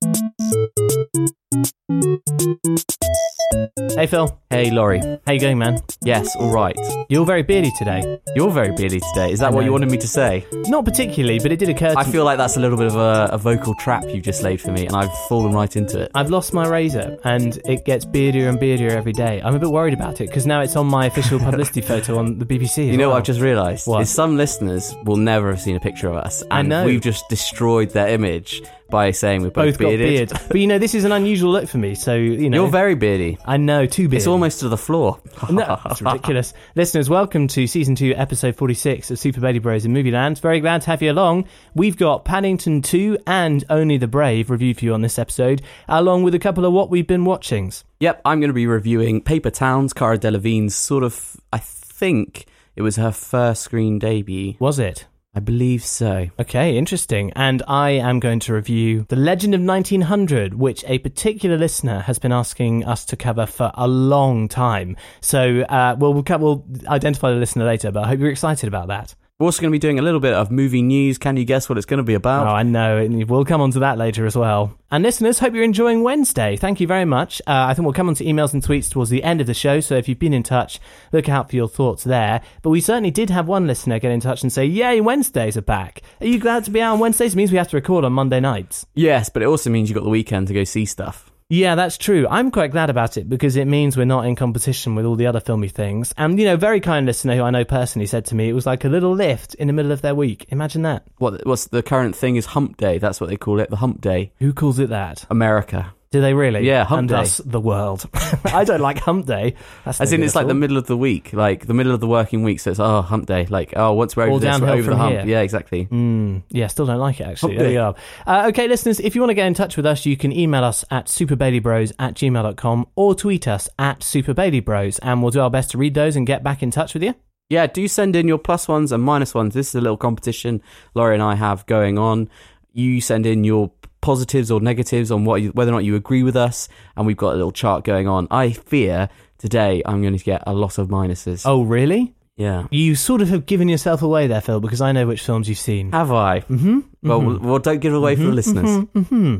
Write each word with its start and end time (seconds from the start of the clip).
Hey 3.97 4.05
Phil, 4.05 4.39
Hey, 4.51 4.69
Laurie. 4.69 5.01
how 5.25 5.33
you 5.33 5.39
going, 5.39 5.57
man? 5.57 5.79
Yes, 6.03 6.35
all 6.35 6.51
right. 6.51 6.77
You're 7.09 7.25
very 7.25 7.41
beardy 7.41 7.71
today. 7.79 8.19
You're 8.35 8.51
very 8.51 8.71
beardy 8.71 8.99
today. 8.99 9.31
Is 9.31 9.39
that 9.39 9.51
what 9.51 9.65
you 9.65 9.71
wanted 9.71 9.89
me 9.89 9.97
to 9.97 10.07
say? 10.07 10.45
Not 10.67 10.85
particularly, 10.85 11.39
but 11.39 11.51
it 11.51 11.57
did 11.57 11.69
occur 11.69 11.93
to 11.93 11.99
I 11.99 12.05
me. 12.05 12.11
feel 12.11 12.23
like 12.23 12.37
that's 12.37 12.57
a 12.57 12.59
little 12.59 12.77
bit 12.77 12.85
of 12.87 12.95
a, 12.95 13.29
a 13.31 13.39
vocal 13.39 13.73
trap 13.73 14.03
you've 14.07 14.23
just 14.23 14.43
laid 14.43 14.61
for 14.61 14.71
me, 14.71 14.85
and 14.85 14.95
I've 14.95 15.11
fallen 15.27 15.51
right 15.51 15.75
into 15.75 15.99
it. 15.99 16.11
I've 16.13 16.29
lost 16.29 16.53
my 16.53 16.67
razor, 16.67 17.17
and 17.23 17.59
it 17.65 17.85
gets 17.85 18.05
beardier 18.05 18.47
and 18.49 18.59
beardier 18.59 18.91
every 18.91 19.13
day. 19.13 19.41
I'm 19.43 19.55
a 19.55 19.59
bit 19.59 19.71
worried 19.71 19.95
about 19.95 20.21
it 20.21 20.27
because 20.27 20.45
now 20.45 20.61
it's 20.61 20.75
on 20.75 20.85
my 20.85 21.07
official 21.07 21.39
publicity 21.39 21.81
photo 21.91 22.19
on 22.19 22.37
the 22.37 22.45
BBC. 22.45 22.85
You 22.91 22.97
know 22.97 23.09
what 23.09 23.17
I've 23.17 23.23
just 23.23 23.41
realised? 23.41 23.87
What? 23.87 24.01
Is 24.03 24.11
some 24.11 24.37
listeners 24.37 24.93
will 25.05 25.17
never 25.17 25.49
have 25.49 25.59
seen 25.59 25.75
a 25.75 25.79
picture 25.81 26.07
of 26.07 26.17
us, 26.17 26.43
and 26.51 26.69
know. 26.69 26.85
we've 26.85 27.01
just 27.01 27.27
destroyed 27.29 27.89
their 27.89 28.09
image 28.09 28.61
by 28.89 29.11
saying 29.11 29.41
we're 29.41 29.49
both, 29.49 29.73
both 29.73 29.77
got 29.79 29.87
bearded. 29.89 30.29
beard, 30.29 30.41
but 30.47 30.59
you 30.59 30.67
know 30.67 30.79
this 30.79 30.95
is 30.95 31.03
an 31.03 31.11
unusual 31.11 31.51
look 31.51 31.67
for 31.67 31.77
me. 31.77 31.95
So 31.95 32.15
you 32.15 32.49
know, 32.49 32.63
You're 32.63 32.71
very 32.71 32.95
beardy. 32.95 33.37
I 33.45 33.57
know 33.57 33.85
too 33.85 34.07
beard. 34.07 34.17
It's 34.17 34.27
almost 34.27 34.61
to 34.61 34.69
the 34.69 34.77
floor. 34.77 35.19
No, 35.51 35.79
it's 35.85 36.01
ridiculous. 36.01 36.53
Listeners, 36.75 37.09
welcome 37.09 37.47
to 37.49 37.67
season 37.67 37.95
two, 37.95 38.13
episode 38.15 38.55
46 38.55 39.11
of 39.11 39.19
Super 39.19 39.39
Bailey 39.39 39.59
Bros 39.59 39.85
in 39.85 39.93
Movie 39.93 40.11
Land. 40.11 40.39
Very 40.39 40.59
glad 40.59 40.81
to 40.81 40.87
have 40.87 41.01
you 41.01 41.11
along. 41.11 41.47
We've 41.73 41.95
got 41.95 42.25
Paddington 42.25 42.81
2 42.81 43.19
and 43.27 43.63
Only 43.69 43.97
the 43.97 44.07
Brave 44.07 44.49
reviewed 44.49 44.77
for 44.79 44.85
you 44.85 44.93
on 44.93 45.01
this 45.01 45.17
episode, 45.19 45.61
along 45.87 46.23
with 46.23 46.33
a 46.35 46.39
couple 46.39 46.65
of 46.65 46.73
what 46.73 46.89
we've 46.89 47.07
been 47.07 47.23
watchings. 47.23 47.83
Yep, 47.99 48.21
I'm 48.25 48.39
going 48.39 48.49
to 48.49 48.53
be 48.53 48.67
reviewing 48.67 49.21
Paper 49.21 49.49
Towns, 49.51 49.93
Cara 49.93 50.17
Delevingne's 50.17 50.75
sort 50.75 51.03
of, 51.03 51.37
I 51.53 51.59
think 51.59 52.45
it 52.75 52.81
was 52.81 52.95
her 52.97 53.11
first 53.11 53.61
screen 53.63 53.99
debut. 53.99 54.55
Was 54.59 54.79
it? 54.79 55.05
I 55.37 55.39
believe 55.39 55.85
so. 55.85 56.29
Okay, 56.39 56.75
interesting. 56.75 57.31
And 57.35 57.61
I 57.67 57.91
am 57.91 58.19
going 58.19 58.39
to 58.39 58.53
review 58.55 59.05
The 59.07 59.15
Legend 59.15 59.53
of 59.53 59.61
1900, 59.61 60.55
which 60.55 60.83
a 60.87 60.97
particular 60.97 61.59
listener 61.59 61.99
has 61.99 62.17
been 62.17 62.31
asking 62.31 62.83
us 62.85 63.05
to 63.05 63.15
cover 63.15 63.45
for 63.45 63.69
a 63.75 63.87
long 63.87 64.47
time. 64.47 64.97
So, 65.21 65.61
uh, 65.61 65.95
we'll, 65.99 66.15
we'll, 66.15 66.39
we'll 66.39 66.65
identify 66.87 67.29
the 67.29 67.37
listener 67.37 67.65
later, 67.65 67.91
but 67.91 68.03
I 68.03 68.07
hope 68.07 68.19
you're 68.19 68.31
excited 68.31 68.67
about 68.67 68.87
that. 68.87 69.13
We're 69.39 69.45
also 69.45 69.61
going 69.61 69.69
to 69.71 69.75
be 69.75 69.77
doing 69.77 69.99
a 69.99 70.01
little 70.01 70.19
bit 70.19 70.33
of 70.33 70.49
movie 70.49 70.81
news. 70.81 71.19
Can 71.19 71.37
you 71.37 71.45
guess 71.45 71.69
what 71.69 71.77
it's 71.77 71.85
going 71.85 71.99
to 71.99 72.03
be 72.03 72.15
about? 72.15 72.47
Oh. 72.47 72.49
I 72.49 72.63
know. 72.63 72.97
and 72.97 73.29
We'll 73.29 73.45
come 73.45 73.61
on 73.61 73.69
to 73.69 73.79
that 73.81 73.99
later 73.99 74.25
as 74.25 74.35
well. 74.35 74.75
And 74.89 75.03
listeners, 75.03 75.37
hope 75.37 75.53
you're 75.53 75.63
enjoying 75.63 76.01
Wednesday. 76.01 76.55
Thank 76.55 76.79
you 76.79 76.87
very 76.87 77.05
much. 77.05 77.39
Uh, 77.45 77.67
I 77.69 77.75
think 77.75 77.85
we'll 77.85 77.93
come 77.93 78.07
on 78.09 78.15
to 78.15 78.23
emails 78.23 78.53
and 78.53 78.63
tweets 78.63 78.89
towards 78.89 79.11
the 79.11 79.23
end 79.23 79.39
of 79.39 79.45
the 79.45 79.53
show. 79.53 79.79
So 79.79 79.93
if 79.93 80.09
you've 80.09 80.17
been 80.17 80.33
in 80.33 80.41
touch, 80.41 80.79
look 81.11 81.29
out 81.29 81.51
for 81.51 81.55
your 81.55 81.67
thoughts 81.67 82.03
there. 82.03 82.41
But 82.63 82.71
we 82.71 82.81
certainly 82.81 83.11
did 83.11 83.29
have 83.29 83.47
one 83.47 83.67
listener 83.67 83.99
get 83.99 84.09
in 84.11 84.21
touch 84.21 84.41
and 84.41 84.51
say, 84.51 84.65
Yay, 84.65 85.01
Wednesdays 85.01 85.55
are 85.55 85.61
back. 85.61 86.01
Are 86.19 86.25
you 86.25 86.39
glad 86.39 86.63
to 86.65 86.71
be 86.71 86.81
out 86.81 86.93
on 86.93 86.99
Wednesdays? 86.99 87.33
It 87.33 87.37
means 87.37 87.51
we 87.51 87.59
have 87.59 87.69
to 87.69 87.77
record 87.77 88.05
on 88.05 88.13
Monday 88.13 88.39
nights. 88.39 88.87
Yes, 88.95 89.29
but 89.29 89.43
it 89.43 89.45
also 89.45 89.69
means 89.69 89.87
you've 89.87 89.97
got 89.97 90.03
the 90.03 90.09
weekend 90.09 90.47
to 90.47 90.55
go 90.55 90.63
see 90.63 90.85
stuff. 90.85 91.31
Yeah, 91.49 91.75
that's 91.75 91.97
true. 91.97 92.27
I'm 92.29 92.51
quite 92.51 92.71
glad 92.71 92.89
about 92.89 93.15
it 93.15 93.29
because 93.29 93.55
it 93.55 93.67
means 93.67 93.95
we're 93.95 94.03
not 94.03 94.25
in 94.25 94.35
competition 94.35 94.95
with 94.95 95.05
all 95.05 95.15
the 95.15 95.27
other 95.27 95.39
filmy 95.39 95.69
things. 95.69 96.13
And, 96.17 96.37
you 96.37 96.43
know, 96.43 96.57
very 96.57 96.81
kind 96.81 97.05
listener 97.05 97.37
who 97.37 97.43
I 97.43 97.51
know 97.51 97.63
personally 97.63 98.05
said 98.05 98.25
to 98.25 98.35
me 98.35 98.49
it 98.49 98.53
was 98.53 98.65
like 98.65 98.83
a 98.83 98.89
little 98.89 99.13
lift 99.13 99.53
in 99.55 99.67
the 99.67 99.73
middle 99.73 99.93
of 99.93 100.01
their 100.01 100.13
week. 100.13 100.45
Imagine 100.49 100.81
that. 100.81 101.07
What 101.19 101.45
what's 101.45 101.67
the 101.67 101.81
current 101.81 102.17
thing 102.17 102.35
is 102.35 102.47
Hump 102.47 102.75
Day. 102.75 102.97
That's 102.97 103.21
what 103.21 103.29
they 103.29 103.37
call 103.37 103.61
it, 103.61 103.69
the 103.69 103.77
Hump 103.77 104.01
Day. 104.01 104.33
Who 104.39 104.51
calls 104.51 104.77
it 104.77 104.89
that? 104.89 105.25
America. 105.29 105.93
Do 106.09 106.21
they 106.21 106.33
really? 106.33 106.65
Yeah, 106.65 106.85
hump 106.85 106.99
and 106.99 107.09
day. 107.09 107.15
us, 107.15 107.37
the 107.37 107.59
world. 107.59 108.09
I 108.45 108.63
don't 108.63 108.79
like 108.79 108.97
hump 108.99 109.25
day. 109.25 109.55
That's 109.83 109.99
As 109.99 110.11
no 110.11 110.15
in, 110.15 110.23
it's 110.23 110.35
like 110.35 110.47
the 110.47 110.53
middle 110.53 110.77
of 110.77 110.87
the 110.87 110.95
week, 110.95 111.33
like 111.33 111.67
the 111.67 111.73
middle 111.73 111.93
of 111.93 111.99
the 111.99 112.07
working 112.07 112.43
week. 112.43 112.61
So 112.61 112.71
it's 112.71 112.79
oh 112.79 113.01
Hump 113.01 113.25
Day, 113.25 113.45
like 113.47 113.73
oh 113.75 113.91
once 113.91 114.15
we're 114.15 114.29
All 114.29 114.35
over 114.35 114.45
this, 114.45 114.61
we're 114.61 114.69
over 114.69 114.89
the 114.91 114.95
hump. 114.95 115.11
here. 115.11 115.25
Yeah, 115.25 115.41
exactly. 115.41 115.85
Mm, 115.85 116.43
yeah, 116.49 116.67
still 116.67 116.85
don't 116.85 116.99
like 116.99 117.19
it 117.19 117.25
actually. 117.25 117.55
Hump 117.55 117.59
There 117.59 117.71
you 117.71 117.79
are. 117.81 117.95
Uh, 118.25 118.47
okay, 118.49 118.69
listeners, 118.69 119.01
if 119.01 119.15
you 119.15 119.21
want 119.21 119.31
to 119.31 119.35
get 119.35 119.47
in 119.47 119.53
touch 119.53 119.75
with 119.75 119.85
us, 119.85 120.05
you 120.05 120.15
can 120.15 120.31
email 120.31 120.63
us 120.63 120.85
at 120.91 121.07
superbaileybros 121.07 121.91
at 121.99 122.13
gmail.com 122.13 122.87
or 122.95 123.13
tweet 123.13 123.47
us 123.47 123.67
at 123.77 123.99
superbaileybros 123.99 124.99
and 125.01 125.21
we'll 125.21 125.31
do 125.31 125.41
our 125.41 125.49
best 125.49 125.71
to 125.71 125.77
read 125.77 125.93
those 125.93 126.15
and 126.15 126.25
get 126.25 126.41
back 126.41 126.63
in 126.63 126.71
touch 126.71 126.93
with 126.93 127.03
you. 127.03 127.15
Yeah, 127.49 127.67
do 127.67 127.87
send 127.87 128.15
in 128.15 128.27
your 128.27 128.37
plus 128.37 128.67
ones 128.67 128.91
and 128.91 129.03
minus 129.03 129.33
ones. 129.33 129.53
This 129.53 129.69
is 129.69 129.75
a 129.75 129.81
little 129.81 129.97
competition 129.97 130.61
Laurie 130.93 131.15
and 131.15 131.23
I 131.23 131.35
have 131.35 131.65
going 131.65 131.97
on. 131.97 132.29
You 132.73 133.01
send 133.01 133.25
in 133.25 133.43
your 133.43 133.71
positives 134.01 134.51
or 134.51 134.59
negatives 134.59 135.11
on 135.11 135.25
what 135.25 135.41
you, 135.41 135.49
whether 135.49 135.71
or 135.71 135.75
not 135.75 135.83
you 135.85 135.95
agree 135.95 136.23
with 136.23 136.35
us, 136.35 136.67
and 136.95 137.05
we've 137.05 137.17
got 137.17 137.33
a 137.33 137.37
little 137.37 137.51
chart 137.51 137.83
going 137.83 138.07
on. 138.07 138.27
I 138.31 138.51
fear 138.51 139.09
today 139.37 139.81
I'm 139.85 140.01
going 140.01 140.17
to 140.17 140.23
get 140.23 140.43
a 140.47 140.53
lot 140.53 140.77
of 140.77 140.87
minuses. 140.87 141.43
Oh, 141.45 141.63
really? 141.63 142.13
yeah. 142.37 142.67
You 142.69 142.95
sort 142.95 143.21
of 143.21 143.29
have 143.29 143.45
given 143.45 143.67
yourself 143.67 144.01
away 144.03 144.27
there, 144.27 144.41
Phil, 144.41 144.59
because 144.59 144.79
I 144.79 144.91
know 144.91 145.07
which 145.07 145.21
films 145.21 145.49
you've 145.49 145.57
seen. 145.57 145.91
Have 145.91 146.11
I? 146.11 146.41
Mm-hmm. 146.41 146.79
Well, 147.03 147.21
well, 147.21 147.39
well, 147.39 147.59
don't 147.59 147.79
give 147.79 147.93
it 147.93 147.97
away 147.97 148.15
for 148.15 148.23
the 148.23 148.31
listeners. 148.31 148.85
hmm 148.93 149.37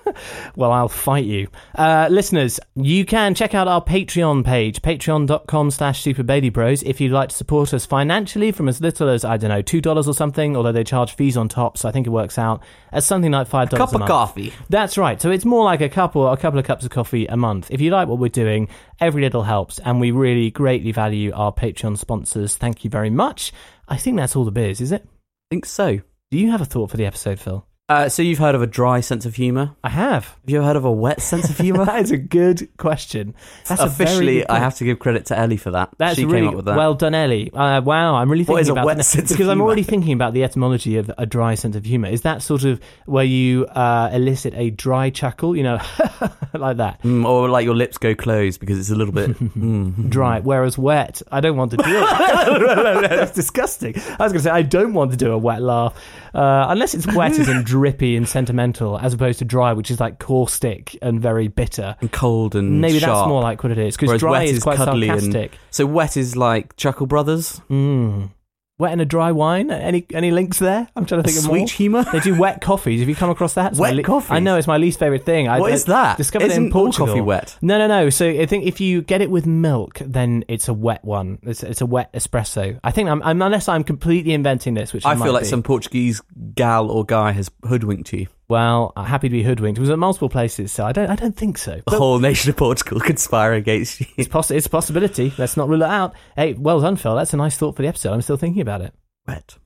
well, 0.56 0.72
I'll 0.72 0.88
fight 0.88 1.24
you. 1.24 1.48
Uh, 1.74 2.08
listeners, 2.10 2.58
you 2.74 3.04
can 3.04 3.34
check 3.34 3.54
out 3.54 3.68
our 3.68 3.82
Patreon 3.82 4.44
page, 4.44 4.82
patreon.com 4.82 5.70
slash 5.70 6.02
superbaileybros, 6.02 6.82
if 6.84 7.00
you'd 7.00 7.12
like 7.12 7.28
to 7.28 7.36
support 7.36 7.72
us 7.72 7.86
financially 7.86 8.50
from 8.50 8.68
as 8.68 8.80
little 8.80 9.08
as, 9.08 9.24
I 9.24 9.36
don't 9.36 9.50
know, 9.50 9.62
$2 9.62 10.06
or 10.06 10.12
something, 10.14 10.56
although 10.56 10.72
they 10.72 10.84
charge 10.84 11.14
fees 11.14 11.36
on 11.36 11.48
top, 11.48 11.78
so 11.78 11.88
I 11.88 11.92
think 11.92 12.06
it 12.06 12.10
works 12.10 12.38
out 12.38 12.62
as 12.92 13.04
something 13.04 13.30
like 13.30 13.48
$5 13.48 13.72
a 13.72 13.76
Cup 13.76 13.92
a 13.92 13.94
of 13.94 14.00
month. 14.00 14.08
coffee. 14.10 14.52
That's 14.68 14.98
right. 14.98 15.20
So 15.20 15.30
it's 15.30 15.44
more 15.44 15.64
like 15.64 15.80
a 15.80 15.88
couple, 15.88 16.26
a 16.28 16.36
couple 16.36 16.58
of 16.58 16.64
cups 16.66 16.84
of 16.84 16.90
coffee 16.90 17.26
a 17.26 17.36
month. 17.36 17.70
If 17.70 17.80
you 17.80 17.90
like 17.90 18.08
what 18.08 18.18
we're 18.18 18.28
doing, 18.28 18.68
every 19.00 19.22
little 19.22 19.44
helps, 19.44 19.78
and 19.78 20.00
we 20.00 20.10
really 20.10 20.50
greatly 20.50 20.92
value 20.92 21.32
our 21.34 21.52
Patreon 21.52 21.98
sponsors. 21.98 22.56
Thank 22.56 22.82
you 22.84 22.90
very 22.90 23.10
much. 23.10 23.52
I 23.88 23.96
think 23.96 24.16
that's 24.16 24.34
all 24.34 24.44
the 24.44 24.50
beers, 24.50 24.80
is 24.80 24.90
it? 24.92 25.02
I 25.04 25.46
think 25.50 25.66
so. 25.66 26.00
Do 26.36 26.42
you 26.42 26.50
have 26.50 26.60
a 26.60 26.66
thought 26.66 26.90
for 26.90 26.98
the 26.98 27.06
episode, 27.06 27.40
Phil? 27.40 27.66
Uh, 27.88 28.08
so 28.08 28.20
you've 28.20 28.40
heard 28.40 28.56
of 28.56 28.62
a 28.62 28.66
dry 28.66 28.98
sense 28.98 29.26
of 29.26 29.36
humour? 29.36 29.76
I 29.84 29.90
have. 29.90 30.24
Have 30.24 30.40
you 30.46 30.56
ever 30.56 30.66
heard 30.66 30.74
of 30.74 30.84
a 30.84 30.90
wet 30.90 31.22
sense 31.22 31.48
of 31.48 31.56
humour? 31.56 31.84
that 31.86 32.02
is 32.02 32.10
a 32.10 32.16
good 32.16 32.68
question. 32.78 33.32
That's 33.68 33.80
Officially, 33.80 34.38
good 34.38 34.46
I 34.48 34.58
have 34.58 34.74
to 34.78 34.84
give 34.84 34.98
credit 34.98 35.26
to 35.26 35.38
Ellie 35.38 35.56
for 35.56 35.70
that. 35.70 35.90
That's 35.96 36.16
she 36.16 36.24
really 36.24 36.38
came 36.38 36.48
up 36.48 36.54
with 36.56 36.64
that. 36.64 36.76
well 36.76 36.94
done, 36.94 37.14
Ellie. 37.14 37.52
Uh, 37.52 37.80
wow, 37.82 38.16
I'm 38.16 38.28
really 38.28 38.42
thinking 38.42 38.54
What 38.54 38.62
is 38.62 38.68
a 38.70 38.72
about 38.72 38.86
wet 38.86 38.96
that 38.96 39.04
sense 39.04 39.30
of 39.30 39.36
because 39.36 39.48
I'm 39.48 39.60
already 39.60 39.84
thinking 39.84 40.14
about 40.14 40.34
the 40.34 40.42
etymology 40.42 40.96
of 40.96 41.12
a 41.16 41.26
dry 41.26 41.54
sense 41.54 41.76
of 41.76 41.84
humor. 41.84 42.08
Is 42.08 42.22
that 42.22 42.42
sort 42.42 42.64
of 42.64 42.80
where 43.04 43.24
you 43.24 43.66
uh, 43.66 44.10
elicit 44.12 44.54
a 44.56 44.70
dry 44.70 45.10
chuckle, 45.10 45.56
you 45.56 45.62
know, 45.62 45.78
like 46.54 46.78
that? 46.78 47.00
Mm, 47.02 47.24
or 47.24 47.48
like 47.48 47.64
your 47.64 47.76
lips 47.76 47.98
go 47.98 48.16
closed 48.16 48.58
because 48.58 48.80
it's 48.80 48.90
a 48.90 48.96
little 48.96 49.14
bit 49.14 49.30
mm. 49.38 50.10
Dry, 50.10 50.40
whereas 50.40 50.76
wet, 50.76 51.22
I 51.30 51.40
don't 51.40 51.56
want 51.56 51.70
to 51.70 51.76
do 51.76 51.84
it. 51.86 53.10
That's 53.10 53.30
disgusting. 53.30 53.94
I 53.96 54.24
was 54.24 54.32
going 54.32 54.34
to 54.34 54.40
say 54.40 54.50
I 54.50 54.62
don't 54.62 54.92
want 54.92 55.12
to 55.12 55.16
do 55.16 55.30
a 55.30 55.38
wet 55.38 55.62
laugh, 55.62 55.94
uh, 56.36 56.66
unless 56.68 56.94
it's 56.94 57.06
wet 57.14 57.38
as 57.38 57.48
in 57.48 57.62
drippy 57.64 58.14
and 58.16 58.28
sentimental, 58.28 58.98
as 58.98 59.14
opposed 59.14 59.38
to 59.38 59.44
dry, 59.44 59.72
which 59.72 59.90
is 59.90 59.98
like 59.98 60.18
caustic 60.18 60.96
and 61.00 61.20
very 61.20 61.48
bitter. 61.48 61.96
and 62.00 62.12
cold 62.12 62.54
and 62.54 62.80
Maybe 62.80 62.98
sharp. 62.98 63.14
that's 63.16 63.28
more 63.28 63.40
like 63.42 63.62
what 63.62 63.72
it 63.72 63.78
is 63.78 63.96
because 63.96 64.20
dry 64.20 64.30
wet 64.32 64.44
is 64.44 64.58
is 64.58 64.62
quite 64.62 64.76
cuddly 64.76 65.08
and- 65.08 65.20
sarcastic. 65.20 65.58
So 65.70 65.86
wet 65.86 66.16
is 66.16 66.36
like 66.36 66.76
Chuckle 66.76 67.06
Brothers. 67.06 67.60
Mm. 67.70 68.30
Wet 68.78 68.92
and 68.92 69.00
a 69.00 69.06
dry 69.06 69.32
wine. 69.32 69.70
Any 69.70 70.04
any 70.12 70.30
links 70.30 70.58
there? 70.58 70.86
I'm 70.94 71.06
trying 71.06 71.22
to 71.22 71.28
A 71.28 71.32
think 71.32 71.38
of 71.42 71.46
more. 71.50 71.66
sweet 71.66 71.90
more. 71.90 72.02
humour. 72.02 72.12
They 72.12 72.20
do 72.20 72.38
wet 72.38 72.60
coffees. 72.60 73.00
Have 73.00 73.08
you 73.08 73.14
come 73.14 73.30
across 73.30 73.54
that? 73.54 73.72
It's 73.72 73.80
Wet 73.80 73.96
my 73.96 74.02
coffees? 74.02 74.30
I 74.30 74.38
know 74.38 74.56
it's 74.58 74.66
my 74.66 74.76
least 74.76 74.98
favorite 74.98 75.24
thing. 75.24 75.48
I, 75.48 75.60
What 75.60 75.70
I 75.72 75.74
is 75.74 75.86
that? 75.86 76.18
Discovered 76.18 76.44
it 76.44 76.56
in 76.56 76.64
Isn't 76.64 76.64
all 76.74 76.82
Portugal. 76.84 77.06
coffee 77.06 77.20
wet? 77.22 77.56
No, 77.62 77.78
no, 77.78 77.86
no. 77.86 78.10
So 78.10 78.28
I 78.28 78.44
think 78.44 78.66
if 78.66 78.78
you 78.80 79.00
get 79.00 79.22
it 79.22 79.30
with 79.30 79.46
milk, 79.46 79.98
then 80.04 80.44
it's 80.48 80.68
a 80.68 80.74
wet 80.74 81.02
one. 81.04 81.38
It's, 81.42 81.62
it's 81.62 81.80
a 81.80 81.86
wet 81.86 82.12
espresso. 82.12 82.78
I 82.84 82.90
think 82.90 83.08
I'm, 83.08 83.22
I'm 83.22 83.40
unless 83.40 83.66
I'm 83.66 83.82
completely 83.82 84.34
inventing 84.34 84.74
this, 84.74 84.92
which 84.92 85.06
I, 85.06 85.12
I 85.12 85.14
might 85.14 85.24
feel 85.24 85.32
like 85.32 85.44
be. 85.44 85.48
some 85.48 85.62
Portuguese 85.62 86.20
gal 86.54 86.90
or 86.90 87.04
guy 87.04 87.32
has 87.32 87.50
hoodwinked 87.66 88.12
you. 88.12 88.26
Well, 88.48 88.92
I'm 88.96 89.06
happy 89.06 89.28
to 89.28 89.32
be 89.32 89.42
hoodwinked. 89.42 89.78
It 89.78 89.80
was 89.80 89.90
at 89.90 89.98
multiple 89.98 90.28
places, 90.28 90.70
so 90.70 90.84
I 90.86 90.92
don't 90.92 91.10
I 91.10 91.16
don't 91.16 91.36
think 91.36 91.58
so. 91.58 91.80
The 91.88 91.98
whole 91.98 92.18
nation 92.20 92.50
of 92.50 92.56
Portugal 92.56 93.00
conspire 93.00 93.54
against 93.54 94.00
you. 94.00 94.06
it's, 94.16 94.28
poss- 94.28 94.50
it's 94.52 94.66
a 94.66 94.70
possibility. 94.70 95.32
Let's 95.36 95.56
not 95.56 95.68
rule 95.68 95.82
it 95.82 95.88
out. 95.88 96.14
Hey, 96.36 96.52
well 96.54 96.80
done, 96.80 96.96
Phil. 96.96 97.16
That's 97.16 97.34
a 97.34 97.36
nice 97.36 97.56
thought 97.56 97.74
for 97.74 97.82
the 97.82 97.88
episode. 97.88 98.12
I'm 98.12 98.22
still 98.22 98.36
thinking 98.36 98.62
about 98.62 98.82
it. 98.82 98.94
Wet. 99.26 99.56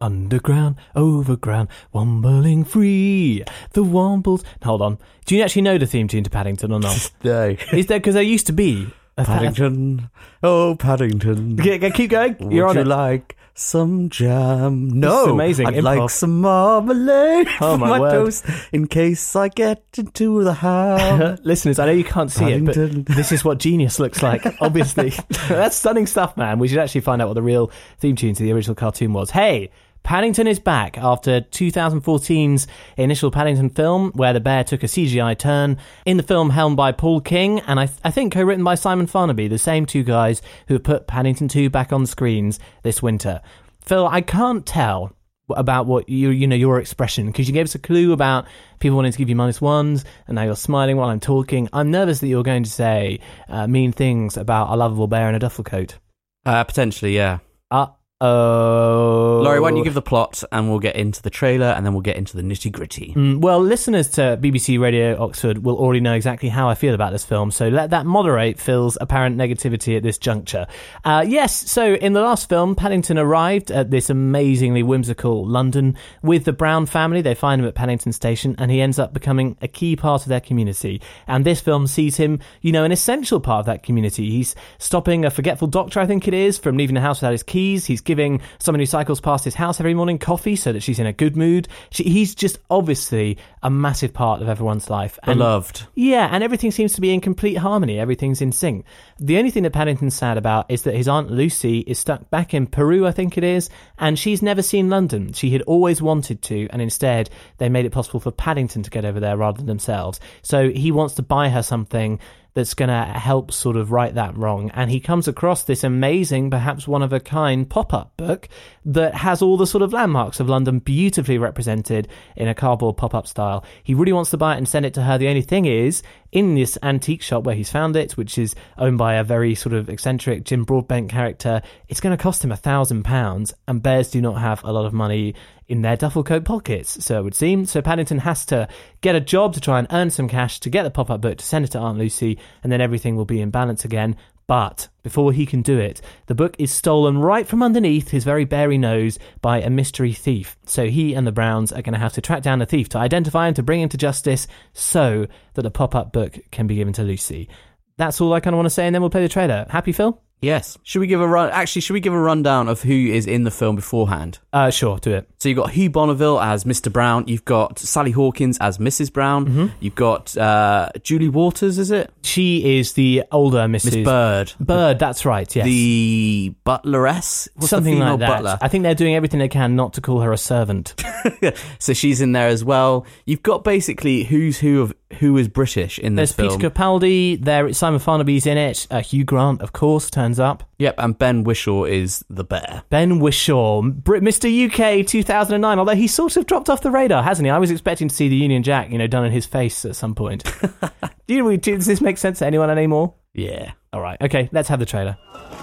Underground, 0.00 0.76
overground, 0.94 1.68
wombling 1.92 2.64
free. 2.64 3.42
The 3.72 3.82
wombles. 3.82 4.44
Hold 4.62 4.82
on. 4.82 4.98
Do 5.26 5.34
you 5.36 5.42
actually 5.42 5.62
know 5.62 5.78
the 5.78 5.86
theme 5.86 6.06
tune 6.06 6.22
to 6.24 6.30
Paddington 6.30 6.70
or 6.72 6.78
not? 6.80 7.10
No. 7.24 7.56
Is 7.72 7.86
there 7.86 7.98
because 7.98 8.14
there 8.14 8.22
used 8.22 8.46
to 8.46 8.52
be 8.52 8.86
a 9.16 9.24
Paddington. 9.24 10.10
Oh, 10.42 10.76
Paddington. 10.78 11.56
Keep 11.58 12.10
going. 12.10 12.52
You're 12.52 12.66
on 12.66 12.74
you 12.76 12.82
it. 12.82 12.86
like 12.86 13.36
some 13.54 14.08
jam? 14.08 14.88
No. 14.88 15.32
amazing 15.32 15.66
I'd 15.66 15.74
improv. 15.74 15.82
like 15.98 16.10
some 16.10 16.40
marmalade 16.40 17.46
Oh, 17.60 17.74
for 17.74 17.78
my 17.78 17.98
my, 17.98 18.10
toast 18.10 18.44
in 18.72 18.86
case 18.86 19.36
I 19.36 19.48
get 19.48 19.84
into 19.96 20.42
the 20.42 20.54
house. 20.54 21.38
Listeners, 21.44 21.78
I 21.78 21.86
know 21.86 21.92
you 21.92 22.04
can't 22.04 22.30
see 22.30 22.46
it, 22.52 22.64
but 22.64 22.74
this 23.14 23.30
is 23.32 23.44
what 23.44 23.58
genius 23.58 23.98
looks 23.98 24.22
like. 24.22 24.44
Obviously, 24.60 25.10
that's 25.48 25.76
stunning 25.76 26.06
stuff, 26.06 26.36
man. 26.36 26.58
We 26.58 26.68
should 26.68 26.78
actually 26.78 27.02
find 27.02 27.22
out 27.22 27.28
what 27.28 27.34
the 27.34 27.42
real 27.42 27.70
theme 27.98 28.16
tune 28.16 28.34
to 28.34 28.42
the 28.42 28.52
original 28.52 28.74
cartoon 28.74 29.12
was. 29.12 29.30
Hey. 29.30 29.70
Paddington 30.04 30.46
is 30.46 30.60
back 30.60 30.98
after 30.98 31.40
2014's 31.40 32.66
initial 32.98 33.30
Paddington 33.30 33.70
film, 33.70 34.12
where 34.12 34.34
the 34.34 34.40
bear 34.40 34.62
took 34.62 34.82
a 34.82 34.86
CGI 34.86 35.36
turn. 35.36 35.78
In 36.04 36.18
the 36.18 36.22
film, 36.22 36.50
helmed 36.50 36.76
by 36.76 36.92
Paul 36.92 37.22
King, 37.22 37.60
and 37.60 37.80
I, 37.80 37.88
I 38.04 38.10
think 38.10 38.34
co-written 38.34 38.62
by 38.62 38.74
Simon 38.74 39.06
Farnaby, 39.06 39.48
the 39.48 39.58
same 39.58 39.86
two 39.86 40.02
guys 40.02 40.42
who 40.68 40.74
have 40.74 40.84
put 40.84 41.06
Paddington 41.06 41.48
2 41.48 41.70
back 41.70 41.90
on 41.90 42.04
screens 42.04 42.60
this 42.82 43.02
winter. 43.02 43.40
Phil, 43.80 44.06
I 44.06 44.20
can't 44.20 44.66
tell 44.66 45.16
about 45.48 45.86
what 45.86 46.08
you 46.08 46.30
you 46.30 46.46
know 46.46 46.56
your 46.56 46.80
expression 46.80 47.26
because 47.26 47.46
you 47.46 47.52
gave 47.52 47.66
us 47.66 47.74
a 47.74 47.78
clue 47.78 48.12
about 48.12 48.46
people 48.80 48.96
wanting 48.96 49.12
to 49.12 49.18
give 49.18 49.28
you 49.28 49.36
minus 49.36 49.60
ones 49.60 50.02
and 50.26 50.36
now 50.36 50.42
you're 50.42 50.56
smiling 50.56 50.96
while 50.96 51.10
I'm 51.10 51.20
talking. 51.20 51.68
I'm 51.72 51.90
nervous 51.90 52.20
that 52.20 52.28
you're 52.28 52.42
going 52.42 52.64
to 52.64 52.70
say 52.70 53.20
uh, 53.48 53.66
mean 53.66 53.92
things 53.92 54.38
about 54.38 54.70
a 54.70 54.76
lovable 54.76 55.06
bear 55.06 55.28
in 55.28 55.34
a 55.34 55.38
duffel 55.38 55.64
coat. 55.64 55.98
Uh, 56.46 56.64
potentially, 56.64 57.14
yeah. 57.14 57.38
Uh 57.70 57.88
oh. 58.22 59.13
Laurie, 59.44 59.60
why 59.60 59.70
don't 59.70 59.78
you 59.78 59.84
give 59.84 59.94
the 59.94 60.02
plot 60.02 60.42
and 60.52 60.68
we'll 60.68 60.78
get 60.78 60.96
into 60.96 61.22
the 61.22 61.30
trailer 61.30 61.66
and 61.66 61.84
then 61.84 61.92
we'll 61.92 62.02
get 62.02 62.16
into 62.16 62.36
the 62.36 62.42
nitty 62.42 62.72
gritty. 62.72 63.12
Mm, 63.14 63.40
well, 63.40 63.60
listeners 63.60 64.08
to 64.10 64.38
BBC 64.40 64.80
Radio 64.80 65.20
Oxford 65.22 65.58
will 65.58 65.76
already 65.76 66.00
know 66.00 66.14
exactly 66.14 66.48
how 66.48 66.68
I 66.68 66.74
feel 66.74 66.94
about 66.94 67.12
this 67.12 67.24
film, 67.24 67.50
so 67.50 67.68
let 67.68 67.90
that 67.90 68.06
moderate 68.06 68.58
Phil's 68.58 68.96
apparent 69.00 69.36
negativity 69.36 69.96
at 69.96 70.02
this 70.02 70.18
juncture. 70.18 70.66
Uh, 71.04 71.24
yes, 71.26 71.70
so 71.70 71.94
in 71.94 72.12
the 72.12 72.20
last 72.20 72.48
film, 72.48 72.74
Paddington 72.74 73.18
arrived 73.18 73.70
at 73.70 73.90
this 73.90 74.10
amazingly 74.10 74.82
whimsical 74.82 75.46
London 75.46 75.96
with 76.22 76.44
the 76.44 76.52
Brown 76.52 76.86
family. 76.86 77.20
They 77.20 77.34
find 77.34 77.60
him 77.60 77.66
at 77.66 77.74
Paddington 77.74 78.12
Station, 78.12 78.54
and 78.58 78.70
he 78.70 78.80
ends 78.80 78.98
up 78.98 79.12
becoming 79.12 79.56
a 79.60 79.68
key 79.68 79.96
part 79.96 80.22
of 80.22 80.28
their 80.28 80.40
community. 80.40 81.00
And 81.26 81.44
this 81.44 81.60
film 81.60 81.86
sees 81.86 82.16
him, 82.16 82.40
you 82.60 82.72
know, 82.72 82.84
an 82.84 82.92
essential 82.92 83.40
part 83.40 83.60
of 83.60 83.66
that 83.66 83.82
community. 83.82 84.30
He's 84.30 84.54
stopping 84.78 85.24
a 85.24 85.30
forgetful 85.30 85.68
doctor, 85.68 86.00
I 86.00 86.06
think 86.06 86.28
it 86.28 86.34
is, 86.34 86.58
from 86.58 86.76
leaving 86.76 86.94
the 86.94 87.00
house 87.00 87.20
without 87.20 87.32
his 87.32 87.42
keys. 87.42 87.86
He's 87.86 88.00
giving 88.00 88.40
someone 88.58 88.80
who 88.80 88.86
cycles 88.86 89.20
past 89.20 89.33
his 89.42 89.56
house 89.56 89.80
every 89.80 89.94
morning 89.94 90.18
coffee 90.18 90.54
so 90.54 90.72
that 90.72 90.84
she's 90.84 91.00
in 91.00 91.06
a 91.06 91.12
good 91.12 91.36
mood. 91.36 91.66
She, 91.90 92.04
he's 92.04 92.36
just 92.36 92.58
obviously 92.70 93.38
a 93.64 93.70
massive 93.70 94.12
part 94.12 94.40
of 94.40 94.48
everyone's 94.48 94.88
life. 94.88 95.18
And 95.24 95.38
Beloved. 95.38 95.82
yeah, 95.96 96.28
and 96.30 96.44
everything 96.44 96.70
seems 96.70 96.92
to 96.94 97.00
be 97.00 97.12
in 97.12 97.20
complete 97.20 97.56
harmony. 97.56 97.98
Everything's 97.98 98.40
in 98.40 98.52
sync. 98.52 98.84
The 99.18 99.38
only 99.38 99.50
thing 99.50 99.64
that 99.64 99.72
Paddington's 99.72 100.14
sad 100.14 100.38
about 100.38 100.70
is 100.70 100.82
that 100.82 100.94
his 100.94 101.08
Aunt 101.08 101.32
Lucy 101.32 101.80
is 101.80 101.98
stuck 101.98 102.30
back 102.30 102.54
in 102.54 102.68
Peru, 102.68 103.06
I 103.06 103.10
think 103.10 103.36
it 103.36 103.42
is, 103.44 103.70
and 103.98 104.16
she's 104.16 104.42
never 104.42 104.62
seen 104.62 104.90
London. 104.90 105.32
She 105.32 105.50
had 105.50 105.62
always 105.62 106.00
wanted 106.00 106.42
to, 106.42 106.68
and 106.70 106.80
instead 106.80 107.30
they 107.58 107.68
made 107.68 107.86
it 107.86 107.90
possible 107.90 108.20
for 108.20 108.30
Paddington 108.30 108.84
to 108.84 108.90
get 108.90 109.04
over 109.04 109.18
there 109.18 109.36
rather 109.36 109.56
than 109.56 109.66
themselves. 109.66 110.20
So 110.42 110.68
he 110.70 110.92
wants 110.92 111.14
to 111.14 111.22
buy 111.22 111.48
her 111.48 111.62
something 111.62 112.20
that's 112.54 112.74
going 112.74 112.88
to 112.88 113.04
help 113.18 113.52
sort 113.52 113.76
of 113.76 113.90
right 113.90 114.14
that 114.14 114.36
wrong. 114.36 114.70
And 114.74 114.90
he 114.90 115.00
comes 115.00 115.26
across 115.26 115.64
this 115.64 115.82
amazing, 115.82 116.50
perhaps 116.50 116.86
one 116.86 117.02
of 117.02 117.12
a 117.12 117.20
kind 117.20 117.68
pop 117.68 117.92
up 117.92 118.16
book 118.16 118.48
that 118.84 119.14
has 119.14 119.42
all 119.42 119.56
the 119.56 119.66
sort 119.66 119.82
of 119.82 119.92
landmarks 119.92 120.38
of 120.38 120.48
London 120.48 120.78
beautifully 120.78 121.36
represented 121.36 122.08
in 122.36 122.46
a 122.46 122.54
cardboard 122.54 122.96
pop 122.96 123.14
up 123.14 123.26
style. 123.26 123.64
He 123.82 123.94
really 123.94 124.12
wants 124.12 124.30
to 124.30 124.36
buy 124.36 124.54
it 124.54 124.58
and 124.58 124.68
send 124.68 124.86
it 124.86 124.94
to 124.94 125.02
her. 125.02 125.18
The 125.18 125.28
only 125.28 125.42
thing 125.42 125.66
is, 125.66 126.02
in 126.30 126.54
this 126.54 126.78
antique 126.82 127.22
shop 127.22 127.44
where 127.44 127.54
he's 127.54 127.70
found 127.70 127.96
it, 127.96 128.16
which 128.16 128.38
is 128.38 128.54
owned 128.78 128.98
by 128.98 129.14
a 129.14 129.24
very 129.24 129.54
sort 129.54 129.72
of 129.72 129.88
eccentric 129.88 130.44
Jim 130.44 130.64
Broadbent 130.64 131.10
character, 131.10 131.60
it's 131.88 132.00
going 132.00 132.16
to 132.16 132.22
cost 132.22 132.44
him 132.44 132.52
a 132.52 132.56
thousand 132.56 133.04
pounds, 133.04 133.52
and 133.66 133.82
bears 133.82 134.10
do 134.10 134.20
not 134.20 134.40
have 134.40 134.62
a 134.64 134.72
lot 134.72 134.84
of 134.84 134.92
money 134.92 135.34
in 135.68 135.82
their 135.82 135.96
duffel 135.96 136.22
coat 136.22 136.44
pockets, 136.44 137.04
so 137.04 137.18
it 137.18 137.24
would 137.24 137.34
seem. 137.34 137.64
So 137.64 137.82
Paddington 137.82 138.18
has 138.18 138.44
to 138.46 138.68
get 139.00 139.14
a 139.14 139.20
job 139.20 139.54
to 139.54 139.60
try 139.60 139.78
and 139.78 139.88
earn 139.90 140.10
some 140.10 140.28
cash 140.28 140.60
to 140.60 140.70
get 140.70 140.82
the 140.82 140.90
pop 140.90 141.10
up 141.10 141.20
book 141.20 141.38
to 141.38 141.44
send 141.44 141.64
it 141.64 141.72
to 141.72 141.78
Aunt 141.78 141.98
Lucy, 141.98 142.38
and 142.62 142.70
then 142.70 142.80
everything 142.80 143.16
will 143.16 143.24
be 143.24 143.40
in 143.40 143.50
balance 143.50 143.84
again. 143.84 144.16
But 144.46 144.88
before 145.02 145.32
he 145.32 145.46
can 145.46 145.62
do 145.62 145.78
it, 145.78 146.02
the 146.26 146.34
book 146.34 146.56
is 146.58 146.70
stolen 146.70 147.18
right 147.18 147.46
from 147.46 147.62
underneath 147.62 148.10
his 148.10 148.24
very 148.24 148.44
berry 148.44 148.76
nose 148.76 149.18
by 149.40 149.60
a 149.60 149.70
mystery 149.70 150.12
thief. 150.12 150.58
So 150.66 150.86
he 150.86 151.14
and 151.14 151.26
the 151.26 151.32
Browns 151.32 151.72
are 151.72 151.80
going 151.80 151.94
to 151.94 151.98
have 151.98 152.12
to 152.14 152.20
track 152.20 152.42
down 152.42 152.58
the 152.58 152.66
thief 152.66 152.90
to 152.90 152.98
identify 152.98 153.48
him, 153.48 153.54
to 153.54 153.62
bring 153.62 153.80
him 153.80 153.88
to 153.88 153.96
justice, 153.96 154.46
so 154.74 155.26
that 155.54 155.62
the 155.62 155.70
pop 155.70 155.94
up 155.94 156.12
book 156.12 156.38
can 156.50 156.66
be 156.66 156.74
given 156.74 156.92
to 156.94 157.02
Lucy. 157.02 157.48
That's 157.96 158.20
all 158.20 158.34
I 158.34 158.40
kind 158.40 158.52
of 158.52 158.58
want 158.58 158.66
to 158.66 158.70
say, 158.70 158.84
and 158.84 158.94
then 158.94 159.00
we'll 159.00 159.10
play 159.10 159.22
the 159.22 159.28
trailer. 159.28 159.66
Happy, 159.70 159.92
Phil? 159.92 160.20
Yes. 160.40 160.76
Should 160.82 161.00
we 161.00 161.06
give 161.06 161.20
a 161.20 161.26
run? 161.28 161.50
Actually, 161.50 161.82
should 161.82 161.94
we 161.94 162.00
give 162.00 162.12
a 162.12 162.18
rundown 162.20 162.68
of 162.68 162.82
who 162.82 162.92
is 162.92 163.26
in 163.26 163.44
the 163.44 163.50
film 163.50 163.76
beforehand? 163.76 164.40
Uh, 164.52 164.70
sure, 164.70 164.98
do 164.98 165.12
it. 165.12 165.28
So 165.38 165.48
you've 165.48 165.56
got 165.56 165.70
Hugh 165.70 165.88
Bonneville 165.90 166.38
as 166.40 166.64
Mr. 166.64 166.92
Brown. 166.92 167.24
You've 167.26 167.44
got 167.44 167.78
Sally 167.78 168.10
Hawkins 168.10 168.58
as 168.60 168.78
Mrs. 168.78 169.12
Brown. 169.12 169.46
Mm-hmm. 169.46 169.66
You've 169.80 169.94
got 169.94 170.36
uh, 170.36 170.90
Julie 171.02 171.28
Waters, 171.30 171.78
is 171.78 171.90
it? 171.90 172.12
She 172.22 172.78
is 172.78 172.92
the 172.92 173.24
older 173.32 173.66
Miss 173.68 173.84
Mrs. 173.86 174.04
Bird. 174.04 174.52
Bird, 174.60 174.98
that's 174.98 175.24
right, 175.24 175.54
yes. 175.56 175.64
The 175.64 176.54
butleress? 176.66 177.48
What's 177.54 177.70
Something 177.70 177.94
female 177.94 178.10
like 178.12 178.20
that. 178.20 178.28
butler? 178.28 178.58
I 178.60 178.68
think 178.68 178.82
they're 178.82 178.94
doing 178.94 179.14
everything 179.14 179.40
they 179.40 179.48
can 179.48 179.76
not 179.76 179.94
to 179.94 180.00
call 180.00 180.20
her 180.20 180.32
a 180.32 180.38
servant. 180.38 180.94
so 181.78 181.92
she's 181.94 182.20
in 182.20 182.32
there 182.32 182.48
as 182.48 182.64
well. 182.64 183.06
You've 183.24 183.42
got 183.42 183.64
basically 183.64 184.24
who's 184.24 184.58
who 184.58 184.82
of 184.82 184.94
who 185.20 185.36
is 185.36 185.48
British 185.48 185.98
in 185.98 186.16
this 186.16 186.32
film. 186.32 186.48
There's 186.48 186.60
film. 186.60 186.60
Peter 186.60 186.70
Capaldi, 186.70 187.42
there 187.42 187.72
Simon 187.72 188.00
Farnaby's 188.00 188.46
in 188.46 188.58
it, 188.58 188.86
uh, 188.90 189.00
Hugh 189.00 189.24
Grant, 189.24 189.62
of 189.62 189.72
course, 189.72 190.10
turns 190.24 190.40
up. 190.40 190.64
Yep, 190.78 190.94
and 190.98 191.18
Ben 191.18 191.44
Whishaw 191.44 191.84
is 191.84 192.24
the 192.30 192.44
bear. 192.44 192.82
Ben 192.88 193.20
Whishaw, 193.20 193.82
Brit- 193.82 194.22
Mr. 194.22 194.48
UK 194.48 195.06
2009, 195.06 195.78
although 195.78 195.94
he 195.94 196.06
sort 196.06 196.38
of 196.38 196.46
dropped 196.46 196.70
off 196.70 196.80
the 196.80 196.90
radar, 196.90 197.22
hasn't 197.22 197.44
he? 197.44 197.50
I 197.50 197.58
was 197.58 197.70
expecting 197.70 198.08
to 198.08 198.14
see 198.14 198.28
the 198.28 198.36
Union 198.36 198.62
Jack, 198.62 198.90
you 198.90 198.96
know, 198.96 199.06
done 199.06 199.26
in 199.26 199.32
his 199.32 199.44
face 199.44 199.84
at 199.84 199.96
some 199.96 200.14
point. 200.14 200.44
Do 201.26 201.34
you, 201.34 201.56
does 201.58 201.84
this 201.86 202.00
make 202.00 202.16
sense 202.16 202.38
to 202.38 202.46
anyone 202.46 202.70
anymore? 202.70 203.14
Yeah. 203.34 203.72
All 203.92 204.00
right, 204.00 204.18
okay, 204.22 204.48
let's 204.52 204.68
have 204.68 204.78
the 204.78 204.86
trailer. 204.86 205.16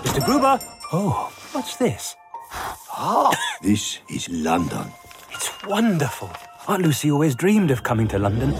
Mr. 0.03 0.23
Gruber? 0.23 0.59
Oh, 0.93 1.33
what's 1.53 1.77
this? 1.77 2.15
Ah, 2.53 3.31
this 3.63 3.97
is 4.09 4.29
London. 4.29 4.91
It's 5.31 5.51
wonderful. 5.65 6.29
Aunt 6.67 6.83
Lucy 6.83 7.09
always 7.09 7.33
dreamed 7.35 7.71
of 7.71 7.81
coming 7.81 8.07
to 8.09 8.19
London. 8.19 8.53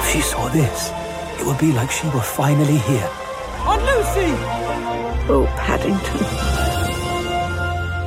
If 0.00 0.10
she 0.12 0.20
saw 0.22 0.48
this, 0.48 0.90
it 1.40 1.46
would 1.46 1.58
be 1.58 1.70
like 1.72 1.90
she 1.90 2.08
were 2.08 2.20
finally 2.20 2.78
here. 2.78 3.08
Aunt 3.68 3.82
Lucy! 3.82 4.32
Oh, 5.28 5.44
Paddington. 5.58 6.18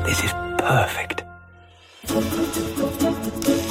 This 0.04 0.24
is 0.24 0.31
perfect. 0.58 1.24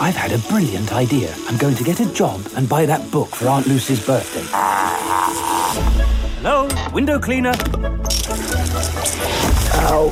I've 0.00 0.14
had 0.14 0.30
a 0.30 0.38
brilliant 0.48 0.92
idea. 0.92 1.34
I'm 1.48 1.56
going 1.56 1.74
to 1.74 1.82
get 1.82 1.98
a 1.98 2.06
job 2.14 2.46
and 2.54 2.68
buy 2.68 2.86
that 2.86 3.10
book 3.10 3.34
for 3.34 3.48
Aunt 3.48 3.66
Lucy's 3.66 4.06
birthday. 4.06 4.44
Hello, 6.38 6.68
window 6.92 7.18
cleaner. 7.18 7.54
Ow. 9.74 10.10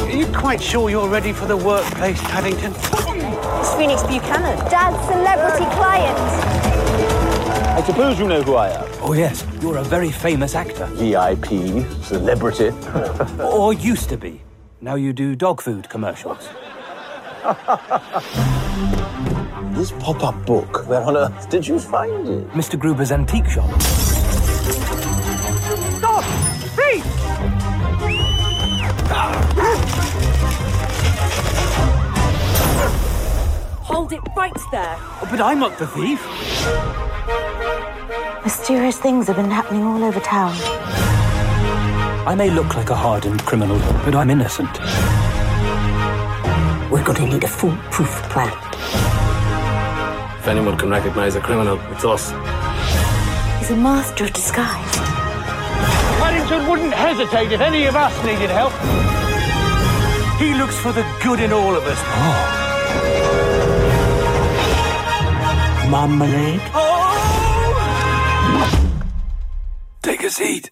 Are 0.00 0.10
you 0.10 0.26
quite 0.36 0.60
sure 0.60 0.90
you're 0.90 1.08
ready 1.08 1.32
for 1.32 1.46
the 1.46 1.56
workplace, 1.56 2.20
Paddington? 2.22 2.72
It's 2.74 3.74
Phoenix 3.74 4.02
Buchanan. 4.02 4.58
Dad's 4.68 4.98
celebrity 5.06 5.66
client. 5.76 6.49
I 7.80 7.82
suppose 7.82 8.18
you 8.18 8.28
know 8.28 8.42
who 8.42 8.56
I 8.56 8.68
am. 8.68 8.86
Oh, 9.00 9.14
yes, 9.14 9.42
you're 9.62 9.78
a 9.78 9.82
very 9.82 10.10
famous 10.10 10.54
actor. 10.54 10.84
VIP, 10.84 11.46
celebrity. 12.04 12.72
Or 13.40 13.72
used 13.72 14.10
to 14.10 14.18
be. 14.18 14.42
Now 14.82 14.96
you 14.96 15.14
do 15.14 15.34
dog 15.34 15.62
food 15.62 15.88
commercials. 15.88 16.46
this 19.74 19.92
pop 19.92 20.22
up 20.22 20.44
book, 20.44 20.86
where 20.88 21.00
on 21.00 21.16
earth 21.16 21.48
did 21.48 21.66
you 21.66 21.78
find 21.78 22.28
it? 22.28 22.50
Mr. 22.50 22.78
Gruber's 22.78 23.12
antique 23.12 23.48
shop. 23.48 23.70
Stop! 25.96 26.24
Freeze! 26.76 27.02
Hold 33.88 34.12
it 34.12 34.20
right 34.36 34.52
there. 34.70 34.98
But 35.30 35.40
I'm 35.40 35.58
not 35.58 35.78
the 35.78 35.86
thief. 35.86 36.20
Mysterious 38.44 38.98
things 38.98 39.26
have 39.26 39.36
been 39.36 39.50
happening 39.50 39.82
all 39.82 40.02
over 40.02 40.18
town. 40.18 40.52
I 42.26 42.34
may 42.34 42.48
look 42.50 42.74
like 42.74 42.88
a 42.88 42.94
hardened 42.94 43.44
criminal, 43.44 43.78
but 44.04 44.14
I'm 44.14 44.30
innocent. 44.30 44.80
We're 46.90 47.04
going 47.04 47.18
to 47.18 47.26
need 47.26 47.44
a 47.44 47.48
foolproof 47.48 48.10
plan. 48.30 48.56
If 50.38 50.48
anyone 50.48 50.78
can 50.78 50.88
recognize 50.88 51.34
a 51.36 51.40
criminal, 51.40 51.78
it's 51.92 52.04
us. 52.04 52.30
He's 53.58 53.70
a 53.72 53.76
master 53.76 54.24
of 54.24 54.32
disguise. 54.32 54.96
Paddington 56.20 56.66
wouldn't 56.70 56.94
hesitate 56.94 57.52
if 57.52 57.60
any 57.60 57.84
of 57.84 57.94
us 57.94 58.14
needed 58.24 58.48
help. 58.48 58.72
He 60.40 60.54
looks 60.54 60.78
for 60.78 60.92
the 60.92 61.04
good 61.22 61.40
in 61.40 61.52
all 61.52 61.76
of 61.76 61.84
us. 61.84 61.98
Oh. 62.02 62.56
Marmalade? 65.90 66.62
Oh, 66.72 66.99
Take 70.02 70.22
a 70.24 70.30
seat. 70.30 70.70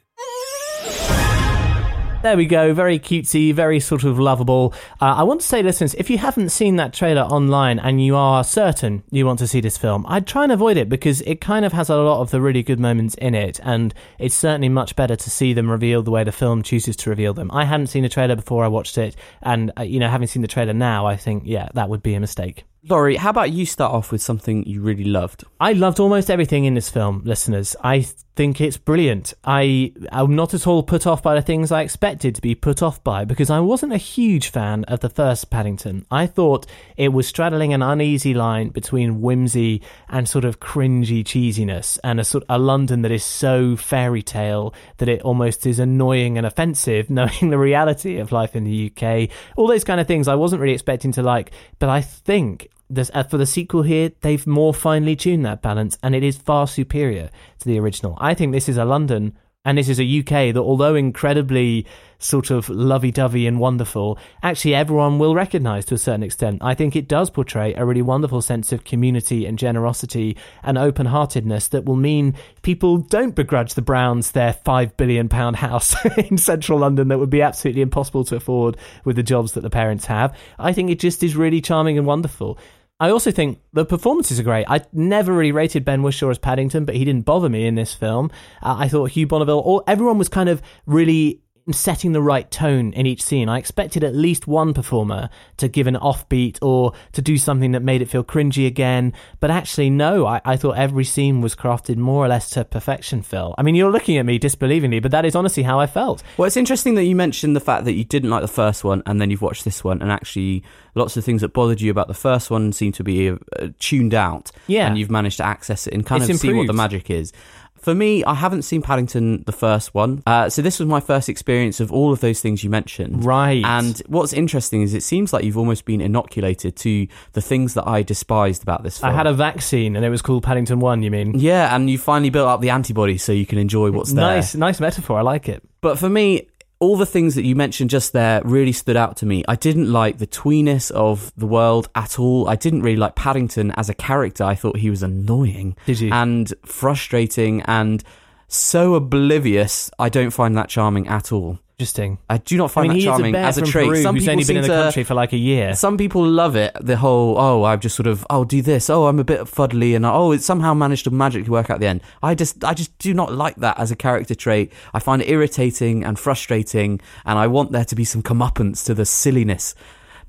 There 2.20 2.36
we 2.36 2.46
go. 2.46 2.74
Very 2.74 2.98
cutesy, 2.98 3.54
very 3.54 3.78
sort 3.78 4.02
of 4.02 4.18
lovable. 4.18 4.74
Uh, 5.00 5.14
I 5.18 5.22
want 5.22 5.40
to 5.40 5.46
say, 5.46 5.62
listeners, 5.62 5.94
if 5.94 6.10
you 6.10 6.18
haven't 6.18 6.48
seen 6.48 6.74
that 6.76 6.92
trailer 6.92 7.22
online 7.22 7.78
and 7.78 8.04
you 8.04 8.16
are 8.16 8.42
certain 8.42 9.04
you 9.10 9.24
want 9.24 9.38
to 9.38 9.46
see 9.46 9.60
this 9.60 9.78
film, 9.78 10.04
I'd 10.08 10.26
try 10.26 10.42
and 10.42 10.50
avoid 10.50 10.78
it 10.78 10.88
because 10.88 11.20
it 11.20 11.40
kind 11.40 11.64
of 11.64 11.72
has 11.74 11.88
a 11.90 11.96
lot 11.96 12.20
of 12.20 12.32
the 12.32 12.40
really 12.40 12.64
good 12.64 12.80
moments 12.80 13.14
in 13.16 13.36
it, 13.36 13.60
and 13.62 13.94
it's 14.18 14.34
certainly 14.34 14.68
much 14.68 14.96
better 14.96 15.14
to 15.14 15.30
see 15.30 15.52
them 15.52 15.70
revealed 15.70 16.06
the 16.06 16.10
way 16.10 16.24
the 16.24 16.32
film 16.32 16.62
chooses 16.62 16.96
to 16.96 17.10
reveal 17.10 17.34
them. 17.34 17.50
I 17.52 17.64
hadn't 17.66 17.86
seen 17.86 18.02
the 18.02 18.08
trailer 18.08 18.34
before 18.34 18.64
I 18.64 18.68
watched 18.68 18.98
it, 18.98 19.14
and 19.42 19.70
uh, 19.78 19.82
you 19.82 20.00
know, 20.00 20.08
having 20.08 20.26
seen 20.26 20.42
the 20.42 20.48
trailer 20.48 20.74
now, 20.74 21.06
I 21.06 21.16
think, 21.16 21.44
yeah, 21.46 21.68
that 21.74 21.88
would 21.88 22.02
be 22.02 22.14
a 22.14 22.20
mistake. 22.20 22.64
Laurie, 22.88 23.16
how 23.16 23.30
about 23.30 23.52
you 23.52 23.66
start 23.66 23.92
off 23.92 24.10
with 24.10 24.22
something 24.22 24.64
you 24.64 24.80
really 24.80 25.04
loved? 25.04 25.44
I 25.60 25.72
loved 25.72 26.00
almost 26.00 26.30
everything 26.30 26.64
in 26.64 26.74
this 26.74 26.88
film, 26.88 27.22
listeners. 27.24 27.76
I 27.84 28.06
think 28.38 28.60
it's 28.60 28.76
brilliant. 28.76 29.34
I 29.42 29.92
am 30.12 30.36
not 30.36 30.54
at 30.54 30.68
all 30.68 30.84
put 30.84 31.08
off 31.08 31.24
by 31.24 31.34
the 31.34 31.42
things 31.42 31.72
I 31.72 31.82
expected 31.82 32.36
to 32.36 32.40
be 32.40 32.54
put 32.54 32.84
off 32.84 33.02
by 33.02 33.24
because 33.24 33.50
I 33.50 33.58
wasn't 33.58 33.92
a 33.92 33.96
huge 33.96 34.50
fan 34.50 34.84
of 34.84 35.00
the 35.00 35.08
first 35.08 35.50
Paddington. 35.50 36.06
I 36.08 36.28
thought 36.28 36.64
it 36.96 37.08
was 37.08 37.26
straddling 37.26 37.72
an 37.72 37.82
uneasy 37.82 38.34
line 38.34 38.68
between 38.68 39.20
whimsy 39.20 39.82
and 40.08 40.28
sort 40.28 40.44
of 40.44 40.60
cringy 40.60 41.24
cheesiness 41.24 41.98
and 42.04 42.20
a 42.20 42.24
sort 42.24 42.44
a 42.48 42.60
London 42.60 43.02
that 43.02 43.10
is 43.10 43.24
so 43.24 43.74
fairy 43.74 44.22
tale 44.22 44.72
that 44.98 45.08
it 45.08 45.22
almost 45.22 45.66
is 45.66 45.80
annoying 45.80 46.38
and 46.38 46.46
offensive 46.46 47.10
knowing 47.18 47.50
the 47.50 47.58
reality 47.58 48.18
of 48.18 48.30
life 48.30 48.54
in 48.54 48.62
the 48.62 48.92
UK. 48.92 49.30
All 49.56 49.66
those 49.66 49.82
kind 49.82 50.00
of 50.00 50.06
things 50.06 50.28
I 50.28 50.36
wasn't 50.36 50.62
really 50.62 50.74
expecting 50.74 51.10
to 51.14 51.24
like, 51.24 51.50
but 51.80 51.88
I 51.88 52.02
think 52.02 52.68
this, 52.90 53.10
uh, 53.14 53.22
for 53.22 53.38
the 53.38 53.46
sequel 53.46 53.82
here, 53.82 54.12
they've 54.20 54.46
more 54.46 54.74
finely 54.74 55.16
tuned 55.16 55.44
that 55.44 55.62
balance, 55.62 55.98
and 56.02 56.14
it 56.14 56.22
is 56.22 56.36
far 56.36 56.66
superior 56.66 57.30
to 57.60 57.66
the 57.66 57.78
original. 57.78 58.16
I 58.20 58.34
think 58.34 58.52
this 58.52 58.68
is 58.68 58.76
a 58.76 58.84
London 58.84 59.36
and 59.64 59.76
this 59.76 59.90
is 59.90 60.00
a 60.00 60.18
UK 60.20 60.54
that, 60.54 60.62
although 60.62 60.94
incredibly 60.94 61.84
sort 62.20 62.50
of 62.50 62.70
lovey 62.70 63.10
dovey 63.10 63.46
and 63.46 63.60
wonderful, 63.60 64.18
actually 64.42 64.74
everyone 64.74 65.18
will 65.18 65.34
recognise 65.34 65.84
to 65.84 65.94
a 65.94 65.98
certain 65.98 66.22
extent. 66.22 66.60
I 66.62 66.74
think 66.74 66.96
it 66.96 67.06
does 67.06 67.28
portray 67.28 67.74
a 67.74 67.84
really 67.84 68.00
wonderful 68.00 68.40
sense 68.40 68.72
of 68.72 68.84
community 68.84 69.44
and 69.44 69.58
generosity 69.58 70.38
and 70.62 70.78
open 70.78 71.04
heartedness 71.06 71.68
that 71.68 71.84
will 71.84 71.96
mean 71.96 72.34
people 72.62 72.96
don't 72.96 73.34
begrudge 73.34 73.74
the 73.74 73.82
Browns 73.82 74.30
their 74.30 74.54
£5 74.54 74.96
billion 74.96 75.28
house 75.28 75.94
in 76.16 76.38
central 76.38 76.78
London 76.78 77.08
that 77.08 77.18
would 77.18 77.28
be 77.28 77.42
absolutely 77.42 77.82
impossible 77.82 78.24
to 78.24 78.36
afford 78.36 78.76
with 79.04 79.16
the 79.16 79.22
jobs 79.22 79.52
that 79.52 79.60
the 79.60 79.70
parents 79.70 80.06
have. 80.06 80.34
I 80.58 80.72
think 80.72 80.90
it 80.90 80.98
just 80.98 81.22
is 81.22 81.36
really 81.36 81.60
charming 81.60 81.98
and 81.98 82.06
wonderful. 82.06 82.58
I 83.00 83.10
also 83.10 83.30
think 83.30 83.60
the 83.72 83.84
performances 83.84 84.40
are 84.40 84.42
great. 84.42 84.66
I 84.68 84.80
never 84.92 85.32
really 85.32 85.52
rated 85.52 85.84
Ben 85.84 86.02
Whishaw 86.02 86.30
as 86.30 86.38
Paddington, 86.38 86.84
but 86.84 86.96
he 86.96 87.04
didn't 87.04 87.24
bother 87.24 87.48
me 87.48 87.66
in 87.66 87.76
this 87.76 87.94
film. 87.94 88.30
Uh, 88.60 88.74
I 88.78 88.88
thought 88.88 89.10
Hugh 89.10 89.26
Bonneville, 89.26 89.60
all, 89.60 89.84
everyone 89.86 90.18
was 90.18 90.28
kind 90.28 90.48
of 90.48 90.60
really 90.84 91.40
setting 91.72 92.12
the 92.12 92.22
right 92.22 92.50
tone 92.50 92.92
in 92.92 93.06
each 93.06 93.22
scene. 93.22 93.48
I 93.48 93.58
expected 93.58 94.04
at 94.04 94.14
least 94.14 94.46
one 94.46 94.74
performer 94.74 95.30
to 95.58 95.68
give 95.68 95.86
an 95.86 95.96
offbeat 95.96 96.58
or 96.62 96.92
to 97.12 97.22
do 97.22 97.38
something 97.38 97.72
that 97.72 97.82
made 97.82 98.02
it 98.02 98.08
feel 98.08 98.24
cringy 98.24 98.66
again. 98.66 99.12
But 99.40 99.50
actually, 99.50 99.90
no, 99.90 100.26
I, 100.26 100.40
I 100.44 100.56
thought 100.56 100.76
every 100.76 101.04
scene 101.04 101.40
was 101.40 101.54
crafted 101.54 101.96
more 101.96 102.24
or 102.24 102.28
less 102.28 102.50
to 102.50 102.64
perfection, 102.64 103.22
Phil. 103.22 103.54
I 103.58 103.62
mean, 103.62 103.74
you're 103.74 103.90
looking 103.90 104.16
at 104.18 104.26
me 104.26 104.38
disbelievingly, 104.38 105.02
but 105.02 105.10
that 105.10 105.24
is 105.24 105.34
honestly 105.34 105.62
how 105.62 105.78
I 105.80 105.86
felt. 105.86 106.22
Well, 106.36 106.46
it's 106.46 106.56
interesting 106.56 106.94
that 106.94 107.04
you 107.04 107.16
mentioned 107.16 107.54
the 107.54 107.60
fact 107.60 107.84
that 107.84 107.94
you 107.94 108.04
didn't 108.04 108.30
like 108.30 108.42
the 108.42 108.48
first 108.48 108.84
one 108.84 109.02
and 109.06 109.20
then 109.20 109.30
you've 109.30 109.42
watched 109.42 109.64
this 109.64 109.82
one, 109.84 110.02
and 110.02 110.10
actually, 110.10 110.62
lots 110.94 111.16
of 111.16 111.24
things 111.24 111.40
that 111.40 111.52
bothered 111.52 111.80
you 111.80 111.90
about 111.90 112.08
the 112.08 112.14
first 112.14 112.50
one 112.50 112.72
seem 112.72 112.92
to 112.92 113.04
be 113.04 113.30
uh, 113.30 113.36
tuned 113.78 114.14
out. 114.14 114.50
Yeah. 114.66 114.86
And 114.86 114.98
you've 114.98 115.10
managed 115.10 115.38
to 115.38 115.44
access 115.44 115.86
it 115.86 115.94
and 115.94 116.04
kind 116.04 116.22
It's 116.22 116.30
of 116.30 116.38
see 116.38 116.52
what 116.52 116.66
the 116.66 116.72
magic 116.72 117.10
is. 117.10 117.32
For 117.80 117.94
me, 117.94 118.24
I 118.24 118.34
haven't 118.34 118.62
seen 118.62 118.82
Paddington 118.82 119.44
the 119.44 119.52
first 119.52 119.94
one, 119.94 120.22
uh, 120.26 120.48
so 120.50 120.62
this 120.62 120.78
was 120.78 120.88
my 120.88 121.00
first 121.00 121.28
experience 121.28 121.80
of 121.80 121.92
all 121.92 122.12
of 122.12 122.20
those 122.20 122.40
things 122.40 122.62
you 122.64 122.70
mentioned. 122.70 123.24
Right. 123.24 123.64
And 123.64 124.00
what's 124.06 124.32
interesting 124.32 124.82
is 124.82 124.94
it 124.94 125.02
seems 125.02 125.32
like 125.32 125.44
you've 125.44 125.58
almost 125.58 125.84
been 125.84 126.00
inoculated 126.00 126.76
to 126.76 127.06
the 127.32 127.40
things 127.40 127.74
that 127.74 127.86
I 127.86 128.02
despised 128.02 128.62
about 128.62 128.82
this 128.82 128.98
film. 128.98 129.12
I 129.12 129.16
had 129.16 129.26
a 129.26 129.32
vaccine 129.32 129.96
and 129.96 130.04
it 130.04 130.10
was 130.10 130.22
called 130.22 130.42
Paddington 130.42 130.80
1, 130.80 131.02
you 131.02 131.10
mean? 131.10 131.38
yeah, 131.38 131.74
and 131.74 131.88
you 131.88 131.98
finally 131.98 132.30
built 132.30 132.48
up 132.48 132.60
the 132.60 132.70
antibodies 132.70 133.22
so 133.22 133.32
you 133.32 133.46
can 133.46 133.58
enjoy 133.58 133.90
what's 133.90 134.12
there. 134.12 134.24
Nice, 134.24 134.54
nice 134.54 134.80
metaphor. 134.80 135.18
I 135.18 135.22
like 135.22 135.48
it. 135.48 135.62
But 135.80 135.98
for 135.98 136.08
me, 136.08 136.48
all 136.80 136.96
the 136.96 137.06
things 137.06 137.34
that 137.34 137.44
you 137.44 137.56
mentioned 137.56 137.90
just 137.90 138.12
there 138.12 138.40
really 138.44 138.72
stood 138.72 138.96
out 138.96 139.16
to 139.18 139.26
me. 139.26 139.44
I 139.48 139.56
didn't 139.56 139.90
like 139.90 140.18
the 140.18 140.26
tweeness 140.26 140.90
of 140.92 141.32
the 141.36 141.46
world 141.46 141.88
at 141.94 142.18
all. 142.18 142.48
I 142.48 142.56
didn't 142.56 142.82
really 142.82 142.96
like 142.96 143.16
Paddington 143.16 143.72
as 143.72 143.88
a 143.88 143.94
character. 143.94 144.44
I 144.44 144.54
thought 144.54 144.76
he 144.76 144.90
was 144.90 145.02
annoying. 145.02 145.76
Did 145.86 146.00
you? 146.00 146.12
And 146.12 146.52
frustrating 146.64 147.62
and 147.62 148.04
so 148.46 148.94
oblivious. 148.94 149.90
I 149.98 150.08
don't 150.08 150.30
find 150.30 150.56
that 150.56 150.68
charming 150.68 151.08
at 151.08 151.32
all. 151.32 151.58
Interesting. 151.78 152.18
I 152.28 152.38
do 152.38 152.56
not 152.56 152.70
I 152.70 152.74
find 152.74 152.88
mean, 152.88 152.98
that 152.98 153.02
a 153.02 153.06
charming 153.06 153.32
bear 153.34 153.44
as 153.44 153.56
a 153.56 153.62
trait. 153.62 153.86
Peru 153.86 154.02
Some 154.02 154.16
who's 154.16 154.24
people 154.24 154.32
only 154.32 154.44
been 154.44 154.56
in 154.56 154.62
the 154.62 154.68
to- 154.68 154.82
country 154.82 155.04
for 155.04 155.14
like 155.14 155.32
a 155.32 155.36
year. 155.36 155.74
some 155.76 155.96
people 155.96 156.26
love 156.26 156.56
it. 156.56 156.76
The 156.80 156.96
whole, 156.96 157.38
oh, 157.38 157.62
I've 157.62 157.78
just 157.78 157.94
sort 157.94 158.08
of, 158.08 158.26
I'll 158.28 158.42
do 158.42 158.62
this. 158.62 158.90
Oh, 158.90 159.06
I'm 159.06 159.20
a 159.20 159.24
bit 159.24 159.42
fuddly, 159.42 159.94
and 159.94 160.04
oh, 160.04 160.32
it 160.32 160.42
somehow 160.42 160.74
managed 160.74 161.04
to 161.04 161.12
magically 161.12 161.50
work 161.50 161.70
out 161.70 161.78
the 161.78 161.86
end. 161.86 162.00
I 162.20 162.34
just, 162.34 162.64
I 162.64 162.74
just 162.74 162.98
do 162.98 163.14
not 163.14 163.32
like 163.32 163.54
that 163.56 163.78
as 163.78 163.92
a 163.92 163.96
character 163.96 164.34
trait. 164.34 164.72
I 164.92 164.98
find 164.98 165.22
it 165.22 165.28
irritating 165.28 166.02
and 166.02 166.18
frustrating, 166.18 167.00
and 167.24 167.38
I 167.38 167.46
want 167.46 167.70
there 167.70 167.84
to 167.84 167.94
be 167.94 168.04
some 168.04 168.24
comeuppance 168.24 168.84
to 168.86 168.94
the 168.94 169.06
silliness. 169.06 169.76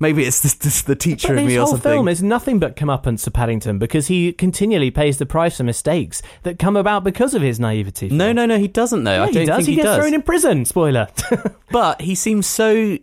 Maybe 0.00 0.24
it's 0.24 0.40
just, 0.40 0.86
the 0.86 0.96
teacher 0.96 1.36
in 1.36 1.44
this 1.44 1.46
me 1.46 1.58
or 1.58 1.66
whole 1.66 1.76
film 1.76 2.08
is 2.08 2.22
nothing 2.22 2.58
but 2.58 2.74
comeuppance 2.74 3.22
to 3.24 3.30
Paddington 3.30 3.78
because 3.78 4.06
he 4.06 4.32
continually 4.32 4.90
pays 4.90 5.18
the 5.18 5.26
price 5.26 5.58
for 5.58 5.64
mistakes 5.64 6.22
that 6.42 6.58
come 6.58 6.74
about 6.74 7.04
because 7.04 7.34
of 7.34 7.42
his 7.42 7.60
naivety. 7.60 8.08
no, 8.08 8.32
no, 8.32 8.46
no, 8.46 8.58
he 8.58 8.66
doesn't 8.66 9.04
though. 9.04 9.16
Yeah, 9.16 9.22
I 9.24 9.26
don't 9.26 9.34
he 9.42 9.44
does. 9.44 9.56
think 9.56 9.66
he, 9.66 9.72
he, 9.72 9.76
gets 9.76 9.86
does. 9.86 9.98
thrown 9.98 10.14
in 10.14 10.22
prison. 10.22 10.64
Spoiler. 10.64 11.08
But 11.70 12.00
he 12.00 12.14
seems 12.16 12.46
so. 12.46 12.98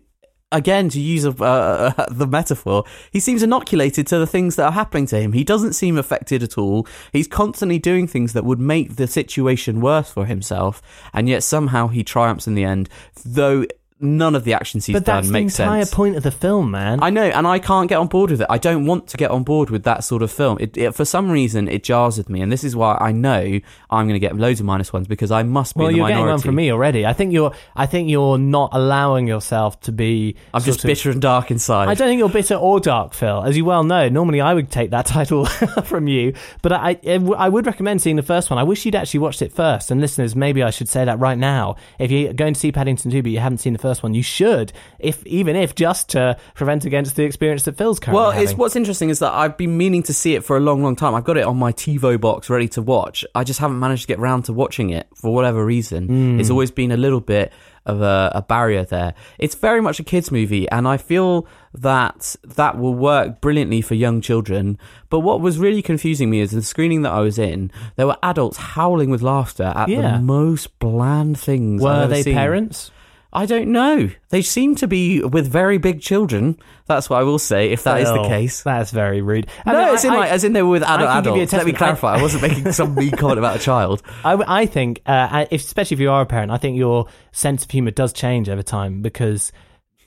Again, 0.51 0.89
to 0.89 0.99
use 0.99 1.25
a, 1.25 1.31
uh, 1.43 2.05
the 2.11 2.27
metaphor, 2.27 2.85
he 3.11 3.19
seems 3.19 3.43
inoculated 3.43 4.07
to 4.07 4.17
the 4.17 4.27
things 4.27 4.55
that 4.55 4.65
are 4.65 4.71
happening 4.71 5.05
to 5.07 5.19
him. 5.19 5.33
He 5.33 5.43
doesn't 5.43 5.73
seem 5.73 5.97
affected 5.97 6.41
at 6.41 6.57
all. 6.57 6.87
He's 7.11 7.27
constantly 7.27 7.79
doing 7.79 8.07
things 8.07 8.33
that 8.33 8.45
would 8.45 8.59
make 8.59 8.95
the 8.95 9.07
situation 9.07 9.81
worse 9.81 10.09
for 10.09 10.25
himself, 10.25 10.81
and 11.13 11.27
yet 11.27 11.43
somehow 11.43 11.87
he 11.87 12.03
triumphs 12.03 12.47
in 12.47 12.55
the 12.55 12.63
end. 12.63 12.89
Though 13.25 13.65
none 13.99 14.35
of 14.35 14.43
the 14.43 14.53
actions 14.53 14.85
he's 14.85 14.93
but 14.93 15.05
that's 15.05 15.27
done 15.27 15.33
the 15.33 15.39
makes 15.39 15.59
entire 15.59 15.81
sense. 15.83 15.93
point 15.93 16.15
of 16.15 16.23
the 16.23 16.31
film, 16.31 16.71
man. 16.71 17.01
I 17.01 17.09
know, 17.09 17.23
and 17.23 17.47
I 17.47 17.59
can't 17.59 17.89
get 17.89 17.97
on 17.97 18.07
board 18.07 18.31
with 18.31 18.41
it. 18.41 18.47
I 18.49 18.57
don't 18.57 18.85
want 18.85 19.07
to 19.07 19.17
get 19.17 19.31
on 19.31 19.43
board 19.43 19.69
with 19.69 19.83
that 19.83 20.03
sort 20.03 20.21
of 20.21 20.31
film. 20.31 20.57
It, 20.59 20.77
it, 20.77 20.95
for 20.95 21.05
some 21.05 21.31
reason, 21.31 21.67
it 21.67 21.83
jars 21.83 22.17
with 22.17 22.29
me, 22.29 22.41
and 22.41 22.51
this 22.51 22.63
is 22.63 22.75
why 22.75 22.97
I 22.99 23.11
know 23.11 23.59
I'm 23.89 24.07
going 24.07 24.13
to 24.13 24.19
get 24.19 24.35
loads 24.35 24.59
of 24.59 24.65
minus 24.65 24.93
ones 24.93 25.07
because 25.07 25.31
I 25.31 25.43
must 25.43 25.75
be 25.75 25.79
well, 25.79 25.87
the 25.91 25.95
you're 25.97 26.03
minority. 26.03 26.21
getting 26.21 26.31
one 26.31 26.41
from 26.41 26.55
me 26.55 26.71
already. 26.71 27.05
I 27.05 27.13
think 27.13 27.33
you're. 27.33 27.51
I 27.75 27.85
think 27.85 28.09
you're 28.09 28.37
not 28.37 28.69
allowing 28.73 29.27
yourself 29.27 29.79
to 29.81 29.91
be. 29.91 30.35
I'm 30.53 30.61
just 30.61 30.79
of- 30.79 30.87
bitter 30.87 31.09
and 31.09 31.21
dark 31.21 31.51
inside. 31.51 31.87
I 31.87 31.93
don't 31.93 32.07
think 32.07 32.19
you're 32.19 32.29
bitter 32.29 32.55
or 32.55 32.79
dark, 32.79 33.13
Phil. 33.13 33.43
As 33.43 33.57
you 33.57 33.65
well 33.65 33.83
know, 33.83 34.09
normally 34.09 34.41
I 34.41 34.53
would 34.53 34.69
take 34.69 34.91
that 34.91 35.05
title 35.17 35.45
from 35.85 36.07
you, 36.07 36.33
but 36.61 36.71
I, 36.71 36.99
I, 37.05 37.15
I 37.37 37.49
would 37.49 37.65
recommend 37.65 38.01
seeing 38.01 38.15
the 38.15 38.23
first 38.23 38.49
one. 38.49 38.59
I 38.59 38.63
wish 38.63 38.85
you'd 38.85 38.95
actually 38.95 39.21
watched 39.21 39.41
it 39.41 39.51
first. 39.51 39.89
And 39.89 40.01
listeners, 40.01 40.35
maybe 40.35 40.61
I 40.61 40.69
should 40.69 40.89
say 40.89 41.05
that 41.05 41.19
right 41.19 41.37
now. 41.37 41.77
If 41.99 42.11
you're 42.11 42.33
going 42.33 42.53
to 42.53 42.59
see 42.59 42.71
Paddington 42.71 43.11
2, 43.11 43.23
but 43.23 43.31
you 43.31 43.39
haven't 43.39 43.59
seen 43.59 43.73
the 43.73 43.79
first 43.79 43.86
one, 44.03 44.13
you 44.13 44.21
should, 44.23 44.71
if 44.99 45.25
even 45.25 45.55
if 45.55 45.73
just 45.75 46.09
to 46.09 46.37
prevent 46.55 46.85
against 46.85 47.15
the 47.15 47.23
experience 47.23 47.63
that 47.63 47.77
Phil's 47.77 47.99
currently 47.99 48.21
Well, 48.21 48.31
having. 48.31 48.47
it's 48.47 48.57
what's 48.57 48.75
interesting 48.75 49.09
is 49.09 49.19
that 49.19 49.33
I've 49.33 49.57
been 49.57 49.77
meaning 49.77 50.03
to 50.03 50.13
see 50.13 50.35
it 50.35 50.43
for 50.43 50.57
a 50.57 50.59
long, 50.59 50.83
long 50.83 50.95
time. 50.95 51.15
I've 51.15 51.23
got 51.23 51.37
it 51.37 51.43
on 51.45 51.57
my 51.57 51.71
TiVo 51.71 52.19
box 52.19 52.49
ready 52.49 52.67
to 52.69 52.81
watch. 52.81 53.25
I 53.33 53.43
just 53.43 53.59
haven't 53.59 53.79
managed 53.79 54.03
to 54.03 54.07
get 54.07 54.19
round 54.19 54.45
to 54.45 54.53
watching 54.53 54.89
it 54.91 55.07
for 55.15 55.33
whatever 55.33 55.65
reason. 55.65 56.07
Hmm. 56.07 56.39
It's 56.39 56.49
always 56.49 56.71
been 56.71 56.91
a 56.91 56.97
little 56.97 57.21
bit 57.21 57.51
of 57.85 58.01
a, 58.01 58.31
a 58.35 58.41
barrier 58.41 58.83
there. 58.83 59.13
It's 59.39 59.55
very 59.55 59.79
much 59.81 59.97
a 59.97 60.03
kids' 60.03 60.29
movie, 60.29 60.67
and 60.69 60.85
I 60.85 60.97
feel 60.97 61.47
that 61.75 62.35
that 62.43 62.77
will 62.77 62.93
work 62.93 63.39
brilliantly 63.39 63.81
for 63.81 63.93
young 63.95 64.19
children. 64.19 64.77
But 65.09 65.21
what 65.21 65.39
was 65.39 65.57
really 65.57 65.81
confusing 65.81 66.29
me 66.29 66.41
is 66.41 66.51
the 66.51 66.61
screening 66.61 67.03
that 67.03 67.13
I 67.13 67.21
was 67.21 67.39
in, 67.39 67.71
there 67.95 68.07
were 68.07 68.17
adults 68.23 68.57
howling 68.57 69.09
with 69.09 69.21
laughter 69.21 69.71
at 69.75 69.87
Yeah. 69.87 70.17
the 70.17 70.19
most 70.19 70.77
bland 70.79 71.39
things. 71.39 71.81
Were 71.81 72.07
they 72.07 72.23
seen. 72.23 72.33
parents? 72.33 72.91
I 73.33 73.45
don't 73.45 73.71
know. 73.71 74.09
They 74.29 74.41
seem 74.41 74.75
to 74.77 74.87
be 74.87 75.21
with 75.23 75.47
very 75.47 75.77
big 75.77 76.01
children. 76.01 76.57
That's 76.85 77.09
what 77.09 77.19
I 77.19 77.23
will 77.23 77.39
say, 77.39 77.71
if 77.71 77.83
that 77.83 77.99
is 78.01 78.07
the 78.09 78.23
case. 78.23 78.63
That's 78.63 78.91
very 78.91 79.21
rude. 79.21 79.47
I 79.65 79.73
no, 79.73 79.85
mean, 79.85 79.93
it's 79.93 80.05
I- 80.05 80.07
in 80.07 80.13
I- 80.13 80.17
like, 80.17 80.31
as 80.31 80.43
in 80.43 80.53
they 80.53 80.63
were 80.63 80.69
with 80.69 80.83
adult 80.83 81.09
can 81.09 81.23
give 81.23 81.35
you 81.35 81.41
a 81.41 81.43
adults. 81.43 81.53
Let 81.53 81.65
me 81.65 81.73
clarify. 81.73 82.15
I, 82.15 82.21
wasn't 82.21 82.41
making 82.43 82.71
some 82.71 82.95
mean 82.95 83.11
comment 83.17 83.39
about 83.39 83.57
a 83.57 83.59
child. 83.59 84.01
I, 84.23 84.61
I 84.61 84.65
think, 84.65 85.01
uh, 85.05 85.45
if, 85.51 85.61
especially 85.65 85.95
if 85.95 85.99
you 86.01 86.09
are 86.09 86.21
a 86.21 86.25
parent, 86.25 86.51
I 86.51 86.57
think 86.57 86.77
your 86.77 87.07
sense 87.31 87.63
of 87.65 87.71
humour 87.71 87.91
does 87.91 88.13
change 88.13 88.49
over 88.49 88.63
time 88.63 89.01
because. 89.01 89.51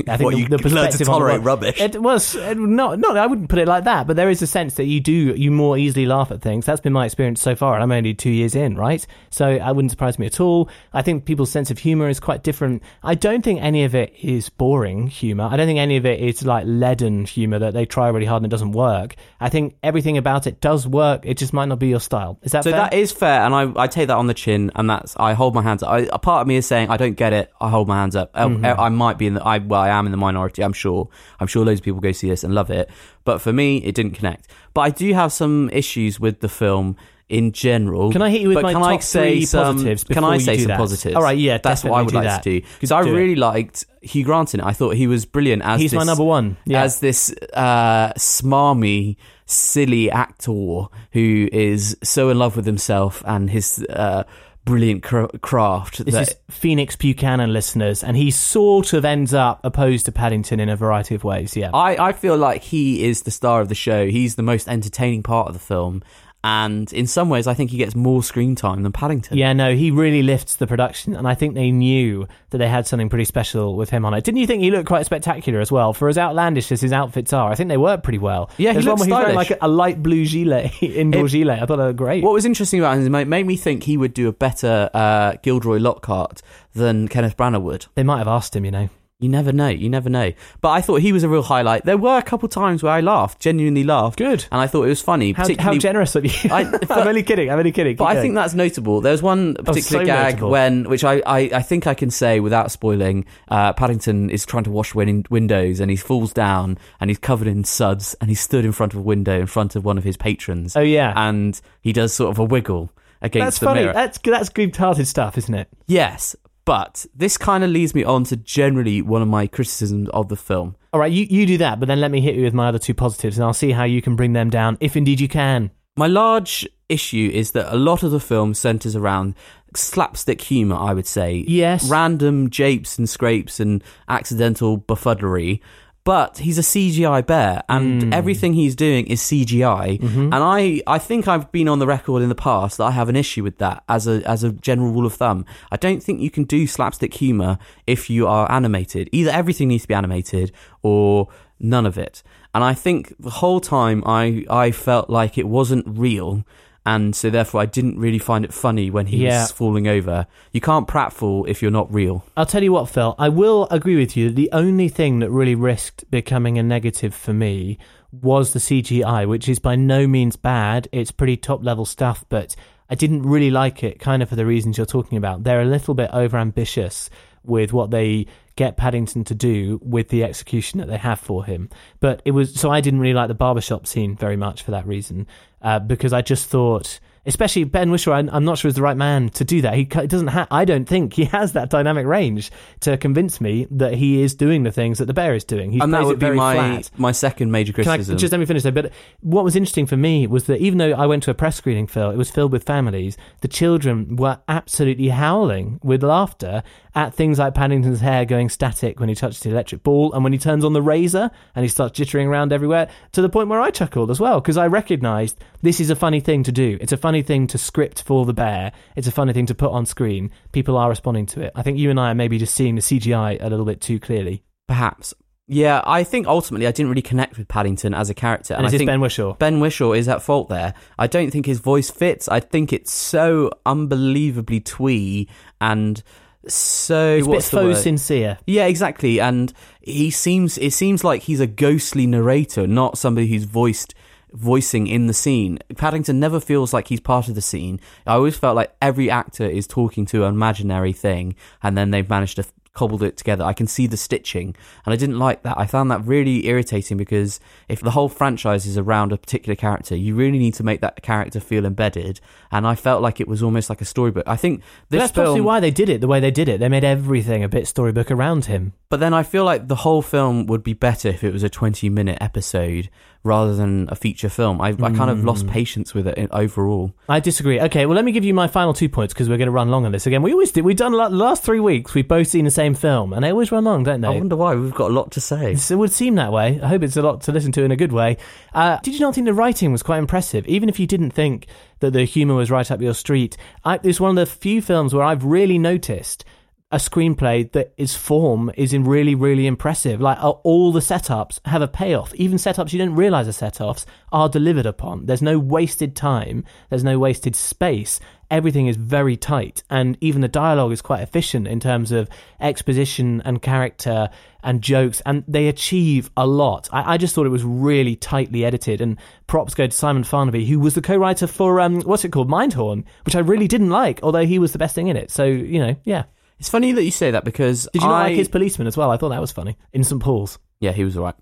I 0.08 0.16
think 0.16 0.32
the, 0.32 0.38
you 0.38 0.48
the 0.48 0.56
learn 0.56 0.58
to 0.58 0.68
perspective 0.68 1.08
on 1.08 1.20
tolerate 1.20 1.42
rubbish? 1.42 1.80
It 1.80 2.00
was 2.00 2.36
uh, 2.36 2.54
no, 2.54 2.94
no. 2.94 3.16
I 3.16 3.26
wouldn't 3.26 3.48
put 3.48 3.58
it 3.58 3.68
like 3.68 3.84
that, 3.84 4.06
but 4.06 4.16
there 4.16 4.30
is 4.30 4.42
a 4.42 4.46
sense 4.46 4.74
that 4.74 4.84
you 4.84 5.00
do 5.00 5.12
you 5.12 5.50
more 5.50 5.76
easily 5.78 6.06
laugh 6.06 6.30
at 6.30 6.42
things. 6.42 6.66
That's 6.66 6.80
been 6.80 6.92
my 6.92 7.06
experience 7.06 7.40
so 7.40 7.54
far, 7.54 7.74
and 7.74 7.82
I'm 7.82 7.92
only 7.92 8.14
two 8.14 8.30
years 8.30 8.54
in, 8.54 8.76
right? 8.76 9.06
So 9.30 9.46
I 9.46 9.72
wouldn't 9.72 9.90
surprise 9.90 10.18
me 10.18 10.26
at 10.26 10.40
all. 10.40 10.68
I 10.92 11.02
think 11.02 11.24
people's 11.24 11.50
sense 11.50 11.70
of 11.70 11.78
humour 11.78 12.08
is 12.08 12.20
quite 12.20 12.42
different. 12.42 12.82
I 13.02 13.14
don't 13.14 13.42
think 13.42 13.62
any 13.62 13.84
of 13.84 13.94
it 13.94 14.14
is 14.20 14.48
boring 14.48 15.06
humour. 15.06 15.48
I 15.50 15.56
don't 15.56 15.66
think 15.66 15.78
any 15.78 15.96
of 15.96 16.06
it 16.06 16.20
is 16.20 16.44
like 16.44 16.64
leaden 16.66 17.24
humour 17.24 17.58
that 17.58 17.74
they 17.74 17.86
try 17.86 18.08
really 18.08 18.26
hard 18.26 18.42
and 18.42 18.50
it 18.50 18.54
doesn't 18.54 18.72
work. 18.72 19.16
I 19.40 19.48
think 19.48 19.76
everything 19.82 20.18
about 20.18 20.46
it 20.46 20.60
does 20.60 20.86
work. 20.86 21.22
It 21.24 21.38
just 21.38 21.52
might 21.52 21.66
not 21.66 21.78
be 21.78 21.88
your 21.88 22.00
style. 22.00 22.38
Is 22.42 22.52
that 22.52 22.64
So 22.64 22.70
fair? 22.70 22.80
that 22.80 22.94
is 22.94 23.10
fair, 23.10 23.40
and 23.42 23.54
I, 23.54 23.72
I 23.82 23.86
take 23.86 24.08
that 24.08 24.16
on 24.16 24.26
the 24.26 24.34
chin, 24.34 24.70
and 24.74 24.88
that's 24.90 25.16
I 25.16 25.32
hold 25.32 25.54
my 25.54 25.62
hands 25.62 25.82
up. 25.82 25.90
I, 25.90 25.98
a 26.12 26.18
part 26.18 26.42
of 26.42 26.46
me 26.46 26.56
is 26.56 26.66
saying 26.66 26.90
I 26.90 26.96
don't 26.96 27.14
get 27.14 27.32
it. 27.32 27.50
I 27.60 27.70
hold 27.70 27.88
my 27.88 27.96
hands 27.96 28.16
up. 28.16 28.32
Mm-hmm. 28.34 28.64
I, 28.64 28.88
might 28.90 29.18
be 29.18 29.26
in 29.26 29.34
the 29.34 29.42
I 29.42 29.58
well, 29.58 29.80
I 29.80 29.88
am 29.88 30.06
in 30.06 30.12
the 30.12 30.18
minority. 30.18 30.62
I'm 30.62 30.72
sure. 30.72 31.08
I'm 31.40 31.46
sure 31.46 31.64
loads 31.64 31.80
of 31.80 31.84
people 31.84 32.00
go 32.00 32.12
see 32.12 32.28
this 32.28 32.44
and 32.44 32.54
love 32.54 32.70
it, 32.70 32.90
but 33.24 33.40
for 33.40 33.52
me, 33.52 33.78
it 33.78 33.94
didn't 33.94 34.12
connect. 34.12 34.48
But 34.74 34.82
I 34.82 34.90
do 34.90 35.12
have 35.14 35.32
some 35.32 35.70
issues 35.70 36.20
with 36.20 36.40
the 36.40 36.48
film 36.48 36.96
in 37.30 37.52
general. 37.52 38.10
Can 38.12 38.22
I 38.22 38.30
hit 38.30 38.40
you 38.42 38.48
with 38.48 38.56
but 38.56 38.62
my 38.64 38.72
can 38.72 38.82
top 38.82 38.90
I 38.90 38.98
say 38.98 39.32
three 39.36 39.44
some, 39.46 39.76
positives 39.76 40.04
Can 40.04 40.24
I 40.24 40.34
you 40.34 40.40
say 40.40 40.56
do 40.56 40.62
some 40.62 40.68
that? 40.68 40.78
positives? 40.78 41.16
All 41.16 41.22
right, 41.22 41.38
yeah, 41.38 41.58
that's 41.58 41.84
what 41.84 41.92
I 41.92 42.02
would 42.02 42.12
like 42.14 42.24
that. 42.24 42.42
to 42.42 42.60
do 42.60 42.66
because 42.74 42.90
I 42.92 43.02
Do 43.02 43.10
it. 43.10 43.16
really 43.16 43.36
liked 43.36 43.84
Hugh 44.02 44.24
Grant 44.24 44.54
in 44.54 44.60
it. 44.60 44.66
I 44.66 44.72
thought 44.72 44.96
he 44.96 45.06
was 45.06 45.24
brilliant 45.26 45.62
as 45.62 45.80
He's 45.80 45.90
this, 45.92 45.98
my 45.98 46.04
number 46.04 46.24
one. 46.24 46.56
Yeah. 46.66 46.82
as 46.82 47.00
this 47.00 47.32
uh, 47.54 48.12
smarmy 48.18 49.16
silly 49.46 50.10
actor 50.10 50.84
who 51.12 51.48
is 51.52 51.96
so 52.02 52.28
in 52.30 52.38
love 52.38 52.56
with 52.56 52.66
himself 52.66 53.22
and 53.26 53.50
his 53.50 53.84
uh, 53.90 54.24
brilliant 54.64 55.02
craft 55.02 56.04
This 56.04 56.14
that 56.14 56.28
is 56.28 56.36
Phoenix 56.50 56.94
Buchanan 56.96 57.52
listeners, 57.52 58.04
and 58.04 58.16
he 58.16 58.30
sort 58.30 58.92
of 58.92 59.04
ends 59.04 59.34
up 59.34 59.60
opposed 59.64 60.04
to 60.06 60.12
Paddington 60.12 60.60
in 60.60 60.68
a 60.68 60.76
variety 60.76 61.14
of 61.14 61.24
ways. 61.24 61.56
Yeah. 61.56 61.70
I, 61.74 62.08
I 62.08 62.12
feel 62.12 62.36
like 62.36 62.62
he 62.62 63.04
is 63.04 63.22
the 63.22 63.30
star 63.30 63.60
of 63.60 63.68
the 63.68 63.74
show. 63.74 64.06
He's 64.06 64.36
the 64.36 64.42
most 64.42 64.68
entertaining 64.68 65.22
part 65.22 65.48
of 65.48 65.54
the 65.54 65.60
film. 65.60 66.02
And 66.42 66.90
in 66.94 67.06
some 67.06 67.28
ways, 67.28 67.46
I 67.46 67.52
think 67.52 67.70
he 67.70 67.76
gets 67.76 67.94
more 67.94 68.22
screen 68.22 68.54
time 68.54 68.82
than 68.82 68.92
Paddington. 68.92 69.36
Yeah, 69.36 69.52
no, 69.52 69.74
he 69.74 69.90
really 69.90 70.22
lifts 70.22 70.56
the 70.56 70.66
production, 70.66 71.14
and 71.14 71.28
I 71.28 71.34
think 71.34 71.54
they 71.54 71.70
knew 71.70 72.26
that 72.48 72.56
they 72.56 72.66
had 72.68 72.86
something 72.86 73.10
pretty 73.10 73.26
special 73.26 73.76
with 73.76 73.90
him 73.90 74.06
on 74.06 74.14
it. 74.14 74.24
Didn't 74.24 74.38
you 74.38 74.46
think 74.46 74.62
he 74.62 74.70
looked 74.70 74.86
quite 74.86 75.04
spectacular 75.04 75.60
as 75.60 75.70
well? 75.70 75.92
For 75.92 76.08
as 76.08 76.16
outlandish 76.16 76.72
as 76.72 76.80
his 76.80 76.94
outfits 76.94 77.34
are, 77.34 77.50
I 77.52 77.54
think 77.56 77.68
they 77.68 77.76
work 77.76 78.02
pretty 78.02 78.16
well. 78.18 78.48
Yeah, 78.56 78.72
he 78.72 78.78
one 78.78 78.84
looks 78.86 79.00
where 79.00 79.06
he's 79.06 79.12
wearing 79.12 79.30
stylish. 79.32 79.50
like 79.50 79.60
a, 79.60 79.66
a 79.66 79.68
light 79.68 80.02
blue 80.02 80.24
gilet, 80.24 80.72
indoor 80.82 81.26
It- 81.26 81.30
gilet. 81.32 81.62
I 81.62 81.66
thought 81.66 81.76
they 81.76 81.84
were 81.84 81.92
great. 81.92 82.24
What 82.24 82.32
was 82.32 82.46
interesting 82.46 82.80
about 82.80 82.94
him 82.94 83.00
is 83.00 83.06
it 83.22 83.28
made 83.28 83.46
me 83.46 83.56
think 83.58 83.82
he 83.82 83.98
would 83.98 84.14
do 84.14 84.26
a 84.28 84.32
better 84.32 84.88
uh, 84.94 85.34
Gilderoy 85.42 85.76
Lockhart 85.78 86.40
than 86.72 87.06
Kenneth 87.08 87.36
Branagh 87.36 87.60
would. 87.60 87.84
They 87.96 88.02
might 88.02 88.18
have 88.18 88.28
asked 88.28 88.56
him, 88.56 88.64
you 88.64 88.70
know. 88.70 88.88
You 89.20 89.28
never 89.28 89.52
know. 89.52 89.68
You 89.68 89.90
never 89.90 90.08
know. 90.08 90.32
But 90.62 90.70
I 90.70 90.80
thought 90.80 91.02
he 91.02 91.12
was 91.12 91.22
a 91.22 91.28
real 91.28 91.42
highlight. 91.42 91.84
There 91.84 91.98
were 91.98 92.16
a 92.16 92.22
couple 92.22 92.48
times 92.48 92.82
where 92.82 92.92
I 92.92 93.00
laughed, 93.00 93.38
genuinely 93.38 93.84
laughed. 93.84 94.18
Good. 94.18 94.46
And 94.50 94.60
I 94.60 94.66
thought 94.66 94.84
it 94.84 94.88
was 94.88 95.02
funny. 95.02 95.32
How, 95.32 95.46
how 95.58 95.76
generous 95.76 96.16
of 96.16 96.24
you! 96.24 96.50
I- 96.50 96.62
I'm 96.90 97.06
only 97.06 97.22
kidding. 97.22 97.50
I'm 97.50 97.58
only 97.58 97.70
kidding. 97.72 97.96
But 97.96 98.06
Keep 98.08 98.16
I 98.16 98.20
think 98.22 98.34
that's 98.34 98.54
notable. 98.54 99.02
There's 99.02 99.22
one 99.22 99.54
particular 99.54 100.02
so 100.02 100.06
gag 100.06 100.34
notable. 100.34 100.50
when, 100.50 100.88
which 100.88 101.04
I, 101.04 101.22
I, 101.26 101.38
I 101.52 101.62
think 101.62 101.86
I 101.86 101.92
can 101.92 102.10
say 102.10 102.40
without 102.40 102.70
spoiling, 102.72 103.26
uh, 103.48 103.74
Paddington 103.74 104.30
is 104.30 104.46
trying 104.46 104.64
to 104.64 104.70
wash 104.70 104.94
win- 104.94 105.26
windows 105.28 105.80
and 105.80 105.90
he 105.90 105.96
falls 105.98 106.32
down 106.32 106.78
and 106.98 107.10
he's 107.10 107.18
covered 107.18 107.46
in 107.46 107.62
suds 107.64 108.14
and 108.22 108.30
he's 108.30 108.40
stood 108.40 108.64
in 108.64 108.72
front 108.72 108.94
of 108.94 109.00
a 109.00 109.02
window 109.02 109.38
in 109.38 109.46
front 109.46 109.76
of 109.76 109.84
one 109.84 109.98
of 109.98 110.04
his 110.04 110.16
patrons. 110.16 110.74
Oh, 110.76 110.80
yeah. 110.80 111.12
And 111.14 111.60
he 111.82 111.92
does 111.92 112.14
sort 112.14 112.30
of 112.30 112.38
a 112.38 112.44
wiggle 112.44 112.90
against 113.20 113.44
that's 113.44 113.58
the 113.58 113.66
funny. 113.66 113.80
mirror. 113.80 113.92
That's 113.92 114.18
that's 114.18 114.48
good-hearted 114.48 115.06
stuff, 115.06 115.36
isn't 115.36 115.54
it? 115.54 115.68
Yes, 115.86 116.34
but 116.70 117.04
this 117.12 117.36
kind 117.36 117.64
of 117.64 117.70
leads 117.70 117.96
me 117.96 118.04
on 118.04 118.22
to 118.22 118.36
generally 118.36 119.02
one 119.02 119.22
of 119.22 119.26
my 119.26 119.48
criticisms 119.48 120.08
of 120.10 120.28
the 120.28 120.36
film. 120.36 120.76
All 120.92 121.00
right, 121.00 121.10
you, 121.10 121.26
you 121.28 121.44
do 121.44 121.58
that, 121.58 121.80
but 121.80 121.88
then 121.88 122.00
let 122.00 122.12
me 122.12 122.20
hit 122.20 122.36
you 122.36 122.44
with 122.44 122.54
my 122.54 122.68
other 122.68 122.78
two 122.78 122.94
positives, 122.94 123.36
and 123.36 123.44
I'll 123.44 123.52
see 123.52 123.72
how 123.72 123.82
you 123.82 124.00
can 124.00 124.14
bring 124.14 124.34
them 124.34 124.50
down, 124.50 124.78
if 124.78 124.96
indeed 124.96 125.18
you 125.18 125.26
can. 125.26 125.72
My 125.96 126.06
large 126.06 126.68
issue 126.88 127.28
is 127.34 127.50
that 127.52 127.74
a 127.74 127.76
lot 127.76 128.04
of 128.04 128.12
the 128.12 128.20
film 128.20 128.54
centers 128.54 128.94
around 128.94 129.34
slapstick 129.74 130.42
humor, 130.42 130.76
I 130.76 130.94
would 130.94 131.08
say. 131.08 131.44
Yes. 131.48 131.90
Random 131.90 132.50
japes 132.50 132.98
and 132.98 133.10
scrapes 133.10 133.58
and 133.58 133.82
accidental 134.08 134.76
buffoonery. 134.76 135.60
But 136.02 136.38
he's 136.38 136.56
a 136.58 136.62
CGI 136.62 137.26
bear, 137.26 137.62
and 137.68 138.02
Hmm. 138.04 138.12
everything 138.12 138.54
he's 138.54 138.74
doing 138.74 139.06
is 139.06 139.20
CGI. 139.20 139.98
Mm-hmm. 140.00 140.32
And 140.32 140.34
I, 140.34 140.80
I 140.86 140.98
think 140.98 141.28
I've 141.28 141.52
been 141.52 141.68
on 141.68 141.78
the 141.78 141.86
record 141.86 142.22
in 142.22 142.30
the 142.30 142.34
past 142.34 142.78
that 142.78 142.84
I 142.84 142.90
have 142.92 143.08
an 143.10 143.16
issue 143.16 143.42
with 143.42 143.58
that 143.58 143.82
as 143.88 144.06
a 144.08 144.22
as 144.28 144.42
a 144.42 144.50
general 144.50 144.90
rule 144.92 145.04
of 145.06 145.12
thumb. 145.12 145.44
I 145.70 145.76
don't 145.76 146.02
think 146.02 146.20
you 146.20 146.30
can 146.30 146.44
do 146.44 146.66
slapstick 146.66 147.12
humor 147.14 147.58
if 147.86 148.08
you 148.08 148.26
are 148.26 148.50
animated. 148.50 149.10
Either 149.12 149.30
everything 149.30 149.68
needs 149.68 149.82
to 149.82 149.88
be 149.88 149.94
animated 149.94 150.52
or 150.82 151.28
none 151.60 151.84
of 151.84 151.98
it. 151.98 152.22
And 152.54 152.64
I 152.64 152.72
think 152.74 153.14
the 153.20 153.30
whole 153.30 153.60
time 153.60 154.02
I 154.06 154.44
I 154.48 154.70
felt 154.70 155.10
like 155.10 155.36
it 155.36 155.46
wasn't 155.46 155.84
real. 155.86 156.44
And 156.86 157.14
so 157.14 157.28
therefore 157.28 157.60
I 157.60 157.66
didn't 157.66 157.98
really 157.98 158.18
find 158.18 158.44
it 158.44 158.52
funny 158.54 158.90
when 158.90 159.06
he 159.06 159.18
Yeah. 159.24 159.42
was 159.42 159.50
falling 159.52 159.86
over. 159.86 160.26
You 160.52 160.60
can't 160.60 160.88
pratfall 160.88 161.46
if 161.46 161.60
you're 161.60 161.70
not 161.70 161.92
real. 161.92 162.24
I'll 162.36 162.46
tell 162.46 162.62
you 162.62 162.72
what, 162.72 162.88
Phil. 162.88 163.14
I 163.18 163.28
will 163.28 163.68
agree 163.70 163.96
with 163.96 164.16
you. 164.16 164.30
The 164.30 164.48
only 164.52 164.88
thing 164.88 165.18
that 165.18 165.30
really 165.30 165.54
risked 165.54 166.10
becoming 166.10 166.58
a 166.58 166.62
negative 166.62 167.14
for 167.14 167.32
me 167.34 167.78
was 168.12 168.52
the 168.52 168.58
CGI, 168.60 169.26
which 169.26 169.48
is 169.48 169.58
by 169.58 169.76
no 169.76 170.06
means 170.06 170.36
bad. 170.36 170.88
It's 170.90 171.10
pretty 171.10 171.36
top 171.36 171.62
level 171.64 171.84
stuff, 171.84 172.24
but 172.28 172.56
I 172.88 172.94
didn't 172.96 173.22
really 173.22 173.50
like 173.50 173.84
it, 173.84 174.00
kind 174.00 174.22
of 174.22 174.28
for 174.28 174.36
the 174.36 174.46
reasons 174.46 174.76
you're 174.76 174.86
talking 174.86 175.16
about. 175.18 175.44
They're 175.44 175.60
a 175.60 175.66
little 175.66 175.94
bit 175.94 176.10
over 176.12 176.38
ambitious 176.38 177.08
with 177.44 177.72
what 177.72 177.90
they 177.90 178.26
get 178.56 178.76
Paddington 178.76 179.24
to 179.24 179.34
do 179.34 179.80
with 179.82 180.08
the 180.08 180.24
execution 180.24 180.80
that 180.80 180.88
they 180.88 180.98
have 180.98 181.20
for 181.20 181.44
him. 181.44 181.68
But 182.00 182.20
it 182.24 182.32
was 182.32 182.54
so 182.54 182.70
I 182.70 182.80
didn't 182.80 183.00
really 183.00 183.14
like 183.14 183.28
the 183.28 183.34
barbershop 183.34 183.86
scene 183.86 184.16
very 184.16 184.36
much 184.36 184.62
for 184.62 184.72
that 184.72 184.86
reason, 184.86 185.26
uh, 185.62 185.78
because 185.78 186.12
I 186.12 186.22
just 186.22 186.48
thought. 186.48 187.00
Especially 187.26 187.64
Ben 187.64 187.90
Whishaw, 187.90 188.12
I'm 188.32 188.44
not 188.44 188.56
sure 188.58 188.68
is 188.70 188.74
the 188.74 188.82
right 188.82 188.96
man 188.96 189.28
to 189.30 189.44
do 189.44 189.60
that. 189.62 189.74
He 189.74 189.84
doesn't. 189.84 190.28
Ha- 190.28 190.46
I 190.50 190.64
don't 190.64 190.86
think 190.86 191.12
he 191.14 191.26
has 191.26 191.52
that 191.52 191.68
dynamic 191.68 192.06
range 192.06 192.50
to 192.80 192.96
convince 192.96 193.40
me 193.40 193.66
that 193.70 193.94
he 193.94 194.22
is 194.22 194.34
doing 194.34 194.62
the 194.62 194.72
things 194.72 194.98
that 194.98 195.04
the 195.04 195.12
bear 195.12 195.34
is 195.34 195.44
doing. 195.44 195.70
He 195.72 195.80
and 195.80 195.92
that 195.92 196.04
would 196.04 196.18
be 196.18 196.30
my 196.30 196.54
flat. 196.54 196.90
my 196.96 197.12
second 197.12 197.50
major 197.52 197.74
Can 197.74 197.82
I 197.82 197.84
criticism. 197.96 198.16
just 198.16 198.32
let 198.32 198.38
me 198.40 198.46
finish 198.46 198.62
there? 198.62 198.72
But 198.72 198.92
what 199.20 199.44
was 199.44 199.54
interesting 199.54 199.84
for 199.86 199.98
me 199.98 200.26
was 200.26 200.44
that 200.44 200.60
even 200.60 200.78
though 200.78 200.92
I 200.92 201.04
went 201.04 201.22
to 201.24 201.30
a 201.30 201.34
press 201.34 201.56
screening, 201.56 201.86
Phil, 201.86 202.10
it 202.10 202.16
was 202.16 202.30
filled 202.30 202.52
with 202.52 202.64
families. 202.64 203.18
The 203.42 203.48
children 203.48 204.16
were 204.16 204.38
absolutely 204.48 205.08
howling 205.08 205.78
with 205.82 206.02
laughter 206.02 206.62
at 206.94 207.14
things 207.14 207.38
like 207.38 207.54
Paddington's 207.54 208.00
hair 208.00 208.24
going 208.24 208.48
static 208.48 208.98
when 208.98 209.08
he 209.10 209.14
touches 209.14 209.40
the 209.40 209.50
electric 209.50 209.82
ball, 209.82 210.12
and 210.14 210.24
when 210.24 210.32
he 210.32 210.38
turns 210.38 210.64
on 210.64 210.72
the 210.72 210.82
razor 210.82 211.30
and 211.54 211.62
he 211.64 211.68
starts 211.68 211.98
jittering 212.00 212.26
around 212.26 212.52
everywhere. 212.52 212.88
To 213.12 213.20
the 213.22 213.28
point 213.28 213.48
where 213.48 213.60
I 213.60 213.70
chuckled 213.70 214.10
as 214.10 214.18
well 214.18 214.40
because 214.40 214.56
I 214.56 214.66
recognised 214.66 215.38
this 215.62 215.80
is 215.80 215.90
a 215.90 215.96
funny 215.96 216.20
thing 216.20 216.42
to 216.44 216.52
do. 216.52 216.78
It's 216.80 216.92
a 216.92 216.96
funny 216.96 217.09
thing 217.22 217.46
to 217.48 217.58
script 217.58 218.02
for 218.02 218.24
the 218.24 218.32
bear. 218.32 218.72
It's 218.96 219.06
a 219.06 219.12
funny 219.12 219.32
thing 219.32 219.46
to 219.46 219.54
put 219.54 219.72
on 219.72 219.86
screen. 219.86 220.30
People 220.52 220.76
are 220.76 220.88
responding 220.88 221.26
to 221.26 221.42
it. 221.42 221.52
I 221.54 221.62
think 221.62 221.78
you 221.78 221.90
and 221.90 221.98
I 221.98 222.12
are 222.12 222.14
maybe 222.14 222.38
just 222.38 222.54
seeing 222.54 222.76
the 222.76 222.80
CGI 222.80 223.42
a 223.42 223.48
little 223.48 223.66
bit 223.66 223.80
too 223.80 223.98
clearly. 223.98 224.44
Perhaps. 224.68 225.14
Yeah, 225.52 225.82
I 225.84 226.04
think 226.04 226.28
ultimately 226.28 226.68
I 226.68 226.70
didn't 226.70 226.90
really 226.90 227.02
connect 227.02 227.36
with 227.36 227.48
Paddington 227.48 227.92
as 227.92 228.08
a 228.08 228.14
character. 228.14 228.54
And, 228.54 228.64
is 228.64 228.72
I 228.72 228.78
think 228.78 228.88
Ben 228.88 229.00
Whishaw? 229.00 229.36
Ben 229.36 229.58
Whishaw 229.58 229.98
is 229.98 230.08
at 230.08 230.22
fault 230.22 230.48
there. 230.48 230.74
I 230.96 231.08
don't 231.08 231.32
think 231.32 231.44
his 231.44 231.58
voice 231.58 231.90
fits. 231.90 232.28
I 232.28 232.38
think 232.38 232.72
it's 232.72 232.92
so 232.92 233.50
unbelievably 233.66 234.60
twee 234.60 235.28
and 235.60 236.00
so 236.46 237.16
It's 237.16 237.26
a 237.26 237.30
bit 237.30 237.42
faux 237.42 237.82
sincere. 237.82 238.38
Yeah, 238.46 238.66
exactly. 238.66 239.20
And 239.20 239.52
he 239.80 240.10
seems 240.10 240.56
it 240.56 240.72
seems 240.72 241.02
like 241.02 241.22
he's 241.22 241.40
a 241.40 241.46
ghostly 241.46 242.06
narrator, 242.06 242.66
not 242.66 242.96
somebody 242.96 243.26
who's 243.26 243.44
voiced 243.44 243.94
voicing 244.32 244.86
in 244.86 245.06
the 245.06 245.14
scene. 245.14 245.58
Paddington 245.76 246.20
never 246.20 246.40
feels 246.40 246.72
like 246.72 246.88
he's 246.88 247.00
part 247.00 247.28
of 247.28 247.34
the 247.34 247.42
scene. 247.42 247.80
I 248.06 248.14
always 248.14 248.36
felt 248.36 248.56
like 248.56 248.74
every 248.80 249.10
actor 249.10 249.44
is 249.44 249.66
talking 249.66 250.06
to 250.06 250.24
an 250.24 250.34
imaginary 250.34 250.92
thing 250.92 251.36
and 251.62 251.76
then 251.76 251.90
they've 251.90 252.08
managed 252.08 252.36
to 252.36 252.44
cobbled 252.72 253.02
it 253.02 253.16
together. 253.16 253.44
I 253.44 253.52
can 253.52 253.66
see 253.66 253.86
the 253.86 253.96
stitching 253.96 254.54
and 254.84 254.92
I 254.92 254.96
didn't 254.96 255.18
like 255.18 255.42
that. 255.42 255.58
I 255.58 255.66
found 255.66 255.90
that 255.90 256.04
really 256.06 256.46
irritating 256.46 256.96
because 256.96 257.40
if 257.68 257.80
the 257.80 257.90
whole 257.90 258.08
franchise 258.08 258.64
is 258.64 258.78
around 258.78 259.12
a 259.12 259.18
particular 259.18 259.56
character, 259.56 259.96
you 259.96 260.14
really 260.14 260.38
need 260.38 260.54
to 260.54 260.62
make 260.62 260.80
that 260.80 261.02
character 261.02 261.40
feel 261.40 261.66
embedded 261.66 262.20
and 262.52 262.66
I 262.66 262.74
felt 262.74 263.02
like 263.02 263.20
it 263.20 263.28
was 263.28 263.42
almost 263.42 263.70
like 263.70 263.80
a 263.80 263.84
storybook. 263.84 264.26
I 264.26 264.36
think 264.36 264.62
this 264.88 265.00
that's 265.00 265.12
possibly 265.12 265.36
film 265.36 265.46
why 265.46 265.60
they 265.60 265.70
did 265.70 265.88
it 265.88 266.00
the 266.00 266.06
way 266.06 266.20
they 266.20 266.30
did 266.30 266.48
it. 266.48 266.60
They 266.60 266.68
made 266.68 266.84
everything 266.84 267.42
a 267.42 267.48
bit 267.48 267.66
storybook 267.66 268.10
around 268.10 268.46
him. 268.46 268.72
But 268.88 269.00
then 269.00 269.14
I 269.14 269.24
feel 269.24 269.44
like 269.44 269.68
the 269.68 269.76
whole 269.76 270.02
film 270.02 270.46
would 270.46 270.62
be 270.62 270.74
better 270.74 271.08
if 271.08 271.24
it 271.24 271.32
was 271.32 271.42
a 271.42 271.48
20 271.48 271.88
minute 271.88 272.18
episode 272.20 272.88
rather 273.22 273.54
than 273.54 273.86
a 273.90 273.94
feature 273.94 274.28
film. 274.30 274.60
I, 274.60 274.68
I 274.68 274.90
kind 274.92 275.10
of 275.10 275.24
lost 275.24 275.46
patience 275.46 275.92
with 275.92 276.06
it 276.06 276.16
in, 276.16 276.28
overall. 276.30 276.94
I 277.08 277.20
disagree. 277.20 277.60
Okay, 277.60 277.84
well, 277.84 277.94
let 277.94 278.04
me 278.04 278.12
give 278.12 278.24
you 278.24 278.32
my 278.32 278.46
final 278.46 278.72
two 278.72 278.88
points 278.88 279.12
because 279.12 279.28
we're 279.28 279.36
going 279.36 279.46
to 279.46 279.52
run 279.52 279.70
long 279.70 279.84
on 279.84 279.92
this 279.92 280.06
again. 280.06 280.22
We 280.22 280.32
always 280.32 280.52
do. 280.52 280.62
We've 280.62 280.76
done 280.76 280.92
la- 280.92 281.10
the 281.10 281.16
last 281.16 281.42
three 281.42 281.60
weeks. 281.60 281.94
We've 281.94 282.08
both 282.08 282.28
seen 282.28 282.46
the 282.46 282.50
same 282.50 282.74
film, 282.74 283.12
and 283.12 283.22
they 283.22 283.30
always 283.30 283.52
run 283.52 283.64
long, 283.64 283.84
don't 283.84 284.00
they? 284.00 284.08
I 284.08 284.12
wonder 284.12 284.36
why. 284.36 284.54
We've 284.54 284.74
got 284.74 284.90
a 284.90 284.94
lot 284.94 285.10
to 285.12 285.20
say. 285.20 285.52
It 285.52 285.74
would 285.74 285.92
seem 285.92 286.14
that 286.14 286.32
way. 286.32 286.60
I 286.62 286.68
hope 286.68 286.82
it's 286.82 286.96
a 286.96 287.02
lot 287.02 287.20
to 287.22 287.32
listen 287.32 287.52
to 287.52 287.62
in 287.62 287.70
a 287.70 287.76
good 287.76 287.92
way. 287.92 288.16
Uh, 288.54 288.78
did 288.82 288.94
you 288.94 289.00
not 289.00 289.14
think 289.14 289.26
the 289.26 289.34
writing 289.34 289.70
was 289.70 289.82
quite 289.82 289.98
impressive? 289.98 290.46
Even 290.48 290.68
if 290.68 290.80
you 290.80 290.86
didn't 290.86 291.10
think 291.10 291.46
that 291.80 291.92
the 291.92 292.04
humour 292.04 292.34
was 292.34 292.50
right 292.50 292.70
up 292.70 292.80
your 292.80 292.94
street, 292.94 293.36
I, 293.64 293.80
it's 293.82 294.00
one 294.00 294.10
of 294.10 294.16
the 294.16 294.26
few 294.26 294.62
films 294.62 294.94
where 294.94 295.04
I've 295.04 295.24
really 295.24 295.58
noticed 295.58 296.24
a 296.72 296.76
screenplay 296.76 297.50
that 297.50 297.72
is 297.76 297.96
form 297.96 298.50
is 298.56 298.72
in 298.72 298.84
really, 298.84 299.16
really 299.16 299.48
impressive. 299.48 300.00
Like 300.00 300.18
uh, 300.18 300.30
all 300.30 300.70
the 300.70 300.80
setups 300.80 301.40
have 301.44 301.62
a 301.62 301.68
payoff. 301.68 302.14
Even 302.14 302.38
setups 302.38 302.72
you 302.72 302.78
didn't 302.78 302.94
realise 302.94 303.26
are 303.26 303.50
setups 303.50 303.86
are 304.12 304.28
delivered 304.28 304.66
upon. 304.66 305.06
There's 305.06 305.22
no 305.22 305.38
wasted 305.38 305.96
time. 305.96 306.44
There's 306.68 306.84
no 306.84 306.96
wasted 306.98 307.34
space. 307.34 307.98
Everything 308.30 308.68
is 308.68 308.76
very 308.76 309.16
tight, 309.16 309.64
and 309.68 309.98
even 310.00 310.20
the 310.20 310.28
dialogue 310.28 310.70
is 310.70 310.80
quite 310.80 311.02
efficient 311.02 311.48
in 311.48 311.58
terms 311.58 311.90
of 311.90 312.08
exposition 312.40 313.20
and 313.24 313.42
character 313.42 314.08
and 314.44 314.62
jokes, 314.62 315.02
and 315.04 315.24
they 315.26 315.48
achieve 315.48 316.12
a 316.16 316.28
lot. 316.28 316.68
I, 316.72 316.94
I 316.94 316.96
just 316.96 317.12
thought 317.12 317.26
it 317.26 317.30
was 317.30 317.42
really 317.42 317.96
tightly 317.96 318.44
edited, 318.44 318.80
and 318.80 318.98
props 319.26 319.54
go 319.54 319.66
to 319.66 319.72
Simon 319.72 320.04
Farnaby, 320.04 320.46
who 320.46 320.60
was 320.60 320.74
the 320.74 320.80
co-writer 320.80 321.26
for 321.26 321.60
um, 321.60 321.80
what's 321.80 322.04
it 322.04 322.12
called, 322.12 322.30
Mindhorn, 322.30 322.84
which 323.04 323.16
I 323.16 323.18
really 323.18 323.48
didn't 323.48 323.70
like, 323.70 323.98
although 324.04 324.24
he 324.24 324.38
was 324.38 324.52
the 324.52 324.58
best 324.58 324.76
thing 324.76 324.86
in 324.86 324.96
it. 324.96 325.10
So 325.10 325.24
you 325.24 325.58
know, 325.58 325.74
yeah. 325.82 326.04
It's 326.40 326.48
funny 326.48 326.72
that 326.72 326.82
you 326.82 326.90
say 326.90 327.10
that 327.10 327.24
because 327.24 327.68
Did 327.72 327.82
you 327.82 327.88
not 327.88 327.94
I, 327.94 328.08
like 328.08 328.16
his 328.16 328.28
policeman 328.28 328.66
as 328.66 328.74
well? 328.74 328.90
I 328.90 328.96
thought 328.96 329.10
that 329.10 329.20
was 329.20 329.30
funny 329.30 329.58
in 329.74 329.84
St 329.84 330.02
Paul's. 330.02 330.38
Yeah, 330.58 330.72
he 330.72 330.84
was 330.84 330.96
alright. 330.96 331.14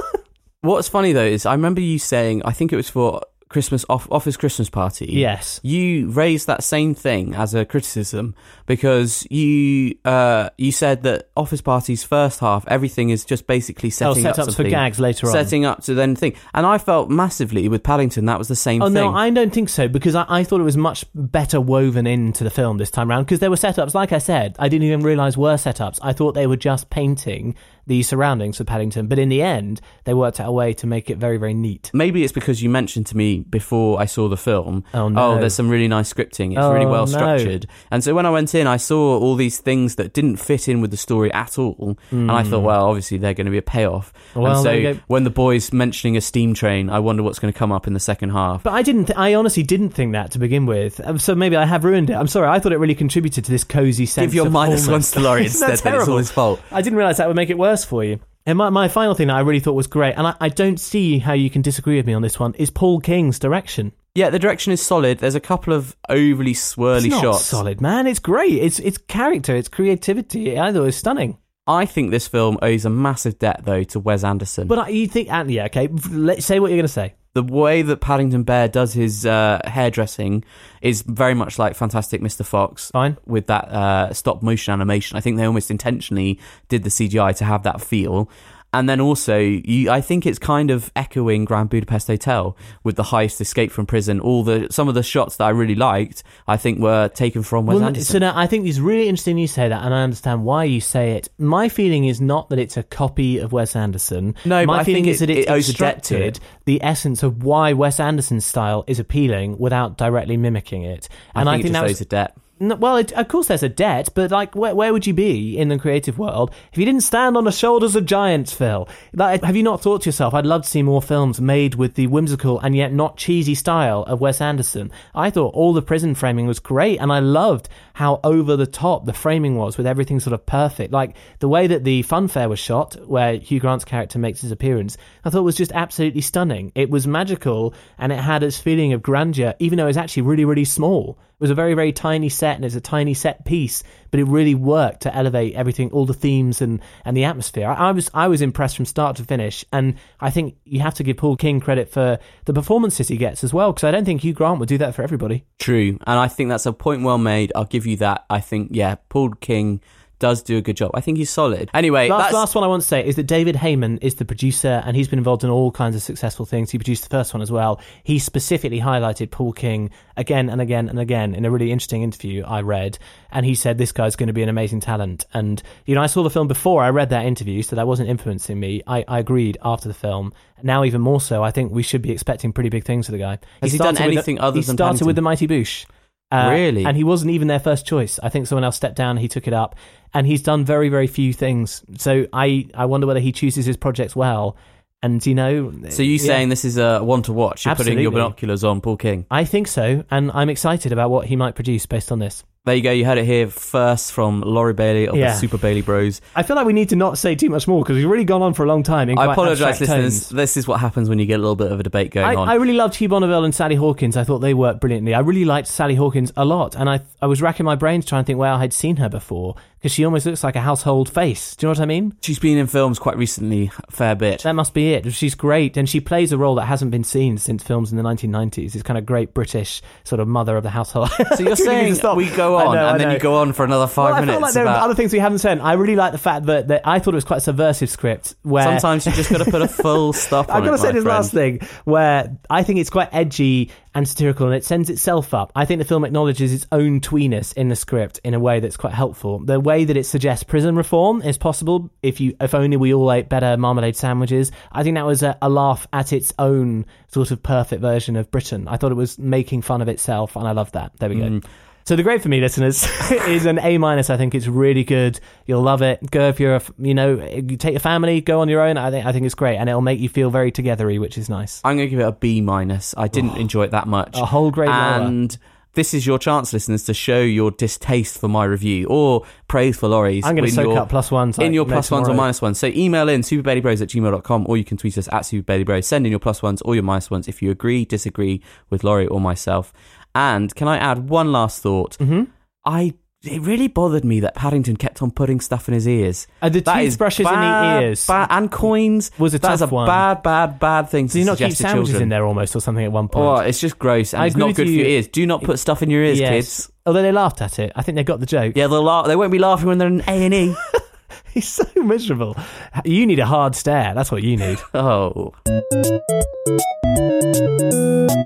What's 0.60 0.88
funny 0.88 1.12
though 1.12 1.24
is 1.24 1.44
I 1.44 1.52
remember 1.52 1.80
you 1.80 1.98
saying 1.98 2.42
I 2.44 2.52
think 2.52 2.72
it 2.72 2.76
was 2.76 2.88
for 2.88 3.20
Christmas 3.52 3.84
off, 3.88 4.08
office 4.10 4.36
Christmas 4.36 4.68
party. 4.70 5.06
Yes. 5.10 5.60
you 5.62 6.08
raised 6.10 6.46
that 6.48 6.64
same 6.64 6.94
thing 6.94 7.34
as 7.34 7.54
a 7.54 7.64
criticism 7.64 8.34
because 8.66 9.26
you 9.30 9.96
uh, 10.04 10.50
you 10.58 10.72
said 10.72 11.02
that 11.04 11.28
Office 11.36 11.60
parties 11.60 12.02
first 12.02 12.40
half 12.40 12.66
everything 12.68 13.10
is 13.10 13.24
just 13.24 13.46
basically 13.46 13.90
setting 13.90 14.26
up 14.26 14.34
setups 14.36 14.48
Oh, 14.48 14.52
for 14.52 14.64
gags 14.64 14.98
later 14.98 15.26
on. 15.26 15.32
setting 15.32 15.64
up 15.64 15.82
to 15.84 15.94
then 15.94 16.16
thing. 16.16 16.34
And 16.54 16.64
I 16.66 16.78
felt 16.78 17.10
massively 17.10 17.68
with 17.68 17.82
Paddington 17.82 18.24
that 18.26 18.38
was 18.38 18.48
the 18.48 18.56
same 18.56 18.82
Oh 18.82 18.86
thing. 18.86 18.94
no, 18.94 19.14
I 19.14 19.30
don't 19.30 19.52
think 19.52 19.68
so 19.68 19.86
because 19.88 20.14
I, 20.14 20.24
I 20.28 20.44
thought 20.44 20.60
it 20.60 20.64
was 20.64 20.76
much 20.76 21.04
better 21.14 21.60
woven 21.60 22.06
into 22.06 22.42
the 22.44 22.50
film 22.50 22.78
this 22.78 22.90
time 22.90 23.08
round 23.10 23.26
because 23.26 23.40
there 23.40 23.50
were 23.50 23.56
setups. 23.56 23.94
Like 23.94 24.12
I 24.12 24.18
said, 24.18 24.56
I 24.58 24.68
didn't 24.68 24.86
even 24.86 25.02
realize 25.02 25.36
were 25.36 25.54
setups. 25.54 25.98
I 26.02 26.12
thought 26.12 26.32
they 26.32 26.46
were 26.46 26.56
just 26.56 26.90
painting 26.90 27.54
the 27.86 28.02
surroundings 28.02 28.56
for 28.58 28.64
Paddington, 28.64 29.06
but 29.08 29.18
in 29.18 29.28
the 29.28 29.42
end, 29.42 29.80
they 30.04 30.14
worked 30.14 30.38
out 30.40 30.48
a 30.48 30.52
way 30.52 30.72
to 30.74 30.86
make 30.86 31.10
it 31.10 31.18
very, 31.18 31.36
very 31.36 31.54
neat. 31.54 31.90
Maybe 31.92 32.22
it's 32.24 32.32
because 32.32 32.62
you 32.62 32.70
mentioned 32.70 33.06
to 33.06 33.16
me 33.16 33.40
before 33.40 34.00
I 34.00 34.04
saw 34.04 34.28
the 34.28 34.36
film. 34.36 34.84
Oh, 34.94 35.08
no. 35.08 35.32
oh 35.32 35.38
there's 35.40 35.54
some 35.54 35.68
really 35.68 35.88
nice 35.88 36.12
scripting. 36.12 36.50
It's 36.52 36.58
Oh, 36.60 36.72
really 36.72 36.86
well 36.86 37.06
no. 37.06 37.12
structured. 37.12 37.66
And 37.90 38.04
so 38.04 38.14
when 38.14 38.24
I 38.26 38.30
went 38.30 38.54
in, 38.54 38.66
I 38.66 38.76
saw 38.76 39.18
all 39.18 39.34
these 39.34 39.58
things 39.58 39.96
that 39.96 40.12
didn't 40.12 40.36
fit 40.36 40.68
in 40.68 40.80
with 40.80 40.90
the 40.90 40.96
story 40.96 41.32
at 41.32 41.58
all. 41.58 41.98
And 42.10 42.30
I 42.30 42.42
thought, 42.44 42.60
well, 42.62 42.86
obviously 42.86 43.18
they're 43.18 43.34
going 43.34 43.46
to 43.46 43.50
be 43.50 43.58
a 43.58 43.62
payoff. 43.62 44.12
Hmm. 44.34 44.40
Well, 44.40 44.66
and 44.66 44.94
so 44.94 45.00
when 45.08 45.24
the 45.24 45.30
boys 45.30 45.72
mentioning 45.72 46.16
a 46.16 46.20
steam 46.20 46.54
train, 46.54 46.88
I 46.90 46.98
wonder 47.00 47.22
what's 47.22 47.38
going 47.38 47.52
to 47.52 47.58
come 47.58 47.72
up 47.72 47.86
in 47.86 47.94
the 47.94 48.00
second 48.00 48.30
half. 48.30 48.62
But 48.62 48.74
I 48.74 48.82
didn't. 48.82 49.06
Th- 49.06 49.18
I 49.18 49.34
honestly 49.34 49.62
didn't 49.62 49.90
think 49.90 50.12
that 50.12 50.30
to 50.32 50.38
begin 50.38 50.66
with. 50.66 51.00
Um, 51.04 51.18
So 51.18 51.34
maybe 51.34 51.56
I 51.56 51.64
have 51.64 51.84
ruined 51.84 52.10
it. 52.10 52.14
I'm 52.14 52.28
sorry. 52.28 52.48
I 52.48 52.58
thought 52.60 52.72
it 52.72 52.78
really 52.78 52.94
contributed 52.94 53.44
to 53.46 53.50
this 53.50 53.64
cozy 53.64 54.06
sense. 54.06 54.26
Give 54.26 54.34
your 54.34 54.46
of 54.46 54.52
minus 54.52 54.86
to 55.12 55.20
Laurie 55.20 55.42
instead, 55.46 55.78
then 55.78 55.94
it's 55.96 56.08
all 56.08 56.18
his 56.18 56.30
fault. 56.30 56.60
I 56.70 56.82
didn't 56.82 56.96
realize 56.96 57.16
that 57.16 57.26
would 57.26 57.36
make 57.36 57.50
it 57.50 57.58
worse 57.58 57.71
for 57.84 58.04
you. 58.04 58.20
And 58.44 58.58
my, 58.58 58.70
my 58.70 58.88
final 58.88 59.14
thing 59.14 59.28
that 59.28 59.36
I 59.36 59.40
really 59.40 59.60
thought 59.60 59.74
was 59.74 59.86
great, 59.86 60.14
and 60.14 60.26
I, 60.26 60.34
I 60.40 60.48
don't 60.48 60.78
see 60.80 61.18
how 61.18 61.32
you 61.32 61.48
can 61.48 61.62
disagree 61.62 61.96
with 61.96 62.06
me 62.06 62.12
on 62.12 62.22
this 62.22 62.40
one, 62.40 62.54
is 62.54 62.70
Paul 62.70 63.00
King's 63.00 63.38
direction. 63.38 63.92
Yeah, 64.14 64.30
the 64.30 64.38
direction 64.38 64.72
is 64.72 64.82
solid. 64.82 65.18
There's 65.18 65.36
a 65.36 65.40
couple 65.40 65.72
of 65.72 65.96
overly 66.08 66.52
swirly 66.52 67.04
It's 67.04 67.06
not 67.06 67.22
shots. 67.22 67.44
solid, 67.46 67.80
man. 67.80 68.06
It's 68.06 68.18
great. 68.18 68.52
It's 68.54 68.78
it's 68.80 68.98
character. 68.98 69.54
It's 69.56 69.68
creativity. 69.68 70.58
I 70.58 70.72
thought 70.72 70.82
it 70.82 70.86
was 70.86 70.96
stunning. 70.96 71.38
I 71.66 71.86
think 71.86 72.10
this 72.10 72.26
film 72.26 72.58
owes 72.60 72.84
a 72.84 72.90
massive 72.90 73.38
debt, 73.38 73.60
though, 73.64 73.84
to 73.84 74.00
Wes 74.00 74.24
Anderson. 74.24 74.66
But 74.66 74.80
I, 74.80 74.88
you 74.88 75.06
think, 75.06 75.30
and 75.30 75.48
yeah, 75.50 75.66
okay. 75.66 75.86
Let's 76.10 76.44
say 76.44 76.58
what 76.58 76.70
you're 76.70 76.78
going 76.78 76.86
to 76.86 76.92
say. 76.92 77.14
The 77.34 77.42
way 77.42 77.82
that 77.82 78.00
Paddington 78.00 78.42
Bear 78.42 78.68
does 78.68 78.92
his 78.92 79.24
uh, 79.24 79.60
hairdressing 79.64 80.44
is 80.82 81.02
very 81.02 81.34
much 81.34 81.58
like 81.58 81.74
Fantastic 81.74 82.20
Mr. 82.20 82.44
Fox. 82.44 82.90
Fine. 82.90 83.16
With 83.26 83.46
that 83.46 83.68
uh, 83.68 84.12
stop 84.12 84.42
motion 84.42 84.72
animation. 84.72 85.16
I 85.16 85.20
think 85.20 85.36
they 85.38 85.44
almost 85.44 85.70
intentionally 85.70 86.38
did 86.68 86.82
the 86.84 86.90
CGI 86.90 87.34
to 87.36 87.44
have 87.44 87.62
that 87.62 87.80
feel. 87.80 88.28
And 88.74 88.88
then 88.88 89.00
also, 89.02 89.38
you, 89.38 89.90
I 89.90 90.00
think 90.00 90.24
it's 90.24 90.38
kind 90.38 90.70
of 90.70 90.90
echoing 90.96 91.44
Grand 91.44 91.68
Budapest 91.68 92.06
Hotel 92.06 92.56
with 92.82 92.96
the 92.96 93.02
heist, 93.02 93.38
escape 93.40 93.70
from 93.70 93.84
prison. 93.84 94.18
All 94.18 94.42
the 94.44 94.68
some 94.70 94.88
of 94.88 94.94
the 94.94 95.02
shots 95.02 95.36
that 95.36 95.44
I 95.44 95.50
really 95.50 95.74
liked, 95.74 96.22
I 96.48 96.56
think, 96.56 96.78
were 96.78 97.08
taken 97.08 97.42
from 97.42 97.66
Wes 97.66 97.76
Well, 97.76 97.84
Anderson. 97.84 98.12
so 98.12 98.18
now 98.18 98.32
I 98.34 98.46
think 98.46 98.66
it's 98.66 98.78
really 98.78 99.08
interesting 99.08 99.36
you 99.36 99.46
say 99.46 99.68
that, 99.68 99.84
and 99.84 99.92
I 99.94 100.02
understand 100.02 100.44
why 100.44 100.64
you 100.64 100.80
say 100.80 101.12
it. 101.12 101.28
My 101.38 101.68
feeling 101.68 102.06
is 102.06 102.20
not 102.20 102.48
that 102.48 102.58
it's 102.58 102.78
a 102.78 102.82
copy 102.82 103.38
of 103.38 103.52
Wes 103.52 103.76
Anderson. 103.76 104.34
No, 104.46 104.62
but 104.62 104.72
my 104.72 104.78
I 104.80 104.84
feeling 104.84 105.04
think 105.04 105.14
is 105.14 105.20
it- 105.20 105.26
that 105.26 105.56
it's 105.58 105.68
it 105.68 105.76
debt 105.76 106.02
to 106.04 106.32
the 106.64 106.82
essence 106.82 107.22
of 107.22 107.42
why 107.44 107.74
Wes 107.74 108.00
Anderson's 108.00 108.46
style 108.46 108.84
is 108.86 108.98
appealing 108.98 109.58
without 109.58 109.98
directly 109.98 110.38
mimicking 110.38 110.82
it. 110.82 111.10
And 111.34 111.46
I 111.48 111.56
think, 111.56 111.66
it 111.66 111.72
that 111.72 111.80
just 111.80 111.82
was 111.82 111.92
owes 111.92 112.00
a 112.00 112.04
debt. 112.06 112.36
Well, 112.62 112.96
it, 112.98 113.10
of 113.12 113.26
course, 113.26 113.48
there's 113.48 113.64
a 113.64 113.68
debt, 113.68 114.10
but 114.14 114.30
like, 114.30 114.54
where, 114.54 114.72
where 114.72 114.92
would 114.92 115.04
you 115.04 115.14
be 115.14 115.58
in 115.58 115.66
the 115.66 115.80
creative 115.80 116.16
world 116.16 116.54
if 116.72 116.78
you 116.78 116.84
didn't 116.84 117.00
stand 117.00 117.36
on 117.36 117.42
the 117.42 117.50
shoulders 117.50 117.96
of 117.96 118.06
giants, 118.06 118.52
Phil? 118.52 118.88
Like, 119.12 119.42
have 119.42 119.56
you 119.56 119.64
not 119.64 119.82
thought 119.82 120.02
to 120.02 120.08
yourself, 120.08 120.32
I'd 120.32 120.46
love 120.46 120.62
to 120.62 120.68
see 120.68 120.82
more 120.82 121.02
films 121.02 121.40
made 121.40 121.74
with 121.74 121.94
the 121.94 122.06
whimsical 122.06 122.60
and 122.60 122.76
yet 122.76 122.92
not 122.92 123.16
cheesy 123.16 123.56
style 123.56 124.04
of 124.04 124.20
Wes 124.20 124.40
Anderson? 124.40 124.92
I 125.12 125.30
thought 125.30 125.54
all 125.54 125.72
the 125.72 125.82
prison 125.82 126.14
framing 126.14 126.46
was 126.46 126.60
great, 126.60 127.00
and 127.00 127.10
I 127.10 127.18
loved 127.18 127.68
how 127.94 128.20
over 128.22 128.56
the 128.56 128.66
top 128.66 129.06
the 129.06 129.12
framing 129.12 129.56
was 129.56 129.76
with 129.76 129.86
everything 129.86 130.20
sort 130.20 130.34
of 130.34 130.46
perfect. 130.46 130.92
Like, 130.92 131.16
the 131.40 131.48
way 131.48 131.66
that 131.66 131.82
the 131.82 132.04
funfair 132.04 132.48
was 132.48 132.60
shot, 132.60 132.94
where 133.08 133.38
Hugh 133.38 133.58
Grant's 133.58 133.84
character 133.84 134.20
makes 134.20 134.40
his 134.40 134.52
appearance, 134.52 134.96
I 135.24 135.30
thought 135.30 135.42
was 135.42 135.56
just 135.56 135.72
absolutely 135.72 136.20
stunning. 136.20 136.72
It 136.74 136.90
was 136.90 137.06
magical, 137.06 137.74
and 137.98 138.12
it 138.12 138.18
had 138.18 138.42
its 138.42 138.58
feeling 138.58 138.92
of 138.92 139.02
grandeur, 139.02 139.54
even 139.58 139.76
though 139.76 139.84
it 139.84 139.88
was 139.88 139.96
actually 139.96 140.22
really, 140.22 140.44
really 140.44 140.64
small. 140.64 141.18
It 141.20 141.40
was 141.42 141.50
a 141.50 141.54
very, 141.56 141.74
very 141.74 141.92
tiny 141.92 142.28
set 142.28 142.54
and 142.54 142.64
it's 142.64 142.76
a 142.76 142.80
tiny 142.80 143.14
set 143.14 143.44
piece, 143.44 143.82
but 144.12 144.20
it 144.20 144.24
really 144.24 144.54
worked 144.54 145.02
to 145.02 145.14
elevate 145.14 145.54
everything, 145.54 145.90
all 145.90 146.06
the 146.06 146.14
themes 146.14 146.62
and, 146.62 146.80
and 147.04 147.16
the 147.16 147.24
atmosphere. 147.24 147.68
I, 147.68 147.88
I 147.88 147.92
was 147.92 148.10
I 148.14 148.28
was 148.28 148.42
impressed 148.42 148.76
from 148.76 148.84
start 148.84 149.16
to 149.16 149.24
finish, 149.24 149.64
and 149.72 149.96
I 150.20 150.30
think 150.30 150.56
you 150.64 150.80
have 150.80 150.94
to 150.94 151.02
give 151.02 151.16
Paul 151.16 151.36
King 151.36 151.58
credit 151.58 151.88
for 151.88 152.18
the 152.44 152.52
performances 152.52 153.08
he 153.08 153.16
gets 153.16 153.42
as 153.42 153.52
well, 153.52 153.72
because 153.72 153.84
I 153.84 153.90
don't 153.90 154.04
think 154.04 154.22
Hugh 154.22 154.32
Grant 154.32 154.60
would 154.60 154.68
do 154.68 154.78
that 154.78 154.94
for 154.94 155.02
everybody. 155.02 155.44
True, 155.58 155.98
and 156.06 156.18
I 156.18 156.28
think 156.28 156.48
that's 156.48 156.66
a 156.66 156.72
point 156.72 157.02
well 157.02 157.18
made. 157.18 157.52
I'll 157.56 157.64
give 157.64 157.86
you 157.86 157.96
that. 157.96 158.24
I 158.30 158.40
think 158.40 158.70
yeah, 158.72 158.96
Paul 159.08 159.30
King 159.30 159.80
does 160.22 160.40
do 160.40 160.56
a 160.56 160.62
good 160.62 160.76
job. 160.76 160.92
I 160.94 161.00
think 161.00 161.18
he's 161.18 161.30
solid. 161.30 161.68
Anyway, 161.74 162.08
Last, 162.08 162.22
that's, 162.22 162.34
last 162.34 162.54
one 162.54 162.62
I 162.62 162.68
want 162.68 162.80
to 162.80 162.86
say 162.86 163.04
is 163.04 163.16
that 163.16 163.24
David 163.24 163.56
Heyman 163.56 163.98
is 164.00 164.14
the 164.14 164.24
producer, 164.24 164.80
and 164.86 164.96
he's 164.96 165.08
been 165.08 165.18
involved 165.18 165.42
in 165.42 165.50
all 165.50 165.72
kinds 165.72 165.96
of 165.96 166.02
successful 166.02 166.46
things. 166.46 166.70
He 166.70 166.78
produced 166.78 167.02
the 167.02 167.08
first 167.08 167.34
one 167.34 167.42
as 167.42 167.50
well. 167.50 167.80
He 168.04 168.20
specifically 168.20 168.78
highlighted 168.78 169.32
Paul 169.32 169.52
King 169.52 169.90
again 170.16 170.48
and 170.48 170.60
again 170.60 170.88
and 170.88 171.00
again 171.00 171.34
in 171.34 171.44
a 171.44 171.50
really 171.50 171.72
interesting 171.72 172.02
interview 172.02 172.44
I 172.44 172.60
read, 172.60 172.98
and 173.32 173.44
he 173.44 173.56
said 173.56 173.78
this 173.78 173.90
guy's 173.90 174.14
going 174.14 174.28
to 174.28 174.32
be 174.32 174.44
an 174.44 174.48
amazing 174.48 174.78
talent. 174.78 175.26
And 175.34 175.60
you 175.86 175.96
know, 175.96 176.02
I 176.02 176.06
saw 176.06 176.22
the 176.22 176.30
film 176.30 176.46
before 176.46 176.84
I 176.84 176.90
read 176.90 177.10
that 177.10 177.26
interview, 177.26 177.60
so 177.62 177.74
that 177.74 177.88
wasn't 177.88 178.08
influencing 178.08 178.60
me. 178.60 178.82
I, 178.86 179.04
I 179.08 179.18
agreed 179.18 179.58
after 179.62 179.88
the 179.88 179.94
film. 179.94 180.32
Now 180.62 180.84
even 180.84 181.00
more 181.00 181.20
so, 181.20 181.42
I 181.42 181.50
think 181.50 181.72
we 181.72 181.82
should 181.82 182.02
be 182.02 182.12
expecting 182.12 182.52
pretty 182.52 182.70
big 182.70 182.84
things 182.84 183.06
for 183.06 183.12
the 183.12 183.18
guy. 183.18 183.40
Has 183.60 183.72
he 183.72 183.78
done 183.78 183.96
started 183.96 184.10
with 184.10 184.18
anything 184.18 184.36
the, 184.36 184.42
other 184.42 184.60
he 184.60 184.62
than 184.62 184.76
started 184.76 184.92
Paddington? 184.98 185.06
with 185.08 185.16
the 185.16 185.22
Mighty 185.22 185.48
Boosh. 185.48 185.84
Uh, 186.32 186.50
Really? 186.50 186.84
And 186.84 186.96
he 186.96 187.04
wasn't 187.04 187.30
even 187.32 187.48
their 187.48 187.60
first 187.60 187.86
choice. 187.86 188.18
I 188.22 188.30
think 188.30 188.46
someone 188.46 188.64
else 188.64 188.76
stepped 188.76 188.96
down, 188.96 189.18
he 189.18 189.28
took 189.28 189.46
it 189.46 189.52
up, 189.52 189.76
and 190.14 190.26
he's 190.26 190.42
done 190.42 190.64
very, 190.64 190.88
very 190.88 191.06
few 191.06 191.32
things. 191.32 191.84
So 191.98 192.26
I, 192.32 192.68
I 192.74 192.86
wonder 192.86 193.06
whether 193.06 193.20
he 193.20 193.32
chooses 193.32 193.66
his 193.66 193.76
projects 193.76 194.16
well. 194.16 194.56
And, 195.02 195.24
you 195.26 195.34
know. 195.34 195.72
so 195.90 196.02
you 196.02 196.12
yeah, 196.12 196.18
saying 196.18 196.48
this 196.48 196.64
is 196.64 196.78
a 196.78 197.00
one 197.00 197.22
to 197.24 197.32
watch? 197.32 197.66
You're 197.66 197.74
putting 197.74 197.98
your 197.98 198.12
binoculars 198.12 198.62
on 198.64 198.80
Paul 198.80 198.96
King. 198.96 199.26
I 199.30 199.44
think 199.44 199.66
so. 199.66 200.04
And 200.10 200.30
I'm 200.32 200.48
excited 200.48 200.92
about 200.92 201.10
what 201.10 201.26
he 201.26 201.36
might 201.36 201.54
produce 201.54 201.86
based 201.86 202.12
on 202.12 202.18
this. 202.20 202.44
There 202.64 202.76
you 202.76 202.82
go. 202.82 202.92
You 202.92 203.04
heard 203.04 203.18
it 203.18 203.24
here 203.24 203.48
first 203.48 204.12
from 204.12 204.40
Laurie 204.40 204.72
Bailey 204.72 205.08
of 205.08 205.16
Yeah. 205.16 205.32
the 205.32 205.36
Super 205.36 205.58
Bailey 205.58 205.82
Bros. 205.82 206.20
I 206.36 206.44
feel 206.44 206.54
like 206.54 206.64
we 206.64 206.72
need 206.72 206.90
to 206.90 206.96
not 206.96 207.18
say 207.18 207.34
too 207.34 207.50
much 207.50 207.66
more 207.66 207.82
because 207.82 207.96
we've 207.96 208.08
really 208.08 208.24
gone 208.24 208.40
on 208.40 208.54
for 208.54 208.62
a 208.62 208.68
long 208.68 208.84
time. 208.84 209.08
In 209.10 209.18
I 209.18 209.24
quite 209.24 209.32
apologise, 209.32 209.80
abstract 209.80 209.80
listeners. 209.80 210.28
tones. 210.28 210.28
This 210.28 210.56
is 210.56 210.68
what 210.68 210.78
happens 210.78 211.08
when 211.08 211.18
you 211.18 211.26
get 211.26 211.40
a 211.40 211.42
little 211.42 211.56
bit 211.56 211.72
of 211.72 211.80
a 211.80 211.82
debate 211.82 212.12
going 212.12 212.24
I, 212.24 212.36
on. 212.36 212.48
I 212.48 212.54
really 212.54 212.74
loved 212.74 212.94
Hugh 212.94 213.08
Bonneville 213.08 213.42
and 213.42 213.52
Sally 213.52 213.74
Hawkins. 213.74 214.16
I 214.16 214.22
thought 214.22 214.38
they 214.38 214.54
worked 214.54 214.80
brilliantly. 214.80 215.12
I 215.12 215.18
really 215.20 215.44
liked 215.44 215.66
Sally 215.66 215.96
Hawkins 215.96 216.30
a 216.36 216.44
lot, 216.44 216.76
and 216.76 216.88
I 216.88 217.00
I 217.20 217.26
was 217.26 217.42
racking 217.42 217.66
my 217.66 217.74
brains 217.74 218.06
trying 218.06 218.22
to 218.22 218.26
think 218.28 218.38
where 218.38 218.52
I 218.52 218.60
had 218.60 218.72
seen 218.72 218.94
her 218.98 219.08
before 219.08 219.56
because 219.80 219.90
she 219.90 220.04
almost 220.04 220.24
looks 220.26 220.44
like 220.44 220.54
a 220.54 220.60
household 220.60 221.08
face. 221.12 221.56
Do 221.56 221.66
you 221.66 221.68
know 221.68 221.70
what 221.72 221.80
I 221.82 221.86
mean? 221.86 222.14
She's 222.20 222.38
been 222.38 222.56
in 222.56 222.68
films 222.68 223.00
quite 223.00 223.16
recently, 223.16 223.72
a 223.88 223.90
fair 223.90 224.14
bit. 224.14 224.42
That 224.44 224.52
must 224.52 224.72
be 224.74 224.92
it. 224.94 225.12
She's 225.12 225.34
great, 225.34 225.76
and 225.76 225.88
she 225.88 225.98
plays 225.98 226.30
a 226.30 226.38
role 226.38 226.54
that 226.54 226.66
hasn't 226.66 226.92
been 226.92 227.02
seen 227.02 227.36
since 227.38 227.64
films 227.64 227.90
in 227.90 227.96
the 227.96 228.04
1990s. 228.04 228.74
It's 228.76 228.84
kind 228.84 228.96
of 228.96 229.04
great 229.04 229.34
British 229.34 229.82
sort 230.04 230.20
of 230.20 230.28
mother 230.28 230.56
of 230.56 230.62
the 230.62 230.70
household. 230.70 231.10
So 231.36 231.42
you're 231.42 231.56
saying 231.56 231.98
we 232.14 232.30
go 232.30 232.51
I 232.56 232.66
on 232.66 232.74
know, 232.74 232.84
I 232.84 232.90
and 232.92 233.00
then 233.00 233.10
you 233.12 233.18
go 233.18 233.36
on 233.36 233.52
for 233.52 233.64
another 233.64 233.86
five 233.86 234.12
well, 234.12 234.14
I 234.14 234.20
minutes. 234.20 234.34
feel 234.34 234.40
like 234.42 234.54
there 234.54 234.66
are 234.66 234.84
other 234.84 234.94
things 234.94 235.12
we 235.12 235.18
haven't 235.18 235.38
said. 235.38 235.60
I 235.60 235.74
really 235.74 235.96
like 235.96 236.12
the 236.12 236.18
fact 236.18 236.46
that, 236.46 236.68
that 236.68 236.82
I 236.84 236.98
thought 236.98 237.14
it 237.14 237.16
was 237.16 237.24
quite 237.24 237.38
a 237.38 237.40
subversive 237.40 237.90
script. 237.90 238.34
Where 238.42 238.64
Sometimes 238.64 239.06
you 239.06 239.12
just 239.12 239.30
got 239.30 239.38
to 239.38 239.50
put 239.50 239.62
a 239.62 239.68
full 239.68 240.12
stop 240.12 240.50
I've 240.50 240.64
got 240.64 240.72
to 240.72 240.78
say 240.78 240.92
this 240.92 241.02
friend. 241.02 241.06
last 241.06 241.32
thing 241.32 241.60
where 241.84 242.36
I 242.50 242.62
think 242.62 242.78
it's 242.78 242.90
quite 242.90 243.08
edgy 243.12 243.70
and 243.94 244.08
satirical 244.08 244.46
and 244.46 244.54
it 244.54 244.64
sends 244.64 244.88
itself 244.90 245.34
up. 245.34 245.52
I 245.54 245.64
think 245.64 245.78
the 245.78 245.84
film 245.84 246.04
acknowledges 246.04 246.52
its 246.52 246.66
own 246.72 247.00
tweeness 247.00 247.52
in 247.54 247.68
the 247.68 247.76
script 247.76 248.20
in 248.24 248.34
a 248.34 248.40
way 248.40 248.60
that's 248.60 248.76
quite 248.76 248.94
helpful. 248.94 249.38
The 249.40 249.60
way 249.60 249.84
that 249.84 249.96
it 249.96 250.04
suggests 250.04 250.44
prison 250.44 250.76
reform 250.76 251.22
is 251.22 251.38
possible 251.38 251.90
if 252.02 252.20
you 252.20 252.36
if 252.40 252.54
only 252.54 252.76
we 252.76 252.94
all 252.94 253.12
ate 253.12 253.28
better 253.28 253.56
marmalade 253.56 253.96
sandwiches. 253.96 254.50
I 254.70 254.82
think 254.82 254.96
that 254.96 255.06
was 255.06 255.22
a, 255.22 255.36
a 255.42 255.48
laugh 255.48 255.86
at 255.92 256.12
its 256.12 256.32
own 256.38 256.86
sort 257.08 257.30
of 257.30 257.42
perfect 257.42 257.82
version 257.82 258.16
of 258.16 258.30
Britain. 258.30 258.66
I 258.68 258.76
thought 258.76 258.92
it 258.92 258.96
was 258.96 259.18
making 259.18 259.62
fun 259.62 259.82
of 259.82 259.88
itself 259.88 260.36
and 260.36 260.48
I 260.48 260.52
love 260.52 260.72
that. 260.72 260.92
There 260.98 261.08
we 261.08 261.16
go. 261.16 261.22
Mm. 261.24 261.44
So 261.84 261.96
the 261.96 262.02
grade 262.02 262.22
for 262.22 262.28
me, 262.28 262.40
listeners, 262.40 262.86
is 263.10 263.46
an 263.46 263.58
A 263.58 263.78
minus. 263.78 264.10
I 264.10 264.16
think 264.16 264.34
it's 264.34 264.46
really 264.46 264.84
good. 264.84 265.18
You'll 265.46 265.62
love 265.62 265.82
it. 265.82 266.10
Go 266.10 266.28
if 266.28 266.38
you're, 266.38 266.54
a, 266.54 266.56
f- 266.56 266.70
you 266.78 266.94
know, 266.94 267.22
you 267.24 267.56
take 267.56 267.72
your 267.72 267.80
family, 267.80 268.20
go 268.20 268.40
on 268.40 268.48
your 268.48 268.60
own. 268.60 268.76
I 268.76 268.90
think 268.90 269.06
I 269.06 269.12
think 269.12 269.26
it's 269.26 269.34
great, 269.34 269.56
and 269.56 269.68
it'll 269.68 269.82
make 269.82 270.00
you 270.00 270.08
feel 270.08 270.30
very 270.30 270.52
togethery, 270.52 271.00
which 271.00 271.18
is 271.18 271.28
nice. 271.28 271.60
I'm 271.64 271.76
going 271.76 271.86
to 271.86 271.90
give 271.90 272.00
it 272.00 272.08
a 272.08 272.12
B 272.12 272.40
minus. 272.40 272.94
I 272.96 273.08
didn't 273.08 273.30
oh. 273.30 273.36
enjoy 273.36 273.64
it 273.64 273.70
that 273.72 273.86
much. 273.86 274.16
A 274.16 274.24
whole 274.24 274.50
grade 274.50 274.68
lower. 274.68 274.76
And 274.76 275.36
this 275.74 275.94
is 275.94 276.06
your 276.06 276.18
chance, 276.18 276.52
listeners, 276.52 276.84
to 276.84 276.94
show 276.94 277.20
your 277.20 277.50
distaste 277.50 278.18
for 278.18 278.28
my 278.28 278.44
review 278.44 278.86
or 278.88 279.24
praise 279.48 279.76
for 279.76 279.88
Laurie's. 279.88 280.24
I'm 280.24 280.36
going 280.36 280.44
to 280.44 280.50
in 280.50 280.54
soak 280.54 280.66
your- 280.66 280.78
up 280.78 280.90
plus 280.90 281.10
ones 281.10 281.38
in 281.38 281.44
like 281.46 281.54
your 281.54 281.64
no 281.64 281.72
plus 281.72 281.90
ones 281.90 282.08
or 282.08 282.14
minus 282.14 282.42
ones. 282.42 282.58
So 282.58 282.66
email 282.66 283.08
in 283.08 283.22
superbaileybros 283.22 283.80
at 283.80 283.88
gmail.com 283.88 284.46
or 284.48 284.58
you 284.58 284.64
can 284.64 284.76
tweet 284.76 284.98
us 284.98 285.08
at 285.08 285.22
superbaileybros. 285.22 285.84
Send 285.84 286.06
in 286.06 286.10
your 286.10 286.20
plus 286.20 286.42
ones 286.42 286.60
or 286.62 286.74
your 286.74 286.84
minus 286.84 287.10
ones 287.10 287.26
if 287.26 287.40
you 287.40 287.50
agree, 287.50 287.86
disagree 287.86 288.42
with 288.68 288.84
Laurie 288.84 289.06
or 289.06 289.18
myself. 289.18 289.72
And 290.14 290.54
can 290.54 290.68
I 290.68 290.76
add 290.78 291.08
one 291.08 291.32
last 291.32 291.62
thought? 291.62 291.96
Mhm. 291.98 292.28
I 292.64 292.94
it 293.24 293.40
really 293.40 293.68
bothered 293.68 294.04
me 294.04 294.18
that 294.18 294.34
Paddington 294.34 294.74
kept 294.76 295.00
on 295.00 295.12
putting 295.12 295.38
stuff 295.38 295.68
in 295.68 295.74
his 295.74 295.86
ears. 295.86 296.26
Uh, 296.42 296.48
the 296.48 296.60
That 296.60 296.80
toothbrushes 296.80 297.24
in 297.24 297.32
the 297.32 297.80
ears. 297.80 298.04
bad- 298.04 298.26
and 298.30 298.50
coins 298.50 299.12
Was 299.16 299.32
a 299.32 299.38
That's 299.38 299.60
tough 299.60 299.70
a 299.70 299.74
one. 299.74 299.86
bad, 299.86 300.24
bad, 300.24 300.58
bad 300.58 300.88
thing. 300.88 301.06
Do 301.06 301.20
you 301.20 301.24
not 301.24 301.38
keep 301.38 301.50
to 301.50 301.54
sandwiches 301.54 301.90
children. 301.90 302.02
in 302.02 302.08
there 302.08 302.26
almost 302.26 302.56
or 302.56 302.60
something 302.60 302.84
at 302.84 302.90
one 302.90 303.06
point? 303.06 303.24
Oh, 303.24 303.36
it's 303.36 303.60
just 303.60 303.78
gross 303.78 304.12
and 304.12 304.24
I 304.24 304.26
it's 304.26 304.34
not 304.36 304.56
good 304.56 304.66
for 304.66 304.72
you. 304.72 304.78
your 304.80 304.86
ears. 304.88 305.06
Do 305.06 305.24
not 305.24 305.44
put 305.44 305.60
stuff 305.60 305.84
in 305.84 305.88
your 305.90 306.02
ears, 306.02 306.18
yes. 306.18 306.30
kids. 306.32 306.72
Although 306.84 307.02
they 307.02 307.12
laughed 307.12 307.40
at 307.40 307.60
it. 307.60 307.70
I 307.76 307.82
think 307.82 307.94
they 307.94 308.02
got 308.02 308.18
the 308.18 308.26
joke. 308.26 308.54
Yeah, 308.56 308.66
they'll 308.66 308.82
laugh. 308.82 309.06
They 309.06 309.14
won't 309.14 309.30
be 309.30 309.38
laughing 309.38 309.68
when 309.68 309.78
they're 309.78 309.86
in 309.86 310.00
A 310.00 310.24
and 310.24 310.34
E. 310.34 310.56
He's 311.32 311.46
so 311.48 311.64
miserable. 311.76 312.36
You 312.84 313.06
need 313.06 313.20
a 313.20 313.26
hard 313.26 313.54
stare. 313.54 313.94
That's 313.94 314.10
what 314.10 314.24
you 314.24 314.36
need. 314.36 314.58
Oh, 314.74 315.32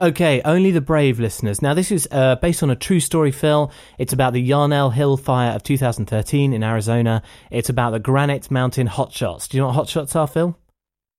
Okay, 0.02 0.42
only 0.44 0.70
the 0.70 0.80
brave 0.80 1.18
listeners. 1.20 1.62
Now, 1.62 1.74
this 1.74 1.90
is 1.90 2.09
uh, 2.11 2.37
based 2.37 2.62
on 2.62 2.70
a 2.70 2.76
true 2.76 3.00
story, 3.00 3.30
Phil. 3.32 3.70
It's 3.98 4.12
about 4.12 4.32
the 4.32 4.40
Yarnell 4.42 4.90
Hill 4.90 5.16
fire 5.16 5.52
of 5.52 5.62
2013 5.62 6.52
in 6.52 6.62
Arizona. 6.62 7.22
It's 7.50 7.68
about 7.68 7.90
the 7.90 7.98
Granite 8.00 8.50
Mountain 8.50 8.88
hotshots. 8.88 9.48
Do 9.48 9.56
you 9.56 9.62
know 9.62 9.68
what 9.68 9.76
hotshots 9.87 10.14
are, 10.16 10.26
Phil? 10.26 10.59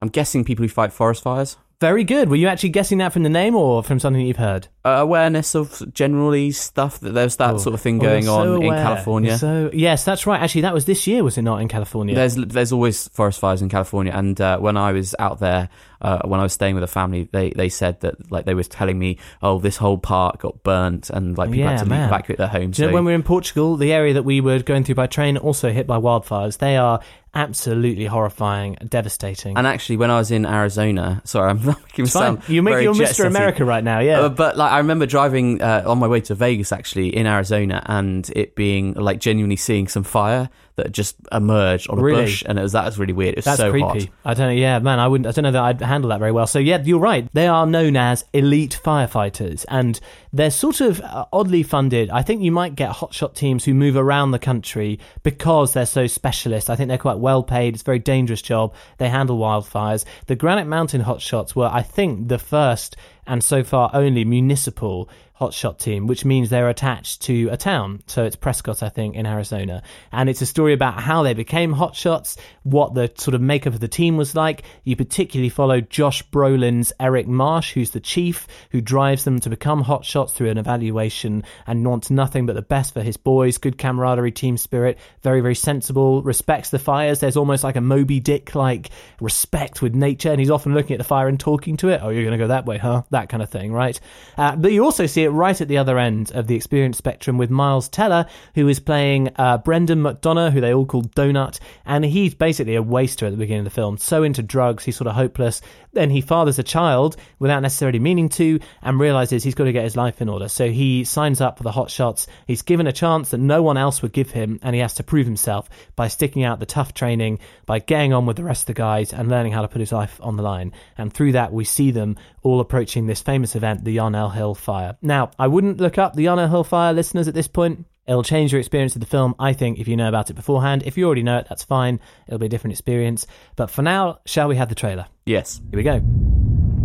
I'm 0.01 0.09
guessing 0.09 0.43
people 0.43 0.63
who 0.63 0.69
fight 0.69 0.93
forest 0.93 1.23
fires. 1.23 1.57
Very 1.79 2.03
good. 2.03 2.27
Were 2.29 2.35
you 2.35 2.47
actually 2.47 2.69
guessing 2.69 2.97
that 2.99 3.13
from 3.13 3.21
the 3.21 3.29
name 3.29 3.55
or 3.55 3.83
from 3.83 3.99
something 3.99 4.19
that 4.19 4.27
you've 4.27 4.37
heard? 4.37 4.67
Uh, 4.83 4.89
awareness 4.89 5.53
of 5.53 5.93
generally 5.93 6.49
stuff 6.49 6.99
that 7.01 7.11
there's 7.11 7.35
that 7.35 7.53
Oh. 7.53 7.57
sort 7.59 7.75
of 7.75 7.81
thing 7.81 7.99
Oh, 7.99 8.01
going 8.03 8.23
so 8.23 8.55
on 8.55 8.63
in. 8.63 8.71
California. 8.73 9.37
So 9.37 9.69
yes, 9.71 10.03
that's 10.03 10.25
right. 10.25 10.41
Actually, 10.41 10.61
that 10.61 10.73
was 10.73 10.85
this 10.85 11.05
year, 11.05 11.23
was 11.23 11.37
it 11.37 11.43
not? 11.43 11.61
In 11.61 11.67
California. 11.67 12.15
There's 12.15 12.33
there's 12.35 12.71
always 12.71 13.07
forest 13.09 13.39
fires 13.39 13.61
in 13.61 13.69
California, 13.69 14.11
and 14.15 14.41
uh, 14.41 14.57
when 14.57 14.75
I 14.75 14.91
was 14.91 15.13
out 15.19 15.39
there, 15.39 15.69
uh, 16.01 16.19
when 16.25 16.39
I 16.39 16.43
was 16.43 16.53
staying 16.53 16.75
with 16.75 16.83
a 16.83 16.87
family, 16.87 17.27
they, 17.31 17.49
they 17.51 17.69
said 17.69 18.01
that 18.01 18.31
like 18.31 18.45
they 18.45 18.53
were 18.53 18.63
telling 18.63 18.97
me, 18.99 19.17
oh, 19.41 19.59
this 19.59 19.77
whole 19.77 19.97
park 19.97 20.39
got 20.41 20.63
burnt, 20.63 21.09
and 21.09 21.37
like 21.37 21.49
people 21.49 21.63
Yeah, 21.65 21.71
had 21.71 21.79
to 21.79 21.85
man. 21.85 22.07
evacuate 22.07 22.37
their 22.37 22.47
homes. 22.47 22.77
You 22.79 22.87
know 22.87 22.93
when 22.93 23.05
we 23.05 23.11
were 23.11 23.15
in 23.15 23.23
Portugal, 23.23 23.75
the 23.77 23.91
area 23.93 24.13
that 24.13 24.23
we 24.23 24.41
were 24.41 24.59
going 24.59 24.83
through 24.83 24.95
by 24.95 25.07
train 25.07 25.37
also 25.37 25.71
hit 25.71 25.87
by 25.87 25.97
wildfires. 25.97 26.57
They 26.59 26.77
are 26.77 26.99
absolutely 27.33 28.05
horrifying, 28.05 28.75
devastating. 28.87 29.57
and 29.57 29.67
actually, 29.67 29.97
when 29.97 30.09
I 30.09 30.17
was 30.17 30.31
in 30.31 30.45
Arizona, 30.45 31.21
sorry, 31.23 31.51
I'm 31.51 31.63
making 31.87 32.07
sound 32.07 32.41
You 32.49 32.63
make 32.63 32.81
you're 32.83 32.93
Mr. 32.95 33.27
America 33.27 33.63
right 33.65 33.83
now, 33.83 33.99
yeah. 33.99 34.21
Uh, 34.21 34.29
but 34.29 34.57
like 34.57 34.71
I 34.71 34.79
remember 34.79 35.05
driving 35.05 35.61
uh, 35.61 35.83
on 35.85 35.99
my 35.99 36.07
way 36.07 36.21
to 36.21 36.35
Vegas 36.35 36.71
actually 36.71 37.15
in 37.15 37.27
Arizona 37.27 37.83
and 37.85 38.29
it 38.35 38.55
being 38.55 38.93
like 38.93 39.19
genuinely 39.19 39.55
seeing 39.55 39.87
some 39.87 40.03
fire 40.03 40.49
that 40.77 40.91
just 40.91 41.15
emerged 41.31 41.89
on 41.89 41.99
a 41.99 42.01
Really? 42.01 42.23
bush 42.23 42.43
and 42.45 42.57
it 42.57 42.61
was 42.61 42.71
that 42.71 42.85
was 42.85 42.97
really 42.97 43.13
weird. 43.13 43.33
It 43.33 43.37
was 43.37 43.45
That's 43.45 43.57
so 43.57 43.71
creepy. 43.71 43.85
hot. 44.05 44.07
I 44.23 44.33
don't 44.33 44.47
know. 44.47 44.53
Yeah, 44.53 44.79
man, 44.79 44.99
I 44.99 45.07
wouldn't. 45.07 45.27
I 45.27 45.31
don't 45.31 45.43
know 45.43 45.51
that 45.51 45.63
I'd 45.63 45.81
handle 45.81 46.09
that 46.11 46.19
very 46.19 46.31
well. 46.31 46.47
So 46.47 46.59
yeah, 46.59 46.81
you're 46.81 46.99
right. 46.99 47.27
They 47.33 47.47
are 47.47 47.65
known 47.65 47.95
as 47.97 48.23
elite 48.33 48.79
firefighters, 48.83 49.65
and 49.69 49.99
they're 50.31 50.51
sort 50.51 50.79
of 50.81 51.01
uh, 51.01 51.25
oddly 51.33 51.63
funded. 51.63 52.09
I 52.09 52.21
think 52.21 52.41
you 52.41 52.51
might 52.51 52.75
get 52.75 52.91
hotshot 52.91 53.33
teams 53.35 53.65
who 53.65 53.73
move 53.73 53.95
around 53.97 54.31
the 54.31 54.39
country 54.39 54.99
because 55.23 55.73
they're 55.73 55.85
so 55.85 56.07
specialist. 56.07 56.69
I 56.69 56.75
think 56.75 56.89
they're 56.89 56.97
quite 56.97 57.19
well 57.19 57.43
paid. 57.43 57.73
It's 57.73 57.81
a 57.81 57.85
very 57.85 57.99
dangerous 57.99 58.41
job. 58.41 58.73
They 58.99 59.09
handle 59.09 59.37
wildfires. 59.39 60.05
The 60.27 60.35
Granite 60.35 60.67
Mountain 60.67 61.01
hotshots 61.03 61.55
were, 61.55 61.69
I 61.71 61.81
think, 61.81 62.27
the 62.27 62.39
first 62.39 62.95
and 63.25 63.43
so 63.43 63.61
far 63.63 63.89
only 63.93 64.23
municipal 64.23 65.09
hotshot 65.39 65.77
team, 65.77 66.07
which 66.07 66.25
means 66.25 66.49
they're 66.49 66.69
attached 66.69 67.21
to 67.23 67.47
a 67.49 67.57
town. 67.57 68.01
So 68.07 68.23
it's 68.23 68.35
Prescott, 68.35 68.81
I 68.81 68.89
think, 68.89 69.15
in 69.15 69.25
Arizona. 69.25 69.83
And 70.11 70.29
it's 70.29 70.41
a 70.41 70.45
story 70.45 70.73
about 70.73 70.99
how 70.99 71.23
they 71.23 71.33
became 71.33 71.75
hotshots, 71.75 72.37
what 72.63 72.95
the 72.95 73.11
sort 73.17 73.35
of 73.35 73.41
makeup 73.41 73.73
of 73.73 73.79
the 73.79 73.87
team 73.87 74.17
was 74.17 74.35
like. 74.35 74.63
You 74.83 74.95
particularly 74.95 75.49
follow 75.49 75.79
Josh 75.79 76.27
Brolin's 76.29 76.91
Eric 76.99 77.27
Marsh, 77.27 77.73
who's 77.73 77.91
the 77.91 77.99
chief, 77.99 78.47
who 78.71 78.81
drives 78.81 79.25
them 79.25 79.39
to 79.41 79.49
become 79.49 79.83
hotshots 79.83 80.31
through 80.31 80.49
an 80.49 80.57
evaluation 80.57 81.43
and 81.67 81.85
wants 81.85 82.09
nothing 82.09 82.45
but 82.47 82.53
the 82.53 82.61
best 82.63 82.93
for 82.93 83.03
his 83.03 83.17
boys. 83.17 83.59
Good 83.59 83.77
camaraderie, 83.77 84.31
team 84.31 84.57
spirit, 84.57 84.97
very, 85.21 85.41
very 85.41 85.55
sensible, 85.55 86.23
respects 86.23 86.71
the 86.71 86.79
fires. 86.79 87.19
There's 87.19 87.37
almost 87.37 87.63
like 87.63 87.75
a 87.75 87.81
Moby 87.81 88.19
Dick 88.19 88.55
like 88.55 88.89
respect 89.21 89.81
with 89.83 89.93
nature, 89.93 90.31
and 90.31 90.39
he's 90.39 90.49
often 90.49 90.73
looking 90.73 90.95
at 90.95 90.99
the 90.99 91.03
fire 91.03 91.27
and 91.27 91.39
talking 91.39 91.77
to 91.77 91.89
it. 91.89 92.01
Oh, 92.03 92.09
you're 92.09 92.23
going 92.23 92.37
to 92.37 92.43
go 92.43 92.47
that 92.47 92.65
way, 92.65 92.77
huh? 92.77 93.03
That 93.11 93.29
kind 93.29 93.43
of 93.43 93.49
thing, 93.49 93.71
right? 93.71 93.99
Uh, 94.35 94.55
but 94.55 94.71
you 94.71 94.83
also 94.83 95.05
see 95.05 95.26
right 95.31 95.59
at 95.59 95.67
the 95.67 95.77
other 95.77 95.97
end 95.97 96.31
of 96.31 96.47
the 96.47 96.55
experience 96.55 96.97
spectrum 96.97 97.37
with 97.37 97.49
Miles 97.49 97.89
Teller, 97.89 98.25
who 98.55 98.67
is 98.67 98.79
playing 98.79 99.29
uh, 99.35 99.57
Brendan 99.57 99.99
McDonough, 99.99 100.51
who 100.51 100.61
they 100.61 100.73
all 100.73 100.85
call 100.85 101.03
Donut, 101.03 101.59
and 101.85 102.05
he's 102.05 102.33
basically 102.35 102.75
a 102.75 102.81
waster 102.81 103.25
at 103.25 103.31
the 103.31 103.37
beginning 103.37 103.65
of 103.65 103.65
the 103.65 103.71
film, 103.71 103.97
so 103.97 104.23
into 104.23 104.41
drugs, 104.41 104.83
he's 104.83 104.97
sort 104.97 105.07
of 105.07 105.15
hopeless. 105.15 105.61
Then 105.93 106.09
he 106.11 106.21
fathers 106.21 106.59
a 106.59 106.63
child 106.63 107.17
without 107.39 107.61
necessarily 107.61 107.99
meaning 107.99 108.29
to, 108.29 108.59
and 108.81 108.99
realizes 108.99 109.43
he's 109.43 109.55
got 109.55 109.63
to 109.63 109.71
get 109.71 109.83
his 109.83 109.97
life 109.97 110.21
in 110.21 110.29
order. 110.29 110.47
So 110.47 110.69
he 110.69 111.03
signs 111.03 111.41
up 111.41 111.57
for 111.57 111.63
the 111.63 111.71
hot 111.71 111.89
shots. 111.89 112.27
He's 112.45 112.61
given 112.61 112.85
a 112.85 112.93
chance 112.93 113.31
that 113.31 113.39
no 113.39 113.63
one 113.63 113.77
else 113.77 114.01
would 114.01 114.13
give 114.13 114.29
him, 114.31 114.59
and 114.61 114.75
he 114.75 114.81
has 114.81 114.93
to 114.95 115.03
prove 115.03 115.25
himself 115.25 115.69
by 115.95 116.07
sticking 116.07 116.43
out 116.43 116.59
the 116.59 116.65
tough 116.65 116.93
training, 116.93 117.39
by 117.65 117.79
getting 117.79 118.13
on 118.13 118.25
with 118.25 118.37
the 118.37 118.43
rest 118.43 118.63
of 118.63 118.67
the 118.67 118.73
guys, 118.73 119.11
and 119.11 119.29
learning 119.29 119.53
how 119.53 119.63
to 119.63 119.67
put 119.67 119.79
his 119.79 119.91
life 119.91 120.19
on 120.21 120.37
the 120.37 120.43
line. 120.43 120.71
And 120.97 121.11
through 121.11 121.31
that, 121.31 121.51
we 121.51 121.63
see 121.63 121.91
them 121.91 122.17
all 122.47 122.59
approaching 122.59 123.05
this 123.05 123.21
famous 123.21 123.55
event, 123.55 123.83
the 123.83 123.91
Yarnell 123.91 124.29
Hill 124.29 124.55
Fire. 124.55 124.97
Now, 125.01 125.31
I 125.37 125.47
wouldn't 125.47 125.79
look 125.79 125.97
up 125.97 126.15
the 126.15 126.23
Yarnell 126.23 126.47
Hill 126.47 126.63
Fire, 126.63 126.93
listeners, 126.93 127.27
at 127.27 127.33
this 127.33 127.47
point. 127.47 127.85
It'll 128.07 128.23
change 128.23 128.53
your 128.53 128.59
experience 128.59 128.95
of 128.95 129.01
the 129.01 129.07
film, 129.07 129.35
I 129.37 129.51
think, 129.51 129.79
if 129.79 129.87
you 129.87 129.97
know 129.97 130.07
about 130.07 130.29
it 130.29 130.35
beforehand. 130.35 130.83
If 130.85 130.97
you 130.97 131.05
already 131.05 131.23
know 131.23 131.39
it, 131.39 131.47
that's 131.49 131.65
fine. 131.65 131.99
It'll 132.25 132.39
be 132.39 132.45
a 132.45 132.49
different 132.49 132.71
experience. 132.71 133.27
But 133.57 133.69
for 133.69 133.81
now, 133.81 134.19
shall 134.25 134.47
we 134.47 134.55
have 134.55 134.69
the 134.69 134.75
trailer? 134.75 135.07
Yes. 135.25 135.59
Here 135.71 135.77
we 135.77 135.83
go. 135.83 136.01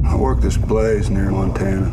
I 0.04 0.16
worked 0.16 0.42
this 0.42 0.56
blaze 0.56 1.10
near 1.10 1.30
Montana. 1.30 1.86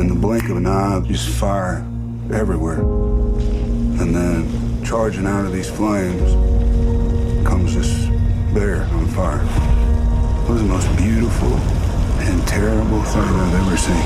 In 0.00 0.08
the 0.08 0.14
blink 0.14 0.48
of 0.48 0.56
an 0.56 0.66
eye, 0.66 1.00
just 1.06 1.28
fire 1.28 1.84
everywhere. 2.32 2.80
And 2.80 4.14
then, 4.14 4.84
charging 4.84 5.26
out 5.26 5.44
of 5.44 5.52
these 5.52 5.68
flames, 5.68 6.32
comes 7.46 7.74
this 7.74 8.06
bear 8.54 8.84
on 8.84 9.06
fire. 9.08 9.42
It 10.44 10.50
was 10.50 10.62
the 10.62 10.68
most 10.68 10.96
beautiful 10.96 11.50
and 12.28 12.46
terrible 12.46 13.02
thing 13.02 13.22
I've 13.22 13.54
ever 13.54 13.76
seen. 13.76 13.96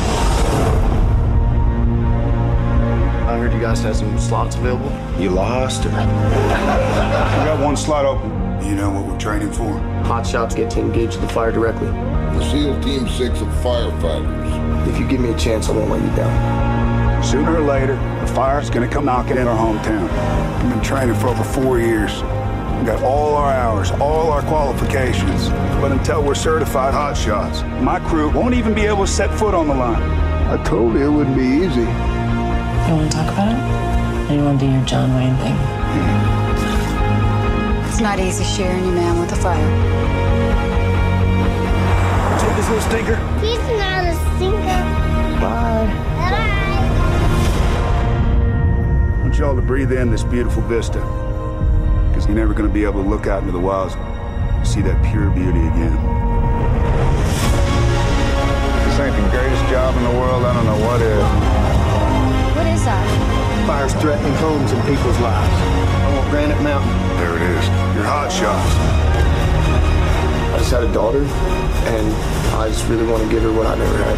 I 3.27 3.37
heard 3.39 3.53
you 3.53 3.61
guys 3.61 3.81
had 3.81 3.97
some 3.97 4.19
slots 4.19 4.55
available. 4.57 4.91
You 5.21 5.31
lost, 5.31 5.85
or? 5.87 5.89
we 5.89 5.95
got 5.97 7.63
one 7.65 7.77
slot 7.77 8.05
open. 8.05 8.31
You 8.65 8.77
know 8.77 8.91
what 8.91 9.07
we're 9.07 9.19
training 9.19 9.53
for? 9.53 9.77
Hot 10.05 10.25
shots 10.25 10.55
get 10.55 10.71
to 10.73 10.81
engage 10.81 11.17
the 11.17 11.29
fire 11.29 11.51
directly. 11.51 11.89
The 11.89 12.51
SEAL 12.51 12.81
Team 12.83 13.09
6 13.09 13.41
of 13.41 13.49
firefighters. 13.49 14.89
If 14.89 15.01
you 15.01 15.09
give 15.09 15.21
me 15.21 15.31
a 15.31 15.39
chance, 15.39 15.69
I 15.69 15.73
won't 15.73 15.91
let 15.91 16.01
you 16.03 16.17
down. 16.17 17.25
Sooner 17.25 17.57
or 17.57 17.61
later, 17.61 17.97
the 18.21 18.33
fire's 18.35 18.71
gonna 18.71 18.89
come 18.89 19.05
knocking 19.05 19.37
in 19.37 19.49
our 19.49 19.57
hometown. 19.57 20.09
I've 20.09 20.71
been 20.71 20.83
training 20.83 21.17
for 21.17 21.29
over 21.29 21.43
four 21.43 21.81
years. 21.81 22.23
We 22.83 22.87
got 22.89 23.03
all 23.05 23.37
our 23.37 23.53
hours, 23.53 23.93
all 23.93 24.33
our 24.33 24.43
qualifications. 24.43 25.51
But 25.81 25.93
until 25.93 26.21
we're 26.21 26.35
certified 26.35 26.93
hot 26.93 27.17
shots, 27.17 27.63
my 27.81 28.01
crew 28.01 28.29
won't 28.29 28.55
even 28.55 28.75
be 28.75 28.87
able 28.87 29.07
to 29.07 29.07
set 29.07 29.33
foot 29.39 29.55
on 29.55 29.69
the 29.69 29.75
line. 29.75 30.03
I 30.03 30.61
told 30.65 30.95
you 30.95 31.07
it 31.07 31.09
wouldn't 31.09 31.37
be 31.37 31.45
easy. 31.45 31.83
You 31.83 31.87
want 31.87 33.09
to 33.09 33.17
talk 33.17 33.33
about 33.33 33.53
it? 33.55 34.33
Or 34.33 34.35
you 34.35 34.43
want 34.43 34.59
to 34.59 34.67
do 34.67 34.73
your 34.73 34.85
John 34.85 35.15
Wayne 35.15 35.37
thing? 35.37 35.55
It's 37.87 38.01
not 38.01 38.19
easy 38.19 38.43
sharing 38.43 38.85
your 38.85 38.95
man 38.95 39.21
with 39.21 39.31
a 39.31 39.37
fire. 39.37 39.57
Take 42.41 42.57
this 42.57 42.69
little 42.69 42.83
stinker. 42.91 43.17
He's 43.39 43.63
not 43.79 44.07
a 44.07 44.15
stinker. 44.35 44.83
Bye. 45.41 45.87
I 49.15 49.23
want 49.23 49.39
y'all 49.39 49.55
to 49.55 49.63
breathe 49.63 49.93
in 49.93 50.11
this 50.11 50.25
beautiful 50.25 50.63
vista. 50.63 51.32
Because 52.23 52.37
you're 52.37 52.47
never 52.47 52.55
going 52.55 52.71
to 52.71 52.73
be 52.73 52.85
able 52.85 53.03
to 53.03 53.09
look 53.09 53.27
out 53.27 53.43
into 53.43 53.51
the 53.51 53.59
wilds 53.59 53.99
and 53.99 54.63
see 54.63 54.79
that 54.83 54.95
pure 55.11 55.27
beauty 55.35 55.59
again. 55.59 55.91
This 58.87 58.95
ain't 59.03 59.11
the 59.19 59.27
greatest 59.35 59.67
job 59.67 59.91
in 59.99 60.07
the 60.07 60.15
world. 60.23 60.47
I 60.47 60.55
don't 60.55 60.63
know 60.63 60.79
what 60.87 61.03
is. 61.03 61.19
What 62.55 62.71
is 62.71 62.87
that? 62.87 63.03
Fire's 63.67 63.91
threatening 63.99 64.31
homes 64.39 64.71
and 64.71 64.79
people's 64.87 65.19
lives. 65.19 65.51
I 65.51 66.15
want 66.15 66.31
Granite 66.31 66.63
Mountain. 66.63 66.95
There 67.19 67.35
it 67.35 67.43
is. 67.43 67.67
Your 67.99 68.07
hot 68.07 68.31
shots. 68.31 68.71
I 70.55 70.63
just 70.63 70.71
had 70.71 70.85
a 70.87 70.93
daughter, 70.95 71.27
and 71.27 72.07
I 72.55 72.71
just 72.71 72.87
really 72.87 73.03
want 73.11 73.27
to 73.27 73.29
give 73.35 73.43
her 73.43 73.51
what 73.51 73.67
I 73.67 73.75
never 73.75 73.99
had. 73.99 74.15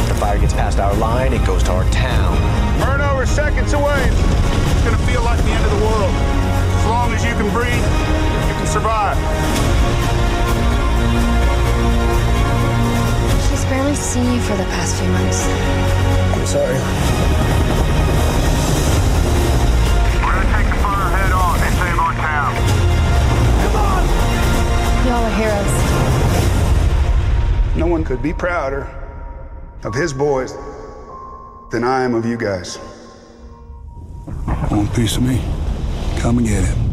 If 0.00 0.08
the 0.08 0.14
fire 0.14 0.38
gets 0.38 0.54
past 0.54 0.80
our 0.80 0.94
line, 0.96 1.34
it 1.34 1.44
goes 1.44 1.62
to 1.64 1.72
our 1.72 1.84
town. 1.92 2.32
Burn 2.80 3.02
over 3.02 3.26
seconds 3.26 3.74
away. 3.74 4.08
It's 4.84 4.92
gonna 4.92 5.06
feel 5.10 5.24
like 5.24 5.40
the 5.42 5.48
end 5.48 5.64
of 5.64 5.70
the 5.70 5.78
world. 5.86 6.12
As 6.12 6.84
long 6.84 7.10
as 7.14 7.24
you 7.24 7.32
can 7.32 7.48
breathe, 7.54 7.72
you 7.72 8.54
can 8.60 8.66
survive. 8.66 9.16
She's 13.48 13.64
barely 13.64 13.94
seen 13.94 14.30
you 14.30 14.40
for 14.42 14.54
the 14.58 14.64
past 14.64 14.96
few 15.00 15.08
months. 15.08 15.46
I'm 16.36 16.44
sorry. 16.44 16.76
We're 20.20 20.34
gonna 20.36 20.52
take 20.52 20.68
the 20.68 20.76
fire 20.84 21.08
head 21.16 21.32
on 21.32 21.58
and 21.64 21.74
save 21.80 21.98
our 21.98 22.12
town. 22.20 22.52
Come 23.64 23.76
on! 23.80 24.04
Y'all 25.06 25.24
are 25.24 25.32
heroes. 25.40 25.74
No 27.74 27.86
one 27.86 28.04
could 28.04 28.20
be 28.20 28.34
prouder 28.34 28.86
of 29.82 29.94
his 29.94 30.12
boys 30.12 30.54
than 31.70 31.84
I 31.84 32.04
am 32.04 32.14
of 32.14 32.26
you 32.26 32.36
guys. 32.36 32.78
A 34.74 34.86
piece 34.88 35.16
of 35.16 35.22
me? 35.22 35.40
Come 36.18 36.38
and 36.38 36.48
get 36.48 36.64
it. 36.64 36.83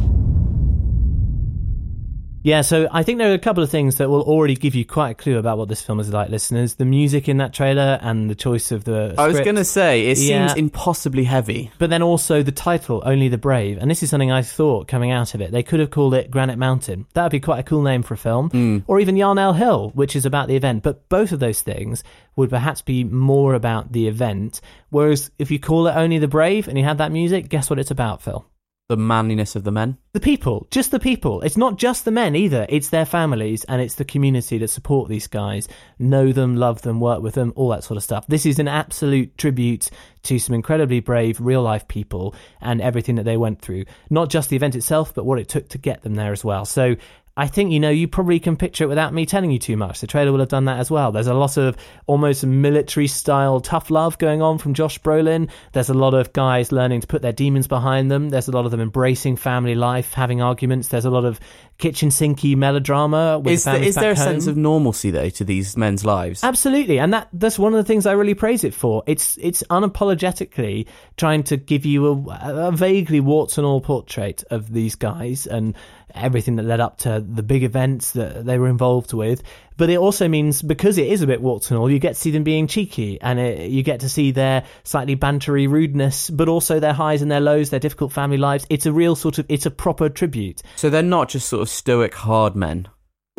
Yeah, 2.44 2.62
so 2.62 2.88
I 2.92 3.04
think 3.04 3.20
there 3.20 3.30
are 3.32 3.36
a 3.36 3.40
couple 3.40 3.64
of 3.64 3.70
things 3.70 3.98
that 3.98 4.10
will 4.10 4.24
already 4.24 4.56
give 4.56 4.74
you 4.74 4.84
quite 4.84 5.12
a 5.12 5.14
clue 5.14 5.38
about 5.38 5.58
what 5.60 5.70
this 5.70 5.82
film 5.82 6.00
is 6.00 6.10
like, 6.12 6.30
listeners. 6.30 6.76
The 6.76 6.86
music 6.86 7.30
in 7.30 7.38
that 7.38 7.54
trailer 7.54 8.00
and 8.02 8.30
the 8.30 8.36
choice 8.36 8.72
of 8.72 8.84
the. 8.84 9.14
I 9.18 9.28
was 9.28 9.40
going 9.42 9.58
to 9.58 9.66
say, 9.66 10.08
it 10.08 10.18
Yeah. 10.18 10.48
seems 10.48 10.58
impossibly 10.58 11.24
heavy. 11.24 11.70
But 11.78 11.90
then 11.92 12.02
also 12.02 12.42
the 12.42 12.52
title, 12.52 13.04
Only 13.06 13.28
the 13.28 13.38
Brave. 13.38 13.78
And 13.80 13.92
this 13.92 14.02
is 14.02 14.10
something 14.10 14.32
I 14.32 14.42
thought 14.42 14.88
coming 14.88 15.12
out 15.12 15.36
of 15.36 15.42
it. 15.42 15.52
They 15.52 15.62
could 15.64 15.80
have 15.80 15.92
called 15.92 16.14
it 16.16 16.32
Granite 16.32 16.58
Mountain. 16.58 17.06
That 17.14 17.24
would 17.24 17.32
be 17.32 17.40
quite 17.40 17.60
a 17.60 17.64
cool 17.64 17.84
name 17.84 18.02
for 18.02 18.16
a 18.16 18.18
film. 18.18 18.50
Hmm. 18.50 18.80
Or 18.88 19.00
even 19.00 19.18
Yarnell 19.18 19.54
Hill, 19.54 19.92
which 19.94 20.16
is 20.16 20.26
about 20.26 20.48
the 20.48 20.56
event. 20.56 20.82
But 20.84 21.08
both 21.10 21.32
of 21.32 21.40
those 21.40 21.62
things 21.62 22.04
would 22.36 22.50
perhaps 22.50 22.82
be 22.82 23.04
more 23.04 23.54
about 23.54 23.92
the 23.92 24.08
event. 24.08 24.62
Whereas 24.90 25.30
if 25.38 25.52
you 25.52 25.60
call 25.60 25.88
it 25.88 25.96
Only 25.96 26.18
the 26.18 26.28
Brave 26.28 26.68
and 26.68 26.78
you 26.78 26.84
had 26.84 26.98
that 26.98 27.12
music, 27.12 27.50
guess 27.50 27.70
what 27.70 27.78
it's 27.78 27.92
about, 27.92 28.22
Phil? 28.24 28.46
The 28.92 28.98
manliness 28.98 29.56
of 29.56 29.64
the 29.64 29.72
men. 29.72 29.98
The 30.12 30.20
people, 30.20 30.68
just 30.70 30.92
the 30.92 31.00
people. 31.00 31.40
It's 31.44 31.56
not 31.56 31.78
just 31.78 32.04
the 32.04 32.12
men 32.12 32.36
either. 32.36 32.66
It's 32.68 32.90
their 32.90 33.06
families 33.06 33.64
and 33.64 33.82
it's 33.82 33.96
the 33.96 34.04
community 34.04 34.58
that 34.58 34.68
support 34.68 35.08
these 35.08 35.28
guys, 35.28 35.70
know 35.98 36.34
them, 36.34 36.58
love 36.58 36.82
them, 36.82 37.00
work 37.00 37.22
with 37.22 37.36
them, 37.36 37.54
all 37.56 37.70
that 37.70 37.86
sort 37.86 37.96
of 37.96 38.04
stuff. 38.04 38.28
This 38.28 38.46
is 38.46 38.60
an 38.60 38.68
absolute 38.68 39.38
tribute 39.38 39.90
to 40.24 40.40
some 40.40 40.54
incredibly 40.54 41.00
brave 41.00 41.40
real 41.40 41.62
life 41.62 41.88
people 41.88 42.36
and 42.60 42.82
everything 42.82 43.16
that 43.16 43.24
they 43.24 43.38
went 43.38 43.62
through. 43.62 43.86
Not 44.10 44.30
just 44.30 44.50
the 44.50 44.58
event 44.58 44.76
itself, 44.76 45.14
but 45.14 45.26
what 45.26 45.40
it 45.40 45.48
took 45.48 45.70
to 45.70 45.78
get 45.78 46.02
them 46.02 46.16
there 46.16 46.34
as 46.34 46.44
well. 46.44 46.66
So 46.66 46.98
I 47.38 47.48
think, 47.48 47.72
you 47.72 47.80
know, 47.80 47.90
you 47.90 48.10
probably 48.10 48.40
can 48.40 48.58
picture 48.58 48.84
it 48.84 48.88
without 48.88 49.14
me 49.14 49.26
telling 49.26 49.52
you 49.52 49.60
too 49.60 49.78
much. 49.78 50.02
The 50.02 50.08
trailer 50.08 50.34
will 50.34 50.40
have 50.40 50.50
done 50.50 50.66
that 50.66 50.80
as 50.80 50.92
well. 50.92 51.14
There's 51.14 51.28
a 51.28 51.34
lot 51.34 51.56
of 51.56 51.78
almost 52.06 52.46
military 52.46 53.08
style 53.08 53.62
tough 53.62 53.90
love 53.90 54.18
going 54.18 54.42
on 54.42 54.58
from 54.58 54.74
Josh 54.74 55.00
Brolin. 55.00 55.50
There's 55.72 55.90
a 55.90 55.94
lot 55.94 56.14
of 56.14 56.34
guys 56.34 56.74
learning 56.74 57.02
to 57.02 57.08
put 57.08 57.22
their 57.22 57.32
demons 57.32 57.68
behind 57.68 58.12
them. 58.12 58.30
There's 58.30 58.50
a 58.50 58.52
lot 58.52 58.66
of 58.66 58.72
them 58.72 58.82
embracing 58.82 59.38
family 59.38 59.76
life, 59.76 60.14
having 60.14 60.42
arguments. 60.42 60.90
There's 60.90 61.06
a 61.06 61.10
lot 61.10 61.24
of 61.24 61.40
kitchen 61.78 62.10
sinky 62.10 62.56
melodrama. 62.56 63.40
With 63.40 63.54
Is, 63.54 63.64
the 63.64 63.72
there, 63.72 63.84
is 63.84 63.96
there 63.96 64.12
a 64.12 64.16
back 64.16 64.24
sense 64.24 64.48
of 64.48 64.58
normalcy, 64.58 65.10
though, 65.12 65.30
to 65.30 65.44
these 65.46 65.78
men's 65.78 66.04
lives? 66.04 66.44
Absolutely, 66.44 67.00
and 67.00 67.14
that 67.14 67.30
that's 67.34 67.58
one 67.58 67.74
of 67.74 67.78
the 67.78 67.84
things 67.84 68.06
I 68.06 68.12
really 68.12 68.36
praise 68.36 68.64
it 68.64 68.74
for. 68.74 69.04
It's 69.08 69.38
it's 69.42 69.64
unapologetically 69.70 70.88
trying 71.18 71.44
to 71.44 71.58
give 71.58 71.86
you 71.86 72.08
a, 72.30 72.68
a 72.68 72.72
vaguely 72.72 73.20
warts 73.20 73.58
and 73.58 73.66
all 73.66 73.82
portrait 73.82 74.44
of 74.52 74.72
these 74.72 74.96
guys 74.96 75.48
and 75.48 75.76
everything 76.16 76.56
that 76.58 76.64
led 76.64 76.80
up 76.80 76.98
to 77.00 77.20
the 77.26 77.44
big 77.44 77.64
events 77.64 78.12
that 78.12 78.46
they 78.46 78.58
were 78.58 78.68
involved 78.68 79.14
with. 79.14 79.44
But 79.78 79.90
it 79.90 79.98
also 79.98 80.28
means 80.28 80.62
because 80.62 80.98
it 80.98 81.08
is 81.08 81.22
a 81.22 81.28
bit 81.28 81.42
warts 81.42 81.72
and 81.72 81.80
all, 81.80 81.90
you 81.90 82.00
get 82.00 82.14
to 82.14 82.20
see 82.20 82.32
them 82.32 82.44
being 82.44 82.68
cheeky, 82.68 83.20
and 83.22 83.40
it, 83.40 83.70
you 83.70 83.84
get 83.84 84.02
to 84.02 84.10
see 84.10 84.32
their 84.32 84.64
slightly 84.84 85.16
bantery 85.16 85.68
rudeness, 85.70 86.30
but 86.30 86.48
also 86.48 86.80
their 86.80 86.94
highs 86.94 87.22
and 87.22 87.32
their 87.32 87.40
lows, 87.40 87.70
their 87.70 87.80
difficult 87.80 88.12
family 88.12 88.38
lives. 88.38 88.66
It's 88.70 88.86
a 88.86 88.94
real 88.94 89.16
sort 89.16 89.40
of 89.40 89.46
it's 89.50 89.66
a 89.66 89.72
proper 89.72 90.10
tribute. 90.10 90.62
So 90.76 90.90
they're 90.90 91.02
not 91.02 91.30
just 91.30 91.50
sort 91.50 91.62
of 91.62 91.70
stoic 91.70 92.14
hard 92.14 92.56
men. 92.56 92.88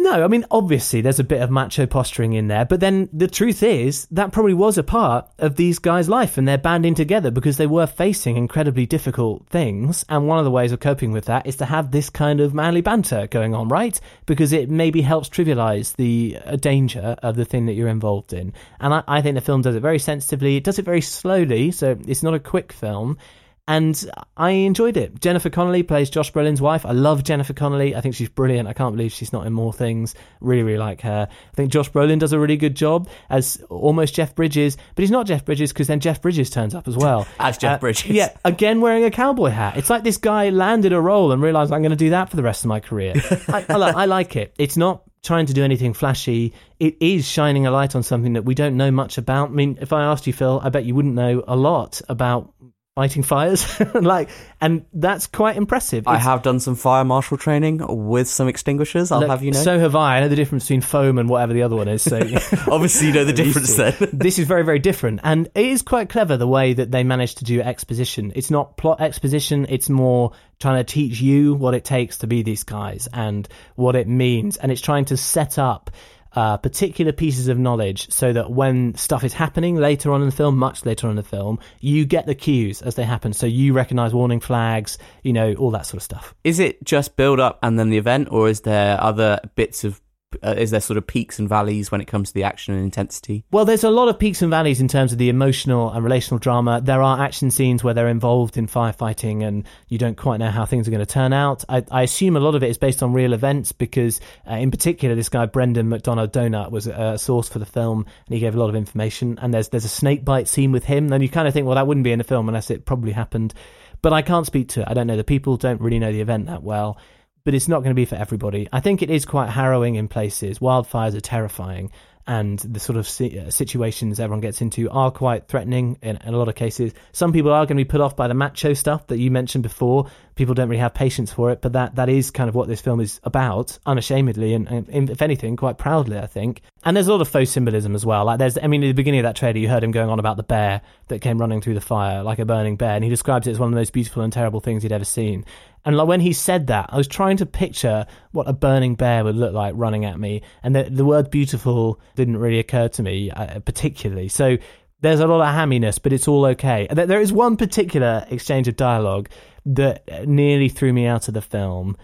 No, 0.03 0.25
I 0.25 0.27
mean, 0.27 0.45
obviously, 0.51 1.01
there's 1.01 1.21
a 1.21 1.25
bit 1.25 1.43
of 1.43 1.49
macho 1.49 1.87
posturing 1.87 2.33
in 2.33 2.49
there, 2.49 2.65
but 2.65 2.81
then 2.81 3.09
the 3.13 3.29
truth 3.29 3.63
is 3.63 4.09
that 4.11 4.33
probably 4.33 4.53
was 4.53 4.77
a 4.77 4.83
part 4.83 5.31
of 5.39 5.55
these 5.55 5.79
guys' 5.79 6.09
life, 6.09 6.37
and 6.37 6.47
they're 6.47 6.59
banding 6.59 6.97
together 6.97 7.31
because 7.31 7.57
they 7.57 7.69
were 7.69 7.87
facing 7.87 8.37
incredibly 8.37 8.85
difficult 8.85 9.47
things. 9.47 10.05
And 10.09 10.27
one 10.27 10.41
of 10.41 10.45
the 10.45 10.51
ways 10.51 10.73
of 10.73 10.81
coping 10.81 11.13
with 11.13 11.27
that 11.27 11.47
is 11.47 11.55
to 11.59 11.67
have 11.67 11.93
this 11.93 12.11
kind 12.11 12.41
of 12.41 12.53
manly 12.53 12.81
banter 12.81 13.29
going 13.29 13.55
on, 13.55 13.69
right? 13.69 13.99
Because 14.27 14.53
it 14.53 14.69
maybe 14.69 15.03
helps 15.03 15.29
trivialize 15.29 15.95
the 15.95 16.37
uh, 16.45 16.57
danger 16.57 17.15
of 17.23 17.37
the 17.37 17.45
thing 17.45 17.67
that 17.67 17.75
you're 17.75 17.87
involved 17.87 18.33
in. 18.33 18.53
And 18.81 18.93
I, 18.93 19.05
I 19.07 19.23
think 19.23 19.37
the 19.37 19.41
film 19.41 19.63
does 19.63 19.77
it 19.77 19.81
very 19.81 20.01
sensitively. 20.01 20.57
It 20.57 20.65
does 20.65 20.81
it 20.81 20.85
very 20.85 21.01
slowly, 21.01 21.71
so 21.71 21.97
it's 22.09 22.25
not 22.25 22.35
a 22.35 22.41
quick 22.41 22.73
film 22.73 23.19
and 23.69 24.11
I 24.37 24.51
enjoyed 24.51 24.97
it. 24.97 25.21
Jennifer 25.21 25.49
Connelly 25.49 25.85
plays 25.85 26.11
Josh 26.11 26.33
Brolin's 26.33 26.61
wife. 26.61 26.85
I 26.85 26.91
love 26.91 27.23
Jennifer 27.23 27.53
Connelly. 27.53 27.95
I 27.95 28.01
think 28.01 28.15
she's 28.17 28.29
brilliant. 28.29 28.69
I 28.69 28.73
can't 28.73 28.97
believe 28.97 29.13
she's 29.13 29.33
not 29.33 29.47
in 29.47 29.53
more 29.53 29.73
things. 29.73 30.15
Really, 30.41 30.65
really 30.65 30.79
like 30.79 31.03
her. 31.03 31.29
I 31.31 31.55
think 31.55 31.71
Josh 31.71 31.91
Brolin 31.91 32.19
does 32.19 32.33
a 32.33 32.39
really 32.41 32.57
good 32.57 32.75
job 32.75 33.09
as 33.31 33.63
almost 33.71 34.15
Jeff 34.15 34.35
Bridges, 34.35 34.77
but 34.97 35.03
he's 35.03 35.13
not 35.13 35.27
Jeff 35.27 35.45
Bridges 35.45 35.73
because 35.73 35.87
then 35.87 36.01
Jeff 36.01 36.21
Bridges 36.21 36.51
turns 36.51 36.75
up 36.75 36.89
as 36.89 36.97
well. 36.97 37.27
As 37.39 37.57
Jeff 37.57 37.77
Uh, 37.77 37.79
Bridges. 37.79 38.07
Yeah, 38.11 38.31
again 38.45 38.81
wearing 38.81 39.05
a 39.05 39.11
cowboy 39.11 39.51
hat. 39.51 39.77
It's 39.77 39.91
like 39.91 40.03
this 40.03 40.17
guy 40.17 40.51
landed 40.51 40.93
a 40.93 41.01
role 41.01 41.31
and 41.31 41.41
realized 41.41 41.73
I'm 41.73 41.83
going 41.83 41.91
to 41.91 41.97
do 41.97 42.11
that 42.11 42.31
for 42.31 42.37
the 42.37 42.43
rest 42.43 42.65
of 42.65 42.69
my 42.69 42.81
career. 42.81 43.15
I, 43.49 43.65
I, 43.69 43.75
I 43.77 44.05
like 44.07 44.35
it. 44.37 44.55
It's 44.59 44.77
not 44.77 45.05
trying 45.23 45.47
to 45.47 45.53
do 45.55 45.63
anything 45.63 45.93
flashy. 45.95 46.53
It 46.81 46.97
is 47.01 47.29
shining 47.29 47.65
a 47.67 47.71
light 47.71 47.95
on 47.95 48.03
something 48.03 48.33
that 48.33 48.45
we 48.45 48.57
don't 48.57 48.77
know 48.77 48.91
much 48.91 49.19
about. 49.19 49.51
I 49.51 49.53
mean, 49.53 49.79
if 49.81 49.93
I 49.93 50.03
asked 50.03 50.27
you, 50.27 50.33
Phil, 50.33 50.61
I 50.63 50.69
bet 50.69 50.85
you 50.85 50.97
wouldn't 50.97 51.15
know 51.15 51.45
a 51.47 51.55
lot 51.55 52.03
about 52.09 52.53
fighting 52.95 53.23
fires. 53.23 53.81
like, 53.95 54.29
and 54.61 54.85
that's 54.93 55.27
quite 55.27 55.57
impressive. 55.57 56.07
I 56.07 56.19
have 56.19 56.43
done 56.43 56.61
some 56.61 56.75
fire 56.75 57.05
marshal 57.05 57.39
training 57.39 57.81
with 57.89 58.29
some 58.29 58.49
extinguishers, 58.49 59.11
I'll 59.11 59.21
Look, 59.21 59.31
have 59.31 59.43
you 59.43 59.53
know. 59.53 59.63
So 59.63 59.79
have 59.79 59.97
I. 59.97 60.19
I 60.19 60.21
know 60.21 60.29
the 60.29 60.37
difference 60.37 60.65
between 60.65 60.83
foam 60.83 61.19
and 61.19 61.29
whatever 61.29 61.53
the 61.53 61.63
other 61.63 61.77
one 61.77 61.89
is. 61.89 62.03
So 62.03 62.17
Obviously, 62.71 63.09
you 63.09 63.13
know 63.15 63.25
the 63.25 63.33
difference 63.33 63.75
then. 63.75 63.95
this 64.13 64.39
is 64.39 64.47
very, 64.47 64.65
very 64.65 64.79
different, 64.79 65.21
and 65.23 65.49
it 65.55 65.67
is 65.67 65.83
quite 65.83 66.09
clever 66.09 66.37
the 66.37 66.49
way 66.49 66.75
that 66.75 66.91
they 66.91 67.05
managed 67.05 67.39
to 67.39 67.45
do 67.45 67.61
exposition. 67.61 68.33
It's 68.35 68.51
not 68.51 68.77
plot 68.77 69.01
exposition; 69.01 69.67
it's 69.69 69.89
more 69.89 70.33
trying 70.61 70.85
to 70.85 70.85
teach 70.85 71.21
you 71.21 71.55
what 71.55 71.75
it 71.75 71.85
takes 71.85 72.19
to 72.19 72.27
be 72.27 72.43
these 72.43 72.65
guys 72.65 73.09
and 73.13 73.49
what 73.75 73.97
it 73.97 74.07
means, 74.07 74.57
and 74.59 74.71
it's 74.71 74.83
trying 74.83 75.07
to 75.07 75.17
set 75.17 75.59
up. 75.59 75.91
Uh, 76.35 76.57
particular 76.57 77.13
pieces 77.13 77.49
of 77.49 77.59
knowledge 77.59 78.11
so 78.11 78.33
that 78.33 78.51
when 78.51 78.95
stuff 78.95 79.23
is 79.23 79.35
happening 79.35 79.77
later 79.77 80.13
on 80.13 80.23
in 80.23 80.29
the 80.29 80.35
film, 80.35 80.57
much 80.57 80.87
later 80.87 81.07
on 81.07 81.11
in 81.11 81.17
the 81.17 81.23
film, 81.23 81.59
you 81.81 82.07
get 82.07 82.25
the 82.25 82.35
cues 82.35 82.81
as 82.81 82.95
they 82.95 83.05
happen. 83.05 83.35
So 83.35 83.45
you 83.45 83.75
recognize 83.75 84.15
warning 84.15 84.41
flags, 84.41 84.97
you 85.23 85.35
know, 85.35 85.53
all 85.55 85.73
that 85.73 85.85
sort 85.85 85.99
of 85.99 86.03
stuff. 86.03 86.35
Is 86.43 86.59
it 86.59 86.83
just 86.85 87.17
build 87.17 87.39
up 87.39 87.59
and 87.63 87.79
then 87.79 87.91
the 87.91 87.99
event, 87.99 88.29
or 88.31 88.49
is 88.49 88.63
there 88.63 88.99
other 88.99 89.41
bits 89.57 89.85
of. 89.85 90.01
Uh, 90.43 90.55
is 90.57 90.71
there 90.71 90.81
sort 90.81 90.97
of 90.97 91.07
peaks 91.07 91.39
and 91.39 91.49
valleys 91.49 91.91
when 91.91 92.01
it 92.01 92.07
comes 92.07 92.29
to 92.29 92.35
the 92.35 92.45
action 92.45 92.75
and 92.75 92.83
intensity? 92.83 93.45
Well, 93.51 93.65
there's 93.65 93.85
a 93.85 93.91
lot 93.91 94.09
of 94.09 94.19
peaks 94.19 94.43
and 94.43 94.51
valleys 94.51 94.81
in 94.81 94.89
terms 94.89 95.13
of 95.13 95.19
the 95.19 95.29
emotional 95.29 95.91
and 95.91 96.05
relational 96.05 96.39
drama. 96.39 96.81
There 96.83 97.03
are 97.03 97.21
action 97.21 97.51
scenes 97.51 97.83
where 97.83 97.95
they're 97.95 98.09
involved 98.09 98.57
in 98.57 98.67
firefighting 98.67 99.47
and 99.47 99.67
you 99.89 99.99
don't 99.99 100.17
quite 100.17 100.39
know 100.39 100.51
how 100.51 100.65
things 100.65 100.87
are 100.89 100.91
going 100.91 101.05
to 101.05 101.07
turn 101.07 101.33
out. 101.33 101.65
I, 101.69 101.85
I 101.91 102.03
assume 102.03 102.37
a 102.37 102.41
lot 102.41 102.55
of 102.55 102.63
it 102.63 102.71
is 102.71 102.79
based 102.79 103.03
on 103.03 103.13
real 103.13 103.33
events 103.33 103.73
because, 103.73 104.21
uh, 104.49 104.55
in 104.55 104.71
particular, 104.71 105.15
this 105.15 105.29
guy 105.29 105.47
Brendan 105.47 105.89
McDonough 105.89 106.29
Donut 106.29 106.71
was 106.71 106.87
a 106.87 107.19
source 107.19 107.49
for 107.49 107.59
the 107.59 107.67
film 107.67 108.07
and 108.27 108.35
he 108.35 108.41
gave 108.41 108.55
a 108.55 108.59
lot 108.59 108.69
of 108.69 108.75
information. 108.75 109.39
And 109.41 109.53
there's 109.53 109.69
there's 109.69 109.85
a 109.85 109.89
snake 109.89 110.25
bite 110.25 110.49
scene 110.49 110.73
with 110.73 110.85
him. 110.85 111.13
And 111.13 111.23
you 111.23 111.29
kind 111.29 111.49
of 111.49 111.55
think, 111.55 111.67
well, 111.67 111.77
that 111.77 111.87
wouldn't 111.87 112.05
be 112.05 112.13
in 112.13 112.19
the 112.19 112.25
film 112.25 112.49
unless 112.49 112.71
it 112.71 112.85
probably 112.85 113.13
happened. 113.13 113.55
But 114.03 114.13
I 114.13 114.23
can't 114.23 114.47
speak 114.47 114.69
to 114.71 114.81
it. 114.83 114.89
I 114.89 114.95
don't 114.95 115.07
know. 115.07 115.17
The 115.17 115.25
people 115.25 115.57
don't 115.57 115.81
really 115.81 116.01
know 116.01 116.13
the 116.13 116.21
event 116.21 116.47
that 116.47 116.63
well 116.63 116.99
but 117.45 117.55
it's 117.55 117.69
not 117.69 117.79
going 117.79 117.91
to 117.91 117.95
be 117.95 118.05
for 118.05 118.17
everybody. 118.17 118.69
I 118.73 118.81
think 118.81 119.03
it 119.03 119.11
is 119.11 119.25
quite 119.25 119.51
harrowing 119.51 119.97
in 119.97 120.09
places. 120.09 120.59
Wildfires 120.59 121.15
are 121.15 121.21
terrifying, 121.21 121.91
and 122.27 122.59
the 122.61 122.79
sort 122.79 122.97
of 122.97 123.07
uh, 123.21 123.51
situations 123.51 124.21
everyone 124.21 124.41
gets 124.41 124.61
into 124.61 124.89
are 124.91 125.11
quite 125.11 125.49
threatening 125.49 125.99
in, 126.03 126.19
in 126.25 126.35
a 126.35 126.37
lot 126.37 126.49
of 126.49 126.55
cases. 126.55 126.93
Some 127.13 127.33
people 127.33 127.53
are 127.53 127.67
going 127.67 127.77
to 127.77 127.85
be 127.85 127.89
put 127.89 128.01
off 128.01 128.15
by 128.15 128.29
the 128.29 128.35
macho 128.35 128.75
stuff 128.75 129.09
that 129.09 129.19
you 129.19 129.31
mentioned 129.31 129.63
before. 129.63 130.09
People 130.37 130.55
don't 130.55 130.69
really 130.69 130.81
have 130.81 130.95
patience 130.95 131.33
for 131.33 131.51
it, 131.51 131.61
but 131.61 131.73
that, 131.73 131.97
that 131.97 132.09
is 132.09 132.31
kind 132.31 132.49
of 132.49 132.55
what 132.55 132.69
this 132.69 132.81
film 132.81 133.01
is 133.01 133.21
about, 133.25 133.79
unashamedly, 133.87 134.55
and, 134.55 134.69
and 134.69 135.11
if 135.11 135.21
anything, 135.21 135.57
quite 135.57 135.79
proudly, 135.79 136.19
I 136.19 136.27
think. 136.27 136.63
And 136.85 136.97
there's 136.97 137.09
a 137.09 137.13
lot 137.13 137.21
of 137.21 137.29
faux 137.29 137.51
symbolism 137.51 137.95
as 137.95 138.07
well. 138.07 138.25
Like 138.25 138.39
there's, 138.39 138.57
I 138.57 138.67
mean, 138.69 138.83
at 138.85 138.87
the 138.87 138.93
beginning 138.93 139.21
of 139.21 139.25
that 139.25 139.37
trailer, 139.37 139.59
you 139.59 139.69
heard 139.69 139.83
him 139.83 139.91
going 139.91 140.09
on 140.09 140.19
about 140.19 140.37
the 140.37 140.43
bear 140.43 140.81
that 141.09 141.21
came 141.21 141.39
running 141.39 141.61
through 141.61 141.75
the 141.75 141.81
fire 141.81 142.23
like 142.23 142.39
a 142.39 142.45
burning 142.45 142.77
bear, 142.77 142.95
and 142.95 143.03
he 143.03 143.11
describes 143.11 143.47
it 143.47 143.51
as 143.51 143.59
one 143.59 143.69
of 143.69 143.73
the 143.73 143.81
most 143.81 143.93
beautiful 143.93 144.23
and 144.23 144.33
terrible 144.33 144.61
things 144.61 144.85
he'd 144.85 144.93
ever 144.93 145.05
seen. 145.05 145.45
And 145.85 145.97
like 145.97 146.07
when 146.07 146.21
he 146.21 146.33
said 146.33 146.69
that, 146.69 146.91
I 146.93 146.97
was 146.97 147.09
trying 147.09 147.39
to 147.39 147.47
picture 147.47 148.07
what 148.31 148.49
a 148.49 148.53
burning 148.53 148.95
bear 148.95 149.25
would 149.25 149.35
look 149.37 149.53
like 149.53 149.75
running 149.77 150.05
at 150.05 150.19
me, 150.19 150.43
and 150.63 150.77
the, 150.77 150.85
the 150.85 151.05
word 151.05 151.31
"beautiful" 151.31 151.99
didn't 152.15 152.37
really 152.37 152.59
occur 152.61 152.89
to 152.89 153.03
me 153.03 153.31
uh, 153.31 153.59
particularly. 153.61 154.29
So 154.29 154.59
there's 155.01 155.19
a 155.21 155.27
lot 155.27 155.41
of 155.41 155.53
hamminess, 155.55 156.01
but 156.01 156.13
it's 156.13 156.29
all 156.29 156.47
okay. 156.47 156.87
There- 156.89 157.21
is 157.21 157.33
one 157.33 157.57
particular 157.57 158.25
exchange 158.31 158.69
of 158.69 158.77
dialogue 158.77 159.29
that 159.67 160.29
nearly 160.29 160.69
threw 160.69 160.93
me 160.93 161.07
out 161.07 161.27
of 161.29 161.35
the 161.35 161.43
film 161.43 161.97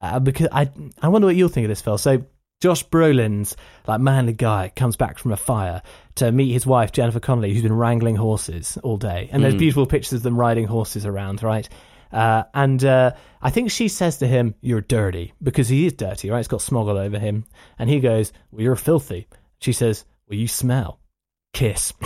uh, 0.00 0.18
because 0.18 0.48
I 0.50 0.70
I 1.00 1.08
wonder 1.08 1.26
what 1.26 1.36
you'll 1.36 1.48
think 1.48 1.64
of 1.66 1.68
this, 1.68 1.80
Phil. 1.80 1.98
So 1.98 2.24
Josh 2.60 2.84
Brolin's 2.88 3.56
like 3.86 4.00
manly 4.00 4.32
guy 4.32 4.72
comes 4.74 4.96
back 4.96 5.18
from 5.18 5.30
a 5.30 5.36
fire 5.36 5.82
to 6.16 6.32
meet 6.32 6.52
his 6.52 6.66
wife 6.66 6.90
Jennifer 6.90 7.20
Connelly, 7.20 7.52
who's 7.52 7.62
been 7.62 7.72
wrangling 7.72 8.16
horses 8.16 8.76
all 8.82 8.96
day, 8.96 9.28
and 9.32 9.44
there's 9.44 9.54
Mm. 9.54 9.58
beautiful 9.58 9.86
pictures 9.86 10.14
of 10.14 10.22
them 10.24 10.36
riding 10.36 10.66
horses 10.66 11.06
around, 11.06 11.42
right? 11.44 11.68
Uh, 12.12 12.44
and 12.54 12.84
uh, 12.84 13.12
I 13.40 13.50
think 13.50 13.70
she 13.70 13.88
says 13.88 14.18
to 14.18 14.26
him, 14.26 14.54
"You're 14.60 14.80
dirty," 14.80 15.32
because 15.42 15.68
he 15.68 15.86
is 15.86 15.92
dirty, 15.94 16.30
right? 16.30 16.40
It's 16.40 16.48
got 16.48 16.62
smog 16.62 16.88
all 16.88 16.98
over 16.98 17.18
him, 17.18 17.44
and 17.78 17.88
he 17.88 18.00
goes, 18.00 18.32
"Well, 18.50 18.62
you're 18.62 18.76
filthy." 18.76 19.28
She 19.60 19.72
says, 19.72 20.04
"Well, 20.28 20.38
you 20.38 20.48
smell." 20.48 20.98
Kiss. 21.52 21.92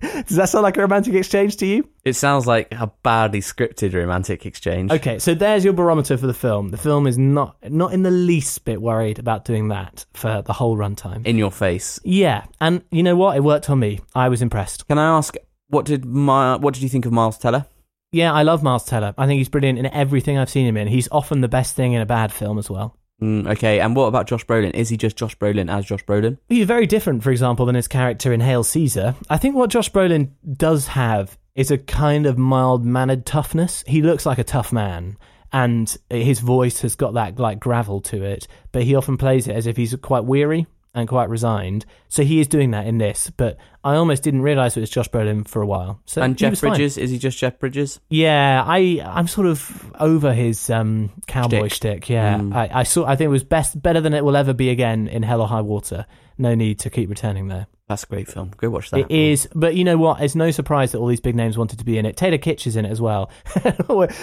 Does 0.00 0.36
that 0.36 0.48
sound 0.48 0.64
like 0.64 0.76
a 0.76 0.80
romantic 0.80 1.14
exchange 1.14 1.56
to 1.58 1.66
you? 1.66 1.88
It 2.04 2.14
sounds 2.14 2.46
like 2.46 2.68
a 2.72 2.90
badly 3.04 3.40
scripted 3.40 3.94
romantic 3.94 4.44
exchange. 4.46 4.90
Okay, 4.90 5.20
so 5.20 5.32
there's 5.32 5.64
your 5.64 5.72
barometer 5.72 6.16
for 6.16 6.26
the 6.26 6.34
film. 6.34 6.70
The 6.70 6.76
film 6.76 7.06
is 7.06 7.16
not 7.16 7.56
not 7.70 7.92
in 7.92 8.02
the 8.02 8.10
least 8.10 8.64
bit 8.64 8.82
worried 8.82 9.20
about 9.20 9.44
doing 9.44 9.68
that 9.68 10.04
for 10.14 10.42
the 10.42 10.52
whole 10.52 10.76
runtime. 10.76 11.24
In 11.24 11.38
your 11.38 11.52
face. 11.52 12.00
Yeah, 12.02 12.44
and 12.60 12.82
you 12.90 13.04
know 13.04 13.14
what? 13.16 13.36
It 13.36 13.44
worked 13.44 13.70
on 13.70 13.78
me. 13.78 14.00
I 14.14 14.28
was 14.28 14.42
impressed. 14.42 14.88
Can 14.88 14.98
I 14.98 15.16
ask 15.16 15.36
what 15.68 15.86
did 15.86 16.04
my 16.04 16.56
what 16.56 16.74
did 16.74 16.82
you 16.82 16.88
think 16.88 17.06
of 17.06 17.12
Miles 17.12 17.38
Teller? 17.38 17.66
Yeah, 18.12 18.32
I 18.32 18.42
love 18.42 18.62
Miles 18.62 18.84
Teller. 18.84 19.14
I 19.16 19.26
think 19.26 19.38
he's 19.38 19.48
brilliant 19.48 19.78
in 19.78 19.86
everything 19.86 20.36
I've 20.36 20.50
seen 20.50 20.66
him 20.66 20.76
in. 20.76 20.88
He's 20.88 21.08
often 21.12 21.40
the 21.40 21.48
best 21.48 21.76
thing 21.76 21.92
in 21.92 22.00
a 22.00 22.06
bad 22.06 22.32
film 22.32 22.58
as 22.58 22.68
well. 22.68 22.96
Mm, 23.22 23.48
okay, 23.52 23.80
and 23.80 23.94
what 23.94 24.06
about 24.06 24.26
Josh 24.26 24.44
Brolin? 24.46 24.74
Is 24.74 24.88
he 24.88 24.96
just 24.96 25.16
Josh 25.16 25.36
Brolin 25.36 25.70
as 25.70 25.84
Josh 25.84 26.04
Brolin? 26.04 26.38
He's 26.48 26.66
very 26.66 26.86
different, 26.86 27.22
for 27.22 27.30
example, 27.30 27.66
than 27.66 27.74
his 27.74 27.86
character 27.86 28.32
in 28.32 28.40
Hail 28.40 28.64
Caesar. 28.64 29.14
I 29.28 29.36
think 29.36 29.54
what 29.54 29.70
Josh 29.70 29.92
Brolin 29.92 30.30
does 30.54 30.88
have 30.88 31.38
is 31.54 31.70
a 31.70 31.78
kind 31.78 32.26
of 32.26 32.38
mild 32.38 32.84
mannered 32.84 33.26
toughness. 33.26 33.84
He 33.86 34.02
looks 34.02 34.24
like 34.24 34.38
a 34.38 34.44
tough 34.44 34.72
man, 34.72 35.18
and 35.52 35.94
his 36.08 36.40
voice 36.40 36.80
has 36.80 36.96
got 36.96 37.14
that 37.14 37.38
like 37.38 37.60
gravel 37.60 38.00
to 38.02 38.24
it, 38.24 38.48
but 38.72 38.84
he 38.84 38.94
often 38.94 39.18
plays 39.18 39.46
it 39.46 39.54
as 39.54 39.66
if 39.66 39.76
he's 39.76 39.94
quite 39.96 40.24
weary 40.24 40.66
and 40.94 41.08
quite 41.08 41.28
resigned. 41.28 41.86
So 42.08 42.22
he 42.24 42.40
is 42.40 42.48
doing 42.48 42.72
that 42.72 42.86
in 42.86 42.98
this, 42.98 43.30
but 43.30 43.56
I 43.84 43.94
almost 43.94 44.22
didn't 44.22 44.42
realize 44.42 44.76
it 44.76 44.80
was 44.80 44.90
Josh 44.90 45.08
Brolin 45.08 45.46
for 45.46 45.62
a 45.62 45.66
while. 45.66 46.00
So 46.04 46.20
and 46.22 46.36
Jeff 46.36 46.50
was 46.50 46.60
fine. 46.60 46.70
Bridges, 46.70 46.98
is 46.98 47.10
he 47.10 47.18
just 47.18 47.38
Jeff 47.38 47.58
Bridges? 47.58 48.00
Yeah, 48.08 48.62
I 48.66 49.00
I'm 49.04 49.28
sort 49.28 49.46
of 49.46 49.92
over 50.00 50.32
his 50.34 50.68
um, 50.70 51.10
cowboy 51.26 51.68
shtick. 51.68 52.08
Yeah, 52.08 52.38
Mm. 52.38 52.54
I, 52.54 52.80
I 52.80 52.82
saw. 52.82 53.04
I 53.04 53.16
think 53.16 53.26
it 53.26 53.30
was 53.30 53.44
best, 53.44 53.80
better 53.80 54.00
than 54.00 54.14
it 54.14 54.24
will 54.24 54.36
ever 54.36 54.52
be 54.52 54.70
again 54.70 55.06
in 55.08 55.22
Hell 55.22 55.40
or 55.40 55.48
High 55.48 55.60
Water. 55.60 56.06
No 56.38 56.54
need 56.54 56.78
to 56.80 56.90
keep 56.90 57.08
returning 57.08 57.48
there. 57.48 57.66
That's 57.90 58.04
a 58.04 58.06
great 58.06 58.28
film. 58.28 58.52
Go 58.56 58.70
watch 58.70 58.90
that. 58.90 59.00
It 59.00 59.10
is, 59.10 59.48
but 59.52 59.74
you 59.74 59.82
know 59.82 59.98
what? 59.98 60.20
It's 60.20 60.36
no 60.36 60.52
surprise 60.52 60.92
that 60.92 60.98
all 60.98 61.08
these 61.08 61.18
big 61.18 61.34
names 61.34 61.58
wanted 61.58 61.80
to 61.80 61.84
be 61.84 61.98
in 61.98 62.06
it. 62.06 62.16
Taylor 62.16 62.38
Kitsch 62.38 62.68
is 62.68 62.76
in 62.76 62.84
it 62.84 62.88
as 62.88 63.00
well. 63.00 63.32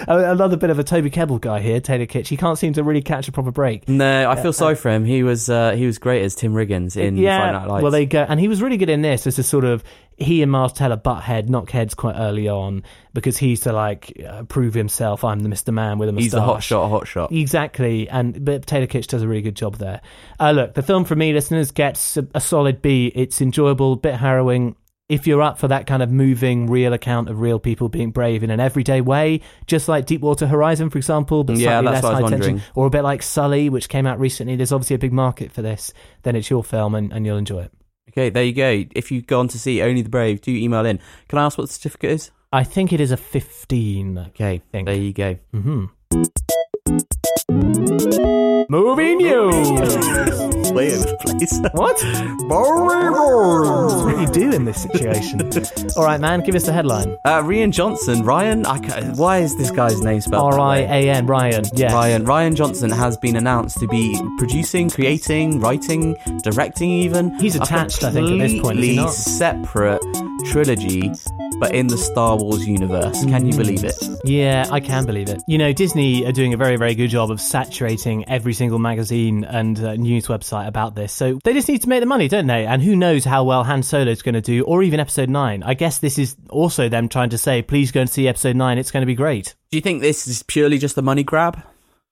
Another 0.08 0.56
bit 0.56 0.70
of 0.70 0.80
a 0.80 0.86
Toby 0.86 1.10
Kebbell 1.10 1.42
guy 1.42 1.60
here. 1.60 1.82
Taylor 1.82 2.06
Kitsch. 2.06 2.28
He 2.28 2.38
can't 2.38 2.58
seem 2.58 2.72
to 2.72 2.84
really 2.84 3.02
catch 3.02 3.28
a 3.28 3.34
proper 3.34 3.52
break. 3.52 3.90
No, 3.90 4.32
I 4.32 4.42
feel 4.42 4.54
sorry 4.54 4.76
for 4.76 4.90
him. 4.90 5.04
He 5.04 5.22
was 5.22 5.50
uh, 5.50 5.72
he 5.72 5.86
was 5.86 5.98
great 5.98 6.24
as 6.24 6.34
Tim 6.34 6.54
Riggins 6.54 6.96
in 6.96 7.18
yeah, 7.18 7.40
Friday 7.40 7.60
Night 7.60 7.68
Lights. 7.68 7.84
well, 7.84 7.92
they 7.92 8.06
go, 8.06 8.26
and 8.30 8.40
he 8.40 8.48
was 8.48 8.62
really 8.62 8.78
good 8.78 8.90
in 8.90 9.02
this 9.02 9.28
as 9.28 9.38
a 9.38 9.44
sort 9.44 9.66
of 9.66 9.84
he 10.18 10.42
and 10.42 10.52
Miles 10.52 10.74
Teller 10.74 10.98
butt 10.98 11.24
head, 11.24 11.50
knock 11.50 11.70
heads 11.70 11.94
quite 11.94 12.16
early 12.16 12.50
on 12.50 12.84
because 13.14 13.38
he's 13.38 13.62
to 13.62 13.72
like 13.72 14.20
uh, 14.28 14.44
prove 14.44 14.74
himself. 14.74 15.24
I'm 15.24 15.40
the 15.40 15.50
Mister 15.50 15.72
Man 15.72 16.00
with 16.00 16.10
a 16.10 16.12
moustache. 16.12 16.24
He's 16.24 16.32
the 16.32 16.42
hot 16.42 16.64
shot, 16.64 16.90
hot 16.90 17.08
shot. 17.08 17.32
Exactly, 17.32 18.10
and 18.10 18.44
but 18.44 18.66
Taylor 18.66 18.88
Kitsch 18.88 19.08
does 19.08 19.22
a 19.22 19.28
really 19.28 19.44
good 19.44 19.56
job 19.56 19.78
there. 19.78 20.02
Uh, 20.40 20.52
look, 20.52 20.74
the 20.74 20.82
film 20.82 21.06
for 21.06 21.16
me, 21.16 21.34
listeners, 21.34 21.72
gets 21.72 22.18
a, 22.18 22.28
a 22.34 22.42
solid 22.42 22.82
B. 22.82 23.12
It's 23.14 23.42
enjoyable, 23.42 23.96
bit 23.96 24.16
harrowing. 24.16 24.76
If 25.10 25.26
you're 25.26 25.42
up 25.42 25.58
for 25.58 25.70
that 25.70 25.88
kind 25.88 26.04
of 26.04 26.12
moving, 26.12 26.68
real 26.68 26.92
account 26.92 27.30
of 27.30 27.40
real 27.40 27.60
people 27.60 27.88
being 27.88 28.12
brave 28.12 28.44
in 28.44 28.50
an 28.50 28.60
everyday 28.60 29.00
way, 29.00 29.40
just 29.66 29.88
like 29.88 30.06
Deepwater 30.06 30.46
Horizon, 30.46 30.90
for 30.90 30.98
example, 30.98 31.46
but 31.46 31.56
Yeah, 31.56 31.80
slightly 31.80 31.92
less 31.92 32.04
what 32.04 32.16
I 32.16 32.22
was 32.22 32.32
high 32.32 32.38
tension, 32.38 32.62
or 32.76 32.88
a 32.88 32.90
bit 32.90 33.04
like 33.04 33.24
Sully, 33.24 33.70
which 33.70 33.88
came 33.88 34.06
out 34.06 34.20
recently. 34.20 34.58
There's 34.58 34.74
obviously 34.74 34.96
a 34.96 35.00
big 35.00 35.14
market 35.14 35.54
for 35.54 35.62
this. 35.62 35.94
Then 36.24 36.36
it's 36.36 36.50
your 36.50 36.62
film, 36.62 36.94
and, 36.94 37.14
and 37.14 37.26
you'll 37.26 37.38
enjoy 37.38 37.62
it. 37.62 37.72
Okay, 38.18 38.32
there 38.32 38.44
you 38.44 38.54
go. 38.54 38.84
If 38.96 39.12
you've 39.12 39.28
gone 39.28 39.48
to 39.50 39.60
see 39.60 39.80
Only 39.80 40.02
the 40.02 40.10
Brave, 40.10 40.42
do 40.42 40.50
email 40.50 40.88
in. 40.88 41.00
Can 41.28 41.38
I 41.38 41.46
ask 41.46 41.56
what 41.56 41.68
the 41.68 41.74
certificate 41.74 42.10
is? 42.10 42.32
I 42.52 42.64
think 42.64 42.92
it 42.92 43.00
is 43.00 43.12
a 43.12 43.18
15. 43.18 44.18
Okay, 44.30 44.64
there 44.72 44.96
you 44.96 45.14
go. 45.14 45.38
Mm-hmm. 45.54 45.86
Movie 48.70 49.16
news. 49.18 50.40
Please. 51.22 51.60
What? 51.74 51.98
That's 51.98 52.44
what 54.04 54.20
you 54.22 54.28
do 54.28 54.52
in 54.52 54.66
this 54.66 54.84
situation. 54.84 55.42
All 55.98 56.04
right, 56.04 56.20
man, 56.22 56.42
give 56.42 56.54
us 56.54 56.66
the 56.66 56.74
headline. 56.74 57.18
Uh, 57.26 57.42
Rian 57.42 57.72
Johnson, 57.72 58.22
Ryan. 58.24 58.64
I 58.66 58.78
ca- 58.80 59.02
why 59.16 59.40
is 59.40 59.58
this 59.58 59.72
guy's 59.72 60.00
name 60.02 60.22
spelled? 60.22 60.54
R 60.54 60.60
I? 60.60 60.78
A 60.82 61.10
N, 61.10 61.26
Ryan. 61.26 61.64
Yeah. 61.74 61.94
Ryan 61.94 62.26
Ryan 62.26 62.56
Johnson 62.56 62.92
has 62.92 63.18
been 63.18 63.36
announced 63.36 63.80
to 63.80 63.88
be 63.88 64.20
producing, 64.38 64.90
creating, 64.92 65.60
writing, 65.60 66.16
directing. 66.44 66.92
Even 66.92 67.34
He's 67.40 67.56
attached, 67.56 68.04
I 68.04 68.12
think, 68.12 68.30
at 68.30 68.38
this 68.38 68.62
point, 68.62 68.78
is 68.80 68.86
he 68.86 68.96
completely 68.96 68.96
not? 68.98 69.14
separate 69.14 70.02
trilogy, 70.46 71.12
but 71.60 71.74
in 71.74 71.88
the 71.88 71.98
Star 71.98 72.38
Wars 72.38 72.68
universe. 72.68 73.26
Can 73.26 73.46
you 73.46 73.58
believe 73.58 73.84
it? 73.84 73.96
Yeah, 74.24 74.66
I 74.72 74.80
can 74.80 75.06
believe 75.06 75.30
it. 75.30 75.42
You 75.48 75.58
know, 75.58 75.74
Disney 75.74 76.26
are 76.26 76.32
doing 76.32 76.54
a 76.54 76.58
very, 76.58 76.76
very 76.76 76.96
good 76.96 77.10
job 77.10 77.32
of 77.32 77.42
saturating 77.42 78.28
every 78.30 78.54
single 78.54 78.80
magazine 78.80 79.44
and 79.44 79.80
uh, 79.80 79.96
news 79.96 80.28
website 80.28 80.68
about 80.68 80.96
this. 80.96 81.12
So 81.12 81.40
they 81.44 81.54
just 81.54 81.68
need 81.68 81.82
to 81.84 81.90
make 81.90 82.02
the 82.02 82.06
money, 82.06 82.28
don't 82.28 82.48
they? 82.48 82.66
And 82.66 82.82
who 82.82 82.96
knows 82.96 83.26
how 83.26 83.44
well 83.44 83.64
Han 83.64 83.84
Solo 83.84 84.12
is 84.12 84.22
going 84.22 84.36
to 84.36 84.42
do, 84.42 84.64
or 84.64 84.84
even 84.84 85.00
Episode 85.00 85.30
9. 85.30 85.64
I 85.64 85.74
guess 85.74 86.00
this 86.00 86.18
is 86.18 86.36
also 86.50 86.90
them 86.90 87.10
trying 87.10 87.30
to 87.30 87.38
say, 87.38 87.62
please 87.62 87.92
go 87.92 88.02
and 88.02 88.10
see 88.10 88.28
Episode 88.28 88.56
9. 88.56 88.78
It's 88.78 88.92
going 88.92 89.02
to 89.02 89.08
be 89.08 89.16
great. 89.16 89.56
Do 89.72 89.78
you 89.78 89.82
think 89.82 90.02
this 90.02 90.28
is 90.28 90.44
purely 90.44 90.78
just 90.78 90.98
a 90.98 91.02
money 91.02 91.24
grab? 91.24 91.62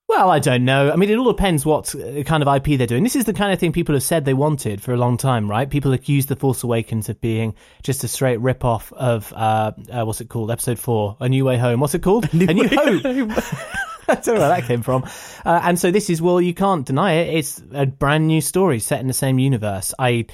Well, 0.08 0.30
I 0.30 0.38
don't 0.38 0.64
know. 0.64 0.92
I 0.92 0.96
mean, 0.96 1.10
it 1.10 1.18
all 1.18 1.32
depends 1.32 1.66
what 1.66 1.92
uh, 1.94 2.22
kind 2.22 2.40
of 2.42 2.54
IP 2.54 2.78
they're 2.78 2.86
doing. 2.86 3.02
This 3.02 3.16
is 3.16 3.24
the 3.24 3.32
kind 3.32 3.52
of 3.52 3.58
thing 3.58 3.72
people 3.72 3.94
have 3.96 4.04
said 4.04 4.24
they 4.24 4.34
wanted 4.34 4.80
for 4.80 4.94
a 4.94 4.96
long 4.96 5.16
time, 5.16 5.50
right? 5.50 5.68
People 5.68 5.92
accused 5.92 6.28
The 6.28 6.36
Force 6.36 6.62
Awakens 6.62 7.08
of 7.08 7.20
being 7.20 7.54
just 7.82 8.04
a 8.04 8.08
straight 8.08 8.38
rip-off 8.40 8.92
of, 8.92 9.32
uh, 9.34 9.72
uh, 9.90 10.04
what's 10.04 10.20
it 10.20 10.28
called? 10.28 10.52
Episode 10.52 10.78
4, 10.78 11.16
A 11.20 11.28
New 11.28 11.44
Way 11.44 11.58
Home. 11.58 11.80
What's 11.80 11.94
it 11.96 12.02
called? 12.02 12.28
a 12.32 12.54
New 12.54 12.68
Hope. 12.68 13.04
I 14.08 14.14
don't 14.14 14.26
know 14.36 14.40
where 14.40 14.48
that 14.48 14.64
came 14.66 14.82
from. 14.82 15.02
Uh, 15.44 15.60
and 15.64 15.76
so 15.76 15.90
this 15.90 16.08
is, 16.08 16.22
well, 16.22 16.40
you 16.40 16.54
can't 16.54 16.86
deny 16.86 17.14
it. 17.14 17.34
It's 17.34 17.60
a 17.72 17.86
brand 17.86 18.28
new 18.28 18.40
story 18.40 18.78
set 18.78 19.00
in 19.00 19.08
the 19.08 19.12
same 19.12 19.40
universe. 19.40 19.92
I, 19.98 20.26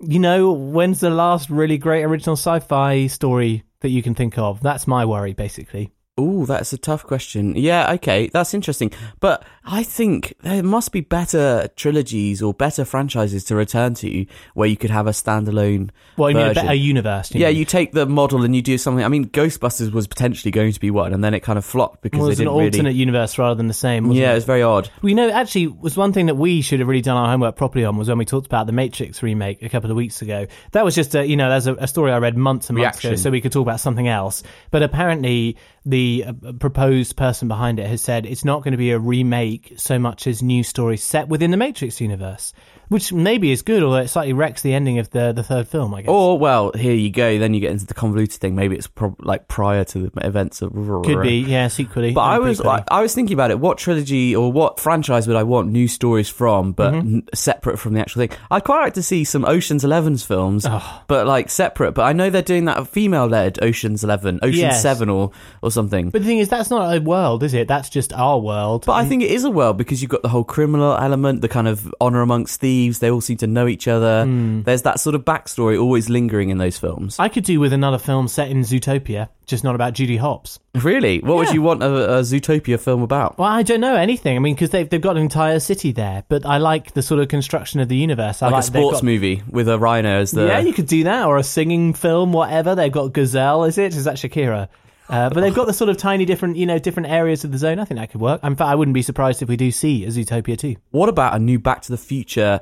you 0.00 0.20
know, 0.20 0.52
when's 0.52 1.00
the 1.00 1.10
last 1.10 1.50
really 1.50 1.78
great 1.78 2.04
original 2.04 2.36
sci-fi 2.36 3.08
story 3.08 3.64
that 3.80 3.88
you 3.88 4.04
can 4.04 4.14
think 4.14 4.38
of? 4.38 4.60
That's 4.62 4.86
my 4.86 5.04
worry, 5.04 5.32
basically. 5.32 5.90
Ooh, 6.18 6.46
that's 6.46 6.72
a 6.72 6.78
tough 6.78 7.04
question. 7.04 7.54
Yeah, 7.56 7.92
okay, 7.94 8.28
that's 8.28 8.54
interesting. 8.54 8.90
But 9.20 9.44
I 9.66 9.82
think 9.82 10.32
there 10.40 10.62
must 10.62 10.90
be 10.90 11.02
better 11.02 11.68
trilogies 11.76 12.40
or 12.42 12.54
better 12.54 12.86
franchises 12.86 13.44
to 13.44 13.54
return 13.54 13.92
to 13.96 14.24
where 14.54 14.66
you 14.66 14.78
could 14.78 14.88
have 14.90 15.06
a 15.06 15.10
standalone. 15.10 15.90
Well, 16.16 16.30
you 16.30 16.36
mean 16.36 16.44
a 16.46 16.48
version. 16.50 16.62
better 16.64 16.74
universe? 16.74 17.34
you 17.34 17.40
yeah, 17.42 17.48
mean? 17.48 17.56
you 17.58 17.64
take 17.66 17.92
the 17.92 18.06
model 18.06 18.44
and 18.44 18.56
you 18.56 18.62
do 18.62 18.78
something. 18.78 19.04
I 19.04 19.08
mean, 19.08 19.26
Ghostbusters 19.28 19.92
was 19.92 20.06
potentially 20.06 20.50
going 20.50 20.72
to 20.72 20.80
be 20.80 20.90
one, 20.90 21.12
and 21.12 21.22
then 21.22 21.34
it 21.34 21.40
kind 21.40 21.58
of 21.58 21.66
flopped 21.66 22.00
because 22.00 22.18
Well, 22.18 22.26
they 22.28 22.32
it's 22.32 22.40
an 22.40 22.46
didn't 22.46 22.62
alternate 22.64 22.94
universe 22.94 23.36
rather 23.38 23.54
than 23.54 23.68
the 23.68 23.74
same. 23.74 24.08
Wasn't 24.08 24.22
Yeah, 24.22 24.32
it? 24.32 24.36
was 24.36 24.44
very 24.44 24.62
odd. 24.62 24.88
We 25.02 25.12
know 25.12 25.28
actually 25.28 25.66
was 25.66 25.98
one 25.98 26.14
thing 26.14 26.26
that 26.26 26.36
we 26.36 26.62
should 26.62 26.78
have 26.80 26.88
really 26.88 27.02
done 27.02 27.18
our 27.18 27.28
homework 27.28 27.56
properly 27.56 27.84
on 27.84 27.98
was 27.98 28.08
when 28.08 28.16
we 28.16 28.24
talked 28.24 28.46
about 28.46 28.66
the 28.66 28.72
Matrix 28.72 29.22
remake 29.22 29.62
a 29.62 29.68
couple 29.68 29.90
of 29.90 29.96
weeks 29.98 30.22
ago. 30.22 30.46
That 30.72 30.84
was 30.84 30.94
just 30.94 31.14
a 31.14 31.26
you 31.26 31.36
know 31.36 31.50
that's 31.50 31.66
a, 31.66 31.74
a 31.74 31.86
story 31.86 32.10
I 32.10 32.18
read 32.18 32.38
months 32.38 32.70
and 32.70 32.78
months 32.78 33.00
ago, 33.00 33.10
Reaction. 33.10 33.22
so 33.22 33.30
we 33.30 33.42
could 33.42 33.52
talk 33.52 33.62
about 33.62 33.80
something 33.80 34.08
else. 34.08 34.42
But 34.70 34.82
apparently, 34.82 35.58
the 35.86 36.24
uh, 36.26 36.52
proposed 36.58 37.16
person 37.16 37.48
behind 37.48 37.78
it 37.78 37.86
has 37.86 38.02
said 38.02 38.26
it's 38.26 38.44
not 38.44 38.62
going 38.62 38.72
to 38.72 38.78
be 38.78 38.90
a 38.90 38.98
remake 38.98 39.72
so 39.76 39.98
much 39.98 40.26
as 40.26 40.42
new 40.42 40.64
stories 40.64 41.02
set 41.02 41.28
within 41.28 41.52
the 41.52 41.56
Matrix 41.56 42.00
universe, 42.00 42.52
which 42.88 43.12
maybe 43.12 43.50
is 43.52 43.62
good, 43.62 43.82
although 43.82 43.98
it 43.98 44.08
slightly 44.08 44.32
wrecks 44.32 44.62
the 44.62 44.74
ending 44.74 44.98
of 44.98 45.10
the 45.10 45.32
the 45.32 45.42
third 45.42 45.68
film. 45.68 45.94
I 45.94 46.02
guess 46.02 46.08
Or 46.10 46.38
well, 46.38 46.72
here 46.72 46.94
you 46.94 47.10
go. 47.10 47.38
Then 47.38 47.54
you 47.54 47.60
get 47.60 47.72
into 47.72 47.86
the 47.86 47.94
convoluted 47.94 48.40
thing. 48.40 48.54
Maybe 48.54 48.76
it's 48.76 48.86
prob- 48.86 49.16
like 49.24 49.48
prior 49.48 49.84
to 49.84 50.10
the 50.10 50.26
events 50.26 50.62
of. 50.62 50.72
could 50.72 51.22
be 51.22 51.38
yeah, 51.40 51.68
sequely. 51.68 52.12
But 52.12 52.22
I 52.22 52.38
was 52.38 52.60
like, 52.60 52.84
I 52.90 53.00
was 53.02 53.14
thinking 53.14 53.34
about 53.34 53.50
it. 53.50 53.58
What 53.58 53.78
trilogy 53.78 54.34
or 54.36 54.52
what 54.52 54.78
franchise 54.80 55.26
would 55.26 55.36
I 55.36 55.42
want 55.42 55.68
new 55.70 55.88
stories 55.88 56.28
from, 56.28 56.72
but 56.72 56.92
Mm-hmm. 56.94 57.14
n- 57.16 57.26
separate 57.34 57.78
from 57.78 57.94
the 57.94 58.00
actual 58.00 58.20
thing? 58.26 58.38
I'd 58.50 58.64
quite 58.64 58.80
like 58.82 58.94
to 58.94 59.02
see 59.02 59.24
some 59.24 59.44
Ocean's 59.44 59.84
Eleven's 59.84 60.24
films, 60.24 60.64
Oh. 60.68 61.02
but 61.08 61.26
like 61.26 61.50
separate. 61.50 61.92
But 61.92 62.02
I 62.02 62.12
know 62.12 62.30
they're 62.30 62.42
doing 62.42 62.66
that 62.66 62.86
female-led 62.88 63.62
Ocean's 63.62 64.04
Eleven, 64.04 64.38
Ocean's 64.42 64.56
Yes. 64.58 64.82
Seven, 64.82 65.08
or 65.10 65.32
or 65.62 65.70
something. 65.70 66.10
But 66.10 66.22
the 66.22 66.28
thing 66.28 66.38
is, 66.38 66.48
that's 66.48 66.70
not 66.70 66.94
a 66.96 67.00
world, 67.00 67.42
is 67.42 67.54
it? 67.54 67.66
That's 67.68 67.88
just 67.88 68.12
our 68.12 68.38
world. 68.38 68.84
But 68.86 68.92
I 68.92 69.04
think 69.04 69.22
it 69.22 69.30
is 69.30 69.44
a 69.44 69.50
world 69.50 69.76
because 69.76 70.00
you've 70.02 70.10
got 70.10 70.22
the 70.22 70.28
whole 70.28 70.44
criminal 70.44 70.96
element, 70.96 71.40
the 71.42 71.48
kind 71.48 71.66
of 71.68 71.92
honor 72.00 72.20
amongst 72.22 72.60
thieves. 72.60 72.75
They 72.84 73.10
all 73.10 73.20
seem 73.20 73.36
to 73.38 73.46
know 73.46 73.66
each 73.66 73.88
other. 73.88 74.24
Hmm. 74.24 74.62
There's 74.62 74.82
that 74.82 75.00
sort 75.00 75.14
of 75.14 75.24
backstory 75.24 75.80
always 75.80 76.08
lingering 76.08 76.50
in 76.50 76.58
those 76.58 76.78
films. 76.78 77.16
I 77.18 77.28
could 77.28 77.44
do 77.44 77.58
with 77.60 77.72
another 77.72 77.98
film 77.98 78.28
set 78.28 78.50
in 78.50 78.60
Zootopia, 78.62 79.28
just 79.46 79.64
not 79.64 79.74
about 79.74 79.94
Judy 79.94 80.16
Hopps. 80.16 80.58
Really, 80.74 81.20
what 81.20 81.36
would 81.36 81.50
you 81.52 81.62
want 81.62 81.82
a, 81.82 82.18
a 82.18 82.20
Zootopia 82.20 82.78
film 82.78 83.02
about? 83.02 83.38
Well, 83.38 83.48
I 83.48 83.62
don't 83.62 83.80
know 83.80 83.96
anything. 83.96 84.36
I 84.36 84.40
mean, 84.40 84.54
because 84.54 84.70
they've, 84.70 84.88
they've 84.88 85.00
got 85.00 85.16
an 85.16 85.22
entire 85.22 85.58
city 85.60 85.92
there, 85.92 86.24
but 86.28 86.44
I 86.44 86.58
like 86.58 86.92
the 86.92 87.02
sort 87.02 87.20
of 87.20 87.28
construction 87.28 87.80
of 87.80 87.88
the 87.88 87.96
universe. 87.96 88.42
I 88.42 88.46
Like, 88.46 88.52
like 88.52 88.60
a 88.62 88.66
sports 88.66 88.96
got- 88.98 89.04
movie 89.04 89.42
with 89.50 89.68
a 89.68 89.78
rhino 89.78 90.20
as 90.20 90.30
the. 90.32 90.46
Yeah, 90.46 90.58
you 90.60 90.72
could 90.72 90.86
do 90.86 91.04
that, 91.04 91.26
or 91.26 91.38
a 91.38 91.42
singing 91.42 91.94
film, 91.94 92.32
whatever. 92.32 92.74
They've 92.74 92.92
got 92.92 93.12
Gazelle, 93.12 93.64
is 93.64 93.78
it? 93.78 93.94
Is 93.94 94.04
that 94.04 94.16
Shakira? 94.16 94.68
Uh, 95.08 95.30
but 95.30 95.40
they've 95.40 95.54
got 95.54 95.66
the 95.66 95.72
sort 95.72 95.88
of 95.88 95.96
tiny 95.96 96.24
different, 96.24 96.56
you 96.56 96.66
know, 96.66 96.78
different 96.78 97.08
areas 97.08 97.44
of 97.44 97.52
the 97.52 97.58
zone. 97.58 97.78
I 97.78 97.84
think 97.84 98.00
that 98.00 98.10
could 98.10 98.20
work. 98.20 98.42
In 98.42 98.56
fact, 98.56 98.68
I 98.68 98.74
wouldn't 98.74 98.94
be 98.94 99.02
surprised 99.02 99.42
if 99.42 99.48
we 99.48 99.56
do 99.56 99.70
see 99.70 100.04
a 100.04 100.08
Zootopia 100.08 100.58
too. 100.58 100.76
What 100.90 101.08
about 101.08 101.34
a 101.34 101.38
new 101.38 101.58
Back 101.58 101.82
to 101.82 101.92
the 101.92 101.98
Future 101.98 102.60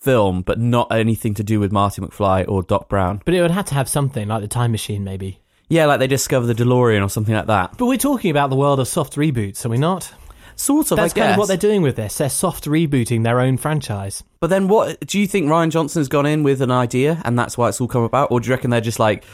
film, 0.00 0.42
but 0.42 0.58
not 0.58 0.92
anything 0.92 1.34
to 1.34 1.44
do 1.44 1.60
with 1.60 1.72
Marty 1.72 2.02
McFly 2.02 2.46
or 2.48 2.62
Doc 2.62 2.88
Brown? 2.88 3.22
But 3.24 3.34
it 3.34 3.42
would 3.42 3.50
have 3.50 3.66
to 3.66 3.74
have 3.74 3.88
something 3.88 4.28
like 4.28 4.42
the 4.42 4.48
time 4.48 4.72
machine, 4.72 5.04
maybe. 5.04 5.40
Yeah, 5.68 5.86
like 5.86 5.98
they 5.98 6.06
discover 6.06 6.46
the 6.46 6.54
DeLorean 6.54 7.04
or 7.04 7.08
something 7.08 7.34
like 7.34 7.46
that. 7.46 7.76
But 7.76 7.86
we're 7.86 7.98
talking 7.98 8.30
about 8.30 8.50
the 8.50 8.56
world 8.56 8.78
of 8.78 8.86
soft 8.88 9.14
reboots, 9.16 9.64
are 9.64 9.68
we 9.68 9.78
not? 9.78 10.12
Sort 10.54 10.90
of, 10.90 10.96
That's 10.96 11.12
I 11.12 11.14
guess. 11.14 11.22
kind 11.22 11.32
of 11.32 11.38
what 11.38 11.48
they're 11.48 11.56
doing 11.56 11.82
with 11.82 11.96
this. 11.96 12.16
They're 12.16 12.30
soft 12.30 12.64
rebooting 12.64 13.24
their 13.24 13.40
own 13.40 13.58
franchise. 13.58 14.24
But 14.40 14.48
then, 14.48 14.68
what 14.68 15.06
do 15.06 15.18
you 15.18 15.26
think? 15.26 15.50
Ryan 15.50 15.70
Johnson's 15.70 16.08
gone 16.08 16.24
in 16.24 16.44
with 16.44 16.62
an 16.62 16.70
idea, 16.70 17.20
and 17.26 17.38
that's 17.38 17.58
why 17.58 17.68
it's 17.68 17.80
all 17.80 17.88
come 17.88 18.04
about, 18.04 18.30
or 18.30 18.40
do 18.40 18.48
you 18.48 18.54
reckon 18.54 18.70
they're 18.70 18.80
just 18.80 18.98
like, 18.98 19.24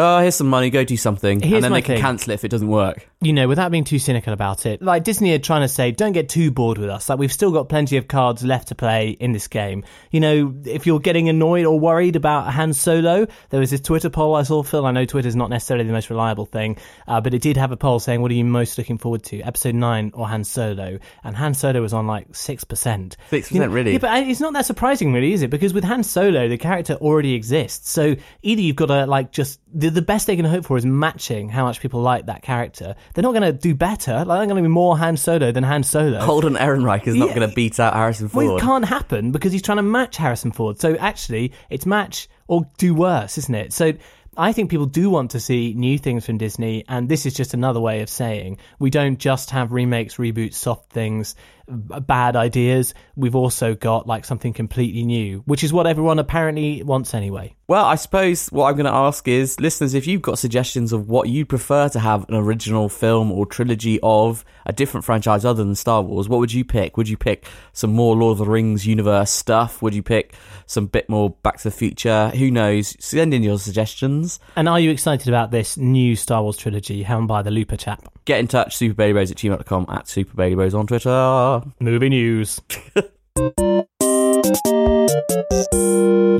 oh, 0.00 0.18
here's 0.20 0.34
some 0.34 0.48
money, 0.48 0.70
go 0.70 0.82
do 0.84 0.96
something, 0.96 1.40
Here's 1.40 1.54
and 1.54 1.64
then 1.64 1.70
my 1.72 1.78
they 1.78 1.82
can 1.82 1.94
thing. 1.96 2.02
cancel 2.02 2.30
it 2.32 2.34
if 2.34 2.44
it 2.44 2.48
doesn't 2.50 2.68
work. 2.68 3.08
you 3.20 3.32
know, 3.32 3.46
without 3.46 3.70
being 3.70 3.84
too 3.84 3.98
cynical 3.98 4.32
about 4.32 4.64
it, 4.66 4.80
like 4.82 5.04
Disney 5.04 5.32
are 5.34 5.38
trying 5.38 5.60
to 5.62 5.68
say, 5.68 5.90
don't 5.92 6.12
get 6.12 6.28
too 6.28 6.50
bored 6.50 6.78
with 6.78 6.88
us. 6.88 7.08
Like 7.08 7.18
we've 7.18 7.32
still 7.32 7.52
got 7.52 7.68
plenty 7.68 7.96
of 7.98 8.08
cards 8.08 8.42
left 8.42 8.68
to 8.68 8.74
play 8.74 9.10
in 9.10 9.32
this 9.32 9.46
game. 9.46 9.84
You 10.10 10.20
know, 10.20 10.54
if 10.64 10.86
you're 10.86 11.00
getting 11.00 11.28
annoyed 11.28 11.66
or 11.66 11.78
worried 11.78 12.16
about 12.16 12.52
Han 12.52 12.72
Solo, 12.72 13.26
there 13.50 13.60
was 13.60 13.70
this 13.70 13.80
Twitter 13.80 14.10
poll 14.10 14.34
I 14.34 14.42
saw. 14.42 14.62
Phil, 14.62 14.86
I 14.86 14.90
know 14.90 15.04
Twitter's 15.04 15.36
not 15.36 15.50
necessarily 15.50 15.84
the 15.86 15.92
most 15.92 16.08
reliable 16.10 16.46
thing, 16.46 16.78
uh, 17.06 17.20
but 17.20 17.34
it 17.34 17.42
did 17.42 17.56
have 17.56 17.72
a 17.72 17.76
poll 17.76 18.00
saying, 18.00 18.22
"What 18.22 18.30
are 18.30 18.34
you 18.34 18.44
most 18.44 18.78
looking 18.78 18.96
forward 18.98 19.22
to, 19.24 19.40
Episode 19.42 19.74
Nine 19.74 20.12
or 20.14 20.26
Han 20.28 20.44
Solo?" 20.44 20.98
And 21.24 21.36
Han 21.36 21.54
Solo 21.54 21.82
was 21.82 21.92
on 21.92 22.06
like 22.06 22.34
six 22.34 22.64
percent. 22.64 23.16
6%, 23.30 23.72
really? 23.72 23.92
Yeah, 23.92 23.98
but 23.98 24.10
uh, 24.10 24.24
it's 24.26 24.40
not 24.40 24.52
that 24.54 24.64
surprising, 24.66 25.12
really, 25.12 25.32
is 25.32 25.42
it? 25.42 25.50
Because 25.50 25.74
with 25.74 25.84
Han 25.84 26.02
Solo, 26.02 26.48
the 26.48 26.56
character 26.58 26.94
already 26.94 27.34
exists. 27.34 27.90
So 27.90 28.16
either 28.42 28.62
you've 28.62 28.76
got 28.76 28.86
to 28.86 29.06
like 29.06 29.32
just 29.32 29.60
the, 29.72 29.90
the 29.90 30.02
best 30.02 30.26
they 30.26 30.36
can 30.36 30.44
hope 30.44 30.64
for 30.64 30.76
is 30.76 30.84
matching 30.84 31.48
how 31.48 31.64
much 31.64 31.80
people 31.80 32.00
like 32.00 32.26
that 32.26 32.42
character. 32.42 32.94
They're 33.14 33.22
not 33.22 33.32
going 33.32 33.42
to 33.42 33.52
do 33.52 33.74
better. 33.74 34.24
Like 34.24 34.38
they're 34.40 34.46
going 34.46 34.56
to 34.62 34.62
be 34.62 34.68
more 34.68 34.98
Han 34.98 35.16
Solo 35.16 35.52
than 35.52 35.64
Han 35.64 35.82
Solo. 35.82 36.18
Alden 36.18 36.54
Ehrenreich 36.56 37.06
is 37.06 37.14
not 37.14 37.28
Yeah. 37.28 37.34
going 37.34 37.48
to 37.48 37.54
beat 37.54 37.78
out 37.78 37.94
Harrison 37.94 38.28
Ford. 38.28 38.46
Well, 38.46 38.56
it 38.56 38.60
can't 38.60 38.84
happen 38.84 39.32
because 39.32 39.52
he's 39.52 39.62
trying 39.62 39.78
to 39.78 39.82
match 39.82 40.16
Harrison 40.16 40.52
Ford. 40.52 40.80
So 40.80 40.96
actually, 40.96 41.52
it's 41.70 41.86
match 41.86 42.28
or 42.48 42.62
do 42.78 42.94
worse, 42.94 43.38
isn't 43.38 43.54
it? 43.54 43.72
So 43.72 43.92
I 44.36 44.52
think 44.52 44.70
people 44.70 44.86
do 44.86 45.10
want 45.10 45.32
to 45.32 45.40
see 45.40 45.74
new 45.74 45.98
things 45.98 46.24
from 46.24 46.38
Disney, 46.38 46.84
and 46.88 47.08
this 47.08 47.26
is 47.26 47.34
just 47.34 47.52
another 47.52 47.80
way 47.80 48.00
of 48.00 48.08
saying 48.08 48.58
we 48.78 48.88
don't 48.88 49.18
just 49.18 49.50
have 49.50 49.72
remakes, 49.72 50.16
reboots, 50.16 50.54
soft 50.54 50.90
things, 50.92 51.34
bad 51.70 52.36
ideas. 52.36 52.94
We've 53.16 53.36
also 53.36 53.74
got 53.74 54.06
like 54.06 54.24
something 54.24 54.52
completely 54.52 55.04
new, 55.04 55.42
which 55.46 55.64
is 55.64 55.72
what 55.72 55.86
everyone 55.86 56.18
apparently 56.18 56.82
wants 56.82 57.14
anyway. 57.14 57.54
Well, 57.68 57.84
I 57.84 57.94
suppose 57.94 58.48
what 58.48 58.66
I'm 58.66 58.74
going 58.74 58.86
to 58.86 58.92
ask 58.92 59.28
is, 59.28 59.60
listeners, 59.60 59.94
if 59.94 60.06
you've 60.06 60.22
got 60.22 60.40
suggestions 60.40 60.92
of 60.92 61.08
what 61.08 61.28
you'd 61.28 61.48
prefer 61.48 61.88
to 61.90 62.00
have 62.00 62.28
an 62.28 62.34
original 62.34 62.88
film 62.88 63.30
or 63.30 63.46
trilogy 63.46 64.00
of 64.02 64.44
a 64.66 64.72
different 64.72 65.04
franchise 65.04 65.44
other 65.44 65.62
than 65.62 65.76
Star 65.76 66.02
Wars, 66.02 66.28
what 66.28 66.40
would 66.40 66.52
you 66.52 66.64
pick? 66.64 66.96
Would 66.96 67.08
you 67.08 67.16
pick 67.16 67.46
some 67.72 67.92
more 67.92 68.16
Lord 68.16 68.32
of 68.32 68.38
the 68.38 68.50
Rings 68.50 68.86
universe 68.86 69.30
stuff? 69.30 69.80
Would 69.82 69.94
you 69.94 70.02
pick 70.02 70.34
some 70.66 70.86
bit 70.86 71.08
more 71.08 71.30
Back 71.30 71.58
to 71.58 71.64
the 71.64 71.70
Future? 71.70 72.30
Who 72.30 72.50
knows? 72.50 72.96
Send 72.98 73.32
in 73.32 73.44
your 73.44 73.58
suggestions. 73.60 74.40
And 74.56 74.68
are 74.68 74.80
you 74.80 74.90
excited 74.90 75.28
about 75.28 75.52
this 75.52 75.76
new 75.76 76.16
Star 76.16 76.42
Wars 76.42 76.56
trilogy 76.56 77.04
helmed 77.04 77.28
by 77.28 77.42
the 77.42 77.52
Looper 77.52 77.76
chap? 77.76 78.12
Get 78.24 78.40
in 78.40 78.48
touch, 78.48 78.76
superbaileybros 78.76 79.30
at 79.30 79.36
gmail.com, 79.36 79.86
at 79.88 80.04
superbaileybros 80.04 80.78
on 80.78 80.86
Twitter. 80.86 81.62
Movie 81.80 82.08
news. 82.08 82.60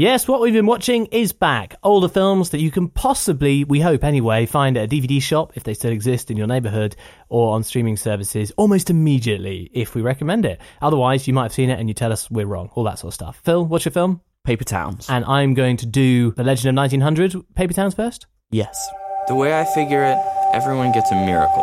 Yes, 0.01 0.27
what 0.27 0.41
we've 0.41 0.55
been 0.55 0.65
watching 0.65 1.07
is 1.07 1.33
back. 1.33 1.75
Older 1.83 2.09
films 2.09 2.51
that 2.51 2.61
you 2.61 2.71
can 2.71 2.89
possibly, 2.89 3.65
we 3.65 3.81
hope 3.81 4.03
anyway, 4.03 4.47
find 4.47 4.79
at 4.79 4.85
a 4.85 4.89
DVD 4.89 5.21
shop 5.21 5.53
if 5.57 5.65
they 5.65 5.75
still 5.75 5.93
exist 5.93 6.31
in 6.31 6.39
your 6.39 6.47
neighborhood 6.47 6.97
or 7.29 7.55
on 7.55 7.63
streaming 7.63 7.99
services 7.99 8.51
almost 8.57 8.89
immediately 8.89 9.71
if 9.75 9.95
we 9.95 10.01
recommend 10.01 10.47
it. 10.47 10.59
Otherwise, 10.81 11.29
you 11.29 11.35
might 11.35 11.43
have 11.43 11.53
seen 11.53 11.69
it 11.69 11.79
and 11.79 11.87
you 11.87 11.93
tell 11.93 12.13
us 12.13 12.31
we're 12.31 12.47
wrong. 12.47 12.71
All 12.73 12.85
that 12.85 12.99
sort 12.99 13.11
of 13.11 13.15
stuff. 13.15 13.43
Phil, 13.45 13.67
what's 13.67 13.85
your 13.85 13.93
film? 13.93 14.23
Paper 14.43 14.65
Towns. 14.65 15.07
And 15.11 15.23
I'm 15.27 15.53
going 15.53 15.77
to 15.77 15.87
do 15.87 16.31
The 16.31 16.45
Legend 16.45 16.71
of 16.71 16.81
1900 16.81 17.55
Paper 17.55 17.75
Towns 17.75 17.93
first. 17.93 18.27
Yes. 18.51 18.89
The 19.31 19.37
way 19.37 19.57
I 19.57 19.65
figure 19.65 20.03
it, 20.03 20.19
everyone 20.53 20.91
gets 20.91 21.13
a 21.13 21.15
miracle. 21.15 21.63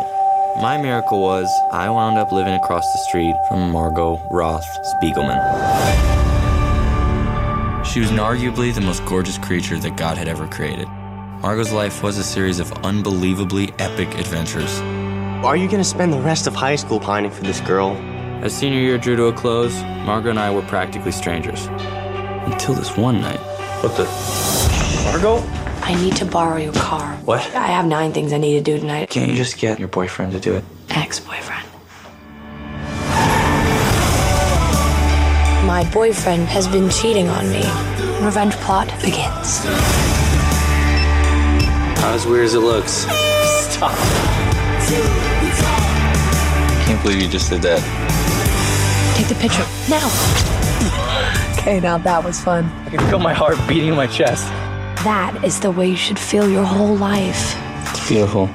My 0.62 0.78
miracle 0.78 1.20
was 1.20 1.46
I 1.70 1.90
wound 1.90 2.16
up 2.16 2.32
living 2.32 2.54
across 2.54 2.90
the 2.94 2.98
street 3.00 3.36
from 3.46 3.70
Margot 3.70 4.18
Roth 4.30 4.64
Spiegelman. 4.86 5.36
She 7.84 8.00
was 8.00 8.08
arguably 8.12 8.74
the 8.74 8.80
most 8.80 9.04
gorgeous 9.04 9.36
creature 9.36 9.78
that 9.80 9.98
God 9.98 10.16
had 10.16 10.28
ever 10.28 10.46
created. 10.46 10.88
Margot's 11.42 11.70
life 11.70 12.02
was 12.02 12.16
a 12.16 12.24
series 12.24 12.58
of 12.58 12.72
unbelievably 12.86 13.74
epic 13.78 14.14
adventures. 14.18 14.80
Are 15.44 15.54
you 15.54 15.68
gonna 15.68 15.84
spend 15.84 16.10
the 16.14 16.20
rest 16.22 16.46
of 16.46 16.54
high 16.54 16.76
school 16.76 16.98
pining 16.98 17.30
for 17.30 17.42
this 17.42 17.60
girl? 17.60 17.90
As 18.42 18.56
senior 18.56 18.80
year 18.80 18.96
drew 18.96 19.14
to 19.16 19.24
a 19.24 19.32
close, 19.34 19.74
Margot 20.06 20.30
and 20.30 20.38
I 20.38 20.50
were 20.50 20.62
practically 20.62 21.12
strangers. 21.12 21.66
Until 21.66 22.72
this 22.72 22.96
one 22.96 23.20
night. 23.20 23.40
What 23.82 23.94
the? 23.98 24.04
Margot? 25.04 25.57
I 25.88 25.94
need 25.94 26.16
to 26.16 26.26
borrow 26.26 26.58
your 26.58 26.74
car. 26.74 27.16
What? 27.24 27.40
I 27.54 27.68
have 27.68 27.86
nine 27.86 28.12
things 28.12 28.34
I 28.34 28.36
need 28.36 28.52
to 28.58 28.60
do 28.60 28.78
tonight. 28.78 29.08
Can't 29.08 29.30
you 29.30 29.36
just 29.36 29.56
get 29.56 29.78
your 29.78 29.88
boyfriend 29.88 30.32
to 30.32 30.38
do 30.38 30.54
it? 30.54 30.62
Ex 30.90 31.18
boyfriend. 31.18 31.66
My 35.66 35.88
boyfriend 35.90 36.42
has 36.48 36.68
been 36.68 36.90
cheating 36.90 37.28
on 37.28 37.48
me. 37.48 37.64
Revenge 38.22 38.52
plot 38.56 38.88
begins. 39.00 39.64
Not 42.02 42.12
as 42.12 42.26
weird 42.26 42.44
as 42.44 42.52
it 42.52 42.60
looks. 42.60 43.06
Stop. 43.72 43.96
Can't 46.84 47.02
believe 47.02 47.22
you 47.22 47.28
just 47.28 47.48
did 47.48 47.62
that. 47.62 47.80
Take 49.16 49.28
the 49.28 49.34
picture 49.36 49.64
now. 49.88 50.06
okay, 51.58 51.80
now 51.80 51.96
that 51.96 52.22
was 52.22 52.38
fun. 52.38 52.66
I 52.84 52.90
can 52.90 53.08
feel 53.08 53.20
my 53.20 53.32
heart 53.32 53.56
beating 53.66 53.88
in 53.88 53.96
my 53.96 54.06
chest. 54.06 54.52
That 55.04 55.44
is 55.44 55.60
the 55.60 55.70
way 55.70 55.88
you 55.88 55.96
should 55.96 56.18
feel 56.18 56.50
your 56.50 56.64
whole 56.64 56.96
life. 56.96 57.54
It's 57.90 58.08
beautiful. 58.08 58.50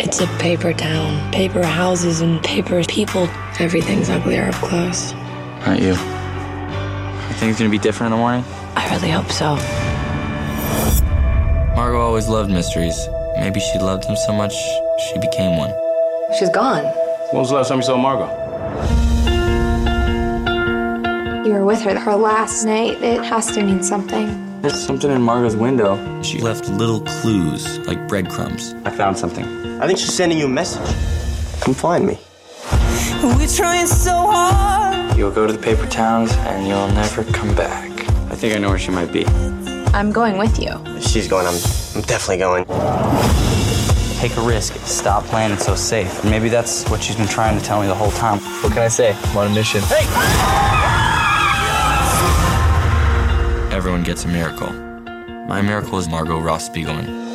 It's 0.00 0.20
a 0.20 0.26
paper 0.38 0.72
town, 0.72 1.30
paper 1.32 1.64
houses, 1.64 2.20
and 2.20 2.42
paper 2.42 2.82
people. 2.84 3.28
Everything's 3.60 4.10
uglier 4.10 4.48
up 4.48 4.54
close. 4.56 5.12
Not 5.64 5.80
you. 5.80 5.90
You 5.90 7.34
think 7.38 7.50
it's 7.50 7.58
gonna 7.60 7.70
be 7.70 7.78
different 7.78 8.12
in 8.12 8.18
the 8.18 8.22
morning? 8.22 8.44
I 8.74 8.90
really 8.92 9.10
hope 9.10 9.30
so. 9.30 9.54
Margot 11.76 12.00
always 12.00 12.26
loved 12.28 12.50
mysteries. 12.50 13.08
Maybe 13.36 13.60
she 13.60 13.78
loved 13.78 14.08
them 14.08 14.16
so 14.16 14.32
much 14.32 14.54
she 15.08 15.18
became 15.20 15.56
one. 15.56 15.72
She's 16.36 16.50
gone. 16.50 16.84
When 17.30 17.40
was 17.40 17.50
the 17.50 17.56
last 17.56 17.68
time 17.68 17.78
you 17.78 17.84
saw 17.84 17.96
Margot? 17.96 18.26
You 21.46 21.52
were 21.52 21.64
with 21.64 21.80
her 21.82 21.96
her 21.98 22.16
last 22.16 22.64
night. 22.64 23.00
It 23.02 23.22
has 23.22 23.52
to 23.52 23.62
mean 23.62 23.84
something. 23.84 24.45
There's 24.66 24.84
something 24.84 25.12
in 25.12 25.22
Margot's 25.22 25.54
window. 25.54 25.96
She 26.22 26.40
left 26.40 26.68
little 26.70 27.00
clues, 27.02 27.78
like 27.86 28.08
breadcrumbs. 28.08 28.74
I 28.84 28.90
found 28.90 29.16
something. 29.16 29.44
I 29.80 29.86
think 29.86 29.96
she's 29.96 30.12
sending 30.12 30.38
you 30.38 30.46
a 30.46 30.48
message. 30.48 30.92
Come 31.60 31.72
find 31.72 32.04
me. 32.04 32.18
We're 33.22 33.46
trying 33.46 33.86
so 33.86 34.10
hard. 34.10 35.16
You'll 35.16 35.30
go 35.30 35.46
to 35.46 35.52
the 35.52 35.58
paper 35.60 35.86
towns 35.86 36.32
and 36.32 36.66
you'll 36.66 36.88
never 36.88 37.22
come 37.22 37.54
back. 37.54 37.92
I 38.28 38.34
think 38.34 38.56
I 38.56 38.58
know 38.58 38.70
where 38.70 38.78
she 38.80 38.90
might 38.90 39.12
be. 39.12 39.24
I'm 39.94 40.10
going 40.10 40.36
with 40.36 40.60
you. 40.60 40.72
If 40.96 41.04
she's 41.04 41.28
going, 41.28 41.46
I'm, 41.46 41.54
I'm 41.94 42.02
definitely 42.02 42.38
going. 42.38 42.64
Take 44.18 44.36
a 44.36 44.40
risk. 44.40 44.74
Stop 44.84 45.22
playing 45.26 45.52
it 45.52 45.60
so 45.60 45.76
safe. 45.76 46.24
Maybe 46.24 46.48
that's 46.48 46.90
what 46.90 47.00
she's 47.00 47.14
been 47.14 47.28
trying 47.28 47.56
to 47.56 47.64
tell 47.64 47.80
me 47.80 47.86
the 47.86 47.94
whole 47.94 48.10
time. 48.10 48.40
What 48.64 48.72
can 48.72 48.82
I 48.82 48.88
say? 48.88 49.12
I'm 49.12 49.36
on 49.36 49.46
a 49.46 49.54
mission. 49.54 49.82
Everyone 53.76 54.02
gets 54.02 54.24
a 54.24 54.28
miracle. 54.28 54.72
My 55.48 55.60
miracle 55.60 55.98
is 55.98 56.08
Margot 56.08 56.38
Roth 56.38 56.62
Spiegelman. 56.72 57.26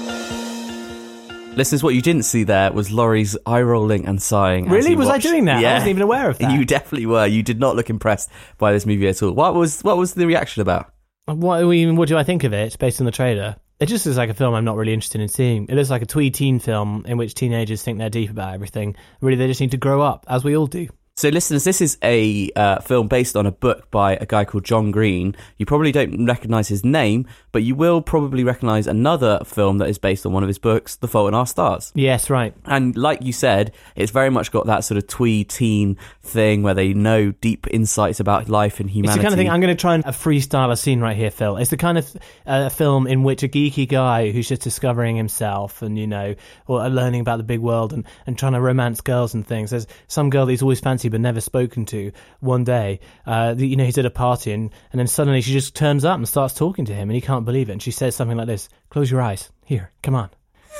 Listeners, 1.56 1.84
what 1.84 1.94
you 1.94 2.02
didn't 2.02 2.24
see 2.24 2.44
there 2.44 2.72
was 2.72 2.90
Laurie's 2.92 3.38
eye 3.46 3.62
rolling 3.62 4.08
and 4.08 4.20
sighing. 4.20 4.68
Really? 4.68 4.90
he 4.90 4.96
Was 4.96 5.08
I 5.08 5.20
doing 5.20 5.46
that? 5.46 5.64
I 5.64 5.74
wasn't 5.74 5.92
even 5.92 6.02
aware 6.02 6.32
of 6.32 6.38
that. 6.40 6.52
You 6.52 6.66
definitely 6.66 7.06
were. 7.06 7.28
You 7.28 7.44
did 7.44 7.60
not 7.60 7.76
look 7.76 7.92
impressed 7.92 8.32
by 8.58 8.74
this 8.74 8.88
movie 8.88 9.08
at 9.08 9.22
all. 9.22 9.34
What 9.34 9.54
was 9.54 9.82
what 9.82 9.98
was 9.98 10.16
the 10.16 10.26
reaction 10.26 10.64
about? 10.64 10.92
What, 11.28 11.62
even, 11.62 11.96
what 11.96 12.10
do 12.10 12.18
I 12.18 12.24
think 12.24 12.44
of 12.44 12.54
it 12.54 12.76
based 12.80 13.00
on 13.00 13.06
the 13.06 13.12
trailer? 13.12 13.56
It 13.80 13.86
just 13.86 14.08
looks 14.08 14.18
like 14.18 14.32
a 14.32 14.34
film 14.34 14.56
I'm 14.56 14.66
not 14.66 14.78
really 14.78 14.94
interested 14.94 15.22
in 15.22 15.28
seeing. 15.28 15.68
It 15.70 15.76
looks 15.76 15.92
like 15.92 16.02
a 16.02 16.08
twee 16.08 16.32
teen 16.32 16.58
film 16.58 17.06
in 17.08 17.20
which 17.20 17.36
teenagers 17.36 17.84
think 17.84 18.00
they're 18.00 18.10
deep 18.10 18.32
about 18.32 18.56
everything. 18.56 18.96
Really, 19.22 19.38
they 19.38 19.46
just 19.46 19.62
need 19.62 19.72
to 19.72 19.78
grow 19.78 20.02
up, 20.02 20.26
as 20.28 20.44
we 20.44 20.58
all 20.58 20.66
do. 20.66 20.88
So, 21.22 21.30
listeners, 21.30 21.66
this 21.66 21.82
is 21.82 22.00
a 22.02 22.50
uh, 22.56 22.80
film 22.80 23.08
based 23.08 23.36
on 23.38 23.46
a 23.46 23.52
book 23.52 23.92
by 23.92 24.16
a 24.16 24.26
guy 24.26 24.44
called 24.44 24.66
John 24.66 24.90
Green. 24.90 25.36
You 25.60 25.68
probably 25.68 25.92
don't 25.92 26.26
recognize 26.26 26.68
his 26.68 26.84
name, 26.84 27.28
but 27.52 27.64
you 27.64 27.76
will 27.76 28.02
probably 28.02 28.44
recognize 28.44 28.88
another 28.88 29.40
film 29.46 29.78
that 29.80 29.90
is 29.90 29.98
based 29.98 30.26
on 30.26 30.32
one 30.32 30.44
of 30.44 30.48
his 30.48 30.58
books, 30.58 30.96
The 30.96 31.08
Fault 31.08 31.28
in 31.28 31.34
Our 31.34 31.46
Stars. 31.46 31.92
Yes, 31.96 32.30
right. 32.30 32.54
And 32.66 32.96
like 32.96 33.22
you 33.24 33.34
said, 33.34 33.72
it's 33.96 34.12
very 34.12 34.30
much 34.30 34.52
got 34.52 34.66
that 34.68 34.84
sort 34.84 34.98
of 34.98 35.08
twee 35.08 35.44
teen 35.44 35.98
thing 36.22 36.64
where 36.64 36.74
they 36.74 36.94
know 36.94 37.32
deep 37.32 37.68
insights 37.72 38.20
about 38.20 38.50
life 38.50 38.80
and 38.80 38.90
It's 38.90 38.96
humanity. 38.96 39.18
the 39.20 39.24
kind 39.24 39.34
of 39.34 39.38
thing 39.38 39.50
I'm 39.50 39.60
going 39.62 39.76
to 39.76 39.80
try 39.82 39.96
and 39.96 40.04
freestyle 40.06 40.72
a 40.72 40.78
scene 40.78 41.00
right 41.02 41.16
here, 41.18 41.32
Phil. 41.32 41.58
It's 41.58 41.70
the 41.72 41.78
kind 41.78 41.98
of 41.98 42.18
uh, 42.46 42.70
film 42.70 43.08
in 43.08 43.24
which 43.24 43.44
a 43.44 43.48
geeky 43.48 43.88
guy 43.88 44.32
who's 44.32 44.48
just 44.48 44.62
discovering 44.62 45.16
himself 45.16 45.82
and 45.82 45.98
you 45.98 46.08
know, 46.08 46.36
or 46.68 46.82
uh, 46.82 46.88
learning 46.88 47.22
about 47.22 47.38
the 47.38 47.44
big 47.44 47.60
world 47.60 47.94
and, 47.94 48.06
and 48.26 48.38
trying 48.38 48.54
to 48.54 48.62
romance 48.62 49.02
girls 49.02 49.34
and 49.34 49.46
things. 49.46 49.72
There's 49.72 49.88
some 50.08 50.30
girl 50.30 50.46
that 50.46 50.52
he's 50.52 50.62
always 50.62 50.80
fancied 50.80 51.10
but 51.12 51.22
never 51.22 51.42
spoken 51.42 51.86
to. 51.88 52.12
One 52.40 52.64
day, 52.64 53.00
uh, 53.26 53.56
you 53.58 53.76
know, 53.76 53.86
he's 53.86 53.98
at 53.98 54.06
a 54.06 54.10
party 54.10 54.52
and, 54.52 54.72
and 54.92 55.00
then 55.00 55.08
suddenly 55.08 55.42
she 55.42 55.52
just 55.54 55.76
turns 55.76 56.06
up 56.06 56.18
and 56.18 56.28
starts 56.28 56.54
talking 56.54 56.86
to 56.86 56.94
him 56.94 57.10
and 57.10 57.16
he 57.16 57.22
can't 57.22 57.41
believe 57.46 57.70
it. 57.70 57.74
And 57.74 57.82
she 57.84 57.92
says 57.92 58.16
something 58.16 58.38
like 58.38 58.48
this: 58.48 58.70
"Close 58.90 59.10
your 59.12 59.22
eyes. 59.22 59.50
Here, 59.66 59.92
come 60.04 60.16
on." 60.16 60.30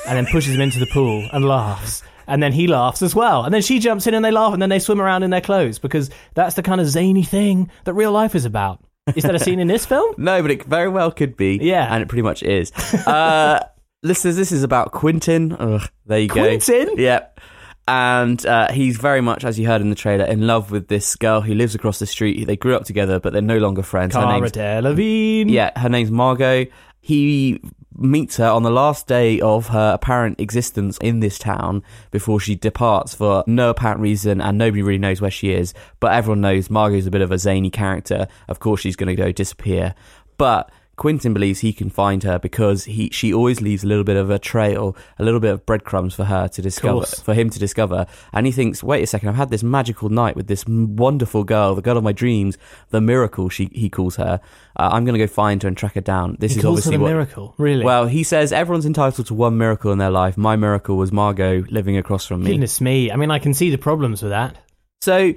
and 0.08 0.16
then 0.16 0.26
pushes 0.26 0.54
him 0.54 0.60
into 0.60 0.78
the 0.78 0.86
pool 0.86 1.28
and 1.32 1.44
laughs. 1.44 2.02
And 2.26 2.42
then 2.42 2.52
he 2.52 2.66
laughs 2.66 3.02
as 3.02 3.14
well. 3.14 3.44
And 3.44 3.52
then 3.52 3.62
she 3.62 3.78
jumps 3.78 4.06
in 4.06 4.14
and 4.14 4.24
they 4.24 4.30
laugh 4.30 4.52
and 4.52 4.62
then 4.62 4.70
they 4.70 4.78
swim 4.78 5.00
around 5.00 5.22
in 5.22 5.30
their 5.30 5.40
clothes 5.40 5.78
because 5.78 6.10
that's 6.34 6.54
the 6.56 6.62
kind 6.62 6.80
of 6.80 6.86
zany 6.88 7.22
thing 7.24 7.70
that 7.84 7.92
real 7.94 8.12
life 8.12 8.34
is 8.34 8.44
about. 8.44 8.82
Is 9.14 9.24
that 9.24 9.34
a 9.34 9.38
scene 9.38 9.58
in 9.58 9.66
this 9.66 9.84
film? 9.84 10.14
No, 10.18 10.40
but 10.40 10.50
it 10.50 10.64
very 10.64 10.88
well 10.88 11.10
could 11.10 11.36
be. 11.36 11.58
Yeah. 11.60 11.92
And 11.92 12.02
it 12.02 12.08
pretty 12.08 12.22
much 12.22 12.42
is. 12.42 12.72
Uh, 13.06 13.60
listeners, 14.02 14.36
this 14.36 14.50
is 14.52 14.62
about 14.62 14.92
Quentin. 14.92 15.52
Ugh, 15.52 15.82
there 16.06 16.20
you 16.20 16.28
Quentin? 16.28 16.58
go. 16.58 16.84
Quentin? 16.84 16.98
Yep. 16.98 17.40
And 17.88 18.44
uh, 18.46 18.70
he's 18.72 18.96
very 18.96 19.20
much, 19.20 19.44
as 19.44 19.58
you 19.58 19.66
heard 19.66 19.80
in 19.80 19.90
the 19.90 19.96
trailer, 19.96 20.24
in 20.24 20.46
love 20.46 20.70
with 20.70 20.88
this 20.88 21.16
girl 21.16 21.40
who 21.40 21.54
lives 21.54 21.74
across 21.74 21.98
the 21.98 22.06
street. 22.06 22.46
They 22.46 22.56
grew 22.56 22.76
up 22.76 22.84
together, 22.84 23.18
but 23.18 23.32
they're 23.32 23.42
no 23.42 23.58
longer 23.58 23.82
friends. 23.82 24.14
Her 24.14 24.20
Cara 24.20 24.38
name's 24.38 24.52
Delevingne. 24.52 25.50
yeah, 25.50 25.78
her 25.78 25.88
name's 25.88 26.10
Margot. 26.10 26.66
He 27.00 27.60
meets 27.96 28.36
her 28.36 28.48
on 28.48 28.62
the 28.62 28.70
last 28.70 29.06
day 29.06 29.40
of 29.40 29.68
her 29.68 29.92
apparent 29.94 30.40
existence 30.40 30.96
in 31.02 31.20
this 31.20 31.38
town 31.38 31.82
before 32.10 32.40
she 32.40 32.54
departs 32.54 33.14
for 33.14 33.44
no 33.46 33.70
apparent 33.70 34.00
reason 34.00 34.40
and 34.40 34.56
nobody 34.56 34.82
really 34.82 34.98
knows 34.98 35.20
where 35.20 35.30
she 35.30 35.52
is. 35.52 35.74
But 36.00 36.12
everyone 36.14 36.40
knows 36.40 36.70
Margot's 36.70 37.06
a 37.06 37.10
bit 37.10 37.20
of 37.20 37.32
a 37.32 37.38
zany 37.38 37.70
character. 37.70 38.28
Of 38.48 38.60
course, 38.60 38.80
she's 38.80 38.96
going 38.96 39.14
to 39.14 39.20
go 39.20 39.32
disappear. 39.32 39.94
But 40.38 40.70
Quentin 41.02 41.34
believes 41.34 41.58
he 41.58 41.72
can 41.72 41.90
find 41.90 42.22
her 42.22 42.38
because 42.38 42.84
he 42.84 43.10
she 43.10 43.34
always 43.34 43.60
leaves 43.60 43.82
a 43.82 43.88
little 43.88 44.04
bit 44.04 44.14
of 44.16 44.30
a 44.30 44.38
trail, 44.38 44.96
a 45.18 45.24
little 45.24 45.40
bit 45.40 45.52
of 45.52 45.66
breadcrumbs 45.66 46.14
for 46.14 46.22
her 46.22 46.46
to 46.46 46.62
discover, 46.62 47.04
for 47.04 47.34
him 47.34 47.50
to 47.50 47.58
discover. 47.58 48.06
And 48.32 48.46
he 48.46 48.52
thinks, 48.52 48.84
wait 48.84 49.02
a 49.02 49.06
second, 49.08 49.28
I've 49.30 49.34
had 49.34 49.50
this 49.50 49.64
magical 49.64 50.10
night 50.10 50.36
with 50.36 50.46
this 50.46 50.64
wonderful 50.64 51.42
girl, 51.42 51.74
the 51.74 51.82
girl 51.82 51.96
of 51.96 52.04
my 52.04 52.12
dreams, 52.12 52.56
the 52.90 53.00
miracle 53.00 53.48
she 53.48 53.68
he 53.72 53.90
calls 53.90 54.14
her. 54.14 54.40
Uh, 54.76 54.90
I'm 54.92 55.04
going 55.04 55.18
to 55.18 55.18
go 55.18 55.26
find 55.26 55.60
her 55.64 55.66
and 55.66 55.76
track 55.76 55.94
her 55.94 56.00
down. 56.00 56.36
This 56.38 56.52
He 56.52 56.60
is 56.60 56.64
obviously 56.64 56.98
what, 56.98 57.08
miracle. 57.08 57.56
Really? 57.58 57.84
well, 57.84 58.06
he 58.06 58.22
says 58.22 58.52
everyone's 58.52 58.86
entitled 58.86 59.26
to 59.26 59.34
one 59.34 59.58
miracle 59.58 59.90
in 59.90 59.98
their 59.98 60.08
life. 60.08 60.36
My 60.36 60.54
miracle 60.54 60.96
was 60.96 61.10
Margot 61.10 61.64
living 61.68 61.96
across 61.96 62.26
from 62.26 62.44
me. 62.44 62.52
Goodness 62.52 62.80
me. 62.80 63.10
I 63.10 63.16
mean, 63.16 63.32
I 63.32 63.40
can 63.40 63.54
see 63.54 63.70
the 63.70 63.76
problems 63.76 64.22
with 64.22 64.30
that. 64.30 64.56
So 65.00 65.34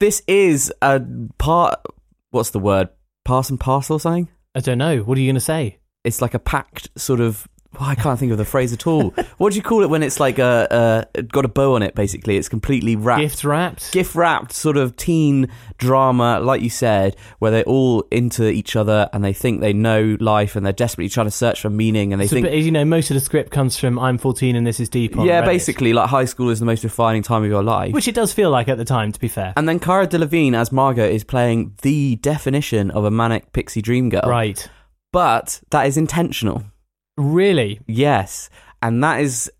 this 0.00 0.22
is 0.28 0.70
a 0.82 1.00
part. 1.38 1.80
What's 2.28 2.50
the 2.50 2.58
word? 2.58 2.90
Pass 3.24 3.48
and 3.48 3.58
parcel 3.58 3.96
or 3.96 4.00
something? 4.00 4.28
I 4.54 4.60
don't 4.60 4.78
know. 4.78 4.98
What 4.98 5.16
are 5.16 5.20
you 5.20 5.28
going 5.28 5.34
to 5.34 5.40
say? 5.40 5.78
It's 6.04 6.20
like 6.20 6.34
a 6.34 6.38
packed 6.38 6.90
sort 6.96 7.20
of. 7.20 7.48
Well, 7.78 7.88
I 7.88 7.94
can't 7.94 8.18
think 8.18 8.32
of 8.32 8.38
the 8.38 8.44
phrase 8.44 8.72
at 8.72 8.86
all. 8.86 9.10
what 9.38 9.52
do 9.52 9.56
you 9.56 9.62
call 9.62 9.82
it 9.82 9.88
when 9.90 10.02
it's 10.02 10.20
like 10.20 10.38
uh, 10.38 10.42
uh, 10.70 11.04
a, 11.14 11.18
a 11.20 11.22
got 11.22 11.44
a 11.44 11.48
bow 11.48 11.74
on 11.74 11.82
it? 11.82 11.94
Basically, 11.94 12.36
it's 12.36 12.48
completely 12.48 12.96
wrapped. 12.96 13.20
Gift 13.20 13.44
wrapped? 13.44 13.92
gift 13.92 14.14
wrapped 14.14 14.52
sort 14.52 14.76
of 14.76 14.96
teen 14.96 15.48
drama, 15.78 16.38
like 16.40 16.60
you 16.62 16.70
said, 16.70 17.16
where 17.38 17.50
they're 17.50 17.64
all 17.64 18.02
into 18.10 18.48
each 18.48 18.76
other 18.76 19.08
and 19.12 19.24
they 19.24 19.32
think 19.32 19.60
they 19.60 19.72
know 19.72 20.16
life 20.20 20.54
and 20.54 20.64
they're 20.64 20.72
desperately 20.72 21.08
trying 21.08 21.26
to 21.26 21.30
search 21.30 21.60
for 21.62 21.70
meaning 21.70 22.12
and 22.12 22.20
they 22.20 22.26
So, 22.26 22.34
think 22.36 22.46
but, 22.46 22.56
you 22.56 22.70
know, 22.70 22.84
most 22.84 23.10
of 23.10 23.14
the 23.14 23.20
script 23.20 23.50
comes 23.50 23.78
from 23.78 23.98
I'm 23.98 24.18
14 24.18 24.54
and 24.54 24.66
this 24.66 24.78
is 24.78 24.88
deep 24.88 25.16
on 25.16 25.26
yeah, 25.26 25.42
Reddit. 25.42 25.46
basically, 25.46 25.92
like 25.92 26.08
high 26.10 26.24
school 26.26 26.50
is 26.50 26.60
the 26.60 26.66
most 26.66 26.82
defining 26.82 27.22
time 27.22 27.42
of 27.42 27.48
your 27.48 27.62
life. 27.62 27.92
Which 27.92 28.06
it 28.08 28.14
does 28.14 28.32
feel 28.32 28.50
like 28.50 28.68
at 28.68 28.78
the 28.78 28.84
time, 28.84 29.12
to 29.12 29.20
be 29.20 29.28
fair. 29.28 29.52
and 29.56 29.68
then 29.68 29.78
Cara 29.78 30.06
Delevingne 30.06 30.54
as 30.54 30.70
Margot 30.72 31.08
is 31.08 31.24
playing 31.24 31.74
the 31.82 32.16
definition 32.16 32.90
of 32.90 33.04
a 33.04 33.10
manic 33.10 33.52
pixie 33.52 33.82
dream 33.82 34.08
girl. 34.10 34.28
Right. 34.28 34.68
But 35.12 35.60
that 35.70 35.86
is 35.86 35.96
intentional. 35.96 36.64
Really? 37.16 37.80
Yes. 37.86 38.48
And 38.80 39.02
that 39.04 39.20
is. 39.20 39.50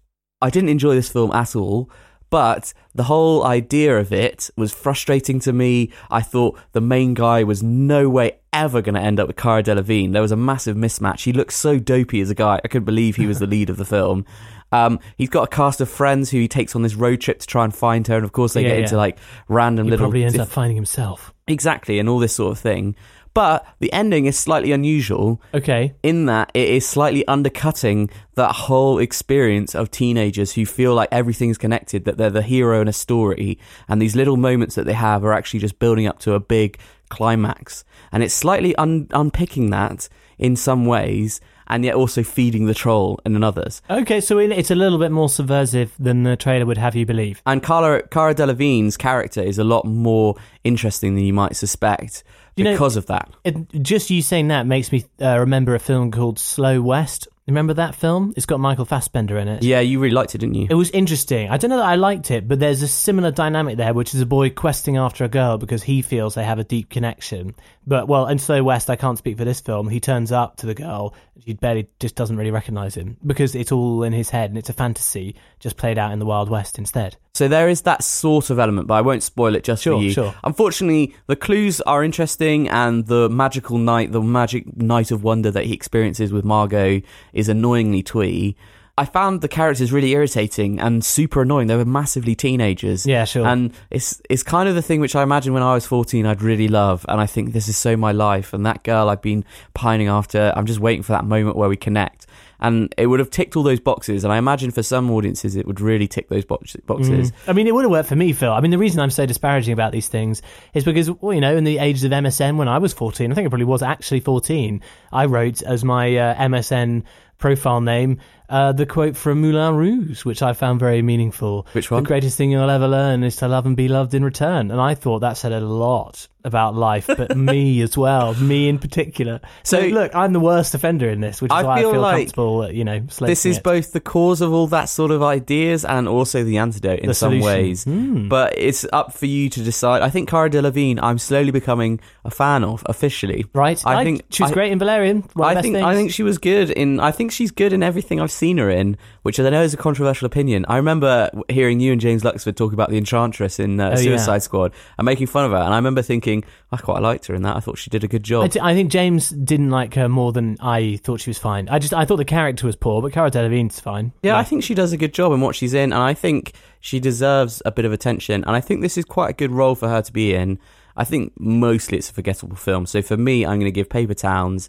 I 0.41 0.51
didn't 0.51 0.71
enjoy 0.71 0.95
this 0.97 1.09
film 1.09 1.31
at 1.33 1.55
all, 1.55 1.89
but 2.29 2.73
the 2.95 3.05
whole 3.05 3.45
idea 3.45 3.97
of 3.99 4.13
it 4.13 4.51
was 4.57 4.73
frustrating 4.73 5.39
to 5.41 5.53
me. 5.53 5.93
I 6.11 6.21
thought 6.21 6.59
the 6.73 6.81
main 6.81 7.15
guy 7.15 7.45
was 7.45 7.63
no 7.63 8.09
way 8.09 8.39
ever 8.53 8.83
going 8.83 8.97
to 8.97 9.01
end 9.01 9.21
up 9.21 9.29
with 9.29 9.37
Cara 9.37 9.63
Delevingne. 9.63 10.13
There 10.13 10.21
was 10.23 10.33
a 10.33 10.37
massive 10.37 10.77
mismatch. 10.77 11.23
He 11.25 11.33
looked 11.33 11.53
so 11.53 11.79
dopey 11.79 12.21
as 12.21 12.29
a 12.31 12.35
guy. 12.35 12.61
I 12.65 12.69
couldn't 12.69 12.87
believe 12.87 13.15
he 13.17 13.27
was 13.27 13.39
the 13.39 13.47
lead 13.47 13.71
of 13.71 13.77
the 13.77 13.85
film. 13.85 14.25
Um, 14.73 14.99
he's 15.17 15.29
got 15.29 15.45
a 15.45 15.47
cast 15.55 15.81
of 15.81 15.89
friends 15.89 16.31
who 16.31 16.39
he 16.39 16.49
takes 16.49 16.75
on 16.75 16.83
this 16.83 16.95
road 16.95 17.21
trip 17.21 17.39
to 17.41 17.47
try 17.47 17.63
and 17.63 17.75
find 17.75 18.07
her, 18.09 18.17
and 18.17 18.25
of 18.25 18.33
course 18.33 18.55
they 18.55 18.63
Yeah, 18.63 18.69
get 18.71 18.77
yeah. 18.79 18.83
into 18.85 18.97
like 18.97 19.19
random 19.47 19.85
little 19.87 19.87
He 19.87 19.91
little 19.91 20.05
probably 20.07 20.25
ends 20.25 20.39
up 20.39 20.49
finding 20.49 20.77
himself. 20.77 21.33
exactly 21.47 21.99
and 21.99 22.09
all 22.09 22.19
this 22.19 22.35
sort 22.35 22.53
of 22.53 22.59
thing. 22.59 22.97
But 23.35 23.65
the 23.81 23.93
ending 23.93 24.27
is 24.27 24.39
slightly 24.39 24.73
unusual 24.73 25.41
Okay. 25.55 25.95
in 26.03 26.27
that 26.27 26.51
it 26.53 26.69
is 26.69 26.87
slightly 26.87 27.27
undercutting 27.27 28.11
that 28.35 28.53
whole 28.53 28.99
experience 28.99 29.75
of 29.75 29.91
teenagers 29.91 30.53
who 30.53 30.67
feel 30.67 30.95
like 30.95 31.09
everything's 31.11 31.57
connected, 31.59 32.05
that 32.05 32.19
they're 32.19 32.29
the 32.31 32.43
hero 32.43 32.83
in 32.83 32.89
a 32.89 32.93
story, 32.93 33.59
and 33.89 34.03
these 34.03 34.15
little 34.15 34.37
moments 34.37 34.75
that 34.75 34.85
they 34.85 34.93
have 34.93 35.25
are 35.25 35.33
actually 35.33 35.61
just 35.61 35.79
building 35.79 36.07
up 36.07 36.19
to 36.21 36.35
a 36.35 36.41
big 36.41 36.79
climax. 37.09 37.85
And 38.11 38.23
it's 38.23 38.35
slightly 38.35 38.75
un- 38.77 39.09
unpicking 39.13 39.71
that 39.71 40.09
in 40.39 40.57
some 40.57 40.85
ways, 40.87 41.41
and 41.73 41.87
yet 41.87 41.95
also 41.95 42.23
feeding 42.23 42.67
the 42.67 42.75
troll 42.75 43.19
in 43.25 43.43
others. 43.43 43.81
Okay, 43.89 44.21
so 44.21 44.37
it's 44.39 44.71
a 44.71 44.75
little 44.75 44.99
bit 44.99 45.11
more 45.11 45.31
subversive 45.31 45.95
than 45.99 46.23
the 46.23 46.37
trailer 46.37 46.67
would 46.67 46.77
have 46.77 46.95
you 46.95 47.07
believe. 47.07 47.41
And 47.47 47.63
Cara, 47.63 48.07
Cara 48.09 48.35
Delevingne's 48.35 48.99
character 48.99 49.41
is 49.41 49.59
a 49.59 49.65
lot 49.65 49.87
more 49.87 50.37
interesting 50.65 51.15
than 51.15 51.25
you 51.25 51.33
might 51.33 51.57
suspect 51.57 52.25
You 52.57 52.65
know- 52.65 52.73
because 52.73 52.97
of 52.97 53.07
that. 53.07 53.31
It, 53.45 53.73
just 53.83 54.11
you 54.11 54.21
saying 54.21 54.49
that 54.49 54.67
makes 54.67 54.93
me 54.93 55.07
uh, 55.21 55.39
remember 55.41 55.75
a 55.75 55.81
film 55.81 56.11
called 56.11 56.39
Slow 56.39 56.83
West. 56.83 57.27
Remember 57.49 57.75
that 57.75 57.97
film? 57.97 58.33
It's 58.37 58.47
got 58.47 58.61
Michael 58.61 58.85
Fassbender 58.85 59.37
in 59.37 59.49
it. 59.49 59.65
Yeah, 59.65 59.81
you 59.81 59.99
really 59.99 60.15
liked 60.15 60.35
it, 60.35 60.39
didn't 60.39 60.55
you? 60.55 60.69
It 60.71 60.75
was 60.75 60.91
interesting. 60.91 61.51
I 61.51 61.57
don't 61.57 61.71
know 61.71 61.79
that 61.79 61.87
I 61.89 61.97
liked 61.97 62.31
it, 62.31 62.47
but 62.47 62.61
there's 62.61 62.83
a 62.83 62.89
similar 62.89 63.33
dynamic 63.33 63.79
there, 63.79 63.93
which 63.95 64.15
is 64.15 64.21
a 64.21 64.27
boy 64.27 64.51
questing 64.51 64.97
after 64.97 65.25
a 65.25 65.29
girl 65.29 65.59
because 65.59 65.83
he 65.83 66.03
feels 66.03 66.35
they 66.37 66.45
have 66.45 66.61
a 66.61 66.65
deep 66.65 66.89
connection. 66.89 67.55
But, 67.87 68.07
well, 68.07 68.27
and 68.27 68.41
Slow 68.41 68.63
West, 68.63 68.89
I 68.89 68.97
can't 68.97 69.19
speak 69.19 69.37
for 69.37 69.45
this 69.45 69.61
film. 69.61 69.89
He 69.89 69.99
turns 69.99 70.31
up 70.31 70.57
to 70.59 70.67
the 70.67 70.75
girl, 70.75 71.15
she 71.45 71.55
barely 71.55 71.89
just 71.99 72.15
doesn't 72.15 72.37
really 72.37 72.53
recognize 72.53 72.95
him 72.95 73.17
because 73.27 73.55
it's 73.57 73.73
all 73.73 74.05
in 74.05 74.13
his 74.13 74.31
head 74.31 74.51
and 74.51 74.57
it's 74.59 74.69
a 74.69 74.73
fantasy 74.73 75.35
just 75.59 75.77
played 75.77 75.99
out 75.99 76.13
in 76.13 76.21
the 76.21 76.25
Wild 76.27 76.49
West 76.49 76.79
instead. 76.79 77.17
So 77.35 77.49
there 77.49 77.69
is 77.69 77.83
that 77.83 78.05
sort 78.05 78.51
of 78.51 78.59
element, 78.61 78.87
but 78.87 78.95
I 78.95 79.01
won't 79.01 79.23
spoil 79.25 79.57
it 79.57 79.65
just 79.65 79.83
Sure, 79.83 79.99
for 79.99 80.03
you. 80.05 80.13
sure. 80.13 80.35
Unfortunately, 80.45 81.15
the 81.27 81.35
clues 81.35 81.81
are 81.81 82.05
interesting, 82.05 82.69
and 82.69 83.07
the 83.07 83.29
magical 83.29 83.79
night, 83.79 84.13
the 84.13 84.23
magic 84.23 84.77
night 84.77 85.11
of 85.11 85.25
wonder 85.25 85.51
that 85.51 85.65
he 85.65 85.73
experiences 85.73 86.33
with 86.33 86.45
Margot 86.45 87.01
is 87.33 87.49
annoyingly 87.49 88.03
twee. 88.03 88.55
I 88.99 89.07
found 89.07 89.41
the 89.41 89.49
characters 89.49 89.91
really 89.91 90.11
irritating 90.11 90.79
and 90.79 91.03
super 91.03 91.43
annoying. 91.43 91.67
They 91.67 91.77
were 91.77 91.85
massively 91.87 92.35
teenagers. 92.35 93.07
Yeah, 93.07 93.25
sure. 93.25 93.47
And 93.47 93.73
it's 93.91 94.21
it's 94.29 94.43
kind 94.43 94.69
of 94.69 94.75
the 94.75 94.83
thing 94.83 95.01
which 95.01 95.17
I 95.17 95.23
imagine 95.23 95.55
when 95.55 95.63
I 95.63 95.73
was 95.73 95.87
14 95.87 96.27
I'd 96.27 96.43
really 96.43 96.69
love 96.69 97.07
and 97.09 97.19
I 97.19 97.25
think 97.25 97.55
this 97.55 97.69
is 97.69 97.77
so 97.77 97.97
my 97.97 98.13
life 98.13 98.53
and 98.53 98.67
that 98.67 98.83
girl 98.83 99.09
I've 99.09 99.23
been 99.23 99.47
pining 99.73 100.09
after. 100.09 100.53
I'm 100.55 100.67
just 100.67 100.79
waiting 100.79 101.03
for 101.03 101.13
that 101.13 101.25
moment 101.25 101.57
where 101.57 101.71
we 101.71 101.77
connect. 101.77 102.27
And 102.61 102.95
it 102.99 103.07
would 103.07 103.19
have 103.19 103.31
ticked 103.31 103.57
all 103.57 103.63
those 103.63 103.81
boxes 103.81 104.25
and 104.25 104.33
I 104.33 104.37
imagine 104.37 104.71
for 104.71 104.83
some 104.83 105.11
audiences 105.11 105.57
it 105.57 105.67
would 105.67 105.81
really 105.81 106.07
tick 106.07 106.29
those 106.29 106.45
box- 106.45 106.77
boxes. 106.87 107.33
Mm. 107.33 107.49
I 107.49 107.53
mean, 107.55 107.67
it 107.67 107.75
would 107.75 107.85
have 107.85 107.91
worked 107.91 108.11
for 108.11 108.17
me, 108.17 108.35
Phil. 108.35 108.53
I 108.53 108.61
mean, 108.61 108.71
the 108.71 108.79
reason 108.79 109.01
I'm 109.01 109.11
so 109.11 109.25
disparaging 109.25 109.73
about 109.73 109.93
these 109.93 110.09
things 110.09 110.43
is 110.75 110.85
because, 110.85 111.11
well, 111.11 111.33
you 111.33 111.41
know, 111.41 111.57
in 111.57 111.65
the 111.65 111.79
ages 111.79 112.05
of 112.05 112.13
MSN 112.13 112.59
when 112.59 112.69
I 112.69 112.77
was 112.77 112.93
14, 112.93 113.33
I 113.33 113.35
think 113.35 113.47
I 113.47 113.49
probably 113.49 113.65
was 113.65 113.83
actually 113.83 114.21
14, 114.21 114.83
I 115.13 115.25
wrote 115.25 115.63
as 115.63 115.83
my 115.83 116.15
uh, 116.15 116.35
MSN 116.37 117.05
profile 117.39 117.81
name 117.81 118.21
uh, 118.53 118.71
the 118.71 118.85
quote 118.85 119.17
from 119.17 119.41
Moulin 119.41 119.75
Rouge, 119.75 120.27
which 120.27 120.43
I 120.43 120.53
found 120.53 120.79
very 120.79 121.01
meaningful. 121.01 121.67
Which 121.73 121.91
one? 121.91 122.03
The 122.03 122.07
greatest 122.07 122.37
thing 122.37 122.51
you'll 122.51 122.69
ever 122.69 122.87
learn 122.87 123.25
is 123.25 123.37
to 123.37 123.49
love 123.49 123.65
and 123.65 123.75
be 123.75 123.89
loved 123.89 124.13
in 124.13 124.23
return. 124.23 124.71
And 124.71 124.79
I 124.79 124.95
thought 124.95 125.21
that 125.21 125.39
said 125.39 125.53
a 125.53 125.61
lot 125.61 126.29
about 126.45 126.75
life, 126.75 127.07
but 127.07 127.37
me 127.37 127.81
as 127.83 127.97
well, 127.97 128.35
me 128.35 128.69
in 128.69 128.79
particular. 128.79 129.41
So, 129.63 129.81
So- 129.81 129.87
look, 129.89 130.15
I'm 130.15 130.33
the 130.33 130.41
worst 130.41 130.75
offender 130.75 131.09
in 131.09 131.21
this, 131.21 131.41
which 131.43 131.51
is 131.53 131.57
I 131.57 131.63
why 131.63 131.77
I 131.77 131.81
feel 131.81 131.93
feel 131.93 132.01
like 132.01 132.17
comfortable, 132.19 132.63
uh, 132.63 132.69
you 132.69 132.85
know, 132.85 133.01
this 133.21 133.47
is 133.47 133.59
it. 133.59 133.63
both 133.63 133.93
the 133.93 134.01
cause 134.01 134.41
of 134.41 134.53
all 134.53 134.67
that 134.69 134.87
sort 134.87 135.11
of 135.11 135.23
ideas 135.23 135.85
and 135.85 136.09
also 136.09 136.43
the 136.45 136.59
antidote 136.59 137.01
in 137.01 137.07
The 137.09 137.15
some 137.15 137.33
solution. 137.41 137.47
ways. 137.47 137.85
Hmm. 137.85 138.29
But 138.29 138.55
it's 138.59 138.87
up 138.93 139.13
for 139.15 139.27
you 139.27 139.49
to 139.51 139.63
decide. 139.63 140.03
I 140.03 140.11
think 140.11 140.29
Cara 140.29 140.51
Delevingne, 140.51 140.99
I'm 141.03 141.19
slowly 141.19 141.51
becoming 141.51 142.01
a 142.25 142.31
fan 142.31 142.65
of 142.65 142.83
officially. 142.87 143.45
Right. 143.55 143.81
I, 143.87 144.03
think 144.05 144.23
she 144.31 144.43
was 144.43 144.53
I- 144.53 144.55
great 144.55 144.73
in 144.73 144.79
Valerian. 144.79 145.25
One 145.35 145.51
of 145.51 145.55
the 145.55 145.59
I 145.59 145.63
think 145.63 145.75
things. 145.77 145.85
I 145.85 145.95
think 145.95 146.11
she 146.13 146.23
was 146.23 146.39
good 146.39 146.71
in. 146.71 147.01
I 147.01 147.11
think 147.13 147.31
she's 147.33 147.51
good 147.51 147.73
in 147.73 147.83
everything 147.83 148.21
I've 148.21 148.33
seen 148.33 148.59
her 148.59 148.71
in, 148.71 148.97
which 149.23 149.39
I 149.39 149.49
know 149.51 149.63
is 149.63 149.75
a 149.75 149.77
controversial 149.77 150.27
opinion. 150.27 150.65
I 150.69 150.77
remember 150.77 151.31
hearing 151.49 151.81
you 151.81 151.93
and 151.93 152.01
James 152.01 152.23
Luxford 152.23 152.57
talk 152.57 152.73
about 152.73 152.91
the 152.91 152.97
Enchantress 152.99 153.59
in 153.61 153.79
uh, 153.81 153.89
Oh, 153.89 153.91
yeah. 153.91 153.97
Suicide 153.97 154.43
Squad 154.43 154.73
and 154.99 155.05
making 155.05 155.27
fun 155.27 155.45
of 155.45 155.51
her, 155.53 155.59
and 155.59 155.75
I 155.75 155.77
remember 155.77 156.01
thinking 156.03 156.32
I 156.71 156.77
quite 156.79 157.03
liked 157.03 157.27
her 157.27 157.35
in 157.35 157.43
that. 157.43 157.57
I 157.57 157.61
thought 157.61 157.79
she 157.79 157.91
did 157.91 158.03
a 158.05 158.09
good 158.09 158.23
job. 158.23 158.45
I, 158.45 158.49
d- 158.49 158.61
I 158.61 158.75
think 158.75 158.91
James 158.91 159.29
didn't 159.31 159.71
like 159.71 159.95
her 159.95 160.09
more 160.09 160.33
than 160.33 160.57
I 160.61 160.99
thought 161.05 161.21
she 161.21 161.31
was 161.31 161.39
fine. 161.39 161.69
I 161.69 161.79
just 161.79 161.93
I 161.93 162.05
thought 162.05 162.17
the 162.17 162.25
character 162.25 162.67
was 162.67 162.77
poor, 162.77 163.03
but 163.03 163.13
Cara 163.13 163.31
Delevingne's 163.31 163.81
fine. 163.81 164.13
Yeah, 164.23 164.37
I 164.39 164.45
think 164.45 164.63
she 164.65 164.75
does 164.75 164.93
a 164.93 164.97
good 164.97 165.13
job 165.15 165.33
in 165.33 165.41
what 165.41 165.55
she's 165.55 165.75
in, 165.75 165.93
and 165.93 166.03
I 166.03 166.15
think 166.15 166.53
she 166.81 166.99
deserves 167.01 167.63
a 167.67 167.71
bit 167.73 167.85
of 167.85 167.93
attention. 167.93 168.45
And 168.45 168.57
I 168.57 168.61
think 168.61 168.81
this 168.81 168.97
is 168.99 169.05
quite 169.05 169.31
a 169.31 169.35
good 169.35 169.51
role 169.53 169.75
for 169.75 169.89
her 169.89 170.03
to 170.03 170.13
be 170.13 170.35
in. 170.35 170.59
I 170.97 171.05
think 171.05 171.33
mostly 171.39 171.99
it's 171.99 172.11
a 172.11 172.15
forgettable 172.15 172.57
film. 172.57 172.87
So 172.87 173.03
for 173.03 173.17
me, 173.17 173.45
I'm 173.45 173.59
going 173.59 173.73
to 173.73 173.73
give 173.73 173.89
Paper 173.89 174.15
Towns 174.15 174.69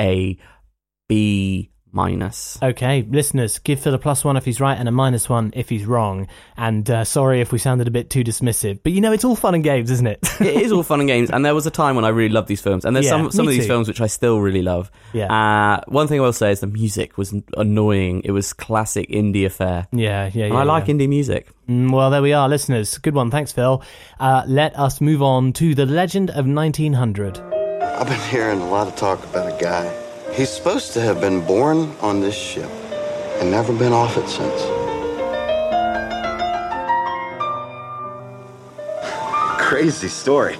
a 0.00 0.36
B 1.08 1.70
minus. 1.94 2.58
Okay, 2.62 3.06
listeners, 3.08 3.58
give 3.60 3.80
Phil 3.80 3.94
a 3.94 3.98
plus 3.98 4.24
one 4.24 4.36
if 4.36 4.44
he's 4.44 4.60
right 4.60 4.76
and 4.78 4.88
a 4.88 4.92
minus 4.92 5.28
one 5.28 5.52
if 5.54 5.68
he's 5.68 5.86
wrong. 5.86 6.26
And 6.56 6.88
uh, 6.90 7.04
sorry 7.04 7.40
if 7.40 7.52
we 7.52 7.58
sounded 7.58 7.86
a 7.88 7.90
bit 7.90 8.10
too 8.10 8.24
dismissive, 8.24 8.80
but 8.82 8.92
you 8.92 9.00
know 9.00 9.12
it's 9.12 9.24
all 9.24 9.36
fun 9.36 9.54
and 9.54 9.64
games, 9.64 9.90
isn't 9.90 10.06
it? 10.06 10.18
it 10.40 10.62
is 10.62 10.72
all 10.72 10.82
fun 10.82 11.00
and 11.00 11.08
games, 11.08 11.30
and 11.30 11.44
there 11.44 11.54
was 11.54 11.66
a 11.66 11.70
time 11.70 11.96
when 11.96 12.04
I 12.04 12.08
really 12.08 12.32
loved 12.34 12.48
these 12.48 12.60
films, 12.60 12.84
and 12.84 12.94
there's 12.94 13.06
Yeah, 13.06 13.12
some 13.12 13.30
some 13.30 13.46
of 13.46 13.52
these 13.52 13.62
too. 13.64 13.68
films 13.68 13.88
which 13.88 14.00
I 14.00 14.08
still 14.08 14.40
really 14.40 14.62
love. 14.62 14.90
Yeah. 15.12 15.32
Uh, 15.32 15.80
one 15.88 16.08
thing 16.08 16.18
I 16.18 16.22
will 16.22 16.32
say 16.32 16.50
is 16.50 16.60
the 16.60 16.66
music 16.66 17.16
was 17.16 17.32
annoying. 17.56 18.22
It 18.24 18.32
was 18.32 18.52
classic 18.52 19.08
indie 19.08 19.46
affair. 19.46 19.86
yeah, 19.92 20.30
yeah, 20.34 20.44
And 20.46 20.54
yeah. 20.54 20.60
I 20.60 20.64
like 20.64 20.86
indie 20.86 21.08
music. 21.08 21.48
Mm, 21.68 21.92
well, 21.92 22.10
there 22.10 22.20
we 22.22 22.32
are, 22.32 22.48
listeners. 22.48 22.98
Good 22.98 23.14
one, 23.14 23.30
thanks, 23.30 23.52
Phil. 23.52 23.82
Uh, 24.20 24.42
let 24.46 24.78
us 24.78 25.00
move 25.00 25.22
on 25.22 25.52
to 25.54 25.74
the 25.74 25.86
Legend 25.86 26.30
of 26.30 26.46
1900. 26.46 27.38
I've 27.38 28.06
been 28.08 28.20
hearing 28.30 28.60
a 28.60 28.68
lot 28.68 28.88
of 28.88 28.96
talk 28.96 29.22
about 29.24 29.46
a 29.46 29.62
guy. 29.62 30.03
He's 30.34 30.50
supposed 30.50 30.92
to 30.94 31.00
have 31.00 31.20
been 31.20 31.46
born 31.46 31.94
on 32.00 32.20
this 32.20 32.34
ship. 32.34 32.68
and 33.40 33.50
never 33.50 33.72
been 33.72 33.92
off 33.92 34.16
it 34.16 34.28
since. 34.28 34.62
Crazy 39.60 40.08
story. 40.08 40.56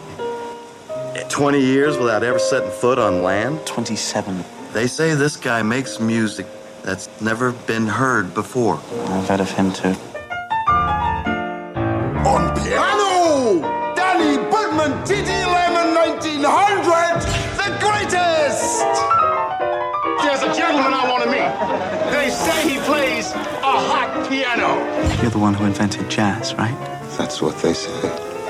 20 1.28 1.60
years 1.60 1.96
without 1.98 2.22
ever 2.22 2.38
setting 2.38 2.70
foot 2.70 2.98
on 2.98 3.22
land? 3.22 3.64
27. 3.66 4.44
They 4.72 4.86
say 4.86 5.14
this 5.14 5.36
guy 5.36 5.62
makes 5.62 5.98
music 5.98 6.46
that's 6.82 7.08
never 7.20 7.50
been 7.66 7.86
heard 7.86 8.32
before. 8.34 8.80
I've 9.08 9.28
heard 9.28 9.40
of 9.40 9.50
him 9.50 9.72
too. 9.72 9.96
The 25.34 25.40
one 25.40 25.52
who 25.52 25.64
invented 25.64 26.08
jazz, 26.08 26.54
right? 26.54 26.78
That's 27.18 27.42
what 27.42 27.60
they 27.60 27.74
say. 27.74 27.90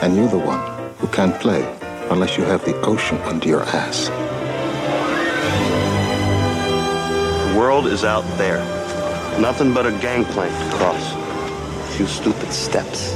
And 0.02 0.14
you're 0.14 0.28
the 0.28 0.38
one 0.38 0.60
who 0.98 1.06
can't 1.08 1.34
play 1.40 1.64
unless 2.10 2.36
you 2.36 2.44
have 2.44 2.62
the 2.66 2.78
ocean 2.82 3.16
under 3.22 3.48
your 3.48 3.62
ass. 3.62 4.08
The 7.52 7.58
world 7.58 7.86
is 7.86 8.04
out 8.04 8.26
there. 8.36 8.58
Nothing 9.40 9.72
but 9.72 9.86
a 9.86 9.92
gangplank 9.92 10.52
to 10.52 10.76
cross. 10.76 11.14
A 11.14 11.96
few 11.96 12.06
stupid 12.06 12.52
steps. 12.52 13.14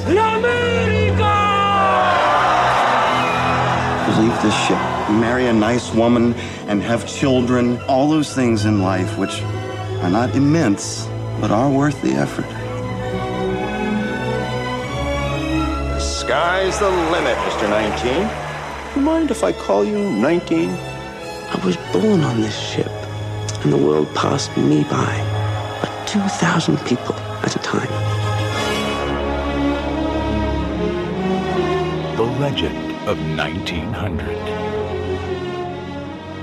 Leave 4.19 4.43
this 4.43 4.57
ship, 4.67 4.81
marry 5.11 5.47
a 5.47 5.53
nice 5.53 5.93
woman, 5.93 6.35
and 6.69 6.83
have 6.83 7.07
children. 7.07 7.79
All 7.83 8.09
those 8.09 8.35
things 8.35 8.65
in 8.65 8.83
life 8.83 9.19
which 9.19 9.43
are 10.03 10.11
not 10.11 10.35
immense, 10.35 11.07
but 11.41 11.51
are 11.51 11.71
worth 11.71 12.01
the 12.03 12.15
effort. 12.15 12.58
Sky's 16.29 16.79
the 16.79 16.91
limit, 16.91 17.39
Mr. 17.39 17.71
19. 17.71 18.95
You 18.95 19.01
mind 19.01 19.31
if 19.31 19.43
I 19.43 19.51
call 19.51 19.83
you 19.83 19.99
19? 19.99 20.69
I 20.69 21.61
was 21.65 21.79
born 21.91 22.21
on 22.21 22.43
this 22.43 22.55
ship, 22.55 22.93
and 23.65 23.73
the 23.73 23.79
world 23.79 24.15
passed 24.15 24.55
me 24.55 24.85
by. 24.85 25.15
But 25.81 26.07
2,000 26.07 26.77
people 26.85 27.15
at 27.15 27.57
a 27.57 27.59
time. 27.61 27.89
The 32.19 32.25
Legend 32.39 32.93
of 33.09 33.17
1900. 33.39 34.68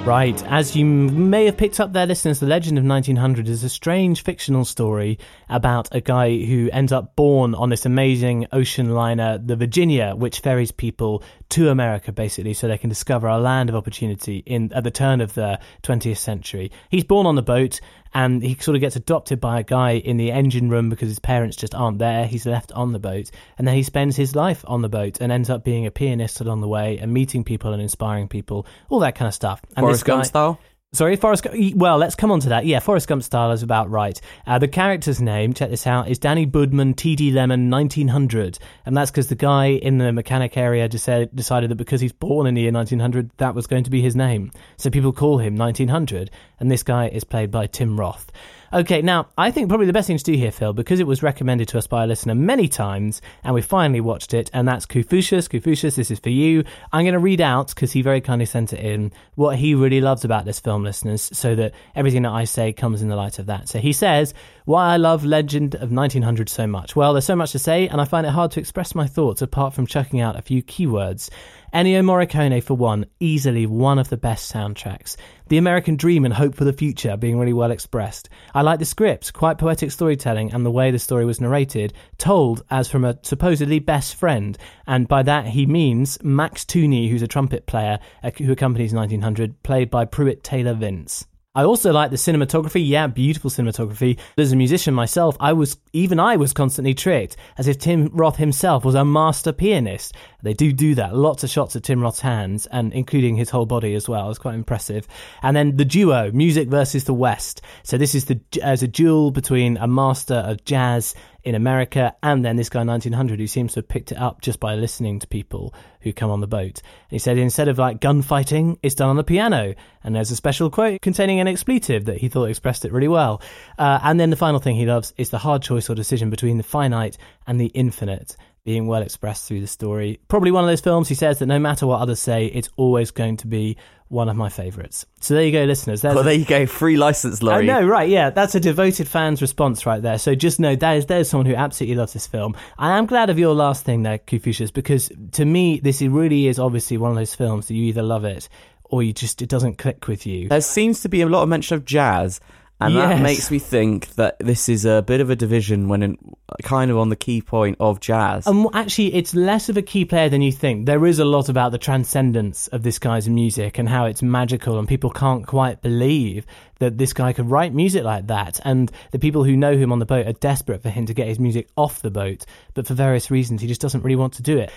Right, 0.06 0.40
as 0.46 0.76
you 0.76 0.86
may 0.86 1.46
have 1.46 1.58
picked 1.58 1.80
up 1.80 1.92
there, 1.92 2.06
listeners, 2.06 2.40
The 2.40 2.46
Legend 2.46 2.78
of 2.78 2.86
1900 2.86 3.50
is 3.50 3.64
a 3.64 3.70
strange 3.70 4.22
fictional 4.22 4.64
story 4.64 5.18
about 5.50 5.90
a 5.96 6.00
guy 6.00 6.46
who 6.46 6.70
ends 6.72 6.92
up 6.92 7.16
born 7.16 7.56
on 7.56 7.70
this 7.70 7.88
amazing 7.88 8.46
ocean 8.52 8.94
liner, 8.94 9.40
the 9.40 9.56
Virginia, 9.56 10.14
which 10.16 10.42
ferries 10.42 10.72
people 10.72 11.24
to 11.50 11.70
America 11.70 12.12
basically 12.12 12.54
so 12.54 12.68
they 12.68 12.78
can 12.78 12.90
discover 12.90 13.28
a 13.28 13.40
land 13.40 13.68
of 13.68 13.76
opportunity 13.76 14.44
in 14.46 14.72
at 14.74 14.84
the 14.84 14.92
turn 14.92 15.22
of 15.22 15.34
the 15.34 15.60
20th 15.82 16.18
century. 16.18 16.72
He's 16.90 17.04
born 17.04 17.26
on 17.26 17.34
the 17.34 17.42
boat 17.42 17.82
and 18.16 18.42
he 18.42 18.56
sort 18.56 18.76
of 18.76 18.82
gets 18.82 18.96
adopted 18.96 19.42
by 19.42 19.60
a 19.60 19.64
guy 19.64 19.92
in 19.92 20.16
the 20.16 20.32
engine 20.32 20.70
room 20.70 20.90
because 20.90 21.10
his 21.10 21.20
parents 21.20 21.58
just 21.58 21.76
aren't 21.76 22.00
there. 22.00 22.26
He's 22.26 22.46
left 22.46 22.72
on 22.72 22.94
the 22.94 23.00
boat, 23.00 23.30
and 23.58 23.68
then 23.68 23.76
he 23.76 23.84
spends 23.84 24.16
his 24.16 24.36
life 24.36 24.64
on 24.66 24.82
the 24.82 24.88
boat 24.90 25.20
and 25.20 25.34
ends 25.34 25.50
up 25.50 25.66
being 25.66 25.86
a 25.86 25.92
pianist 25.92 26.40
along 26.40 26.62
the 26.62 26.68
way 26.68 26.98
and 26.98 27.14
meeting 27.14 27.44
people 27.44 27.74
and 27.74 27.82
inspiring 27.82 28.30
people, 28.30 28.66
all 28.90 29.00
that 29.02 29.16
kind 29.16 29.28
of 29.28 29.34
stuff. 29.34 29.62
And 29.76 29.84
Forrest 29.84 30.00
this 30.00 30.04
guy- 30.04 30.14
Gump 30.14 30.26
style? 30.26 30.60
Sorry, 30.96 31.18
Forrest 31.18 31.44
Gump. 31.44 31.76
Well, 31.76 31.98
let's 31.98 32.16
come 32.16 32.32
on 32.32 32.40
to 32.40 32.50
that. 32.50 32.66
Yeah, 32.66 32.80
Forrest 32.80 33.10
Gump 33.10 33.22
style 33.22 33.52
is 33.52 33.64
about 33.64 33.90
right. 33.90 34.20
Uh, 34.48 34.60
the 34.60 34.70
character's 34.70 35.20
name, 35.20 35.54
check 35.54 35.70
this 35.70 35.86
out, 35.86 36.08
is 36.08 36.20
Danny 36.20 36.48
Boodmann, 36.48 36.96
TD 36.96 37.34
Lemon, 37.34 37.70
1900. 37.70 38.58
And 38.86 38.96
that's 38.96 39.12
because 39.12 39.28
the 39.28 39.36
guy 39.36 39.66
in 39.68 39.98
the 39.98 40.14
mechanic 40.14 40.56
area 40.56 40.88
decided, 40.88 41.36
decided 41.36 41.70
that 41.70 41.76
because 41.76 42.00
he's 42.00 42.14
born 42.14 42.48
in 42.48 42.54
the 42.54 42.62
year 42.62 42.72
1900, 42.72 43.30
that 43.38 43.54
was 43.54 43.68
going 43.68 43.84
to 43.84 43.90
be 43.90 44.02
his 44.02 44.16
name. 44.16 44.52
So 44.78 44.90
people 44.90 45.12
call 45.12 45.38
him 45.38 45.58
1900. 45.58 46.32
And 46.62 46.72
this 46.72 46.84
guy 46.84 47.10
is 47.10 47.26
played 47.26 47.52
by 47.52 47.68
Tim 47.68 48.00
Roth. 48.00 48.32
Okay, 48.76 49.02
now, 49.02 49.30
I 49.38 49.52
think 49.52 49.70
probably 49.70 49.86
the 49.86 49.94
best 49.94 50.08
thing 50.08 50.18
to 50.18 50.24
do 50.26 50.34
here, 50.34 50.52
Phil, 50.52 50.74
because 50.74 51.00
it 51.00 51.08
was 51.08 51.24
recommended 51.24 51.70
to 51.70 51.78
us 51.78 51.88
by 51.88 52.04
a 52.04 52.08
listener 52.08 52.36
many 52.36 52.68
times, 52.68 53.22
and 53.46 53.56
we 53.56 53.62
finally 53.62 54.02
watched 54.02 54.34
it, 54.34 54.52
and 54.52 54.68
that's 54.68 54.86
Confucius. 54.86 55.48
Confucius, 55.48 55.96
this 55.96 56.12
is 56.12 56.20
for 56.20 56.28
you. 56.28 56.66
I'm 56.92 57.06
going 57.06 57.14
to 57.14 57.20
read 57.20 57.40
out, 57.40 57.70
because 57.70 57.94
he 57.94 58.02
very 58.02 58.20
kindly 58.20 58.46
sent 58.46 58.74
it 58.74 58.82
in, 58.82 59.14
what 59.36 59.56
he 59.56 59.76
really 59.76 60.02
loves 60.02 60.26
about 60.26 60.44
this 60.44 60.60
film, 60.60 60.84
listeners, 60.84 61.22
so 61.32 61.56
that 61.56 61.72
everything 61.96 62.24
that 62.24 62.34
I 62.34 62.44
say 62.44 62.74
comes 62.74 63.02
in 63.02 63.08
the 63.08 63.16
light 63.16 63.40
of 63.40 63.46
that. 63.46 63.70
So 63.70 63.80
he 63.80 63.94
says, 63.94 64.34
Why 64.66 64.92
I 64.92 64.98
love 64.98 65.24
Legend 65.24 65.76
of 65.76 65.94
1900 65.94 66.50
so 66.50 66.68
much. 66.68 66.98
Well, 66.98 67.14
there's 67.14 67.24
so 67.24 67.38
much 67.38 67.54
to 67.54 67.60
say, 67.60 67.88
and 67.88 68.02
I 68.02 68.04
find 68.04 68.28
it 68.28 68.32
hard 68.32 68.52
to 68.52 68.60
express 68.60 68.94
my 68.94 69.08
thoughts 69.08 69.42
apart 69.42 69.74
from 69.74 69.88
chucking 69.88 70.20
out 70.20 70.38
a 70.38 70.42
few 70.42 70.62
keywords. 70.62 71.30
Ennio 71.74 72.04
Morricone, 72.04 72.64
for 72.64 72.74
one, 72.74 73.06
easily 73.22 73.66
one 73.66 74.00
of 74.00 74.10
the 74.10 74.18
best 74.18 74.50
soundtracks. 74.52 75.16
The 75.48 75.58
American 75.58 75.96
dream 75.96 76.26
and 76.26 76.34
hope 76.34 76.56
for 76.56 76.64
the 76.64 76.74
future 76.74 77.16
being 77.18 77.38
really 77.38 77.54
well 77.54 77.70
expressed. 77.70 78.30
I 78.56 78.64
like 78.64 78.80
the 78.80 78.86
script, 78.86 79.32
quite 79.34 79.60
poetic 79.60 79.92
storytelling, 79.92 80.52
and 80.52 80.66
the 80.66 80.72
way 80.72 80.90
the 80.90 80.98
story 80.98 81.24
was 81.24 81.40
narrated, 81.40 81.94
told 82.18 82.64
as 82.72 82.90
from 82.90 83.06
a 83.06 83.20
supposedly 83.22 83.78
best 83.78 84.16
friend. 84.16 84.58
And 84.88 85.08
by 85.08 85.22
that 85.22 85.46
he 85.46 85.68
means 85.68 86.18
Max 86.24 86.66
Tooney, 86.66 87.12
who's 87.12 87.22
a 87.22 87.28
trumpet 87.28 87.68
player 87.68 88.00
who 88.40 88.52
accompanies 88.52 88.92
1900, 88.92 89.62
played 89.62 89.92
by 89.92 90.06
Pruitt 90.06 90.44
Taylor 90.44 90.74
Vince. 90.74 91.28
I 91.58 91.64
also 91.64 91.94
like 91.94 92.12
the 92.12 92.18
cinematography. 92.18 92.86
Yeah, 92.86 93.08
beautiful 93.08 93.50
cinematography. 93.50 94.20
As 94.38 94.52
a 94.52 94.58
musician 94.58 94.94
myself, 94.94 95.38
I 95.40 95.54
was 95.54 95.78
even 95.94 96.20
I 96.20 96.36
was 96.36 96.52
constantly 96.52 96.94
tricked, 96.94 97.38
as 97.58 97.70
if 97.70 97.80
Tim 97.80 98.10
Roth 98.12 98.36
himself 98.36 98.84
was 98.84 98.96
a 98.96 99.06
master 99.06 99.54
pianist. 99.54 100.14
They 100.46 100.54
do 100.54 100.72
do 100.72 100.94
that. 100.94 101.16
Lots 101.16 101.44
of 101.44 101.50
shots 101.50 101.76
of 101.76 101.82
Tim 101.82 102.02
Roth's 102.02 102.20
hands, 102.20 102.68
and 102.68 102.94
including 102.94 103.36
his 103.36 103.50
whole 103.50 103.66
body 103.66 103.96
as 103.96 104.08
well. 104.08 104.30
It's 104.30 104.38
quite 104.38 104.54
impressive. 104.54 105.08
And 105.42 105.58
then 105.58 105.76
the 105.76 105.86
duo, 105.86 106.32
music 106.32 106.68
versus 106.70 107.06
the 107.06 107.16
West. 107.16 107.64
So 107.82 107.98
this 107.98 108.14
is 108.14 108.26
the 108.26 108.40
as 108.62 108.84
a 108.84 108.88
duel 108.88 109.32
between 109.32 109.78
a 109.78 109.88
master 109.88 110.36
of 110.36 110.64
jazz 110.64 111.16
in 111.44 111.56
America, 111.56 112.16
and 112.22 112.46
then 112.46 112.58
this 112.58 112.70
guy 112.70 112.84
1900 112.84 113.40
who 113.40 113.48
seems 113.48 113.74
to 113.74 113.80
have 113.80 113.88
picked 113.88 114.12
it 114.12 114.20
up 114.20 114.42
just 114.42 114.60
by 114.60 114.76
listening 114.76 115.18
to 115.20 115.28
people 115.28 115.74
who 116.02 116.14
come 116.14 116.30
on 116.30 116.42
the 116.42 116.48
boat. 116.48 116.82
And 116.82 117.12
he 117.12 117.20
said 117.20 117.40
instead 117.40 117.68
of 117.68 117.80
like 117.80 118.00
gunfighting, 118.00 118.78
it's 118.84 118.96
done 118.96 119.10
on 119.10 119.16
the 119.16 119.24
piano, 119.24 119.74
and 120.04 120.16
there's 120.16 120.30
a 120.30 120.36
special 120.36 120.70
quote 120.70 121.02
containing 121.02 121.40
an 121.40 121.48
expletive 121.48 122.06
that 122.06 122.18
he 122.18 122.30
thought 122.30 122.46
expressed 122.52 122.86
it 122.86 122.92
really 122.92 123.08
well. 123.08 123.42
Uh, 123.80 124.00
and 124.04 124.20
then 124.20 124.30
the 124.30 124.36
final 124.36 124.60
thing 124.60 124.76
he 124.76 124.86
loves 124.86 125.12
is 125.18 125.32
the 125.32 125.40
hard 125.40 125.64
choice 125.64 125.90
or 125.90 125.96
decision 125.96 126.30
between 126.30 126.58
the 126.58 126.64
finite 126.64 127.18
and 127.48 127.60
the 127.60 127.68
infinite 127.68 128.38
being 128.66 128.88
well 128.88 129.02
expressed 129.04 129.48
through 129.48 129.62
the 129.62 129.68
story. 129.68 130.20
Probably 130.28 130.52
one 130.52 130.64
of 130.64 130.70
those 130.70 130.82
films 130.82 131.08
he 131.08 131.16
says 131.16 131.40
that 131.40 131.46
no 131.46 131.60
matter 131.60 131.88
what 131.88 132.02
others 132.02 132.20
say, 132.20 132.48
it's 132.48 132.70
always 132.76 133.12
going 133.12 133.38
to 133.38 133.48
be 133.48 133.78
one 134.08 134.28
of 134.28 134.36
my 134.36 134.50
favourites. 134.50 135.06
So 135.22 135.36
there 135.36 135.44
you 135.44 135.52
go, 135.52 135.64
listeners. 135.64 136.02
There's 136.02 136.16
well, 136.16 136.24
there 136.24 136.34
you 136.34 136.46
go. 136.46 136.66
Free 136.66 136.98
license, 136.98 137.42
I 137.42 137.46
Laurie. 137.46 137.66
know, 137.68 137.86
right? 137.86 138.10
Yeah, 138.10 138.32
that's 138.32 138.56
a 138.56 138.60
devoted 138.60 139.08
fan's 139.08 139.42
response 139.42 139.86
right 139.86 140.02
there. 140.02 140.18
So 140.18 140.36
just 140.36 140.60
know 140.60 140.76
that 140.76 140.98
is 140.98 141.06
there's 141.06 141.30
someone 141.30 141.46
who 141.46 141.56
absolutely 141.56 141.96
loves 141.96 142.14
this 142.14 142.28
film. 142.28 142.56
I 142.78 142.98
am 142.98 143.06
glad 143.06 143.30
of 143.30 143.40
your 143.40 143.54
last 143.54 143.86
thing 143.86 144.04
there, 144.04 144.18
Confucius, 144.18 144.72
because 144.72 145.12
to 145.34 145.46
me, 145.46 145.80
this 145.80 146.02
really 146.02 146.48
is 146.48 146.60
obviously 146.60 146.98
one 146.98 147.12
of 147.12 147.18
those 147.18 147.36
films 147.36 147.68
that 147.68 147.76
you 147.76 147.84
either 147.86 148.04
love 148.04 148.26
it 148.26 148.50
or 148.86 149.04
you 149.04 149.14
just 149.14 149.42
it 149.42 149.50
doesn't 149.50 149.78
click 149.78 150.08
with 150.08 150.26
you. 150.26 150.50
There 150.50 150.62
seems 150.62 151.02
to 151.02 151.10
be 151.10 151.22
a 151.22 151.28
lot 151.28 151.44
of 151.44 151.50
mention 151.50 151.76
of 151.76 151.86
jazz, 151.86 152.40
and 152.82 152.94
Yes. 152.94 153.10
that 153.10 153.22
makes 153.22 153.52
me 153.52 153.60
think 153.60 154.16
that 154.16 154.38
this 154.40 154.68
is 154.68 154.86
a 154.86 155.02
bit 155.02 155.22
of 155.22 155.30
a 155.30 155.36
division 155.36 155.88
when 155.88 156.04
in, 156.04 156.18
kind 156.64 156.92
of 156.92 156.98
on 156.98 157.10
the 157.10 157.16
key 157.16 157.42
point 157.42 157.78
of 157.80 158.00
jazz. 158.02 158.46
And 158.48 158.68
actually, 158.74 159.14
it's 159.16 159.34
less 159.34 159.70
of 159.70 159.78
a 159.78 159.82
key 159.82 160.04
player 160.06 160.28
than 160.30 160.42
you 160.42 160.52
think. 160.52 160.86
There 160.86 161.06
is 161.06 161.20
a 161.20 161.26
lot 161.26 161.48
about 161.48 161.72
the 161.72 161.78
transcendence 161.78 162.68
of 162.68 162.84
this 162.84 163.00
guy's 163.00 163.30
music 163.30 163.78
and 163.80 163.88
how 163.88 164.06
it's 164.06 164.22
magical, 164.22 164.78
and 164.78 164.88
people 164.88 165.10
can't 165.10 165.48
quite 165.48 165.82
believe 165.82 166.46
that 166.80 166.98
this 166.98 167.14
guy 167.14 167.32
could 167.32 167.50
write 167.50 167.74
music 167.74 168.04
like 168.04 168.28
that. 168.28 168.60
And 168.66 168.92
the 169.12 169.20
people 169.20 169.46
who 169.46 169.56
know 169.56 169.78
him 169.78 169.94
on 169.94 170.00
the 170.00 170.06
boat 170.06 170.28
are 170.28 170.34
desperate 170.34 170.82
for 170.82 170.90
him 170.90 171.06
to 171.06 171.14
get 171.14 171.28
his 171.28 171.40
music 171.40 171.70
off 171.78 172.02
the 172.02 172.12
boat, 172.12 172.46
but 172.74 172.86
for 172.88 172.94
various 172.94 173.32
reasons, 173.32 173.62
he 173.62 173.68
just 173.68 173.80
doesn't 173.82 174.04
really 174.04 174.18
want 174.18 174.34
to 174.34 174.44
do 174.44 174.58
it. 174.58 174.72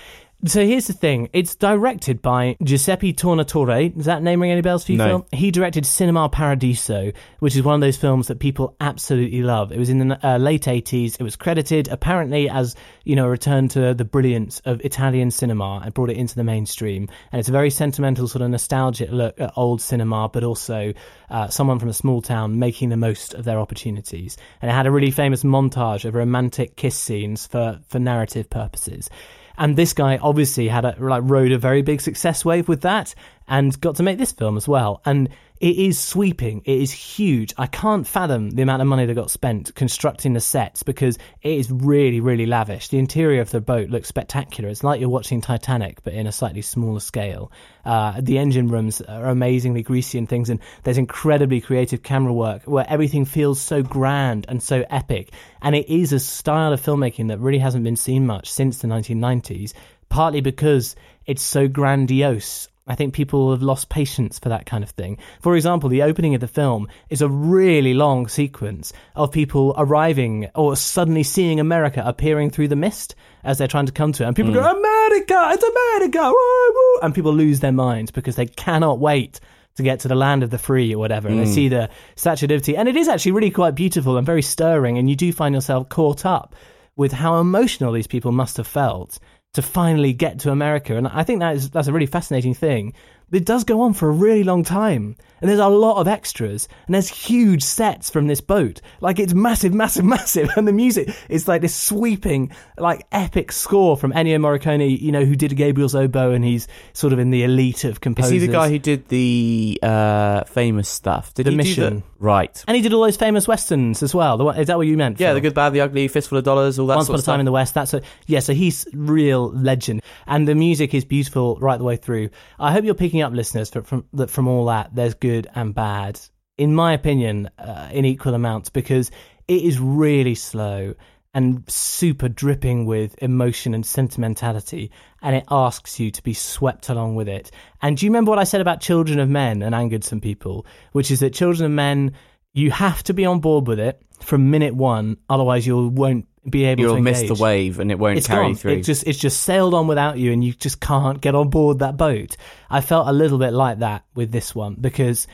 So 0.47 0.65
here's 0.65 0.87
the 0.87 0.93
thing: 0.93 1.29
it's 1.33 1.57
directed 1.57 2.23
by 2.23 2.57
Giuseppe 2.63 3.13
Tornatore. 3.13 3.93
Does 3.93 4.05
that 4.05 4.23
name 4.23 4.41
ring 4.41 4.53
any 4.53 4.61
bells 4.61 4.85
for 4.85 4.93
you, 4.93 4.99
No. 4.99 5.07
Phil? 5.07 5.27
He 5.33 5.51
directed 5.51 5.85
Cinema 5.85 6.29
Paradiso, 6.29 7.11
which 7.41 7.57
is 7.57 7.65
one 7.65 7.75
of 7.75 7.81
those 7.81 7.97
films 7.97 8.29
that 8.29 8.39
people 8.39 8.77
absolutely 8.81 9.43
love. 9.43 9.73
It 9.73 9.81
was 9.81 9.89
in 9.89 9.99
the 9.99 10.27
uh, 10.27 10.39
late 10.39 10.63
80s. 10.63 11.17
It 11.19 11.25
was 11.25 11.35
credited 11.35 11.89
apparently 11.89 12.49
as, 12.49 12.77
you 13.03 13.17
know, 13.17 13.27
a 13.27 13.31
return 13.31 13.67
to 13.71 13.95
the 13.95 14.05
brilliance 14.05 14.61
of 14.65 14.81
Italian 14.83 15.33
cinema 15.33 15.81
and 15.85 15.93
brought 15.93 16.11
it 16.11 16.17
into 16.17 16.37
the 16.37 16.45
mainstream. 16.45 17.09
And 17.33 17.41
it's 17.41 17.49
a 17.49 17.53
very 17.53 17.71
sentimental, 17.71 18.29
sort 18.29 18.43
of 18.43 18.51
nostalgic 18.51 19.11
look 19.11 19.41
at 19.41 19.53
old 19.57 19.83
cinema, 19.83 20.29
but 20.29 20.45
also 20.45 20.95
uh, 21.31 21.49
someone 21.49 21.81
from 21.81 21.89
a 21.89 21.95
small 21.95 22.23
town 22.23 22.61
making 22.61 22.91
the 22.91 22.97
most 22.97 23.35
of 23.35 23.45
their 23.45 23.59
opportunities. 23.59 24.37
And 24.63 24.71
it 24.71 24.75
had 24.75 24.87
a 24.87 24.93
really 24.93 25.11
famous 25.11 25.43
montage 25.43 26.05
of 26.05 26.15
romantic 26.15 26.77
kiss 26.77 26.97
scenes 26.97 27.49
for, 27.49 27.81
for 27.89 27.99
narrative 27.99 28.49
purposes. 28.49 29.11
And 29.59 29.77
this 29.77 29.93
guy 29.93 30.19
obviously 30.19 30.69
had 30.69 30.85
a 30.85 30.95
like 30.99 31.23
rode 31.25 31.53
a 31.53 31.59
very 31.59 31.83
big 31.83 32.01
success 32.01 32.45
wave 32.45 32.69
with 32.69 32.83
that 32.83 33.15
and 33.49 33.79
got 33.81 33.97
to 33.97 34.03
make 34.03 34.19
this 34.19 34.33
film 34.33 34.57
as 34.57 34.69
well. 34.69 35.03
And 35.05 35.29
It 35.61 35.77
is 35.77 35.99
sweeping. 35.99 36.63
It 36.65 36.81
is 36.81 36.93
huge. 36.93 37.53
I 37.59 37.67
can't 37.67 38.07
fathom 38.07 38.51
the 38.51 38.63
amount 38.63 38.81
of 38.81 38.87
money 38.87 39.07
that 39.07 39.15
got 39.15 39.29
spent 39.29 39.75
constructing 39.75 40.33
the 40.33 40.41
sets 40.41 40.85
because 40.85 41.19
it 41.43 41.53
is 41.53 41.69
really, 41.69 42.21
really 42.21 42.47
lavish. 42.47 42.89
The 42.89 42.99
interior 42.99 43.41
of 43.41 43.51
the 43.51 43.61
boat 43.61 43.91
looks 43.91 44.07
spectacular. 44.07 44.69
It's 44.69 44.85
like 44.85 45.01
you're 45.01 45.09
watching 45.09 45.41
Titanic, 45.41 46.05
but 46.05 46.13
in 46.13 46.29
a 46.29 46.33
slightly 46.33 46.63
smaller 46.63 47.01
scale. 47.01 47.51
Uh, 47.85 48.21
the 48.21 48.39
engine 48.39 48.69
rooms 48.69 49.01
are 49.01 49.27
amazingly 49.27 49.83
greasy 49.83 50.17
and 50.17 50.29
things, 50.29 50.49
and 50.49 50.61
there's 50.85 50.99
incredibly 50.99 51.61
creative 51.61 52.05
camera 52.05 52.33
work 52.33 52.63
where 52.65 52.87
everything 52.89 53.25
feels 53.25 53.61
so 53.61 53.83
grand 53.83 54.47
and 54.49 54.63
so 54.63 54.85
epic. 54.91 55.33
And 55.61 55.75
it 55.75 55.89
is 55.89 56.13
a 56.13 56.21
style 56.21 56.73
of 56.73 56.81
filmmaking 56.81 57.29
that 57.29 57.41
really 57.41 57.59
hasn't 57.59 57.83
been 57.83 57.97
seen 57.97 58.27
much 58.27 58.49
since 58.49 58.79
the 58.79 58.87
1990s, 58.87 59.73
partly 60.09 60.41
because 60.41 60.95
it's 61.27 61.43
so 61.43 61.67
grandiose 61.67 62.69
I 62.89 62.95
think 62.95 63.13
people 63.13 63.51
have 63.51 63.63
lost 63.63 63.91
patience 63.91 64.39
for 64.39 64.49
that 64.49 64.65
kind 64.65 64.83
of 64.83 64.91
thing. 64.91 65.19
For 65.41 65.55
example, 65.55 65.91
the 65.91 66.03
opening 66.03 66.35
of 66.35 66.41
the 66.41 66.49
film 66.49 66.89
is 67.11 67.21
a 67.21 67.29
really 67.29 67.93
long 67.93 68.29
sequence 68.29 68.93
of 69.15 69.31
people 69.31 69.75
arriving 69.77 70.49
or 70.55 70.75
suddenly 70.75 71.23
seeing 71.23 71.61
America 71.61 72.03
appearing 72.05 72.51
through 72.51 72.69
the 72.69 72.77
mist 72.77 73.15
as 73.45 73.59
they're 73.59 73.69
trying 73.69 73.87
to 73.87 73.93
come 73.93 74.13
to 74.13 74.25
it. 74.25 74.27
And 74.27 74.35
people 74.35 74.53
Mm. 74.53 74.55
go, 74.55 74.71
America, 74.79 75.51
it's 75.53 75.63
America, 75.63 76.23
woo, 76.31 76.73
woo," 76.75 77.01
and 77.03 77.15
people 77.15 77.33
lose 77.33 77.61
their 77.61 77.73
minds 77.73 78.11
because 78.11 78.37
they 78.37 78.47
cannot 78.47 78.99
wait 78.99 79.39
to 79.77 79.83
get 79.83 80.01
to 80.01 80.09
the 80.09 80.15
land 80.17 80.43
of 80.43 80.51
the 80.51 80.59
free 80.59 80.93
or 80.95 80.99
whatever. 80.99 81.29
And 81.29 81.39
they 81.39 81.45
Mm. 81.45 81.55
see 81.55 81.69
the 81.69 81.89
Statue 82.17 82.47
of 82.47 82.51
Liberty. 82.51 82.77
And 82.77 82.89
it 82.89 82.97
is 82.97 83.07
actually 83.07 83.33
really 83.33 83.51
quite 83.51 83.75
beautiful 83.75 84.17
and 84.17 84.27
very 84.27 84.43
stirring. 84.43 84.99
And 84.99 85.09
you 85.09 85.15
do 85.15 85.31
find 85.31 85.55
yourself 85.55 85.89
caught 85.89 86.27
up 86.27 86.57
with 86.97 87.13
how 87.13 87.39
emotional 87.39 87.93
these 87.93 88.09
people 88.09 88.33
must 88.33 88.57
have 88.57 88.67
felt 88.67 89.21
to 89.55 89.63
finally 89.63 90.13
get 90.13 90.41
to 90.41 90.51
America. 90.51 90.97
And 90.97 91.09
I 91.09 91.25
think 91.25 91.41
that 91.41 91.57
is 91.57 91.71
that's 91.71 91.89
a 91.89 91.93
really 91.93 92.07
fascinating 92.07 92.55
thing. 92.55 92.93
It 93.31 93.45
does 93.45 93.65
go 93.65 93.83
on 93.83 93.93
for 93.93 94.09
a 94.09 94.13
really 94.13 94.45
long 94.45 94.65
time. 94.65 95.17
And 95.41 95.49
there's 95.49 95.61
a 95.61 95.69
lot 95.69 96.01
of 96.01 96.09
extras. 96.09 96.69
And 96.87 96.95
there's 96.95 97.09
huge 97.09 97.63
sets 97.63 98.11
from 98.11 98.27
this 98.27 98.41
boat. 98.41 98.81
Like 99.01 99.19
it's 99.19 99.35
massive, 99.35 99.75
massive, 99.75 100.05
massive. 100.17 100.51
And 100.57 100.67
the 100.67 100.73
music 100.73 101.11
is 101.29 101.49
like 101.49 101.63
this 101.63 101.75
sweeping, 101.75 102.53
like 102.79 103.07
epic 103.13 103.53
score 103.53 103.97
from 103.97 104.13
Ennio 104.13 104.39
Morricone, 104.39 105.01
you 105.01 105.13
know, 105.13 105.25
who 105.25 105.37
did 105.37 105.57
Gabriel's 105.57 105.95
Oboe 105.95 106.33
and 106.33 106.45
he's 106.45 106.69
sort 106.93 107.13
of 107.13 107.19
in 107.19 107.31
the 107.31 107.45
elite 107.45 107.85
of 107.85 108.01
composers. 108.01 108.33
Is 108.33 108.43
he 108.43 108.47
the 108.47 108.53
guy 108.53 108.69
who 108.69 108.79
did 108.79 109.09
the 109.09 109.79
uh, 109.83 110.45
famous 110.45 110.89
stuff? 110.89 111.35
Did 111.35 111.47
The 111.47 111.53
Mission. 111.53 112.03
right. 112.19 112.65
and 112.67 112.77
he 112.77 112.83
did 112.83 112.93
all 112.93 113.03
those 113.03 113.17
famous 113.17 113.47
westerns 113.47 114.03
as 114.03 114.15
well. 114.15 114.37
The 114.37 114.45
one, 114.45 114.59
is 114.59 114.69
that 114.69 114.77
what 114.77 114.87
you 114.87 114.97
meant? 114.97 115.21
Yeah, 115.21 115.29
Phil? 115.29 115.35
the 115.35 115.41
good, 115.43 115.55
bad, 115.55 115.73
the 115.73 115.81
ugly, 115.81 116.09
fistful 116.09 116.39
of 116.39 116.45
dollars, 116.45 116.79
all 116.79 116.87
that 116.87 116.95
stuff. 116.95 117.11
Once 117.11 117.23
Upon 117.23 117.35
a 117.35 117.37
Time 117.37 117.41
in 117.41 117.47
the 117.47 117.53
West. 117.53 117.75
That's 117.75 117.95
a 117.95 118.03
yeah. 118.27 118.41
So 118.41 118.55
he's 118.55 118.87
real 118.93 119.51
legend, 119.51 120.03
and 120.27 120.47
the 120.49 120.55
music 120.55 120.95
is 120.95 121.05
beautiful 121.05 121.57
right 121.61 121.77
the 121.77 121.85
way 121.85 121.97
through. 121.97 122.31
I 122.59 122.73
hope 122.73 122.85
you're 122.85 122.95
picking 122.95 123.23
up, 123.23 123.33
listeners, 123.33 123.71
from 123.71 123.85
from, 123.85 124.05
that 124.15 124.31
from 124.31 124.49
all 124.49 124.67
that. 124.67 124.95
There's 124.95 125.15
good 125.15 125.28
and 125.55 125.75
bad, 125.75 126.21
in 126.57 126.75
my 126.75 126.93
opinion, 126.93 127.51
uh, 127.59 127.89
in 127.93 128.05
equal 128.05 128.35
amounts 128.35 128.71
because 128.71 129.11
it 129.47 129.63
is 129.63 129.79
really 129.79 130.35
slow 130.35 130.95
and 131.35 131.63
super 131.71 132.29
dripping 132.29 132.87
with 132.87 133.15
emotion 133.23 133.75
and 133.75 133.85
sentimentality, 133.85 134.91
and 135.23 135.37
it 135.37 135.45
asks 135.51 136.01
you 136.01 136.11
to 136.11 136.23
be 136.23 136.35
swept 136.35 136.89
along 136.89 137.15
with 137.15 137.29
it. 137.29 137.51
And 137.83 137.97
do 137.97 138.07
you 138.07 138.11
remember 138.11 138.31
what 138.31 138.39
I 138.39 138.45
said 138.45 138.61
about 138.61 138.81
Children 138.81 139.21
of 139.21 139.29
Men 139.29 139.63
and 139.63 139.75
angered 139.75 140.05
some 140.05 140.21
people, 140.21 140.67
which 140.93 141.11
is 141.11 141.21
that 141.21 141.35
Children 141.35 141.67
of 141.67 141.73
Men, 141.73 142.15
you 142.59 142.71
have 142.71 143.03
to 143.05 143.15
be 143.15 143.25
on 143.25 143.41
board 143.41 143.67
with 143.67 143.79
it 143.79 144.03
from 144.21 144.51
minute 144.51 144.75
one, 144.75 145.17
otherwise 145.29 145.67
you 145.67 145.89
won't 145.89 146.27
be 146.49 146.65
able 146.65 146.81
You'll 146.81 146.97
to 146.97 147.03
miss 147.03 147.29
the 147.29 147.35
wave 147.35 147.79
and 147.79 147.91
it 147.91 147.99
won't 147.99 148.19
It's 148.19 148.27
carry 148.27 148.47
gone. 148.47 148.55
through. 148.55 148.73
It 148.73 148.83
just 148.83 149.07
it's 149.07 149.19
just 149.19 149.43
sailed 149.43 149.75
on 149.75 149.87
without 149.87 150.19
you, 150.19 150.33
and 150.33 150.43
you 150.43 150.53
just 150.53 150.81
can't 150.81 151.21
get 151.21 151.35
on 151.35 151.51
board 151.51 151.81
that 151.81 151.97
boat. 151.97 152.37
I 152.71 152.81
felt 152.81 153.09
a 153.09 153.13
little 153.13 153.39
bit 153.39 153.53
like 153.53 153.81
that 153.81 154.05
with 154.15 154.33
this 154.33 154.55
one 154.55 154.77
because 154.81 155.27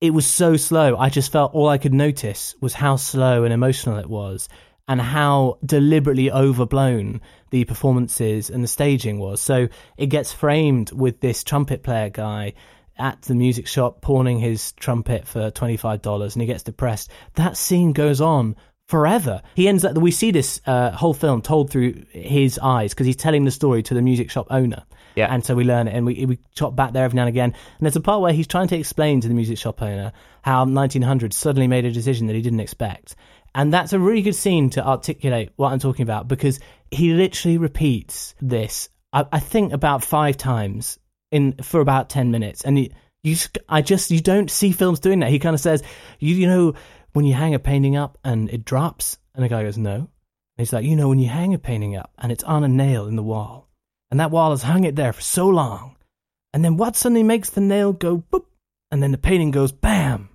it 0.00 0.10
was 0.10 0.26
so 0.26 0.56
slow. 0.56 0.96
I 0.96 1.08
just 1.08 1.32
felt 1.32 1.54
all 1.54 1.68
I 1.68 1.78
could 1.78 1.94
notice 1.94 2.54
was 2.60 2.74
how 2.74 2.96
slow 2.96 3.44
and 3.44 3.52
emotional 3.52 3.98
it 3.98 4.08
was, 4.08 4.48
and 4.86 5.00
how 5.00 5.58
deliberately 5.64 6.30
overblown 6.30 7.20
the 7.50 7.64
performances 7.64 8.50
and 8.50 8.62
the 8.62 8.68
staging 8.68 9.18
was. 9.18 9.40
So 9.40 9.68
it 9.96 10.06
gets 10.06 10.32
framed 10.32 10.92
with 10.92 11.20
this 11.20 11.42
trumpet 11.42 11.82
player 11.82 12.10
guy 12.10 12.52
at 12.98 13.22
the 13.22 13.34
music 13.34 13.66
shop 13.66 14.00
pawning 14.00 14.38
his 14.38 14.72
trumpet 14.72 15.26
for 15.26 15.50
$25 15.50 16.32
and 16.32 16.42
he 16.42 16.46
gets 16.46 16.62
depressed. 16.62 17.10
That 17.34 17.56
scene 17.56 17.92
goes 17.92 18.20
on 18.20 18.56
forever. 18.88 19.42
He 19.54 19.68
ends 19.68 19.84
up, 19.84 19.96
we 19.96 20.10
see 20.10 20.30
this 20.30 20.60
uh, 20.66 20.90
whole 20.90 21.14
film 21.14 21.42
told 21.42 21.70
through 21.70 22.04
his 22.10 22.58
eyes 22.58 22.94
because 22.94 23.06
he's 23.06 23.16
telling 23.16 23.44
the 23.44 23.50
story 23.50 23.82
to 23.84 23.94
the 23.94 24.02
music 24.02 24.30
shop 24.30 24.46
owner. 24.50 24.84
Yeah. 25.14 25.32
And 25.32 25.44
so 25.44 25.54
we 25.54 25.64
learn 25.64 25.88
it 25.88 25.94
and 25.94 26.06
we, 26.06 26.24
we 26.26 26.38
chop 26.54 26.74
back 26.74 26.92
there 26.92 27.04
every 27.04 27.16
now 27.16 27.22
and 27.22 27.28
again. 27.28 27.52
And 27.52 27.86
there's 27.86 27.96
a 27.96 28.00
part 28.00 28.20
where 28.20 28.32
he's 28.32 28.46
trying 28.46 28.68
to 28.68 28.78
explain 28.78 29.20
to 29.20 29.28
the 29.28 29.34
music 29.34 29.58
shop 29.58 29.82
owner 29.82 30.12
how 30.42 30.64
1900 30.64 31.34
suddenly 31.34 31.66
made 31.66 31.84
a 31.84 31.92
decision 31.92 32.26
that 32.28 32.36
he 32.36 32.42
didn't 32.42 32.60
expect. 32.60 33.14
And 33.54 33.72
that's 33.72 33.92
a 33.92 33.98
really 33.98 34.22
good 34.22 34.34
scene 34.34 34.70
to 34.70 34.86
articulate 34.86 35.50
what 35.56 35.72
I'm 35.72 35.80
talking 35.80 36.02
about 36.02 36.28
because 36.28 36.60
he 36.90 37.12
literally 37.12 37.58
repeats 37.58 38.34
this, 38.40 38.88
I, 39.12 39.26
I 39.32 39.40
think, 39.40 39.72
about 39.72 40.04
five 40.04 40.36
times 40.36 40.98
in 41.30 41.54
for 41.62 41.80
about 41.80 42.10
10 42.10 42.30
minutes. 42.30 42.64
And 42.64 42.78
you, 42.78 42.90
you, 43.22 43.36
I 43.68 43.82
just, 43.82 44.10
you 44.10 44.20
don't 44.20 44.50
see 44.50 44.72
films 44.72 45.00
doing 45.00 45.20
that. 45.20 45.30
He 45.30 45.38
kind 45.38 45.54
of 45.54 45.60
says, 45.60 45.82
you, 46.18 46.34
you 46.34 46.46
know, 46.46 46.74
when 47.12 47.24
you 47.24 47.34
hang 47.34 47.54
a 47.54 47.58
painting 47.58 47.96
up 47.96 48.18
and 48.24 48.48
it 48.50 48.64
drops, 48.64 49.18
and 49.34 49.44
the 49.44 49.48
guy 49.48 49.62
goes, 49.62 49.78
no. 49.78 49.94
And 49.94 50.08
he's 50.56 50.72
like, 50.72 50.84
you 50.84 50.96
know, 50.96 51.08
when 51.08 51.18
you 51.18 51.28
hang 51.28 51.54
a 51.54 51.58
painting 51.58 51.96
up 51.96 52.12
and 52.18 52.32
it's 52.32 52.44
on 52.44 52.64
a 52.64 52.68
nail 52.68 53.06
in 53.06 53.16
the 53.16 53.22
wall, 53.22 53.68
and 54.10 54.20
that 54.20 54.30
wall 54.30 54.50
has 54.50 54.62
hung 54.62 54.84
it 54.84 54.96
there 54.96 55.12
for 55.12 55.20
so 55.20 55.48
long, 55.48 55.96
and 56.52 56.64
then 56.64 56.76
what 56.76 56.96
suddenly 56.96 57.22
makes 57.22 57.50
the 57.50 57.60
nail 57.60 57.92
go 57.92 58.18
boop, 58.18 58.44
and 58.90 59.02
then 59.02 59.12
the 59.12 59.18
painting 59.18 59.50
goes 59.50 59.72
bam. 59.72 60.30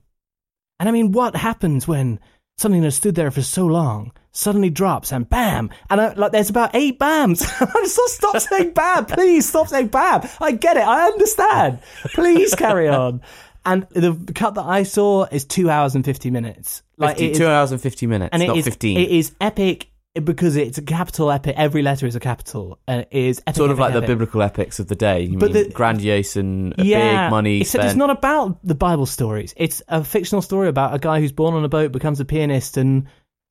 And 0.80 0.88
I 0.88 0.92
mean, 0.92 1.12
what 1.12 1.36
happens 1.36 1.88
when 1.88 2.20
something 2.58 2.82
that 2.82 2.92
stood 2.92 3.16
there 3.16 3.32
for 3.32 3.42
so 3.42 3.66
long 3.66 4.12
suddenly 4.32 4.70
drops 4.70 5.12
and 5.12 5.30
bam? 5.30 5.70
And 5.90 6.02
I, 6.02 6.14
like, 6.14 6.32
there's 6.32 6.50
about 6.50 6.72
eight 6.74 7.00
bams. 7.00 7.44
I 7.62 7.82
just 7.82 8.16
stop 8.16 8.40
saying 8.40 8.74
bam, 8.74 9.06
please 9.06 9.48
stop 9.48 9.68
saying 9.68 9.88
bam. 9.88 10.28
I 10.42 10.52
get 10.54 10.78
it, 10.78 10.84
I 10.88 11.06
understand. 11.08 11.80
Please 12.14 12.56
carry 12.56 12.88
on. 12.90 13.22
And 13.66 13.88
the 13.92 14.14
cut 14.36 14.56
that 14.56 14.66
I 14.66 14.84
saw 14.84 15.24
is 15.26 15.46
two 15.46 15.70
hours 15.70 15.96
and 15.96 16.04
fifty 16.04 16.30
minutes. 16.30 16.84
50, 17.00 17.26
it 17.26 17.32
is- 17.32 17.38
two 17.38 17.48
hours 17.48 17.72
and 17.72 17.82
50 17.82 18.08
minutes, 18.08 18.30
and 18.34 18.46
not 18.46 18.58
is- 18.58 18.66
15. 18.66 18.98
It 18.98 19.10
is 19.10 19.34
epic 19.40 19.88
because 20.24 20.56
it's 20.56 20.78
a 20.78 20.82
capital 20.84 21.32
epic. 21.32 21.56
Every 21.58 21.82
letter 21.82 22.06
is 22.06 22.16
a 22.16 22.20
capital, 22.20 22.78
and 22.88 23.02
it 23.02 23.08
is 23.12 23.40
epic, 23.48 23.56
sort 23.56 23.72
of 23.72 23.80
epic, 23.80 23.94
like 23.96 24.02
the 24.02 24.08
biblical 24.08 24.42
epics 24.42 24.80
of 24.80 24.88
the 24.88 24.96
day. 24.96 25.22
You 25.24 25.38
But 25.40 25.54
mean 25.54 25.64
the- 25.66 25.70
grandiose 25.74 26.36
and 26.36 26.76
yeah, 26.78 27.26
big 27.28 27.32
money 27.32 27.62
Except 27.62 27.82
spent. 27.82 27.88
it's 27.88 27.96
not 27.98 28.10
about 28.12 28.60
the 28.64 28.76
Bible 28.76 29.06
stories. 29.08 29.54
It's 29.58 29.82
a 29.88 30.04
fictional 30.04 30.42
story 30.42 30.68
about 30.68 30.94
a 30.94 31.00
guy 31.00 31.20
who's 31.20 31.32
born 31.32 31.56
on 31.56 31.64
a 31.66 31.70
boat, 31.70 31.92
becomes 31.92 32.20
a 32.20 32.26
pianist, 32.26 32.78
and 32.78 33.08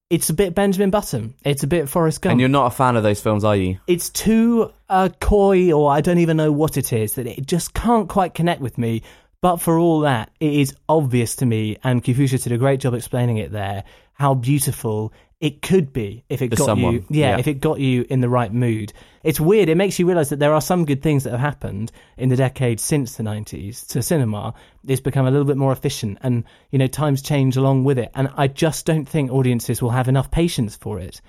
it's 0.08 0.30
a 0.30 0.34
bit 0.34 0.54
Benjamin 0.54 0.90
Button. 0.90 1.34
It's 1.44 1.62
a 1.62 1.66
bit 1.66 1.88
Forrest 1.88 2.20
Gump. 2.20 2.32
and 2.32 2.40
you're 2.40 2.48
not 2.48 2.66
a 2.66 2.70
fan 2.76 2.96
of 2.96 3.02
those 3.02 3.20
films, 3.20 3.44
are 3.44 3.56
you? 3.56 3.78
it's 3.88 4.10
too 4.10 4.70
uh, 4.88 5.08
coy, 5.20 5.72
or 5.72 5.90
I 5.90 6.00
don't 6.00 6.18
even 6.18 6.36
know 6.36 6.52
what 6.52 6.76
it 6.76 6.92
is, 6.92 7.14
that 7.14 7.26
it 7.26 7.46
just 7.46 7.74
can't 7.74 8.08
quite 8.08 8.34
connect 8.34 8.60
with 8.60 8.78
me. 8.78 9.02
But 9.40 9.56
for 9.56 9.76
all 9.76 10.00
that, 10.00 10.30
it 10.38 10.52
is 10.52 10.72
obvious 10.88 11.34
to 11.36 11.46
me, 11.46 11.76
and 11.82 12.04
Confucius 12.04 12.44
did 12.44 12.52
a 12.52 12.58
great 12.58 12.78
job 12.78 12.94
explaining 12.94 13.38
it 13.38 13.50
there, 13.50 13.82
how 14.12 14.34
beautiful 14.34 15.12
it 15.42 15.60
could 15.60 15.92
be 15.92 16.24
if 16.28 16.40
it 16.40 16.50
To 16.50 16.56
got 16.56 16.64
someone, 16.64 16.94
you, 16.94 17.04
yeah, 17.10 17.30
yeah. 17.30 17.38
if 17.38 17.48
it 17.48 17.54
got 17.54 17.80
you 17.80 18.06
in 18.08 18.20
the 18.20 18.28
right 18.28 18.52
mood. 18.54 18.92
It's 19.24 19.40
weird. 19.40 19.68
It 19.68 19.74
makes 19.74 19.98
you 19.98 20.06
realize 20.06 20.30
that 20.30 20.38
there 20.38 20.54
are 20.54 20.60
some 20.60 20.84
good 20.84 21.02
things 21.02 21.24
that 21.24 21.32
have 21.32 21.40
happened 21.40 21.90
in 22.16 22.28
the 22.28 22.36
decades 22.36 22.80
since 22.80 23.16
the 23.16 23.24
90s 23.24 23.84
to 23.88 24.02
cinema. 24.02 24.54
It's 24.86 25.00
become 25.00 25.26
a 25.26 25.32
little 25.32 25.44
bit 25.44 25.56
more 25.56 25.72
efficient, 25.72 26.18
and 26.22 26.44
you 26.70 26.78
know, 26.78 26.86
times 26.86 27.22
change 27.22 27.56
along 27.56 27.82
with 27.82 27.98
it. 27.98 28.12
And 28.14 28.30
I 28.36 28.46
just 28.46 28.86
don't 28.86 29.08
think 29.08 29.32
audiences 29.32 29.82
will 29.82 29.90
have 29.90 30.06
enough 30.06 30.30
patience 30.30 30.76
for 30.76 31.00
it. 31.00 31.20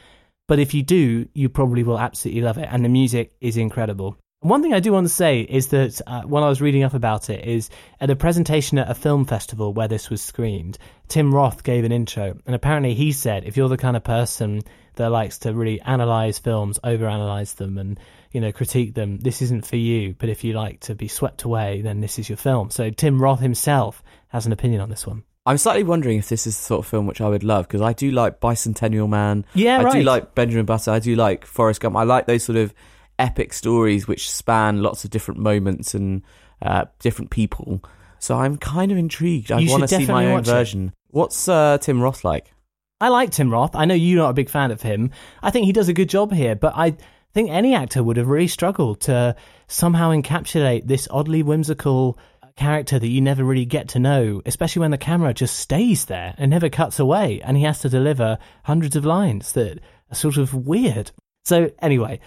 But 0.47 0.59
if 0.59 0.75
you 0.75 0.83
do, 0.83 1.27
you 1.33 1.49
probably 1.49 1.81
will 1.81 1.99
absolutely 1.99 2.43
love 2.43 2.59
it. 2.59 2.69
And 2.71 2.85
the 2.85 2.89
music 2.89 3.33
is 3.41 3.57
incredible. 3.57 4.17
One 4.43 4.61
thing 4.61 4.73
I 4.73 4.81
do 4.81 4.91
want 4.91 5.07
to 5.07 5.13
say 5.13 5.39
is 5.39 5.69
that 5.69 6.01
uh, 6.05 6.23
when 6.23 6.43
I 6.43 6.49
was 6.49 6.59
reading 6.59 6.83
up 6.83 6.93
about 6.93 7.29
it, 7.29 7.45
is 7.45 7.69
at 8.01 8.09
a 8.09 8.15
presentation 8.17 8.77
at 8.77 8.91
a 8.91 8.93
film 8.93 9.23
festival 9.23 9.71
where 9.71 9.87
this 9.87 10.09
was 10.09 10.21
screened, 10.21 10.77
Tim 11.07 11.33
Roth 11.33 11.63
gave 11.63 11.85
an 11.85 11.93
intro, 11.93 12.37
and 12.45 12.53
apparently 12.53 12.93
he 12.93 13.13
said, 13.13 13.45
if 13.45 13.55
you're 13.55 13.69
the 13.69 13.77
kind 13.77 13.95
of 13.95 14.03
person 14.03 14.61
that 14.95 15.11
likes 15.11 15.37
to 15.39 15.53
really 15.53 15.79
analyze 15.79 16.39
films, 16.39 16.77
overanalyze 16.83 17.55
them, 17.55 17.77
and 17.77 17.97
you 18.33 18.41
know 18.41 18.51
critique 18.51 18.95
them, 18.95 19.17
this 19.19 19.41
isn't 19.41 19.65
for 19.65 19.77
you. 19.77 20.13
But 20.19 20.27
if 20.27 20.43
you 20.43 20.51
like 20.51 20.81
to 20.81 20.95
be 20.95 21.07
swept 21.07 21.43
away, 21.43 21.79
then 21.81 22.01
this 22.01 22.19
is 22.19 22.27
your 22.27 22.37
film. 22.37 22.69
So 22.69 22.89
Tim 22.89 23.21
Roth 23.21 23.39
himself 23.39 24.03
has 24.27 24.45
an 24.45 24.51
opinion 24.51 24.81
on 24.81 24.89
this 24.89 25.07
one. 25.07 25.23
I'm 25.45 25.57
slightly 25.57 25.83
wondering 25.83 26.19
if 26.19 26.27
this 26.27 26.45
is 26.45 26.57
the 26.57 26.63
sort 26.63 26.79
of 26.79 26.87
film 26.87 27.07
which 27.07 27.21
I 27.21 27.29
would 27.29 27.45
love 27.45 27.65
because 27.69 27.81
I 27.81 27.93
do 27.93 28.11
like 28.11 28.41
Bicentennial 28.41 29.07
Man. 29.07 29.45
Yeah, 29.53 29.79
I 29.87 29.89
do 29.93 30.03
like 30.03 30.35
Benjamin 30.35 30.65
Button. 30.65 30.93
I 30.93 30.99
do 30.99 31.15
like 31.15 31.45
Forrest 31.45 31.79
Gump. 31.79 31.95
I 31.95 32.03
like 32.03 32.27
those 32.27 32.43
sort 32.43 32.57
of 32.57 32.73
epic 33.19 33.53
stories 33.53 34.07
which 34.07 34.29
span 34.29 34.81
lots 34.81 35.03
of 35.03 35.09
different 35.09 35.39
moments 35.39 35.93
and 35.93 36.23
uh, 36.61 36.85
different 36.99 37.31
people. 37.31 37.83
So 38.19 38.37
I'm 38.37 38.57
kind 38.57 38.91
of 38.91 38.97
intrigued. 38.97 39.51
I 39.51 39.65
want 39.67 39.81
to 39.81 39.87
see 39.87 40.05
my 40.05 40.27
own 40.27 40.33
watch 40.33 40.47
it. 40.47 40.51
version. 40.51 40.93
What's 41.09 41.47
uh, 41.47 41.77
Tim 41.79 42.01
Roth 42.01 42.23
like? 42.23 42.53
I 43.01 43.09
like 43.09 43.31
Tim 43.31 43.51
Roth. 43.51 43.75
I 43.75 43.85
know 43.85 43.95
you're 43.95 44.23
not 44.23 44.29
a 44.29 44.33
big 44.33 44.49
fan 44.49 44.71
of 44.71 44.81
him. 44.81 45.11
I 45.41 45.51
think 45.51 45.65
he 45.65 45.73
does 45.73 45.89
a 45.89 45.93
good 45.93 46.09
job 46.09 46.31
here, 46.31 46.55
but 46.55 46.73
I 46.75 46.95
think 47.33 47.49
any 47.49 47.75
actor 47.75 48.01
would 48.01 48.17
have 48.17 48.27
really 48.27 48.47
struggled 48.47 49.01
to 49.01 49.35
somehow 49.67 50.11
encapsulate 50.11 50.87
this 50.87 51.07
oddly 51.11 51.43
whimsical 51.43 52.17
character 52.55 52.99
that 52.99 53.07
you 53.07 53.19
never 53.19 53.43
really 53.43 53.65
get 53.65 53.89
to 53.89 53.99
know, 53.99 54.41
especially 54.45 54.81
when 54.81 54.91
the 54.91 54.97
camera 54.97 55.33
just 55.33 55.59
stays 55.59 56.05
there 56.05 56.35
and 56.37 56.51
never 56.51 56.69
cuts 56.69 56.99
away, 56.99 57.41
and 57.41 57.57
he 57.57 57.63
has 57.63 57.79
to 57.79 57.89
deliver 57.89 58.37
hundreds 58.63 58.95
of 58.95 59.05
lines 59.05 59.51
that 59.53 59.79
are 60.11 60.15
sort 60.15 60.37
of 60.37 60.53
weird. 60.53 61.11
So 61.43 61.71
anyway, 61.81 62.19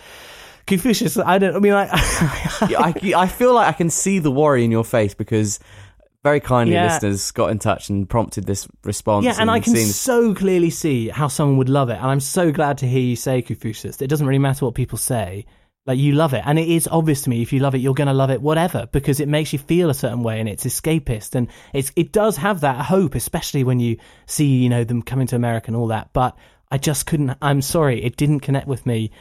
Confucius, 0.66 1.16
I 1.16 1.38
don't. 1.38 1.54
I 1.56 1.58
mean, 1.60 1.72
like, 1.72 1.90
I, 1.92 3.12
I 3.16 3.26
feel 3.28 3.54
like 3.54 3.68
I 3.68 3.72
can 3.72 3.90
see 3.90 4.18
the 4.18 4.30
worry 4.30 4.64
in 4.64 4.70
your 4.70 4.84
face 4.84 5.14
because 5.14 5.60
very 6.24 6.40
kindly 6.40 6.74
Yeah. 6.74 6.86
listeners 6.92 7.30
got 7.30 7.50
in 7.50 7.58
touch 7.60 7.88
and 7.88 8.08
prompted 8.08 8.46
this 8.46 8.66
response. 8.84 9.24
yeah, 9.24 9.36
and 9.38 9.48
I 9.50 9.60
can 9.60 9.74
seems- 9.76 9.94
so 9.94 10.34
clearly 10.34 10.70
see 10.70 11.08
how 11.08 11.28
someone 11.28 11.56
would 11.58 11.68
love 11.68 11.88
it, 11.88 11.94
and 11.98 12.06
I'm 12.06 12.20
so 12.20 12.50
glad 12.50 12.78
to 12.78 12.86
hear 12.88 13.00
you 13.00 13.14
say 13.16 13.42
Confucius. 13.42 14.02
It 14.02 14.08
doesn't 14.08 14.26
really 14.26 14.40
matter 14.40 14.64
what 14.64 14.74
people 14.74 14.98
say. 14.98 15.46
Like 15.86 15.98
you 16.00 16.14
love 16.14 16.34
it, 16.34 16.42
and 16.44 16.58
it 16.58 16.68
is 16.68 16.88
obvious 16.90 17.22
to 17.22 17.30
me. 17.30 17.42
If 17.42 17.52
you 17.52 17.60
love 17.60 17.76
it, 17.76 17.78
you're 17.78 17.94
going 17.94 18.08
to 18.08 18.12
love 18.12 18.30
it, 18.30 18.42
whatever, 18.42 18.88
because 18.90 19.20
it 19.20 19.28
makes 19.28 19.52
you 19.52 19.60
feel 19.60 19.88
a 19.88 19.94
certain 19.94 20.24
way, 20.24 20.40
and 20.40 20.48
it's 20.48 20.64
escapist, 20.66 21.36
and 21.36 21.46
it's 21.72 21.92
it 21.94 22.10
does 22.10 22.36
have 22.38 22.62
that 22.62 22.84
hope, 22.86 23.14
especially 23.14 23.62
when 23.62 23.78
you 23.78 23.96
see 24.26 24.46
you 24.46 24.68
know 24.68 24.82
them 24.82 25.00
coming 25.00 25.28
to 25.28 25.36
America 25.36 25.68
and 25.68 25.76
all 25.76 25.86
that. 25.86 26.08
But 26.12 26.36
I 26.72 26.78
just 26.78 27.06
couldn't. 27.06 27.36
I'm 27.40 27.62
sorry, 27.62 28.02
it 28.02 28.16
didn't 28.16 28.40
connect 28.40 28.66
with 28.66 28.84
me 28.84 29.12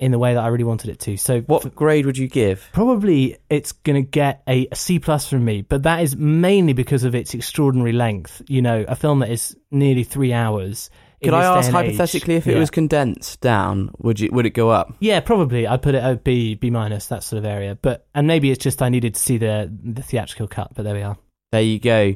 in 0.00 0.10
the 0.10 0.18
way 0.18 0.34
that 0.34 0.40
I 0.42 0.48
really 0.48 0.64
wanted 0.64 0.90
it 0.90 0.98
to. 1.00 1.16
So 1.16 1.42
what 1.42 1.74
grade 1.74 2.06
would 2.06 2.18
you 2.18 2.26
give? 2.26 2.66
Probably 2.72 3.36
it's 3.48 3.72
going 3.72 4.02
to 4.02 4.08
get 4.10 4.42
a, 4.48 4.66
a 4.72 4.74
C 4.74 4.98
plus 4.98 5.28
from 5.28 5.44
me, 5.44 5.62
but 5.62 5.82
that 5.84 6.02
is 6.02 6.16
mainly 6.16 6.72
because 6.72 7.04
of 7.04 7.14
its 7.14 7.34
extraordinary 7.34 7.92
length. 7.92 8.42
You 8.48 8.62
know, 8.62 8.84
a 8.88 8.96
film 8.96 9.20
that 9.20 9.30
is 9.30 9.56
nearly 9.70 10.02
three 10.02 10.32
hours. 10.32 10.90
Could 11.22 11.34
I 11.34 11.44
ask 11.44 11.68
and 11.68 11.76
age. 11.76 11.92
hypothetically 11.96 12.36
if 12.36 12.46
it 12.46 12.52
Yeah. 12.54 12.58
was 12.60 12.70
condensed 12.70 13.42
down, 13.42 13.90
would 13.98 14.18
you 14.18 14.30
would 14.32 14.46
it 14.46 14.50
go 14.54 14.70
up? 14.70 14.94
Yeah, 15.00 15.20
probably. 15.20 15.66
I'd 15.66 15.82
put 15.82 15.94
it 15.94 16.02
at 16.02 16.24
B, 16.24 16.54
B 16.54 16.70
minus, 16.70 17.08
that 17.08 17.22
sort 17.22 17.38
of 17.38 17.44
area. 17.44 17.76
But 17.80 18.06
and 18.14 18.26
maybe 18.26 18.50
it's 18.50 18.64
just 18.64 18.80
I 18.80 18.88
needed 18.88 19.14
to 19.16 19.20
see 19.20 19.36
the 19.36 19.70
the 19.84 20.02
theatrical 20.02 20.48
cut. 20.48 20.70
But 20.74 20.84
there 20.84 20.94
we 20.94 21.02
are. 21.02 21.18
There 21.52 21.60
you 21.60 21.78
go. 21.78 22.14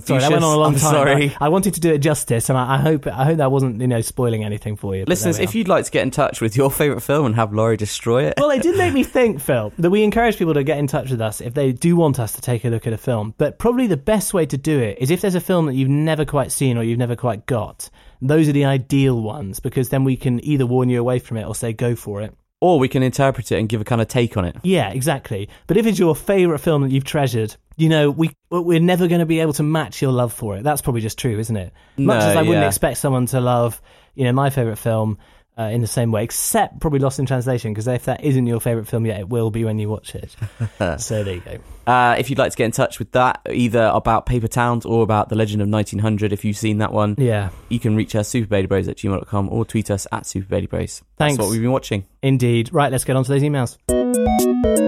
Sorry, 0.00 0.20
that 0.20 0.30
went 0.30 0.44
on 0.44 0.54
a 0.54 0.58
long 0.58 0.74
I'm 0.74 0.80
time. 0.80 0.92
Sorry. 0.92 1.36
I, 1.40 1.48
wanted 1.48 1.74
to 1.74 1.80
do 1.80 1.92
it 1.92 1.98
justice, 1.98 2.48
and 2.48 2.58
I, 2.58 2.74
I 2.74 2.78
hope 2.78 3.06
I 3.06 3.24
hope 3.24 3.38
that 3.38 3.50
wasn't 3.50 3.80
you 3.80 3.86
know 3.86 4.00
spoiling 4.00 4.44
anything 4.44 4.76
for 4.76 4.94
you. 4.94 5.04
Listeners, 5.06 5.38
if 5.38 5.54
you'd 5.54 5.68
like 5.68 5.84
to 5.84 5.90
get 5.90 6.02
in 6.02 6.10
touch 6.10 6.40
with 6.40 6.56
your 6.56 6.70
favourite 6.70 7.02
film 7.02 7.26
and 7.26 7.34
have 7.34 7.52
Laurie 7.52 7.76
destroy 7.76 8.24
it, 8.24 8.34
well, 8.36 8.50
it 8.50 8.62
did 8.62 8.76
make 8.76 8.92
me 8.92 9.02
think, 9.16 9.40
Phil, 9.40 9.72
that 9.78 9.90
we 9.90 10.02
encourage 10.02 10.36
people 10.36 10.54
to 10.54 10.64
get 10.64 10.78
in 10.78 10.86
touch 10.86 11.10
with 11.10 11.20
us 11.20 11.40
if 11.40 11.54
they 11.54 11.72
do 11.72 11.96
want 11.96 12.18
us 12.18 12.32
to 12.32 12.40
take 12.40 12.64
a 12.64 12.68
look 12.68 12.86
at 12.86 12.92
a 12.92 12.98
film. 12.98 13.34
But 13.38 13.58
probably 13.58 13.86
the 13.86 13.96
best 13.96 14.34
way 14.34 14.46
to 14.46 14.56
do 14.56 14.78
it 14.80 14.98
is 15.00 15.10
if 15.10 15.20
there's 15.20 15.34
a 15.34 15.40
film 15.40 15.66
that 15.66 15.74
you've 15.74 15.88
never 15.88 16.24
quite 16.24 16.52
seen 16.52 16.76
or 16.76 16.82
you've 16.82 16.98
never 16.98 17.16
quite 17.16 17.46
got. 17.46 17.90
Those 18.22 18.48
are 18.48 18.52
the 18.52 18.64
ideal 18.64 19.20
ones 19.20 19.60
because 19.60 19.90
then 19.90 20.04
we 20.04 20.16
can 20.16 20.42
either 20.44 20.64
warn 20.66 20.88
you 20.88 20.98
away 21.00 21.18
from 21.18 21.36
it 21.36 21.44
or 21.46 21.54
say 21.54 21.72
go 21.72 21.94
for 21.94 22.22
it. 22.22 22.34
or 22.62 22.78
we 22.78 22.88
can 22.88 23.02
interpret 23.02 23.52
it 23.52 23.58
and 23.58 23.68
give 23.68 23.80
a 23.82 23.84
kind 23.84 24.00
of 24.00 24.08
take 24.08 24.36
on 24.36 24.44
it. 24.46 24.56
Yeah, 24.62 24.88
exactly. 24.90 25.48
But 25.66 25.76
if 25.76 25.86
it's 25.86 25.98
your 25.98 26.16
favourite 26.16 26.60
film 26.62 26.82
that 26.82 26.90
you've 26.90 27.04
treasured, 27.04 27.54
you 27.76 27.88
know, 27.88 28.10
we 28.10 28.30
we're 28.50 28.80
never 28.80 29.06
going 29.08 29.20
to 29.20 29.26
be 29.26 29.40
able 29.40 29.52
to 29.54 29.62
match 29.62 30.00
your 30.02 30.12
love 30.12 30.32
for 30.32 30.56
it. 30.56 30.62
That's 30.62 30.82
probably 30.82 31.00
just 31.02 31.18
true, 31.18 31.38
isn't 31.38 31.56
it? 31.56 31.72
Much 31.96 32.20
No, 32.22 32.28
as 32.30 32.36
I 32.36 32.42
wouldn't 32.42 32.64
expect 32.66 32.98
someone 32.98 33.26
to 33.26 33.40
love, 33.40 33.80
you 34.14 34.24
know, 34.24 34.32
my 34.32 34.50
favourite 34.50 34.78
film 34.78 35.18
uh, 35.58 35.62
in 35.64 35.80
the 35.80 35.86
same 35.86 36.12
way, 36.12 36.22
except 36.22 36.80
probably 36.80 36.98
Lost 36.98 37.18
in 37.18 37.24
Translation, 37.24 37.72
because 37.72 37.86
if 37.86 38.04
that 38.06 38.22
isn't 38.22 38.46
your 38.46 38.60
favourite 38.60 38.86
film 38.88 39.06
yet, 39.06 39.20
it 39.20 39.28
will 39.28 39.50
be 39.50 39.64
when 39.64 39.78
you 39.78 39.88
watch 39.88 40.14
it. 40.14 40.36
so 41.00 41.24
there 41.24 41.34
you 41.36 41.40
go. 41.40 41.58
Uh, 41.90 42.14
if 42.18 42.28
you'd 42.28 42.38
like 42.38 42.50
to 42.50 42.56
get 42.58 42.66
in 42.66 42.72
touch 42.72 42.98
with 42.98 43.12
that, 43.12 43.40
either 43.50 43.90
about 43.94 44.26
Paper 44.26 44.48
Towns 44.48 44.84
or 44.84 45.02
about 45.02 45.30
The 45.30 45.34
Legend 45.34 45.62
of 45.62 45.68
1900, 45.68 46.32
if 46.34 46.44
you've 46.44 46.58
seen 46.58 46.78
that 46.78 46.92
one, 46.92 47.14
Yeah. 47.16 47.50
you 47.70 47.80
can 47.80 47.96
reach 47.96 48.14
us, 48.14 48.30
superbaileybros 48.30 48.88
at 48.88 48.96
gmail.com, 48.98 49.48
or 49.50 49.64
tweet 49.64 49.90
us 49.90 50.06
at 50.12 50.24
superbaileybros. 50.24 51.02
Thanks. 51.16 51.36
That's 51.36 51.38
what 51.38 51.50
we've 51.50 51.62
been 51.62 51.72
watching. 51.72 52.04
Indeed. 52.22 52.70
Right, 52.72 52.92
let's 52.92 53.04
get 53.04 53.16
on 53.16 53.24
to 53.24 53.30
those 53.32 53.42
emails. 53.42 54.85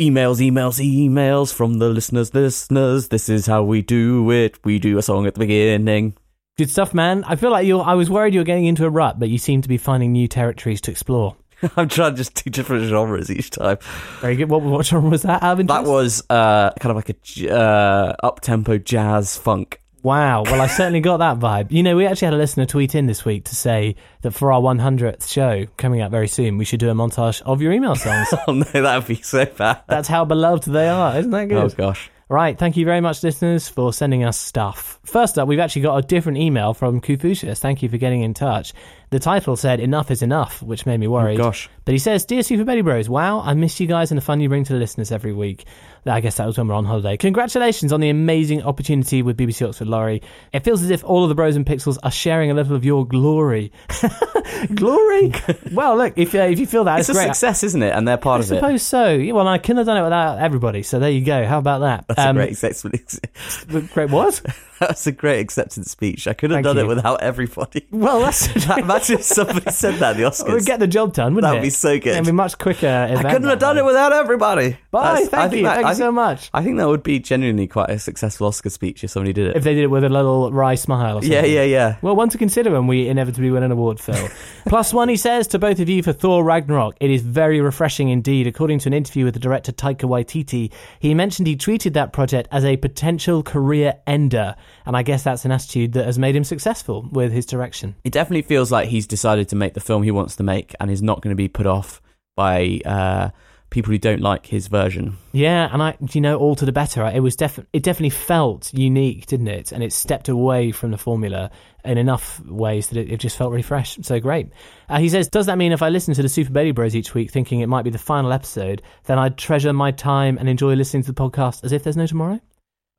Emails, 0.00 0.40
emails, 0.40 0.80
emails 0.80 1.52
from 1.52 1.74
the 1.78 1.88
listeners, 1.88 2.34
listeners. 2.34 3.08
This 3.08 3.28
is 3.28 3.46
how 3.46 3.62
we 3.62 3.82
do 3.82 4.30
it. 4.30 4.58
We 4.64 4.78
do 4.78 4.96
a 4.96 5.02
song 5.02 5.26
at 5.26 5.34
the 5.34 5.40
beginning. 5.40 6.14
Good 6.56 6.70
stuff, 6.70 6.94
man. 6.94 7.22
I 7.24 7.36
feel 7.36 7.50
like 7.50 7.66
you're. 7.66 7.82
I 7.82 7.94
was 7.94 8.08
worried 8.08 8.34
you 8.34 8.40
were 8.40 8.44
getting 8.44 8.64
into 8.64 8.86
a 8.86 8.90
rut, 8.90 9.18
but 9.18 9.28
you 9.28 9.38
seem 9.38 9.62
to 9.62 9.68
be 9.68 9.76
finding 9.76 10.12
new 10.12 10.28
territories 10.28 10.80
to 10.82 10.90
explore. 10.90 11.36
I'm 11.76 11.88
trying 11.88 12.12
to 12.12 12.16
just 12.16 12.42
do 12.42 12.50
different 12.50 12.88
genres 12.88 13.30
each 13.30 13.50
time. 13.50 13.78
Very 14.20 14.36
good. 14.36 14.48
What, 14.48 14.62
what 14.62 14.86
genre 14.86 15.10
was 15.10 15.22
that? 15.22 15.40
That 15.40 15.84
was 15.84 16.22
uh, 16.30 16.70
kind 16.80 16.90
of 16.90 16.96
like 16.96 17.10
a 17.10 17.54
uh, 17.54 18.16
up-tempo 18.22 18.78
jazz 18.78 19.36
funk. 19.36 19.79
Wow. 20.02 20.44
Well, 20.44 20.60
I 20.60 20.66
certainly 20.66 21.00
got 21.00 21.18
that 21.18 21.38
vibe. 21.38 21.70
You 21.70 21.82
know, 21.82 21.96
we 21.96 22.06
actually 22.06 22.26
had 22.26 22.34
a 22.34 22.38
listener 22.38 22.66
tweet 22.66 22.94
in 22.94 23.06
this 23.06 23.24
week 23.24 23.44
to 23.44 23.56
say 23.56 23.96
that 24.22 24.32
for 24.32 24.52
our 24.52 24.60
100th 24.60 25.28
show 25.28 25.66
coming 25.76 26.00
up 26.00 26.10
very 26.10 26.28
soon, 26.28 26.56
we 26.58 26.64
should 26.64 26.80
do 26.80 26.88
a 26.88 26.94
montage 26.94 27.42
of 27.42 27.60
your 27.60 27.72
email 27.72 27.94
songs. 27.94 28.28
oh 28.48 28.52
no, 28.52 28.64
that 28.64 28.96
would 28.96 29.06
be 29.06 29.22
so 29.22 29.44
bad. 29.44 29.82
That's 29.88 30.08
how 30.08 30.24
beloved 30.24 30.64
they 30.64 30.88
are. 30.88 31.18
Isn't 31.18 31.30
that 31.32 31.48
good? 31.48 31.58
Oh 31.58 31.68
gosh. 31.68 32.10
Right. 32.30 32.56
Thank 32.56 32.76
you 32.76 32.84
very 32.84 33.00
much, 33.00 33.24
listeners, 33.24 33.68
for 33.68 33.92
sending 33.92 34.22
us 34.22 34.38
stuff. 34.38 35.00
First 35.04 35.36
up, 35.36 35.48
we've 35.48 35.58
actually 35.58 35.82
got 35.82 35.96
a 35.96 36.06
different 36.06 36.38
email 36.38 36.74
from 36.74 37.00
Confucius. 37.00 37.58
Thank 37.58 37.82
you 37.82 37.88
for 37.88 37.98
getting 37.98 38.22
in 38.22 38.34
touch. 38.34 38.72
The 39.10 39.18
title 39.18 39.56
said, 39.56 39.80
Enough 39.80 40.12
is 40.12 40.22
enough, 40.22 40.62
which 40.62 40.86
made 40.86 41.00
me 41.00 41.08
oh, 41.08 41.10
worried. 41.10 41.40
Oh, 41.40 41.46
gosh. 41.46 41.68
But 41.84 41.90
he 41.90 41.98
says, 41.98 42.24
Dear 42.24 42.44
Super 42.44 42.62
Bailey 42.62 42.82
Bros, 42.82 43.08
wow, 43.08 43.40
I 43.40 43.54
miss 43.54 43.80
you 43.80 43.88
guys 43.88 44.12
and 44.12 44.18
the 44.18 44.22
fun 44.22 44.38
you 44.38 44.48
bring 44.48 44.62
to 44.62 44.72
the 44.72 44.78
listeners 44.78 45.10
every 45.10 45.32
week. 45.32 45.64
I 46.06 46.20
guess 46.20 46.36
that 46.38 46.46
was 46.46 46.56
when 46.56 46.66
we're 46.68 46.74
on 46.74 46.84
holiday. 46.84 47.16
Congratulations 47.16 47.92
on 47.92 48.00
the 48.00 48.08
amazing 48.10 48.62
opportunity 48.62 49.22
with 49.22 49.36
BBC 49.36 49.66
Oxford 49.68 49.88
Laurie. 49.88 50.22
It 50.52 50.60
feels 50.60 50.82
as 50.82 50.90
if 50.90 51.04
all 51.04 51.22
of 51.24 51.28
the 51.28 51.34
Bros 51.34 51.56
and 51.56 51.66
Pixels 51.66 51.98
are 52.02 52.10
sharing 52.10 52.50
a 52.50 52.54
little 52.54 52.74
of 52.74 52.84
your 52.84 53.06
glory. 53.06 53.72
glory? 54.74 55.32
well, 55.72 55.96
look, 55.96 56.14
if, 56.16 56.34
uh, 56.34 56.38
if 56.40 56.58
you 56.58 56.66
feel 56.66 56.84
that, 56.84 57.00
It's 57.00 57.08
it's, 57.08 57.18
a 57.18 57.20
great. 57.22 57.28
success, 57.34 57.62
isn't 57.64 57.82
it? 57.82 57.90
And 57.94 58.06
they're 58.06 58.16
part 58.16 58.40
I 58.40 58.44
of 58.44 58.52
it. 58.52 58.54
I 58.56 58.58
suppose 58.60 58.82
so. 58.82 59.10
Yeah, 59.14 59.32
Well, 59.32 59.48
I 59.48 59.58
couldn't 59.58 59.78
have 59.78 59.86
done 59.86 59.96
it 59.98 60.02
without 60.02 60.38
everybody. 60.38 60.82
So 60.82 60.98
there 60.98 61.10
you 61.10 61.24
go. 61.24 61.44
How 61.46 61.58
about 61.58 61.80
that? 61.80 62.04
That's 62.08 62.20
Um, 62.20 62.36
a 62.36 62.40
great 62.40 62.52
acceptance. 62.52 63.20
great 63.92 64.10
what? 64.10 64.40
That's 64.80 65.06
a 65.06 65.12
great 65.12 65.40
acceptance 65.40 65.90
speech. 65.90 66.26
I 66.26 66.32
couldn't 66.32 66.56
have 66.56 66.64
Thank 66.64 66.76
done 66.76 66.84
you. 66.86 66.90
it 66.90 66.94
without 66.96 67.20
everybody. 67.22 67.86
Well, 67.90 68.20
that's 68.20 68.46
Imagine 68.78 69.16
if 69.18 69.24
somebody 69.24 69.70
said 69.72 69.96
that 69.96 70.12
at 70.12 70.16
the 70.16 70.22
Oscars. 70.22 70.52
Would 70.54 70.64
get 70.64 70.80
the 70.80 70.86
job 70.86 71.12
done, 71.12 71.34
wouldn't 71.34 71.50
That 71.50 71.56
it? 71.56 71.60
would 71.60 71.66
be 71.66 71.70
so 71.70 71.98
good. 71.98 72.14
It'd 72.14 72.24
be 72.24 72.32
much 72.32 72.56
quicker. 72.56 72.86
I 72.88 73.22
couldn't 73.30 73.48
have 73.48 73.58
done 73.58 73.76
it 73.76 73.84
without 73.84 74.12
everybody. 74.14 74.78
Bye, 74.90 75.02
That's- 75.20 75.28
thank 75.28 75.52
I 75.52 75.56
you, 75.56 75.62
that- 75.64 75.74
thank 75.74 75.86
I 75.86 75.89
you 75.90 76.04
so 76.04 76.12
much. 76.12 76.50
I 76.52 76.62
think 76.62 76.78
that 76.78 76.88
would 76.88 77.02
be 77.02 77.18
genuinely 77.18 77.66
quite 77.66 77.90
a 77.90 77.98
successful 77.98 78.46
Oscar 78.46 78.70
speech 78.70 79.04
if 79.04 79.10
somebody 79.10 79.32
did 79.32 79.48
it. 79.48 79.56
If 79.56 79.64
they 79.64 79.74
did 79.74 79.84
it 79.84 79.90
with 79.90 80.04
a 80.04 80.08
little 80.08 80.50
wry 80.52 80.74
smile 80.74 81.18
or 81.18 81.22
something. 81.22 81.32
yeah, 81.32 81.44
yeah, 81.44 81.62
yeah. 81.62 81.96
Well, 82.02 82.16
one 82.16 82.28
to 82.30 82.38
consider 82.38 82.70
when 82.70 82.86
we 82.86 83.08
inevitably 83.08 83.50
win 83.50 83.62
an 83.62 83.72
award, 83.72 84.00
Phil. 84.00 84.28
Plus 84.66 84.92
one, 84.92 85.08
he 85.08 85.16
says 85.16 85.46
to 85.48 85.58
both 85.58 85.80
of 85.80 85.88
you 85.88 86.02
for 86.02 86.12
Thor 86.12 86.44
Ragnarok. 86.44 86.96
It 87.00 87.10
is 87.10 87.22
very 87.22 87.60
refreshing 87.60 88.08
indeed. 88.08 88.46
According 88.46 88.80
to 88.80 88.88
an 88.88 88.94
interview 88.94 89.24
with 89.24 89.34
the 89.34 89.40
director 89.40 89.72
Taika 89.72 90.08
Waititi, 90.08 90.72
he 90.98 91.14
mentioned 91.14 91.46
he 91.46 91.56
treated 91.56 91.94
that 91.94 92.12
project 92.12 92.48
as 92.52 92.64
a 92.64 92.76
potential 92.76 93.42
career 93.42 93.94
ender, 94.06 94.56
and 94.86 94.96
I 94.96 95.02
guess 95.02 95.22
that's 95.22 95.44
an 95.44 95.52
attitude 95.52 95.92
that 95.92 96.06
has 96.06 96.18
made 96.18 96.36
him 96.36 96.44
successful 96.44 97.08
with 97.10 97.32
his 97.32 97.46
direction. 97.46 97.96
It 98.04 98.12
definitely 98.12 98.42
feels 98.42 98.70
like 98.70 98.88
he's 98.88 99.06
decided 99.06 99.48
to 99.50 99.56
make 99.56 99.74
the 99.74 99.80
film 99.80 100.02
he 100.02 100.10
wants 100.10 100.36
to 100.36 100.42
make 100.42 100.74
and 100.80 100.90
is 100.90 101.02
not 101.02 101.22
going 101.22 101.30
to 101.30 101.36
be 101.36 101.48
put 101.48 101.66
off 101.66 102.00
by 102.36 102.80
uh, 102.84 103.30
people 103.70 103.92
who 103.92 103.98
don't 103.98 104.20
like 104.20 104.46
his 104.46 104.66
version. 104.66 105.16
Yeah, 105.32 105.68
and 105.72 105.82
I, 105.82 105.96
you 106.12 106.20
know, 106.20 106.36
all 106.36 106.54
to 106.56 106.66
the 106.66 106.72
better. 106.72 107.06
It 107.06 107.20
was 107.20 107.36
definitely, 107.36 107.70
it 107.72 107.82
definitely 107.82 108.10
felt 108.10 108.72
unique, 108.74 109.26
didn't 109.26 109.48
it? 109.48 109.72
And 109.72 109.82
it 109.82 109.92
stepped 109.92 110.28
away 110.28 110.72
from 110.72 110.90
the 110.90 110.98
formula 110.98 111.50
in 111.84 111.96
enough 111.96 112.40
ways 112.44 112.88
that 112.88 112.98
it, 112.98 113.10
it 113.10 113.16
just 113.18 113.36
felt 113.36 113.50
really 113.50 113.62
fresh. 113.62 113.98
So 114.02 114.20
great. 114.20 114.48
Uh, 114.88 114.98
he 114.98 115.08
says, 115.08 115.28
"Does 115.28 115.46
that 115.46 115.56
mean 115.56 115.72
if 115.72 115.82
I 115.82 115.88
listen 115.88 116.14
to 116.14 116.22
the 116.22 116.28
Super 116.28 116.50
Bailey 116.50 116.72
Bros 116.72 116.94
each 116.94 117.14
week, 117.14 117.30
thinking 117.30 117.60
it 117.60 117.68
might 117.68 117.84
be 117.84 117.90
the 117.90 117.98
final 117.98 118.32
episode, 118.32 118.82
then 119.04 119.18
I'd 119.18 119.38
treasure 119.38 119.72
my 119.72 119.92
time 119.92 120.36
and 120.38 120.48
enjoy 120.48 120.74
listening 120.74 121.04
to 121.04 121.12
the 121.12 121.20
podcast 121.20 121.64
as 121.64 121.72
if 121.72 121.82
there's 121.82 121.96
no 121.96 122.06
tomorrow?" 122.06 122.40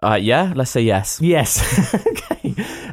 Uh, 0.04 0.16
yeah, 0.20 0.52
let's 0.56 0.72
say 0.72 0.82
yes. 0.82 1.22
Yes. 1.22 1.94
okay. 2.08 2.41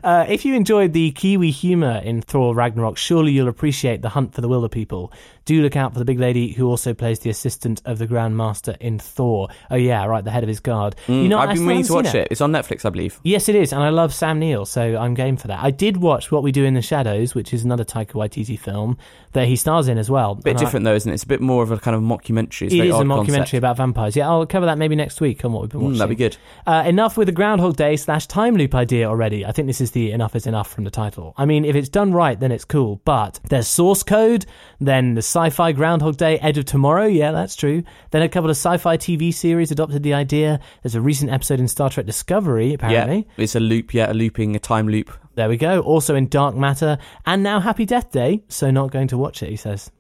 Uh, 0.03 0.25
if 0.29 0.45
you 0.45 0.55
enjoyed 0.55 0.93
the 0.93 1.11
Kiwi 1.13 1.51
humour 1.51 2.01
in 2.05 2.23
Thor 2.23 2.55
Ragnarok, 2.55 2.97
surely 2.97 3.33
you'll 3.33 3.49
appreciate 3.49 4.03
the 4.03 4.09
Hunt 4.11 4.35
for 4.35 4.41
the 4.41 4.49
Wilderpeople. 4.49 5.13
Do 5.45 5.63
look 5.63 5.77
out 5.77 5.93
for 5.95 5.99
the 5.99 6.05
big 6.05 6.19
lady 6.21 6.53
who 6.53 6.67
also 6.69 6.93
plays 6.93 7.21
the 7.21 7.31
assistant 7.31 7.81
of 7.87 7.99
the 7.99 8.07
Grand 8.07 8.37
Master 8.37 8.77
in 8.81 8.99
Thor. 8.99 9.49
Oh 9.71 9.77
yeah, 9.77 10.05
right, 10.05 10.23
the 10.23 10.31
head 10.31 10.43
of 10.45 10.49
his 10.49 10.61
guard. 10.61 10.95
Mm, 11.07 11.23
you 11.23 11.29
know, 11.31 11.39
I've 11.39 11.55
been 11.55 11.67
meaning 11.67 11.85
to 11.85 11.95
watch 11.95 12.09
seen 12.09 12.21
it. 12.23 12.29
It's 12.31 12.41
on 12.43 12.53
Netflix, 12.53 12.85
I 12.85 12.91
believe. 12.91 13.19
Yes, 13.25 13.49
it 13.49 13.55
is, 13.55 13.73
and 13.73 13.83
I 13.83 13.89
love 13.89 14.13
Sam 14.13 14.39
Neill, 14.39 14.67
so 14.67 14.97
I'm 14.99 15.15
game 15.15 15.37
for 15.39 15.49
that. 15.49 15.63
I 15.63 15.71
did 15.71 15.97
watch 15.97 16.31
What 16.31 16.43
We 16.43 16.53
Do 16.53 16.65
in 16.65 16.75
the 16.75 16.83
Shadows, 16.83 17.35
which 17.35 17.55
is 17.55 17.65
another 17.65 17.85
Taika 17.85 18.13
Waititi 18.13 18.59
film 18.59 18.99
that 19.33 19.47
he 19.49 19.57
stars 19.57 19.89
in 19.89 19.97
as 19.97 20.11
well. 20.11 20.35
bit 20.35 20.51
And 20.51 20.59
I- 20.59 20.61
different 20.65 20.85
though, 20.85 20.95
isn't 20.95 21.11
it? 21.11 21.15
It's 21.15 21.25
a 21.25 21.29
bit 21.29 21.41
more 21.41 21.63
of 21.63 21.71
a 21.71 21.79
kind 21.79 21.97
of 21.97 22.03
mockumentary. 22.03 22.67
It's 22.67 22.75
it 22.75 22.85
is 22.87 22.95
a 22.95 22.99
mockumentary 23.05 23.27
concept. 23.37 23.55
about 23.55 23.77
vampires. 23.79 24.17
Yeah, 24.17 24.29
I'll 24.29 24.45
cover 24.47 24.67
that 24.67 24.77
maybe 24.79 24.97
next 24.97 25.21
week 25.21 25.45
on 25.47 25.53
what 25.53 25.63
we've 25.63 25.71
been 25.71 25.81
Mm, 25.81 25.85
watching. 25.85 25.99
that'd 25.99 26.11
be 26.17 26.23
good. 26.25 26.37
Uh, 26.67 26.85
enough 26.87 27.17
with 27.17 27.27
the 27.27 27.33
Groundhog 27.33 27.77
Day 27.77 27.97
slash 27.97 28.27
time 28.27 28.55
loop 28.57 28.75
idea 28.75 29.09
already. 29.09 29.45
I 29.49 29.53
think 29.53 29.67
this 29.67 29.81
is 29.81 29.93
the 29.93 30.13
enough 30.13 30.37
is 30.37 30.47
enough 30.47 30.71
from 30.71 30.85
the 30.85 30.91
title. 30.91 31.33
I 31.39 31.47
mean, 31.47 31.65
if 31.65 31.75
it's 31.75 31.89
done 31.89 32.13
right, 32.13 32.39
then 32.39 32.53
it's 32.53 32.67
cool. 32.67 33.01
But 33.07 33.41
there's 33.49 33.67
source 33.67 34.03
code, 34.03 34.45
then 34.79 35.15
the 35.15 35.21
sci-fi 35.21 35.73
Groundhog 35.73 36.19
Day, 36.19 36.39
Edge 36.39 36.59
of 36.59 36.67
Tomorrow. 36.67 37.07
Yeah, 37.07 37.33
that's 37.33 37.57
true. 37.57 37.83
Then 38.11 38.21
a 38.21 38.29
couple 38.29 38.51
of 38.51 38.57
sci-fi 38.57 38.99
TV 38.99 39.33
series 39.33 39.71
adopted 39.71 40.03
the 40.03 40.13
idea. 40.13 40.61
There's 40.83 40.95
a 40.95 41.01
recent 41.01 41.31
episode 41.31 41.61
in 41.61 41.69
Star 41.69 41.89
Trek 41.89 42.05
Discovery, 42.05 42.75
apparently. 42.75 43.27
Yeah, 43.27 43.43
it's 43.43 43.55
a 43.55 43.61
loop. 43.61 43.95
Yeah, 43.95 44.13
a 44.13 44.15
looping, 44.15 44.55
a 44.55 44.59
time 44.59 44.87
loop. 44.87 45.11
There 45.35 45.49
we 45.49 45.57
go. 45.57 45.81
Also 45.81 46.15
in 46.15 46.29
Dark 46.29 46.55
Matter, 46.55 46.99
and 47.25 47.43
now 47.43 47.59
Happy 47.59 47.87
Death 47.87 48.13
Day. 48.13 48.45
So 48.49 48.71
not 48.71 48.91
going 48.91 49.09
to 49.09 49.17
watch 49.17 49.43
it, 49.43 49.49
he 49.49 49.57
says. 49.57 49.91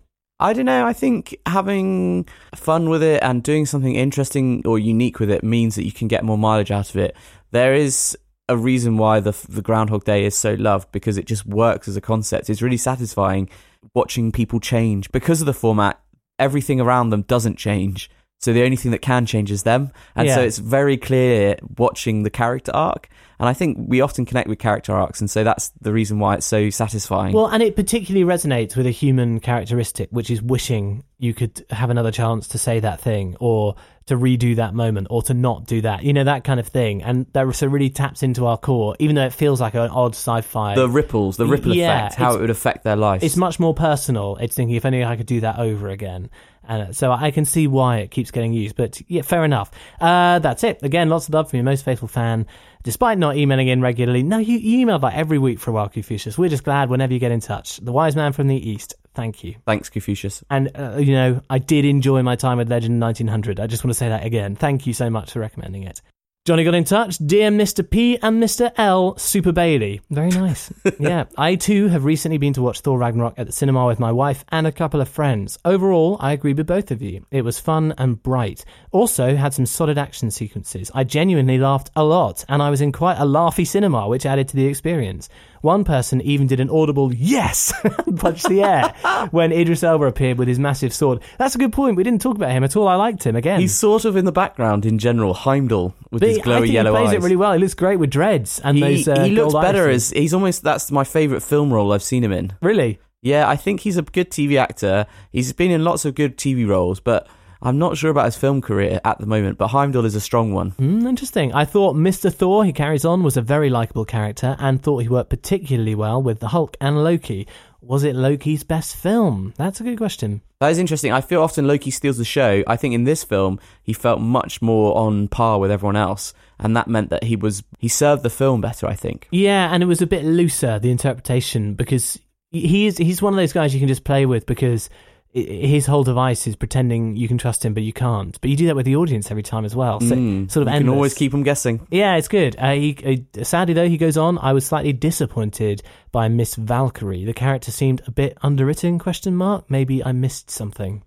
I 0.40 0.53
don't 0.53 0.66
know. 0.66 0.86
I 0.86 0.92
think 0.92 1.36
having 1.46 2.28
fun 2.55 2.90
with 2.90 3.03
it 3.03 3.22
and 3.22 3.42
doing 3.42 3.66
something 3.66 3.94
interesting 3.94 4.62
or 4.66 4.78
unique 4.78 5.18
with 5.18 5.30
it 5.30 5.42
means 5.42 5.74
that 5.74 5.84
you 5.84 5.90
can 5.90 6.07
get 6.07 6.22
more 6.22 6.38
mileage 6.38 6.70
out 6.70 6.90
of 6.90 6.96
it. 6.96 7.16
There 7.51 7.74
is 7.74 8.16
a 8.49 8.57
reason 8.57 8.96
why 8.96 9.20
the 9.20 9.32
the 9.49 9.62
Groundhog 9.62 10.05
Day 10.05 10.24
is 10.24 10.36
so 10.36 10.55
loved 10.55 10.90
because 10.92 11.18
it 11.18 11.26
just 11.26 11.46
works 11.46 11.88
as 11.88 11.96
a 11.96 12.01
concept. 12.01 12.49
It's 12.51 12.62
really 12.62 12.76
satisfying 12.76 13.49
watching 13.94 14.32
people 14.32 14.61
change 14.61 15.11
because 15.12 15.40
of 15.40 15.46
the 15.46 15.55
format. 15.55 16.01
Everything 16.38 16.80
around 16.80 17.11
them 17.11 17.22
doesn't 17.22 17.57
change, 17.57 18.09
so 18.38 18.53
the 18.53 18.62
only 18.62 18.76
thing 18.76 18.92
that 18.92 19.03
can 19.03 19.26
change 19.26 19.51
is 19.51 19.64
them, 19.64 19.90
and 20.14 20.30
so 20.30 20.40
it's 20.40 20.59
very 20.59 20.96
clear 20.96 21.57
watching 21.76 22.22
the 22.22 22.30
character 22.30 22.70
arc. 22.72 23.09
And 23.40 23.49
I 23.49 23.53
think 23.53 23.78
we 23.80 24.01
often 24.01 24.24
connect 24.24 24.49
with 24.49 24.59
character 24.59 24.92
arcs, 24.92 25.20
and 25.20 25.28
so 25.28 25.42
that's 25.42 25.70
the 25.80 25.92
reason 25.92 26.20
why 26.20 26.34
it's 26.36 26.46
so 26.46 26.70
satisfying. 26.70 27.32
Well, 27.34 27.46
and 27.46 27.62
it 27.62 27.74
particularly 27.74 28.24
resonates 28.24 28.76
with 28.76 28.86
a 28.86 28.92
human 28.92 29.40
characteristic, 29.40 30.09
which 30.11 30.30
is 30.30 30.40
wishing 30.40 31.05
you 31.18 31.34
could 31.34 31.64
have 31.70 31.90
another 31.90 32.12
chance 32.12 32.46
to 32.49 32.59
say 32.59 32.78
that 32.80 33.01
thing, 33.01 33.36
or 33.40 33.74
to 34.09 34.16
redo 34.16 34.56
that 34.56 34.74
moment, 34.74 35.06
or 35.11 35.22
to 35.22 35.34
not 35.34 35.66
do 35.66 35.80
that. 35.82 36.02
You 36.02 36.12
know, 36.12 36.24
that 36.24 36.44
kind 36.44 36.61
of 36.61 36.68
thing. 36.68 37.02
And 37.02 37.26
that 37.32 37.54
so 37.54 37.66
really 37.66 37.90
taps 37.90 38.22
into 38.22 38.46
our 38.46 38.59
core, 38.59 38.96
even 38.98 39.16
though 39.16 39.24
it 39.24 39.32
feels 39.32 39.61
like 39.61 39.74
an 39.74 39.90
odd 39.90 40.12
sci-fi. 40.12 40.74
the 40.74 40.88
ripples, 40.88 41.36
the 41.36 41.46
ripple 41.46 41.74
Yeah, 41.74 42.06
effect, 42.06 42.16
how 42.16 42.34
it 42.34 42.40
would 42.40 42.50
affect 42.50 42.84
their 42.84 42.96
lives. 42.96 43.24
It's 43.24 43.36
much 43.36 43.59
more 43.59 43.74
personal. 43.74 44.36
It's 44.36 44.54
thinking 44.54 44.76
if 44.76 44.84
only 44.84 45.04
I 45.04 45.16
could 45.16 45.26
do 45.26 45.40
that 45.40 45.59
over 45.59 45.88
again. 45.88 46.30
And 46.66 46.94
so 46.94 47.11
I 47.11 47.30
can 47.30 47.46
see 47.46 47.66
why 47.66 47.98
it 47.98 48.11
keeps 48.11 48.30
getting 48.30 48.52
used. 48.52 48.76
But 48.76 49.00
yeah, 49.09 49.22
fair 49.22 49.42
enough. 49.42 49.70
Uh, 49.98 50.38
that's 50.38 50.62
it. 50.64 50.82
Again, 50.82 51.09
lots 51.09 51.26
of 51.26 51.32
love 51.32 51.48
from 51.48 51.56
your 51.56 51.64
most 51.64 51.82
faithful 51.82 52.09
fan. 52.09 52.46
Despite 52.82 53.16
not 53.16 53.36
emailing 53.36 53.68
in 53.68 53.80
regularly, 53.80 54.22
no, 54.22 54.36
you, 54.38 54.59
you 54.59 54.80
email 54.80 54.98
like 54.98 55.14
every 55.14 55.38
week 55.38 55.59
for 55.61 55.70
a 55.70 55.74
while, 55.74 55.88
Confucius. 55.88 56.36
We're 56.36 56.50
just 56.50 56.64
glad 56.64 56.90
whenever 56.90 57.12
you 57.12 57.18
get 57.18 57.32
in 57.32 57.40
touch. 57.40 57.78
The 57.78 57.90
wise 57.92 58.14
man 58.16 58.32
from 58.34 58.48
the 58.48 58.70
east. 58.70 58.94
Thank 59.19 59.43
you. 59.43 59.57
Thanks, 59.66 59.89
Confucius. 59.89 60.45
And, 60.49 60.71
uh, 60.77 60.99
you 60.99 61.12
know, 61.12 61.43
I 61.51 61.59
did 61.59 61.85
enjoy 61.85 62.23
my 62.23 62.37
time 62.37 62.59
with 62.59 62.71
Legend 62.71 63.01
1900. 63.01 63.59
I 63.59 63.66
just 63.66 63.83
want 63.83 63.91
to 63.91 63.99
say 63.99 64.09
that 64.09 64.25
again. 64.25 64.55
Thank 64.55 64.87
you 64.87 64.93
so 64.93 65.11
much 65.11 65.33
for 65.33 65.41
recommending 65.41 65.83
it. 65.83 66.01
Johnny 66.49 66.62
got 66.62 66.75
in 66.75 66.85
touch. 66.85 67.19
Dear 67.19 67.51
Mr. 67.51 67.83
P 67.89 68.16
and 68.23 68.41
Mr. 68.41 68.73
L, 68.77 69.19
Super 69.19 69.51
Bailey. 69.51 70.01
Very 70.09 70.31
nice. 70.31 70.73
yeah. 71.01 71.25
I 71.37 71.57
too 71.57 71.89
have 71.89 72.05
recently 72.05 72.39
been 72.39 72.53
to 72.53 72.62
watch 72.62 72.81
Thor 72.81 72.97
Ragnarok 72.97 73.35
at 73.37 73.47
the 73.47 73.53
cinema 73.53 73.85
with 73.87 73.99
my 73.99 74.12
wife 74.12 74.45
and 74.51 74.69
a 74.69 74.73
couple 74.73 75.01
of 75.01 75.09
friends. 75.09 75.59
Overall, 75.64 76.16
I 76.21 76.33
agree 76.33 76.55
with 76.55 76.69
both 76.69 76.93
of 76.93 77.03
you. 77.03 77.27
It 77.33 77.43
was 77.43 77.59
fun 77.59 77.93
and 77.99 78.23
bright. 78.23 78.64
Also, 78.93 79.35
had 79.35 79.53
some 79.53 79.66
solid 79.66 79.99
action 79.99 80.31
sequences. 80.31 80.93
I 80.95 81.03
genuinely 81.03 81.59
laughed 81.59 81.91
a 81.97 82.05
lot, 82.05 82.45
and 82.49 82.62
I 82.62 82.71
was 82.71 82.81
in 82.81 82.93
quite 82.93 83.19
a 83.19 83.27
laughy 83.27 83.66
cinema, 83.66 84.09
which 84.09 84.25
added 84.25 84.49
to 84.49 84.57
the 84.57 84.66
experience. 84.66 85.29
One 85.61 85.84
person 85.84 86.20
even 86.22 86.46
did 86.46 86.61
an 86.61 86.70
audible 86.70 87.12
yes 87.12 87.72
and 87.84 88.18
punched 88.20 88.48
the 88.48 88.62
air 88.62 88.94
when 89.30 89.52
Idris 89.52 89.82
Elba 89.82 90.04
appeared 90.06 90.38
with 90.38 90.48
his 90.48 90.59
massive 90.59 90.92
sword. 90.92 91.20
That's 91.38 91.54
a 91.54 91.59
good 91.59 91.72
point. 91.72 91.96
We 91.96 92.04
didn't 92.04 92.20
talk 92.22 92.36
about 92.36 92.50
him 92.52 92.64
at 92.64 92.76
all. 92.76 92.86
I 92.88 92.94
liked 92.94 93.24
him 93.24 93.36
again. 93.36 93.61
He's 93.61 93.74
sort 93.76 94.04
of 94.04 94.16
in 94.16 94.24
the 94.24 94.32
background 94.32 94.86
in 94.86 94.98
general, 94.98 95.34
Heimdall 95.34 95.94
with 96.11 96.20
But 96.20 96.28
his 96.28 96.36
he- 96.38 96.42
I 96.42 96.46
glowy 96.46 96.61
think 96.62 96.72
yellow 96.72 96.90
he 96.92 96.96
plays 96.96 97.09
eyes. 97.09 97.14
it 97.14 97.22
really 97.22 97.36
well. 97.36 97.52
He 97.52 97.59
looks 97.59 97.74
great 97.74 97.96
with 97.96 98.11
dreads 98.11 98.61
and 98.61 98.76
he, 98.76 98.82
those. 98.82 99.09
Uh, 99.09 99.24
he 99.24 99.30
looks 99.32 99.54
better 99.54 99.88
as 99.88 100.11
he's 100.11 100.32
almost 100.34 100.62
that's 100.62 100.90
my 100.90 101.04
favorite 101.04 101.42
film 101.42 101.72
role 101.72 101.92
I've 101.92 102.02
seen 102.02 102.22
him 102.24 102.32
in. 102.32 102.52
Really? 102.62 102.98
Yeah, 103.20 103.48
I 103.48 103.56
think 103.56 103.80
he's 103.80 103.96
a 103.96 104.02
good 104.02 104.30
TV 104.30 104.56
actor. 104.59 105.06
He's 105.32 105.52
been 105.52 105.72
in 105.72 105.82
lots 105.82 106.04
of 106.04 106.14
good 106.14 106.36
TV 106.36 106.66
roles, 106.68 107.00
but 107.00 107.26
I'm 107.61 107.78
not 107.78 107.96
sure 107.96 108.11
about 108.11 108.26
his 108.26 108.36
film 108.36 108.61
career 108.61 109.00
at 109.04 109.18
the 109.18 109.26
moment. 109.26 109.59
But 109.59 109.68
Heimdall 109.68 110.04
is 110.04 110.14
a 110.14 110.20
strong 110.20 110.52
one. 110.52 110.72
Mm, 110.72 111.09
interesting. 111.09 111.52
I 111.52 111.64
thought 111.64 111.96
Mr. 111.96 112.32
Thor, 112.32 112.64
he 112.64 112.72
carries 112.72 113.04
on, 113.04 113.22
was 113.22 113.36
a 113.36 113.42
very 113.42 113.70
likable 113.70 114.04
character 114.04 114.56
and 114.59 114.82
thought 114.82 114.98
he 114.98 115.09
worked 115.09 115.30
particularly 115.30 115.94
well 115.94 116.22
with 116.22 116.40
the 116.40 116.48
Hulk 116.48 116.76
and 116.80 117.02
Loki. 117.02 117.46
Was 117.80 118.04
it 118.04 118.14
Loki's 118.16 118.64
best 118.64 118.96
film? 118.96 119.54
That's 119.56 119.80
a 119.80 119.84
good 119.84 119.98
question. 119.98 120.42
That 120.61 120.70
is 120.70 120.78
interesting. 120.78 121.12
I 121.12 121.20
feel 121.20 121.42
often 121.42 121.66
Loki 121.66 121.90
steals 121.90 122.18
the 122.18 122.24
show. 122.24 122.64
I 122.66 122.76
think 122.76 122.94
in 122.94 123.04
this 123.04 123.22
film 123.22 123.61
he 123.82 123.92
felt 123.92 124.20
much 124.20 124.61
more 124.61 124.96
on 124.96 125.28
par 125.28 125.61
with 125.61 125.70
everyone 125.70 125.94
else, 125.94 126.34
and 126.59 126.76
that 126.76 126.88
meant 126.88 127.11
that 127.11 127.24
he 127.24 127.36
was 127.36 127.62
he 127.78 127.86
served 127.86 128.24
the 128.24 128.30
film 128.30 128.61
better. 128.61 128.88
I 128.88 128.94
think. 128.94 129.28
Yeah, 129.30 129.72
and 129.72 129.82
it 129.82 129.86
was 129.86 130.02
a 130.02 130.09
bit 130.09 130.24
looser 130.24 130.80
the 130.80 130.90
interpretation 130.90 131.74
because 131.74 132.18
he 132.50 132.86
is, 132.86 132.98
he's 132.98 133.22
one 133.22 133.32
of 133.32 133.36
those 133.36 133.52
guys 133.52 133.74
you 133.74 133.80
can 133.80 133.88
just 133.88 134.04
play 134.04 134.26
with 134.26 134.46
because 134.46 134.88
his 135.33 135.87
whole 135.87 136.05
device 136.05 136.47
is 136.47 136.57
pretending 136.57 137.16
you 137.16 137.29
can 137.29 137.39
trust 137.39 137.64
him 137.64 137.74
but 137.74 137.83
you 137.83 137.93
can't. 137.93 138.41
But 138.41 138.51
you 138.51 138.57
do 138.57 138.66
that 138.66 138.76
with 138.76 138.87
the 138.87 138.97
audience 138.97 139.31
every 139.31 139.43
time 139.43 139.64
as 139.64 139.76
well. 139.76 140.01
So 140.01 140.16
Mm, 140.16 140.51
sort 140.51 140.66
of 140.66 140.72
you 140.72 140.81
can 140.81 140.89
always 140.89 141.14
keep 141.14 141.33
them 141.33 141.43
guessing. 141.43 141.87
Yeah, 141.91 142.16
it's 142.16 142.29
good. 142.29 142.57
Uh, 142.59 142.72
he, 142.72 143.24
uh, 143.39 143.45
sadly, 143.45 143.74
though, 143.74 143.89
he 143.89 143.99
goes 143.99 144.16
on. 144.16 144.39
I 144.39 144.53
was 144.53 144.64
slightly 144.66 144.93
disappointed 144.93 145.83
by 146.12 146.29
Miss 146.29 146.55
Valkyrie. 146.55 147.24
The 147.24 147.35
character 147.35 147.70
seemed 147.70 148.03
a 148.07 148.11
bit 148.11 148.39
underwritten? 148.43 148.99
Question 148.99 149.37
mark. 149.37 149.70
Maybe 149.70 150.03
I 150.03 150.12
missed 150.12 150.51
something. 150.51 151.03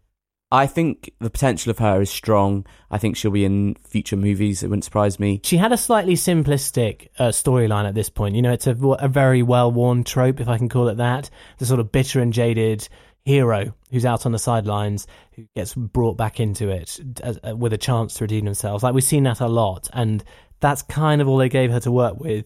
I 0.54 0.68
think 0.68 1.14
the 1.20 1.30
potential 1.30 1.70
of 1.70 1.80
her 1.80 2.02
is 2.02 2.10
strong. 2.10 2.66
I 2.90 2.98
think 2.98 3.16
she'll 3.16 3.32
be 3.32 3.46
in 3.46 3.76
future 3.88 4.18
movies. 4.18 4.64
It 4.64 4.68
wouldn't 4.68 4.84
surprise 4.84 5.18
me. 5.18 5.40
She 5.46 5.56
had 5.56 5.72
a 5.72 5.78
slightly 5.78 6.16
simplistic 6.16 7.08
uh, 7.18 7.30
storyline 7.30 7.88
at 7.88 7.96
this 7.96 8.10
point. 8.10 8.36
You 8.36 8.42
know, 8.42 8.52
it's 8.52 8.68
a, 8.68 8.76
a 8.76 9.08
very 9.08 9.44
well-worn 9.44 10.04
trope, 10.04 10.42
if 10.42 10.50
I 10.50 10.58
can 10.58 10.68
call 10.68 10.90
it 10.90 10.98
that. 10.98 11.30
The 11.60 11.66
sort 11.66 11.80
of 11.80 11.94
bitter 11.94 12.20
and 12.20 12.34
jaded 12.34 12.90
hero 13.26 13.74
who's 13.92 14.06
out 14.06 14.26
on 14.26 14.32
the 14.32 14.40
sidelines 14.40 15.08
who 15.36 15.46
gets 15.56 15.74
brought 15.76 16.18
back 16.18 16.40
into 16.40 16.70
it 16.70 17.00
as, 17.22 17.40
uh, 17.48 17.56
with 17.56 17.74
a 17.74 17.78
chance 17.78 18.16
to 18.16 18.24
redeem 18.24 18.46
themselves. 18.46 18.84
Like 18.84 18.94
we've 18.94 19.04
seen 19.04 19.24
that 19.24 19.40
a 19.40 19.48
lot, 19.48 19.90
and 19.94 20.24
that's 20.60 20.82
kind 20.82 21.22
of 21.22 21.28
all 21.28 21.38
they 21.38 21.50
gave 21.50 21.72
her 21.72 21.80
to 21.82 21.92
work 21.92 22.20
with. 22.20 22.46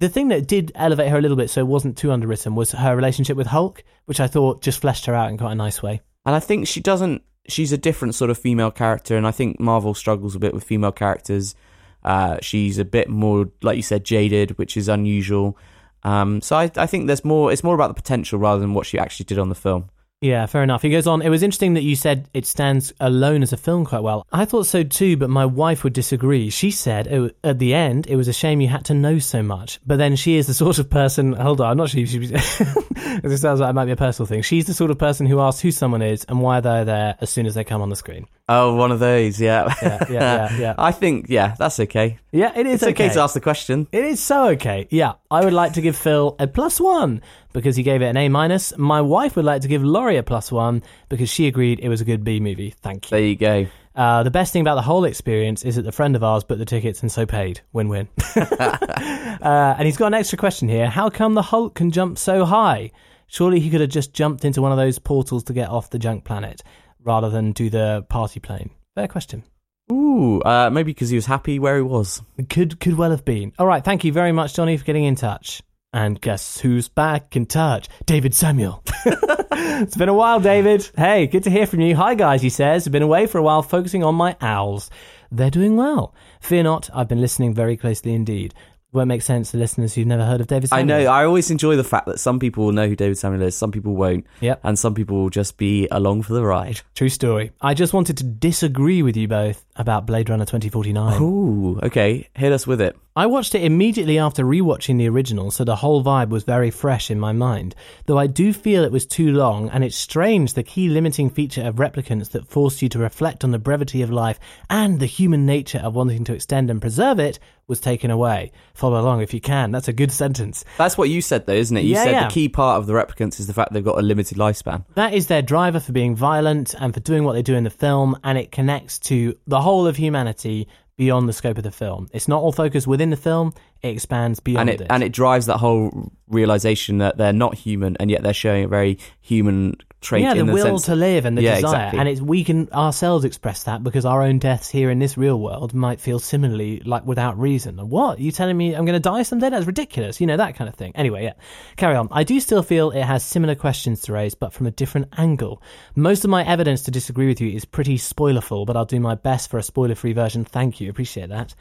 The 0.00 0.08
thing 0.08 0.28
that 0.28 0.48
did 0.48 0.72
elevate 0.74 1.08
her 1.08 1.18
a 1.18 1.20
little 1.20 1.36
bit, 1.36 1.50
so 1.50 1.60
it 1.60 1.66
wasn't 1.66 1.96
too 1.96 2.10
underwritten, 2.10 2.54
was 2.54 2.72
her 2.72 2.96
relationship 2.96 3.36
with 3.36 3.46
Hulk, 3.46 3.84
which 4.06 4.20
I 4.20 4.26
thought 4.26 4.62
just 4.62 4.80
fleshed 4.80 5.06
her 5.06 5.14
out 5.14 5.30
in 5.30 5.38
quite 5.38 5.52
a 5.52 5.56
nice 5.56 5.82
way. 5.82 6.00
And 6.26 6.34
I 6.34 6.40
think 6.40 6.66
she 6.66 6.80
doesn't. 6.80 7.22
She's 7.46 7.72
a 7.72 7.78
different 7.78 8.14
sort 8.14 8.30
of 8.30 8.38
female 8.38 8.70
character, 8.70 9.16
and 9.16 9.26
I 9.26 9.30
think 9.30 9.60
Marvel 9.60 9.94
struggles 9.94 10.34
a 10.34 10.38
bit 10.38 10.54
with 10.54 10.64
female 10.64 10.92
characters. 10.92 11.54
Uh, 12.02 12.38
she's 12.42 12.78
a 12.78 12.84
bit 12.84 13.08
more, 13.08 13.50
like 13.62 13.76
you 13.76 13.82
said, 13.82 14.04
jaded, 14.04 14.58
which 14.58 14.76
is 14.76 14.88
unusual. 14.88 15.56
Um, 16.02 16.40
so 16.42 16.56
I, 16.56 16.70
I 16.76 16.86
think 16.86 17.06
there's 17.06 17.24
more. 17.24 17.52
It's 17.52 17.64
more 17.64 17.74
about 17.74 17.88
the 17.88 17.94
potential 17.94 18.38
rather 18.38 18.60
than 18.60 18.74
what 18.74 18.86
she 18.86 18.98
actually 18.98 19.24
did 19.24 19.38
on 19.38 19.48
the 19.48 19.54
film. 19.54 19.90
Yeah, 20.20 20.46
fair 20.46 20.62
enough. 20.62 20.80
He 20.80 20.90
goes 20.90 21.06
on. 21.06 21.20
It 21.20 21.28
was 21.28 21.42
interesting 21.42 21.74
that 21.74 21.82
you 21.82 21.96
said 21.96 22.28
it 22.32 22.46
stands 22.46 22.94
alone 22.98 23.42
as 23.42 23.52
a 23.52 23.58
film 23.58 23.84
quite 23.84 24.02
well. 24.02 24.26
I 24.32 24.46
thought 24.46 24.66
so 24.66 24.82
too, 24.82 25.18
but 25.18 25.28
my 25.28 25.44
wife 25.44 25.84
would 25.84 25.92
disagree. 25.92 26.48
She 26.48 26.70
said 26.70 27.06
it, 27.08 27.36
at 27.44 27.58
the 27.58 27.74
end 27.74 28.06
it 28.06 28.16
was 28.16 28.26
a 28.26 28.32
shame 28.32 28.62
you 28.62 28.68
had 28.68 28.86
to 28.86 28.94
know 28.94 29.18
so 29.18 29.42
much. 29.42 29.80
But 29.86 29.96
then 29.98 30.16
she 30.16 30.36
is 30.36 30.46
the 30.46 30.54
sort 30.54 30.78
of 30.78 30.88
person. 30.88 31.32
Hold 31.34 31.60
on, 31.60 31.72
I'm 31.72 31.76
not 31.76 31.90
sure. 31.90 32.00
if 32.00 32.08
She, 32.10 32.18
this 33.22 33.42
sounds 33.42 33.60
like 33.60 33.70
it 33.70 33.74
might 33.74 33.84
be 33.84 33.92
a 33.92 33.96
personal 33.96 34.26
thing. 34.26 34.40
She's 34.40 34.66
the 34.66 34.72
sort 34.72 34.90
of 34.90 34.98
person 34.98 35.26
who 35.26 35.40
asks 35.40 35.60
who 35.60 35.70
someone 35.70 36.00
is 36.00 36.24
and 36.24 36.40
why 36.40 36.60
they're 36.60 36.86
there 36.86 37.16
as 37.20 37.28
soon 37.28 37.44
as 37.44 37.54
they 37.54 37.64
come 37.64 37.82
on 37.82 37.90
the 37.90 37.96
screen. 37.96 38.26
Oh, 38.46 38.74
one 38.74 38.92
of 38.92 39.00
those, 39.00 39.40
yeah. 39.40 39.74
Yeah, 39.80 39.88
yeah, 39.88 40.08
yeah, 40.10 40.56
yeah. 40.58 40.74
I 40.76 40.92
think, 40.92 41.26
yeah, 41.30 41.54
that's 41.58 41.80
okay. 41.80 42.18
Yeah, 42.30 42.52
it 42.54 42.66
is 42.66 42.74
It's 42.74 42.82
okay, 42.82 43.06
okay. 43.06 43.14
to 43.14 43.20
ask 43.20 43.32
the 43.32 43.40
question. 43.40 43.88
It 43.90 44.04
is 44.04 44.20
so 44.20 44.48
okay. 44.48 44.86
Yeah, 44.90 45.14
I 45.30 45.42
would 45.42 45.54
like 45.54 45.72
to 45.74 45.80
give 45.80 45.96
Phil 45.96 46.36
a 46.38 46.46
plus 46.46 46.78
one 46.78 47.22
because 47.54 47.74
he 47.74 47.82
gave 47.82 48.02
it 48.02 48.06
an 48.06 48.18
A 48.18 48.28
minus. 48.28 48.76
My 48.76 49.00
wife 49.00 49.36
would 49.36 49.46
like 49.46 49.62
to 49.62 49.68
give 49.68 49.82
Laurie 49.82 50.18
a 50.18 50.22
plus 50.22 50.52
one 50.52 50.82
because 51.08 51.30
she 51.30 51.46
agreed 51.46 51.80
it 51.80 51.88
was 51.88 52.02
a 52.02 52.04
good 52.04 52.22
B 52.22 52.38
movie. 52.38 52.74
Thank 52.82 53.10
you. 53.10 53.16
There 53.16 53.26
you 53.26 53.36
go. 53.36 53.66
Uh, 53.94 54.24
the 54.24 54.30
best 54.30 54.52
thing 54.52 54.60
about 54.60 54.74
the 54.74 54.82
whole 54.82 55.04
experience 55.04 55.64
is 55.64 55.76
that 55.76 55.82
the 55.82 55.92
friend 55.92 56.14
of 56.14 56.22
ours 56.22 56.44
booked 56.44 56.58
the 56.58 56.66
tickets 56.66 57.00
and 57.00 57.10
so 57.10 57.24
paid. 57.24 57.62
Win 57.72 57.88
win. 57.88 58.08
uh, 58.36 59.74
and 59.78 59.86
he's 59.86 59.96
got 59.96 60.08
an 60.08 60.14
extra 60.14 60.36
question 60.36 60.68
here. 60.68 60.90
How 60.90 61.08
come 61.08 61.32
the 61.32 61.42
Hulk 61.42 61.74
can 61.74 61.90
jump 61.90 62.18
so 62.18 62.44
high? 62.44 62.90
Surely 63.26 63.58
he 63.58 63.70
could 63.70 63.80
have 63.80 63.90
just 63.90 64.12
jumped 64.12 64.44
into 64.44 64.60
one 64.60 64.70
of 64.70 64.76
those 64.76 64.98
portals 64.98 65.44
to 65.44 65.54
get 65.54 65.70
off 65.70 65.88
the 65.88 65.98
junk 65.98 66.24
planet 66.24 66.62
rather 67.04 67.30
than 67.30 67.52
do 67.52 67.70
the 67.70 68.04
party 68.08 68.40
plane. 68.40 68.70
Fair 68.94 69.08
question. 69.08 69.44
Ooh, 69.92 70.40
uh, 70.40 70.70
maybe 70.70 70.92
because 70.92 71.10
he 71.10 71.16
was 71.16 71.26
happy 71.26 71.58
where 71.58 71.76
he 71.76 71.82
was. 71.82 72.22
Could 72.48 72.80
could 72.80 72.96
well 72.96 73.10
have 73.10 73.24
been. 73.24 73.52
All 73.58 73.66
right, 73.66 73.84
thank 73.84 74.04
you 74.04 74.12
very 74.12 74.32
much, 74.32 74.54
Johnny, 74.54 74.76
for 74.76 74.84
getting 74.84 75.04
in 75.04 75.14
touch. 75.14 75.62
And 75.92 76.20
guess 76.20 76.58
who's 76.58 76.88
back 76.88 77.36
in 77.36 77.46
touch? 77.46 77.88
David 78.04 78.34
Samuel. 78.34 78.82
it's 79.06 79.96
been 79.96 80.08
a 80.08 80.14
while, 80.14 80.40
David. 80.40 80.90
Hey, 80.96 81.28
good 81.28 81.44
to 81.44 81.50
hear 81.50 81.66
from 81.66 81.82
you. 81.82 81.94
Hi, 81.94 82.16
guys, 82.16 82.42
he 82.42 82.48
says. 82.48 82.86
I've 82.86 82.92
been 82.92 83.02
away 83.02 83.26
for 83.26 83.38
a 83.38 83.42
while 83.42 83.62
focusing 83.62 84.02
on 84.02 84.16
my 84.16 84.36
owls. 84.40 84.90
They're 85.30 85.50
doing 85.50 85.76
well. 85.76 86.12
Fear 86.40 86.64
not, 86.64 86.90
I've 86.92 87.08
been 87.08 87.20
listening 87.20 87.54
very 87.54 87.76
closely 87.76 88.12
indeed. 88.12 88.54
Won't 88.94 89.08
make 89.08 89.22
sense 89.22 89.50
to 89.50 89.56
listeners 89.56 89.92
who've 89.92 90.06
never 90.06 90.24
heard 90.24 90.40
of 90.40 90.46
David 90.46 90.72
I 90.72 90.82
know. 90.82 91.06
I 91.06 91.24
always 91.24 91.50
enjoy 91.50 91.74
the 91.74 91.82
fact 91.82 92.06
that 92.06 92.20
some 92.20 92.38
people 92.38 92.64
will 92.64 92.72
know 92.72 92.86
who 92.86 92.94
David 92.94 93.18
Samuel 93.18 93.42
is, 93.42 93.56
some 93.56 93.72
people 93.72 93.96
won't. 93.96 94.24
Yep. 94.40 94.60
And 94.62 94.78
some 94.78 94.94
people 94.94 95.16
will 95.16 95.30
just 95.30 95.56
be 95.56 95.88
along 95.90 96.22
for 96.22 96.32
the 96.32 96.44
ride. 96.44 96.80
True 96.94 97.08
story. 97.08 97.50
I 97.60 97.74
just 97.74 97.92
wanted 97.92 98.16
to 98.18 98.24
disagree 98.24 99.02
with 99.02 99.16
you 99.16 99.26
both 99.26 99.64
about 99.76 100.06
Blade 100.06 100.28
Runner 100.30 100.44
2049. 100.44 101.20
Ooh, 101.22 101.78
okay. 101.82 102.28
Hit 102.34 102.52
us 102.52 102.66
with 102.66 102.80
it. 102.80 102.96
I 103.16 103.26
watched 103.26 103.54
it 103.54 103.62
immediately 103.62 104.18
after 104.18 104.44
rewatching 104.44 104.98
the 104.98 105.08
original, 105.08 105.52
so 105.52 105.62
the 105.62 105.76
whole 105.76 106.02
vibe 106.02 106.30
was 106.30 106.42
very 106.42 106.72
fresh 106.72 107.12
in 107.12 107.20
my 107.20 107.30
mind. 107.32 107.76
Though 108.06 108.18
I 108.18 108.26
do 108.26 108.52
feel 108.52 108.82
it 108.82 108.90
was 108.90 109.06
too 109.06 109.30
long, 109.30 109.70
and 109.70 109.84
it's 109.84 109.94
strange 109.96 110.54
the 110.54 110.64
key 110.64 110.88
limiting 110.88 111.30
feature 111.30 111.62
of 111.62 111.76
replicants 111.76 112.30
that 112.30 112.48
forced 112.48 112.82
you 112.82 112.88
to 112.88 112.98
reflect 112.98 113.44
on 113.44 113.52
the 113.52 113.58
brevity 113.60 114.02
of 114.02 114.10
life 114.10 114.40
and 114.68 114.98
the 114.98 115.06
human 115.06 115.46
nature 115.46 115.78
of 115.78 115.94
wanting 115.94 116.24
to 116.24 116.34
extend 116.34 116.70
and 116.70 116.80
preserve 116.80 117.20
it 117.20 117.38
was 117.68 117.80
taken 117.80 118.10
away. 118.10 118.50
Follow 118.74 119.00
along 119.00 119.22
if 119.22 119.32
you 119.32 119.40
can. 119.40 119.70
That's 119.70 119.88
a 119.88 119.92
good 119.92 120.10
sentence. 120.10 120.64
That's 120.76 120.98
what 120.98 121.08
you 121.08 121.22
said, 121.22 121.46
though, 121.46 121.54
isn't 121.54 121.76
it? 121.76 121.84
You 121.84 121.94
Yeah, 121.94 122.04
said 122.04 122.10
yeah. 122.12 122.26
the 122.28 122.34
key 122.34 122.48
part 122.48 122.78
of 122.78 122.86
the 122.88 122.92
replicants 122.94 123.38
is 123.38 123.46
the 123.46 123.54
fact 123.54 123.72
they've 123.72 123.82
got 123.84 123.96
a 123.98 124.02
limited 124.02 124.38
lifespan. 124.38 124.84
That 124.96 125.14
is 125.14 125.28
their 125.28 125.40
driver 125.40 125.78
for 125.78 125.92
being 125.92 126.16
violent 126.16 126.74
and 126.74 126.92
for 126.92 127.00
doing 127.00 127.22
what 127.22 127.34
they 127.34 127.42
do 127.42 127.54
in 127.54 127.62
the 127.64 127.70
film, 127.70 128.18
and 128.24 128.36
it 128.36 128.50
connects 128.50 128.98
to 129.00 129.36
the 129.46 129.60
whole 129.64 129.86
of 129.86 129.96
humanity 129.96 130.68
beyond 130.96 131.28
the 131.28 131.32
scope 131.32 131.58
of 131.58 131.64
the 131.64 131.70
film. 131.72 132.08
It's 132.12 132.28
not 132.28 132.40
all 132.40 132.52
focused 132.52 132.86
within 132.86 133.10
the 133.10 133.16
film, 133.16 133.52
it 133.84 133.90
expands 133.90 134.40
beyond 134.40 134.70
and 134.70 134.80
it, 134.80 134.86
and 134.88 135.02
it 135.02 135.12
drives 135.12 135.46
that 135.46 135.58
whole 135.58 136.10
realization 136.28 136.98
that 136.98 137.18
they're 137.18 137.32
not 137.32 137.54
human 137.54 137.96
and 138.00 138.10
yet 138.10 138.22
they're 138.22 138.32
showing 138.32 138.64
a 138.64 138.68
very 138.68 138.98
human 139.20 139.76
trait 140.00 140.22
yeah, 140.22 140.34
the 140.34 140.44
the 140.44 140.52
will 140.52 140.64
sense 140.64 140.84
to 140.84 140.94
live 140.94 141.24
and 141.24 141.36
the 141.36 141.42
yeah, 141.42 141.56
desire, 141.56 141.74
exactly. 141.74 141.98
and 141.98 142.08
it's 142.08 142.20
we 142.20 142.44
can 142.44 142.70
ourselves 142.72 143.24
express 143.24 143.64
that 143.64 143.82
because 143.82 144.04
our 144.04 144.22
own 144.22 144.38
deaths 144.38 144.68
here 144.68 144.90
in 144.90 144.98
this 144.98 145.16
real 145.16 145.40
world 145.40 145.74
might 145.74 146.00
feel 146.00 146.18
similarly 146.18 146.80
like 146.84 147.04
without 147.04 147.38
reason. 147.38 147.76
What 147.88 148.18
you 148.18 148.30
telling 148.30 148.56
me? 148.56 148.74
I'm 148.74 148.84
going 148.84 148.94
to 148.94 149.00
die 149.00 149.22
someday? 149.22 149.50
That's 149.50 149.66
ridiculous. 149.66 150.20
You 150.20 150.26
know 150.26 150.36
that 150.36 150.56
kind 150.56 150.68
of 150.68 150.74
thing. 150.74 150.92
Anyway, 150.94 151.24
yeah, 151.24 151.34
carry 151.76 151.96
on. 151.96 152.08
I 152.10 152.24
do 152.24 152.38
still 152.40 152.62
feel 152.62 152.90
it 152.90 153.02
has 153.02 153.24
similar 153.24 153.54
questions 153.54 154.02
to 154.02 154.12
raise, 154.12 154.34
but 154.34 154.52
from 154.52 154.66
a 154.66 154.70
different 154.70 155.08
angle. 155.16 155.62
Most 155.94 156.24
of 156.24 156.30
my 156.30 156.44
evidence 156.44 156.82
to 156.82 156.90
disagree 156.90 157.26
with 157.26 157.40
you 157.40 157.50
is 157.50 157.64
pretty 157.64 157.96
spoilerful, 157.96 158.66
but 158.66 158.76
I'll 158.76 158.84
do 158.84 159.00
my 159.00 159.14
best 159.14 159.50
for 159.50 159.58
a 159.58 159.62
spoiler-free 159.62 160.12
version. 160.12 160.44
Thank 160.44 160.80
you, 160.80 160.90
appreciate 160.90 161.30
that. 161.30 161.54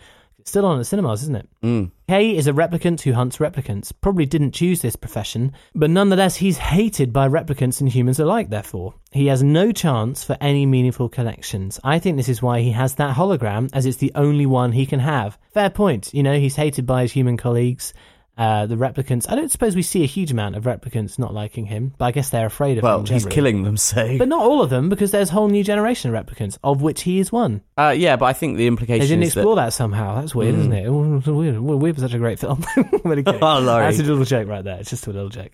It's 0.44 0.52
still 0.52 0.66
on 0.66 0.76
at 0.76 0.80
the 0.80 0.84
cinemas, 0.84 1.24
isn't 1.24 1.38
it? 1.38 1.50
Mm. 1.64 1.92
Kay 2.10 2.36
is 2.36 2.48
a 2.48 2.52
replicant 2.52 3.00
who 3.00 3.14
hunts 3.14 3.38
replicants. 3.38 3.94
Probably 4.02 4.26
didn't 4.26 4.52
choose 4.52 4.82
this 4.82 4.98
profession, 4.98 5.54
but 5.74 5.90
nonetheless, 5.90 6.36
he's 6.36 6.58
hated 6.58 7.14
by 7.14 7.30
replicants 7.30 7.80
and 7.80 7.88
humans 7.88 8.20
alike, 8.20 8.50
therefore. 8.50 8.96
He 9.14 9.28
has 9.28 9.42
no 9.42 9.72
chance 9.72 10.22
for 10.22 10.36
any 10.42 10.66
meaningful 10.66 11.08
connections. 11.08 11.80
I 11.82 11.98
think 11.98 12.18
this 12.18 12.28
is 12.28 12.42
why 12.42 12.60
he 12.60 12.72
has 12.72 12.96
that 12.96 13.16
hologram, 13.16 13.70
as 13.72 13.86
it's 13.86 14.00
the 14.00 14.12
only 14.16 14.46
one 14.46 14.74
he 14.74 14.86
can 14.86 15.00
have. 15.00 15.38
Fair 15.54 15.70
point. 15.70 16.14
You 16.14 16.24
know, 16.24 16.38
he's 16.38 16.58
hated 16.58 16.86
by 16.86 17.04
his 17.04 17.14
human 17.14 17.38
colleagues. 17.38 17.94
Uh, 18.36 18.66
the 18.66 18.76
replicants. 18.76 19.30
I 19.32 19.36
don't 19.36 19.52
suppose 19.52 19.76
we 19.76 19.84
see 19.84 20.02
a 20.02 20.08
huge 20.08 20.32
amount 20.32 20.56
of 20.56 20.64
replicants 20.64 21.20
not 21.20 21.36
liking 21.36 21.68
him, 21.68 21.94
but 22.00 22.06
I 22.06 22.12
guess 22.12 22.32
they're 22.32 22.48
afraid 22.48 22.80
of 22.80 22.84
well, 22.84 23.02
him. 23.02 23.06
he's 23.06 23.22
generally. 23.26 23.36
killing 23.36 23.64
them, 23.64 23.78
so. 23.92 24.18
But 24.18 24.28
not 24.28 24.42
all 24.42 24.64
of 24.64 24.72
them, 24.72 24.90
because 24.90 25.12
there's 25.12 25.30
a 25.30 25.34
whole 25.34 25.50
new 25.50 25.64
generation 25.64 26.14
of 26.16 26.26
replicants, 26.26 26.58
of 26.64 26.82
which 26.82 27.04
he 27.04 27.20
is 27.20 27.32
one. 27.32 27.62
Uh, 27.78 27.94
yeah, 27.96 28.16
but 28.16 28.26
I 28.26 28.34
think 28.34 28.58
the 28.58 28.66
implication 28.66 29.02
They 29.02 29.08
didn't 29.08 29.24
is 29.24 29.36
explore 29.38 29.56
that, 29.58 29.72
somehow. 29.74 30.20
That's 30.20 30.34
weird, 30.34 30.56
Mm. 30.56 30.60
isn't 30.60 30.74
it? 30.74 31.18
It's 31.20 31.28
Weird. 31.28 31.60
Well, 31.60 31.78
Weird 31.78 31.96
was 31.98 32.02
such 32.04 32.16
a 32.16 32.18
great 32.18 32.40
film. 32.40 32.64
I'm 32.76 32.90
only 33.06 33.24
kidding. 33.24 33.40
Oh, 33.44 33.60
Laurie. 33.60 33.86
That's 33.86 34.00
a 34.00 34.04
little 34.04 34.26
joke 34.26 34.48
right 34.48 34.64
there. 34.64 34.80
It's 34.80 34.90
just 34.90 35.06
a 35.06 35.12
little 35.12 35.30
joke. 35.30 35.52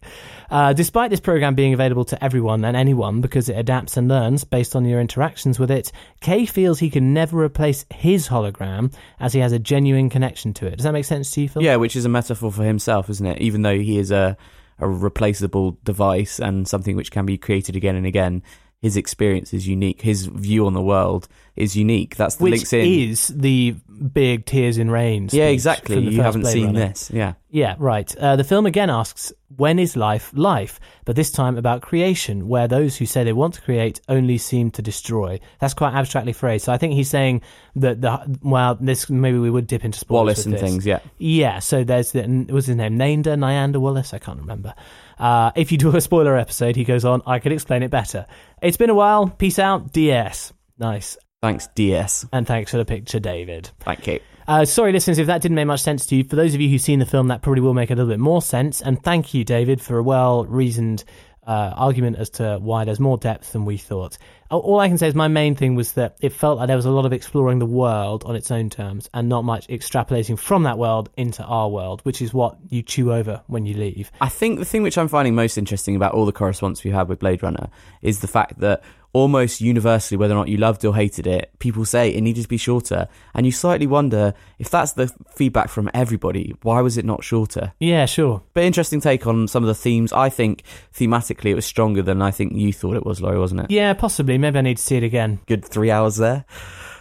Uh, 0.49 0.72
despite 0.72 1.10
this 1.10 1.19
program 1.19 1.56
being 1.56 1.73
available 1.73 2.06
to 2.06 2.23
everyone 2.23 2.64
and 2.64 2.77
anyone 2.77 3.19
because 3.19 3.49
it 3.49 3.57
adapts 3.57 3.97
and 3.97 4.07
learns 4.07 4.45
based 4.45 4.76
on 4.76 4.85
your 4.85 5.01
interactions 5.01 5.60
with 5.60 5.69
it, 5.69 5.91
Kay 6.22 6.45
feels 6.45 6.80
he 6.80 6.89
can 6.89 7.14
never 7.14 7.38
replace 7.43 7.85
his 7.93 8.30
hologram 8.30 8.93
as 9.19 9.34
he 9.34 9.39
has 9.41 9.51
a 9.51 9.60
genuine 9.60 10.10
connection 10.10 10.53
to 10.56 10.65
it. 10.68 10.77
Does 10.77 10.85
that 10.85 10.93
make 10.93 11.06
sense 11.06 11.30
to 11.31 11.41
you, 11.41 11.49
Phil? 11.49 11.61
Yeah, 11.61 11.76
which 11.76 11.95
is 11.97 12.06
a 12.06 12.10
metaphor 12.10 12.51
for 12.51 12.64
himself, 12.70 13.10
isn't 13.10 13.26
it? 13.26 13.41
Even 13.41 13.64
though 13.64 13.78
he 13.78 13.98
is 13.98 14.12
a, 14.12 14.38
a 14.80 14.88
replaceable 14.88 15.78
device 15.84 16.40
and 16.40 16.68
something 16.68 16.96
which 16.96 17.12
can 17.12 17.26
be 17.26 17.38
created 17.38 17.76
again 17.76 17.96
and 17.96 18.06
again, 18.06 18.41
his 18.81 18.95
experience 18.97 19.53
is 19.53 19.68
unique. 19.68 20.01
His 20.01 20.26
view 20.26 20.65
on 20.65 20.73
the 20.73 20.81
world 20.81 21.27
is 21.56 21.76
unique. 21.76 22.15
That's 22.15 22.35
the 22.35 22.43
Which 22.45 22.51
links 22.53 22.73
in. 22.73 22.85
is 22.85 23.27
the 23.27 23.76
big 24.14 24.45
Tears 24.45 24.77
in 24.77 24.89
Rain. 24.89 25.27
yeah, 25.34 25.47
exactly. 25.47 25.99
You 25.99 26.22
haven't 26.22 26.41
Blade 26.41 26.53
seen 26.53 26.65
Runner. 26.68 26.88
this. 26.88 27.11
Yeah. 27.11 27.34
Yeah, 27.51 27.76
right. 27.80 28.15
Uh, 28.15 28.35
the 28.38 28.43
film 28.45 28.65
again 28.65 28.89
asks, 28.89 29.34
when 29.57 29.80
is 29.80 29.97
life 29.97 30.31
life? 30.34 30.80
But 31.03 31.15
this 31.18 31.31
time 31.31 31.57
about 31.57 31.81
creation, 31.81 32.47
where 32.47 32.68
those 32.69 32.95
who 32.95 33.06
say 33.06 33.23
they 33.26 33.34
want 33.34 33.56
to 33.56 33.61
create 33.61 33.99
only 34.07 34.38
seem 34.38 34.72
to 34.72 34.81
destroy. 34.81 35.39
That's 35.60 35.73
quite 35.73 35.93
abstractly 35.95 36.31
phrased. 36.31 36.65
So 36.65 36.72
I 36.72 36.77
think 36.77 36.93
he's 36.93 37.10
saying 37.10 37.41
that 37.76 37.99
the 37.99 38.38
well, 38.43 38.77
this 38.80 39.10
maybe 39.10 39.39
we 39.39 39.49
would 39.49 39.68
dip 39.68 39.84
into 39.84 39.99
spoilers 39.99 40.22
Wallace 40.23 40.45
and 40.45 40.53
this. 40.53 40.61
things, 40.61 40.85
yeah. 40.85 40.99
Yeah. 41.18 41.60
So 41.60 41.84
there's 41.84 42.11
the 42.14 42.45
was 42.51 42.68
his 42.68 42.76
name 42.77 42.97
Nander 42.97 43.35
Niander 43.38 43.81
Wallace. 43.81 44.14
I 44.14 44.19
can't 44.19 44.39
remember. 44.39 44.73
Uh, 45.20 45.52
if 45.56 45.72
you 45.72 45.78
do 45.78 45.96
a 45.96 46.02
spoiler 46.02 46.38
episode, 46.38 46.76
he 46.76 46.84
goes 46.84 47.06
on. 47.06 47.22
I 47.26 47.40
could 47.40 47.52
explain 47.52 47.84
it 47.84 47.91
better. 47.91 48.26
It's 48.62 48.78
been 48.78 48.90
a 48.90 48.96
while. 48.96 49.28
Peace 49.30 49.60
out. 49.60 49.91
DS. 49.91 50.54
Nice. 50.78 51.18
Thanks, 51.41 51.68
DS. 51.76 52.26
And 52.34 52.46
thanks 52.48 52.72
for 52.72 52.78
the 52.78 52.86
picture, 52.86 53.20
David. 53.20 53.70
Thank 53.80 54.08
you. 54.08 54.20
Uh, 54.48 54.66
sorry, 54.66 54.91
listeners, 54.91 55.20
if 55.20 55.28
that 55.28 55.41
didn't 55.41 55.56
make 55.56 55.68
much 55.68 55.82
sense 55.82 56.08
to 56.08 56.16
you. 56.16 56.24
For 56.24 56.36
those 56.36 56.56
of 56.56 56.62
you 56.62 56.70
who've 56.70 56.82
seen 56.82 57.00
the 57.00 57.06
film, 57.06 57.28
that 57.28 57.44
probably 57.44 57.62
will 57.62 57.76
make 57.76 57.91
a 57.91 57.96
little 57.96 58.10
bit 58.10 58.20
more 58.20 58.41
sense. 58.41 58.82
And 58.82 59.02
thank 59.04 59.34
you, 59.34 59.44
David, 59.44 59.80
for 59.80 60.00
a 60.00 60.04
well 60.04 60.46
reasoned 60.46 61.04
uh, 61.45 61.74
argument 61.76 62.18
as 62.18 62.30
to 62.32 62.60
why 62.61 62.86
there's 62.86 62.99
more 62.99 63.18
depth 63.18 63.53
than 63.53 63.66
we 63.66 63.78
thought. 63.78 64.18
All- 64.52 64.80
I 64.80 64.88
can 64.88 64.98
say 64.98 65.07
is 65.07 65.16
my 65.16 65.28
main 65.28 65.56
thing 65.56 65.76
was 65.76 65.94
that 65.94 66.16
it 66.22 66.34
felt 66.34 66.57
like 66.57 66.68
there 66.68 66.76
was 66.76 66.86
a 66.86 66.91
lot 66.91 67.06
of 67.06 67.14
exploring 67.14 67.60
the 67.60 67.66
world 67.66 68.24
on 68.26 68.36
its 68.36 68.49
own 68.52 68.70
terms 68.70 69.10
and 69.14 69.30
not 69.30 69.44
much 69.44 69.68
extrapolating 69.68 70.40
from 70.40 70.64
that 70.64 70.78
world 70.78 71.10
into 71.18 71.44
our 71.44 71.70
world, 71.70 72.02
which 72.03 72.22
is 72.22 72.34
what 72.34 72.57
you 72.70 72.82
chew 72.82 73.14
over 73.14 73.41
when 73.48 73.66
you 73.66 73.76
leave. 73.76 74.11
I 74.22 74.30
think 74.30 74.60
the 74.60 74.66
thing 74.66 74.84
which 74.84 74.98
I'm 74.98 75.07
finding 75.07 75.36
most 75.36 75.57
interesting 75.57 75.95
about 75.95 76.14
all 76.14 76.26
the 76.26 76.32
correspondence 76.32 76.84
we 76.84 76.91
have 76.91 77.10
with 77.10 77.20
Blade 77.20 77.44
Runner 77.44 77.70
is 78.02 78.20
the 78.22 78.28
fact 78.28 78.60
that 78.60 78.82
almost 79.14 79.61
universally, 79.61 80.18
whether 80.18 80.34
or 80.34 80.38
not 80.38 80.49
you 80.49 80.57
loved 80.57 80.86
or 80.86 80.95
hated 80.95 81.26
it, 81.26 81.52
people 81.60 81.86
say 81.86 82.10
it 82.10 82.22
needed 82.22 82.44
to 82.44 82.48
be 82.48 82.57
shorter. 82.57 83.07
And 83.34 83.45
you 83.45 83.52
slightly 83.52 83.88
wonder 83.88 84.34
if 84.60 84.69
that's 84.69 84.94
the 84.94 85.11
feedback 85.36 85.69
from 85.69 85.90
everybody, 85.94 86.56
why 86.61 86.81
was 86.81 86.98
it 86.98 87.06
not 87.06 87.23
shorter? 87.23 87.73
Yeah, 87.80 88.06
sure. 88.06 88.44
But 88.53 88.64
interesting 88.64 89.02
take 89.02 89.26
on 89.26 89.48
some 89.48 89.64
of 89.64 89.68
the 89.68 89.76
themes. 89.76 90.14
I 90.14 90.30
think 90.30 90.64
thematically 90.94 91.52
it 91.52 91.56
was 91.56 91.65
stronger 91.65 92.02
than 92.02 92.22
I 92.22 92.31
think 92.31 92.53
you 92.53 92.72
thought 92.72 92.95
it 92.95 93.06
was, 93.06 93.22
Laurie, 93.22 93.40
wasn't 93.40 93.61
it? 93.61 93.72
Yeah, 93.72 93.94
possibly. 93.94 94.38
Maybe 94.38 94.60
I 94.60 94.61
need 94.61 94.77
to 94.77 94.84
see 94.84 94.98
it 94.98 95.03
again. 95.03 95.40
Good 95.48 95.65
three 95.65 95.91
hours 95.91 96.18
there. 96.18 96.45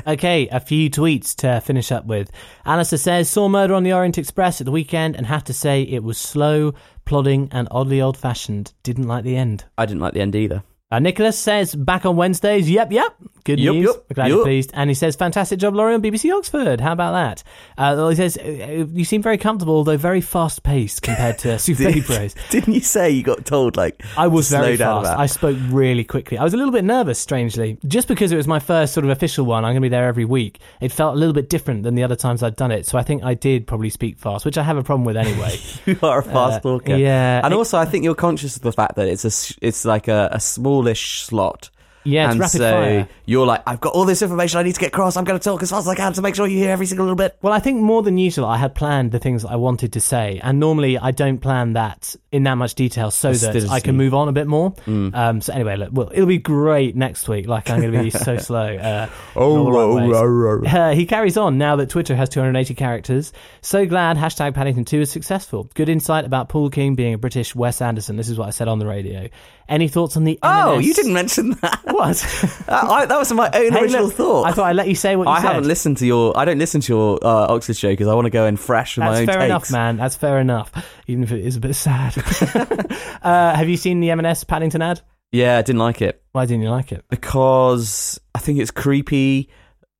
okay, 0.08 0.48
a 0.52 0.60
few 0.60 0.90
tweets 0.90 1.36
to 1.38 1.60
finish 1.62 1.92
up 1.92 2.06
with. 2.06 2.32
Alistair 2.64 3.00
says, 3.00 3.30
saw 3.30 3.50
Murder 3.50 3.74
on 3.74 3.84
the 3.84 3.94
Orient 3.94 4.20
Express 4.20 4.62
at 4.62 4.66
the 4.66 4.72
weekend 4.72 5.16
and 5.16 5.26
have 5.26 5.44
to 5.46 5.54
say 5.54 5.82
it 5.82 6.04
was 6.04 6.18
slow, 6.18 6.74
plodding, 7.04 7.50
and 7.52 7.68
oddly 7.72 8.00
old 8.00 8.18
fashioned. 8.18 8.74
Didn't 8.84 9.08
like 9.08 9.24
the 9.24 9.36
end. 9.36 9.66
I 9.78 9.88
didn't 9.88 10.02
like 10.02 10.14
the 10.14 10.22
end 10.22 10.36
either. 10.36 10.64
Uh, 10.90 11.00
Nicholas 11.00 11.38
says, 11.38 11.76
back 11.76 12.06
on 12.06 12.16
Wednesdays. 12.16 12.70
Yep, 12.70 12.92
yep. 12.92 13.16
Good 13.48 13.60
Yep, 13.62 13.74
news. 13.74 13.86
yep, 13.88 14.14
glad 14.14 14.26
yep. 14.26 14.36
you're 14.36 14.44
pleased. 14.44 14.72
And 14.74 14.90
he 14.90 14.94
says, 14.94 15.16
fantastic 15.16 15.58
job, 15.58 15.74
Laurie, 15.74 15.94
on 15.94 16.02
BBC 16.02 16.32
Oxford. 16.38 16.82
How 16.82 16.92
about 16.92 17.14
that? 17.14 17.44
Uh, 17.78 18.10
he 18.10 18.16
says, 18.16 18.38
uh, 18.38 18.86
you 18.92 19.06
seem 19.06 19.22
very 19.22 19.38
comfortable, 19.38 19.84
though 19.86 19.96
very 19.96 20.20
fast 20.20 20.64
paced 20.64 21.02
compared 21.02 21.38
to 21.40 21.48
Souffle 21.58 22.06
Bros. 22.06 22.36
Didn't 22.50 22.74
you 22.74 22.82
say 22.82 23.10
you 23.10 23.24
got 23.24 23.46
told, 23.46 23.78
like, 23.78 24.04
I 24.18 24.28
was 24.28 24.50
very 24.50 24.76
down 24.76 25.06
fast. 25.06 25.18
I 25.18 25.26
spoke 25.28 25.58
really 25.70 26.04
quickly. 26.04 26.38
I 26.38 26.44
was 26.44 26.54
a 26.54 26.58
little 26.58 26.74
bit 26.74 26.84
nervous, 26.84 27.20
strangely, 27.20 27.78
just 27.88 28.10
because 28.10 28.34
it 28.34 28.36
was 28.36 28.48
my 28.50 28.60
first 28.60 28.94
sort 28.94 29.06
of 29.06 29.12
official 29.12 29.46
one. 29.46 29.64
I'm 29.64 29.70
going 29.72 29.82
to 29.82 29.86
be 29.86 29.90
there 29.90 30.08
every 30.10 30.26
week. 30.26 30.60
It 30.82 30.92
felt 30.92 31.16
a 31.16 31.18
little 31.18 31.34
bit 31.34 31.50
different 31.50 31.84
than 31.84 31.96
the 31.96 32.04
other 32.04 32.18
times 32.18 32.44
I'd 32.44 32.58
done 32.58 32.72
it, 32.72 32.86
so 32.86 32.98
I 32.98 33.04
think 33.04 33.24
I 33.24 33.34
did 33.34 33.66
probably 33.66 33.90
speak 33.90 34.18
fast, 34.20 34.44
which 34.44 34.58
I 34.58 34.64
have 34.64 34.76
a 34.76 34.84
problem 34.84 35.06
with 35.06 35.16
anyway. 35.16 35.56
you 35.86 35.98
are 36.04 36.20
a 36.20 36.24
fast 36.24 36.58
Uh, 36.58 36.60
talker. 36.60 36.96
yeah. 36.98 37.42
and 37.46 37.54
It- 37.54 37.58
also 37.58 37.78
I 37.78 37.86
think 37.86 38.04
you're 38.04 38.14
conscious 38.16 38.58
of 38.58 38.62
the 38.62 38.74
fact 38.74 38.96
that 38.98 39.08
it's 39.08 39.24
a 39.24 39.56
it's 39.66 39.86
like 39.86 40.10
a, 40.10 40.28
a 40.34 40.40
smallish 40.42 41.22
slot. 41.22 41.70
Yeah, 42.08 42.26
it's 42.26 42.32
and 42.32 42.40
rapid 42.40 42.58
so 42.58 42.72
fire. 42.72 43.10
you're 43.26 43.46
like, 43.46 43.64
I've 43.68 43.80
got 43.82 43.94
all 43.94 44.06
this 44.06 44.22
information 44.22 44.60
I 44.60 44.64
need 44.64 44.76
to 44.76 44.80
get 44.80 44.88
across. 44.88 45.18
I'm 45.18 45.24
going 45.24 45.40
to 45.40 45.44
talk 45.44 45.62
as 45.62 45.70
fast 45.70 45.82
as 45.82 45.88
I 45.88 45.96
can 45.96 46.14
to 46.14 46.22
make 46.22 46.36
sure 46.36 46.48
you 46.48 46.58
hear 46.58 46.72
every 46.72 46.86
single 46.86 47.06
little 47.06 47.16
bit. 47.16 47.38
Well, 47.42 47.54
I 47.54 47.60
think 47.60 47.82
more 47.82 48.02
than 48.02 48.18
usual, 48.18 48.46
I 48.46 48.58
had 48.58 48.76
planned 48.76 49.12
the 49.12 49.20
things 49.20 49.44
I 49.46 49.56
wanted 49.56 49.94
to 49.94 50.00
say, 50.02 50.40
and 50.44 50.60
normally 50.60 50.98
I 50.98 51.12
don't 51.12 51.40
plan 51.40 51.74
that 51.74 52.16
in 52.32 52.44
that 52.44 52.56
much 52.56 52.76
detail 52.76 53.12
so 53.12 53.34
that 53.34 53.70
I 53.70 53.80
can 53.80 53.96
move 53.98 54.14
on 54.14 54.28
a 54.30 54.32
bit 54.32 54.48
more. 54.48 54.72
Mm. 54.86 55.16
Um, 55.16 55.42
so 55.42 55.54
anyway, 55.54 55.76
look, 55.78 55.90
well, 55.92 56.12
it'll 56.14 56.26
be 56.26 56.38
great 56.38 56.96
next 56.96 57.28
week. 57.28 57.48
Like 57.48 57.70
I'm 57.70 57.82
going 57.82 57.94
to 57.94 58.04
be 58.04 58.10
so 58.10 58.38
slow. 58.38 58.76
Uh, 58.76 59.10
Oh, 59.36 59.54
in 59.54 59.60
all 59.60 59.66
the 59.66 59.72
right 59.72 60.16
oh, 60.16 60.24
oh, 60.24 60.62
oh. 60.66 60.78
Uh, 60.80 60.94
he 60.94 61.06
carries 61.06 61.38
on 61.38 61.58
now 61.58 61.76
that 61.76 61.90
Twitter 61.90 62.16
has 62.16 62.30
280 62.30 62.74
characters. 62.74 63.34
So 63.62 63.86
glad 63.86 64.18
hashtag 64.18 64.54
Paddington 64.54 64.86
2 64.86 65.02
is 65.02 65.12
successful. 65.12 65.70
Good 65.74 65.90
insight 65.90 66.26
about 66.26 66.50
Paul 66.50 66.70
King 66.70 66.96
being 66.96 67.14
a 67.14 67.18
British 67.18 67.54
Wes 67.56 67.82
Anderson. 67.82 68.16
This 68.16 68.30
is 68.30 68.38
what 68.38 68.48
I 68.48 68.52
said 68.52 68.68
on 68.68 68.80
the 68.80 68.88
radio. 68.88 69.30
Any 69.70 69.88
thoughts 69.90 70.16
on 70.16 70.24
the? 70.24 70.40
Oh, 70.42 70.80
you 70.80 70.94
didn't 70.94 71.14
mention 71.14 71.52
that. 71.62 71.82
What? 71.86 72.24
Uh, 72.70 72.86
I, 72.90 73.06
that 73.06 73.18
was 73.18 73.32
my 73.32 73.50
own 73.54 73.72
Hey, 73.72 73.80
original 73.80 74.06
look, 74.08 74.14
thought. 74.16 74.44
I 74.46 74.52
thought 74.52 74.66
I'd 74.66 74.76
let 74.76 74.90
you 74.90 74.96
say 74.96 75.16
what 75.16 75.26
you 75.26 75.34
said. 75.36 75.38
I 75.38 75.42
said. 75.42 75.48
haven't 75.54 75.68
listened 75.70 75.98
to 75.98 76.06
your. 76.06 76.38
I 76.38 76.44
don't 76.44 76.58
listen 76.60 76.82
to 76.82 76.94
your 76.94 77.20
uh, 77.22 77.48
Oxford 77.54 77.78
show 77.78 77.90
because 77.90 78.10
I 78.10 78.14
want 78.14 78.26
to 78.26 78.30
go 78.30 78.46
in 78.46 78.58
fresh 78.58 78.98
with 78.98 79.06
my 79.06 79.12
That's 79.12 79.20
own 79.22 79.26
fair 79.28 79.36
takes. 79.40 79.46
enough, 79.46 79.72
man. 79.72 79.96
That's 79.96 80.16
fair 80.18 80.40
enough, 80.40 80.72
even 81.08 81.24
if 81.24 81.32
it 81.32 81.46
is 81.46 81.56
a 81.56 81.62
bit 81.62 81.74
sad. 81.76 82.14
uh, 83.24 83.56
have 83.56 83.70
you 83.70 83.78
seen 83.78 84.02
the 84.02 84.10
M&S 84.12 84.44
Paddington 84.44 84.82
ad? 84.82 85.00
Yeah, 85.32 85.58
I 85.58 85.62
didn't 85.62 85.80
like 85.80 86.02
it 86.02 86.22
Why 86.34 86.46
didn't 86.46 86.64
you 86.64 86.70
like 86.70 86.92
it? 86.92 87.06
because 87.10 88.20
I 88.36 88.40
think 88.40 88.60
it's 88.60 88.72
creepy 88.72 89.50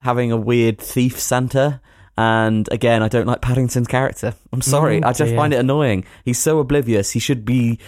having 0.02 0.32
a 0.34 0.38
weird 0.38 0.78
thief 0.80 1.20
Santa. 1.20 1.82
And 2.18 2.68
again, 2.72 3.04
I 3.04 3.08
don't 3.10 3.28
like 3.28 3.42
Paddington's 3.42 3.88
character. 3.88 4.34
I'm 4.52 4.62
sorry, 4.62 5.02
Mm, 5.02 5.06
I 5.06 5.14
just 5.14 5.36
find 5.36 5.54
it 5.54 5.58
annoying. 5.60 6.04
He's 6.26 6.40
so 6.40 6.60
oblivious. 6.60 7.12
He 7.12 7.20
should 7.20 7.46
be. 7.46 7.80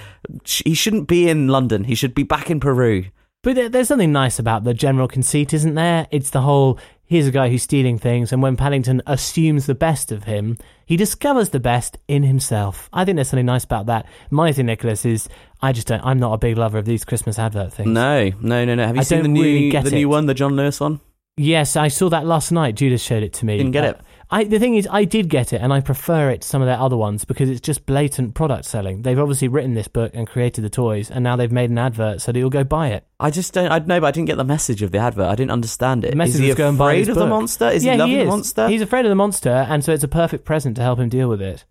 He 0.46 0.74
shouldn't 0.76 1.08
be 1.08 1.30
in 1.30 1.48
London. 1.48 1.84
He 1.86 1.96
should 1.96 2.14
be 2.14 2.24
back 2.24 2.52
in 2.52 2.60
Peru. 2.60 3.06
But 3.42 3.72
there's 3.72 3.88
something 3.88 4.12
nice 4.12 4.38
about 4.38 4.66
the 4.66 4.74
general 4.74 5.08
conceit, 5.08 5.54
isn't 5.54 5.74
there? 5.76 6.08
It's 6.12 6.30
the 6.32 6.42
whole 6.42 6.78
here's 7.06 7.26
a 7.26 7.32
guy 7.32 7.50
who's 7.50 7.64
stealing 7.64 7.98
things, 7.98 8.32
and 8.32 8.40
when 8.44 8.56
Paddington 8.56 9.02
assumes 9.08 9.66
the 9.66 9.74
best 9.74 10.12
of 10.12 10.26
him, 10.26 10.58
he 10.86 10.96
discovers 10.96 11.50
the 11.50 11.60
best 11.60 11.98
in 12.08 12.22
himself. 12.22 12.88
I 12.94 13.06
think 13.06 13.16
there's 13.16 13.30
something 13.30 13.48
nice 13.48 13.64
about 13.64 13.88
that. 13.88 14.06
My 14.30 14.52
thing, 14.52 14.68
Nicholas, 14.68 15.06
is 15.06 15.28
I 15.62 15.72
just 15.72 15.88
don't. 15.88 16.06
I'm 16.06 16.20
not 16.20 16.34
a 16.34 16.38
big 16.38 16.56
lover 16.58 16.78
of 16.78 16.86
these 16.86 17.04
Christmas 17.06 17.40
advert 17.40 17.74
things. 17.74 17.90
No, 17.90 18.30
no, 18.42 18.64
no, 18.66 18.76
no. 18.76 18.86
Have 18.86 18.96
you 18.96 19.00
I 19.02 19.04
seen 19.06 19.24
the 19.24 19.28
new 19.30 19.42
really 19.42 19.72
the 19.72 19.90
new 19.90 20.08
one, 20.10 20.28
the 20.28 20.36
John 20.36 20.56
Lewis 20.56 20.80
one? 20.80 21.00
Yes, 21.38 21.78
I 21.78 21.88
saw 21.88 22.10
that 22.10 22.26
last 22.28 22.52
night. 22.52 22.76
Judas 22.76 23.02
showed 23.02 23.24
it 23.24 23.32
to 23.34 23.46
me. 23.46 23.58
Didn't 23.58 23.72
get 23.72 23.86
Uh, 23.86 23.90
it. 23.92 24.02
I, 24.32 24.44
the 24.44 24.60
thing 24.60 24.76
is, 24.76 24.88
I 24.92 25.06
did 25.06 25.28
get 25.28 25.54
it, 25.54 25.62
and 25.62 25.74
I 25.74 25.82
prefer 25.82 26.30
it 26.30 26.42
to 26.42 26.48
some 26.48 26.62
of 26.62 26.68
their 26.68 26.78
other 26.78 26.96
ones 26.96 27.26
because 27.26 27.50
it's 27.50 27.62
just 27.62 27.88
blatant 27.88 28.36
product 28.36 28.66
selling. 28.66 29.02
They've 29.02 29.18
obviously 29.18 29.48
written 29.48 29.74
this 29.74 29.88
book 29.88 30.12
and 30.14 30.28
created 30.28 30.62
the 30.62 30.70
toys, 30.70 31.10
and 31.10 31.24
now 31.24 31.36
they've 31.36 31.52
made 31.52 31.72
an 31.72 31.80
advert 31.80 32.22
so 32.22 32.32
that 32.32 32.38
you'll 32.38 32.52
go 32.52 32.64
buy 32.64 32.90
it. 32.90 33.08
I 33.20 33.32
just 33.32 33.54
don't. 33.54 33.72
I 33.72 33.80
know, 33.80 34.00
but 34.00 34.08
I 34.08 34.12
didn't 34.12 34.28
get 34.28 34.38
the 34.38 34.44
message 34.44 34.84
of 34.84 34.92
the 34.92 35.00
advert. 35.00 35.28
I 35.28 35.36
didn't 35.36 35.52
understand 35.52 36.06
it. 36.06 36.12
The 36.12 36.16
message 36.16 36.36
is 36.36 36.42
he 36.42 36.48
was 36.48 36.56
go 36.56 36.70
and 36.70 36.78
buy 36.78 36.94
afraid 36.94 37.02
this 37.02 37.10
of 37.10 37.16
the 37.16 37.28
monster? 37.28 37.70
Is 37.70 37.84
yeah, 37.84 37.94
he 37.94 38.00
loving 38.00 38.16
is. 38.16 38.26
the 38.26 38.30
monster? 38.30 38.68
He's 38.68 38.82
afraid 38.82 39.06
of 39.06 39.10
the 39.10 39.16
monster, 39.16 39.50
and 39.50 39.84
so 39.84 39.94
it's 39.94 40.04
a 40.04 40.08
perfect 40.08 40.46
present 40.46 40.76
to 40.76 40.84
help 40.84 41.00
him 41.00 41.10
deal 41.10 41.28
with 41.28 41.42
it. 41.42 41.66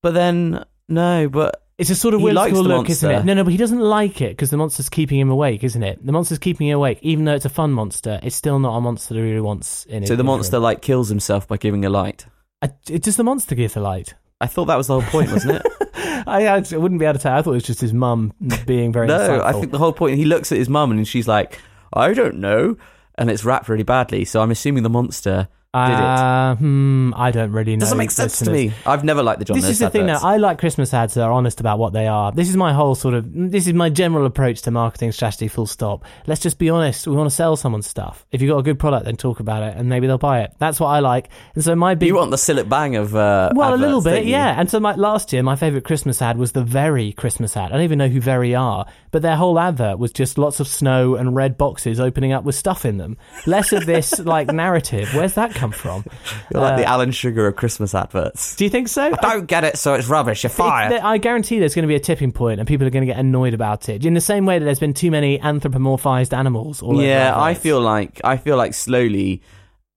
But 0.00 0.14
then 0.14 0.64
no, 0.88 1.28
but 1.28 1.67
It's 1.78 1.90
a 1.90 1.94
sort 1.94 2.14
of 2.14 2.20
He 2.20 2.24
weird 2.24 2.34
look, 2.52 2.90
isn't 2.90 3.08
it? 3.08 3.24
No, 3.24 3.34
no, 3.34 3.44
but 3.44 3.52
he 3.52 3.56
doesn't 3.56 3.78
like 3.78 4.20
it 4.20 4.30
because 4.30 4.50
the 4.50 4.56
monster's 4.56 4.88
keeping 4.88 5.20
him 5.20 5.30
awake, 5.30 5.62
isn't 5.62 5.82
it? 5.82 6.04
The 6.04 6.10
monster's 6.10 6.40
keeping 6.40 6.66
him 6.66 6.76
awake, 6.76 6.98
even 7.02 7.24
though 7.24 7.34
it's 7.34 7.44
a 7.44 7.50
fun 7.50 7.70
monster. 7.70 8.18
It's 8.24 8.34
still 8.34 8.58
not 8.58 8.76
a 8.76 8.80
monster 8.80 9.14
that 9.14 9.20
he 9.20 9.26
really 9.26 9.40
wants 9.40 9.84
in 9.84 10.02
it. 10.02 10.08
so 10.08 10.16
the 10.16 10.24
monster 10.24 10.58
like 10.58 10.82
kills 10.82 11.08
himself 11.08 11.46
by 11.46 11.56
giving 11.56 11.84
a 11.84 11.88
light. 11.88 12.26
I, 12.60 12.70
it, 12.90 13.04
does 13.04 13.16
the 13.16 13.22
monster 13.22 13.54
give 13.54 13.74
the 13.74 13.80
light? 13.80 14.14
I 14.40 14.48
thought 14.48 14.64
that 14.64 14.76
was 14.76 14.88
the 14.88 15.00
whole 15.00 15.10
point, 15.10 15.30
wasn't 15.30 15.62
it? 15.64 15.72
I, 16.26 16.46
I 16.46 16.58
wouldn't 16.58 16.98
be 16.98 17.04
able 17.06 17.14
to 17.14 17.22
tell. 17.22 17.36
I 17.36 17.42
thought 17.42 17.52
it 17.52 17.54
was 17.54 17.62
just 17.62 17.80
his 17.80 17.94
mum 17.94 18.32
being 18.66 18.92
very. 18.92 19.06
no, 19.08 19.18
insightful. 19.18 19.42
I 19.42 19.52
think 19.52 19.70
the 19.70 19.78
whole 19.78 19.92
point. 19.92 20.16
He 20.16 20.24
looks 20.24 20.50
at 20.50 20.58
his 20.58 20.68
mum 20.68 20.90
and 20.90 21.06
she's 21.06 21.28
like, 21.28 21.60
"I 21.92 22.12
don't 22.12 22.38
know," 22.38 22.76
and 23.14 23.30
it's 23.30 23.44
wrapped 23.44 23.68
really 23.68 23.84
badly. 23.84 24.24
So 24.24 24.40
I'm 24.40 24.50
assuming 24.50 24.82
the 24.82 24.90
monster. 24.90 25.48
Uh, 25.74 26.56
hmm, 26.56 27.12
I 27.14 27.30
don't 27.30 27.52
really 27.52 27.76
know. 27.76 27.80
Doesn't 27.80 27.98
make 27.98 28.10
sense 28.10 28.38
to 28.38 28.50
me. 28.50 28.72
I've 28.86 29.04
never 29.04 29.22
liked 29.22 29.38
the 29.38 29.44
John 29.44 29.54
This 29.54 29.64
Lewis 29.64 29.72
is 29.72 29.78
the 29.80 29.90
thing 29.90 30.06
now. 30.06 30.18
I 30.22 30.38
like 30.38 30.58
Christmas 30.58 30.94
ads 30.94 31.12
that 31.14 31.22
are 31.22 31.30
honest 31.30 31.60
about 31.60 31.78
what 31.78 31.92
they 31.92 32.06
are. 32.06 32.32
This 32.32 32.48
is 32.48 32.56
my 32.56 32.72
whole 32.72 32.94
sort 32.94 33.12
of. 33.12 33.26
This 33.30 33.66
is 33.66 33.74
my 33.74 33.90
general 33.90 34.24
approach 34.24 34.62
to 34.62 34.70
marketing 34.70 35.12
strategy. 35.12 35.46
Full 35.46 35.66
stop. 35.66 36.06
Let's 36.26 36.40
just 36.40 36.58
be 36.58 36.70
honest. 36.70 37.06
We 37.06 37.14
want 37.14 37.28
to 37.28 37.36
sell 37.36 37.54
someone 37.54 37.82
stuff. 37.82 38.26
If 38.32 38.40
you've 38.40 38.50
got 38.50 38.58
a 38.58 38.62
good 38.62 38.78
product, 38.78 39.04
then 39.04 39.18
talk 39.18 39.40
about 39.40 39.62
it, 39.62 39.76
and 39.76 39.90
maybe 39.90 40.06
they'll 40.06 40.16
buy 40.16 40.40
it. 40.40 40.54
That's 40.58 40.80
what 40.80 40.88
I 40.88 41.00
like. 41.00 41.28
And 41.54 41.62
so 41.62 41.76
my 41.76 41.94
big. 41.94 42.08
You 42.08 42.14
want 42.14 42.30
the 42.30 42.38
Sillet 42.38 42.70
Bang 42.70 42.96
of 42.96 43.14
uh, 43.14 43.52
well, 43.54 43.74
a 43.74 43.76
little 43.76 44.00
bit, 44.00 44.24
yeah. 44.24 44.58
And 44.58 44.70
so 44.70 44.80
my 44.80 44.94
last 44.94 45.34
year, 45.34 45.42
my 45.42 45.56
favorite 45.56 45.84
Christmas 45.84 46.22
ad 46.22 46.38
was 46.38 46.52
the 46.52 46.64
Very 46.64 47.12
Christmas 47.12 47.58
ad. 47.58 47.72
I 47.72 47.74
don't 47.74 47.82
even 47.82 47.98
know 47.98 48.08
who 48.08 48.22
Very 48.22 48.54
are, 48.54 48.86
but 49.10 49.20
their 49.20 49.36
whole 49.36 49.58
advert 49.58 49.98
was 49.98 50.12
just 50.12 50.38
lots 50.38 50.60
of 50.60 50.66
snow 50.66 51.14
and 51.14 51.36
red 51.36 51.58
boxes 51.58 52.00
opening 52.00 52.32
up 52.32 52.44
with 52.44 52.54
stuff 52.54 52.86
in 52.86 52.96
them. 52.96 53.18
Less 53.46 53.74
of 53.74 53.84
this 53.84 54.18
like 54.24 54.50
narrative. 54.50 55.10
Where's 55.12 55.34
that 55.34 55.57
come 55.58 55.70
from? 55.72 56.04
You're 56.52 56.62
like 56.62 56.74
Uh, 56.74 56.76
the 56.76 56.84
Alan 56.84 57.10
Sugar 57.10 57.46
of 57.46 57.56
Christmas 57.56 57.94
adverts. 57.94 58.56
Do 58.56 58.64
you 58.64 58.70
think 58.70 58.88
so? 58.88 59.02
I 59.02 59.10
don't 59.34 59.46
get 59.46 59.64
it, 59.64 59.76
so 59.76 59.94
it's 59.94 60.08
rubbish. 60.08 60.42
You're 60.44 60.50
fired. 60.50 60.92
there- 60.92 61.04
I 61.04 61.18
guarantee 61.18 61.58
there's 61.58 61.74
going 61.74 61.82
to 61.84 61.88
be 61.88 61.94
a 61.96 62.00
tipping 62.00 62.32
point, 62.32 62.60
and 62.60 62.68
people 62.68 62.86
are 62.86 62.90
going 62.90 63.06
to 63.06 63.12
get 63.12 63.18
annoyed 63.18 63.54
about 63.54 63.88
it. 63.88 64.04
In 64.04 64.14
the 64.14 64.20
same 64.20 64.46
way 64.46 64.58
that 64.58 64.64
there's 64.64 64.78
been 64.80 64.94
too 64.94 65.10
many 65.10 65.38
anthropomorphized 65.38 66.36
animals. 66.36 66.82
All 66.82 66.94
over 66.96 67.02
yeah, 67.06 67.32
I 67.38 67.54
feel 67.54 67.80
like 67.80 68.20
I 68.24 68.36
feel 68.36 68.56
like 68.56 68.74
slowly 68.74 69.42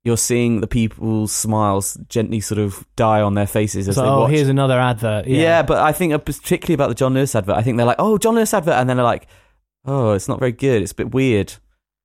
you're 0.03 0.17
seeing 0.17 0.61
the 0.61 0.67
people's 0.67 1.31
smiles 1.31 1.95
gently 2.09 2.39
sort 2.39 2.57
of 2.57 2.83
die 2.95 3.21
on 3.21 3.35
their 3.35 3.45
faces 3.45 3.87
as 3.87 3.95
So, 3.95 4.01
they 4.01 4.07
oh, 4.09 4.25
here's 4.25 4.49
another 4.49 4.79
advert. 4.79 5.27
yeah. 5.27 5.41
Yeah. 5.41 5.61
but 5.61 5.77
I 5.77 5.91
think 5.91 6.11
uh, 6.11 6.17
particularly 6.17 6.73
about 6.73 6.89
the 6.89 6.95
John 6.95 7.13
Lewis 7.13 7.35
advert. 7.35 7.55
I 7.55 7.61
think 7.61 7.77
they're 7.77 7.85
like, 7.85 7.97
"Oh, 7.99 8.17
John 8.17 8.33
Lewis 8.35 8.51
advert," 8.53 8.73
and 8.75 8.89
then 8.89 8.97
they're 8.97 9.03
like, 9.03 9.27
"Oh, 9.85 10.13
it's 10.13 10.27
not 10.27 10.39
very 10.39 10.53
good. 10.53 10.81
It's 10.81 10.91
a 10.91 10.95
bit 10.95 11.13
weird." 11.13 11.53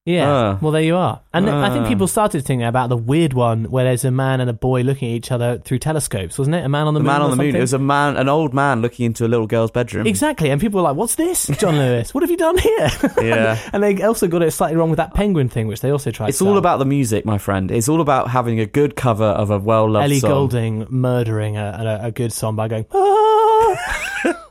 Yeah. 0.06 0.30
Ah. 0.30 0.58
well, 0.62 0.70
there 0.72 0.82
you 0.82 0.94
are. 0.96 1.20
And 1.34 1.50
I 1.50 1.68
think 1.70 1.84
Ah. 1.84 1.88
people 1.88 2.06
started 2.06 2.44
thinking 2.44 2.64
about 2.66 2.88
the 2.90 2.96
weird 2.96 3.32
one 3.34 3.64
where 3.64 3.84
there's 3.84 4.04
a 4.04 4.10
man 4.12 4.40
and 4.40 4.48
a 4.48 4.52
boy 4.52 4.82
looking 4.82 5.10
at 5.10 5.14
each 5.16 5.32
other 5.32 5.58
through 5.58 5.80
telescopes, 5.80 6.38
wasn't 6.38 6.54
it? 6.54 6.64
A 6.64 6.68
man 6.68 6.86
on 6.86 6.94
the, 6.94 7.00
The 7.00 7.04
moon. 7.04 7.12
man 7.12 7.20
or 7.20 7.24
on 7.24 7.30
the 7.32 7.36
moon. 7.36 7.46
something? 7.48 7.58
It 7.58 7.60
was 7.60 7.72
a 7.72 7.78
man, 7.80 8.16
an 8.16 8.28
old 8.28 8.54
man, 8.54 8.82
looking 8.82 9.04
into 9.04 9.26
a 9.26 9.28
little 9.28 9.48
girl's 9.48 9.72
bedroom. 9.72 10.06
Exactly, 10.06 10.48
and 10.50 10.60
people 10.60 10.78
were 10.78 10.84
like, 10.88 10.96
"What's 10.96 11.16
this, 11.16 11.48
John 11.58 11.76
Lewis? 11.76 12.14
What 12.14 12.22
have 12.22 12.30
you 12.30 12.36
done 12.36 12.56
here?" 12.56 12.88
Yeah. 13.20 13.58
and 13.72 13.82
they 13.82 14.00
also 14.02 14.28
got 14.28 14.42
it 14.42 14.52
slightly 14.52 14.76
wrong 14.76 14.90
with 14.90 14.98
that 14.98 15.12
penguin 15.12 15.48
thing, 15.48 15.66
which 15.66 15.80
they 15.80 15.90
also 15.90 16.12
tried. 16.12 16.28
It's 16.28 16.38
to 16.38 16.44
all 16.44 16.52
sell. 16.52 16.58
about 16.58 16.78
the 16.78 16.84
music, 16.86 17.24
my 17.26 17.38
friend. 17.38 17.70
It's 17.72 17.88
all 17.88 18.00
about 18.00 18.30
having 18.30 18.60
a 18.60 18.66
good 18.66 18.94
cover 18.94 19.24
of 19.24 19.50
a 19.50 19.58
well-loved 19.58 20.04
Ellie 20.04 20.20
song. 20.20 20.30
Goulding 20.30 20.86
murdering 20.88 21.56
a, 21.56 21.98
a, 22.02 22.06
a 22.06 22.10
good 22.12 22.32
song 22.32 22.54
by 22.54 22.68
going. 22.68 22.86
"Ah." 22.94 24.42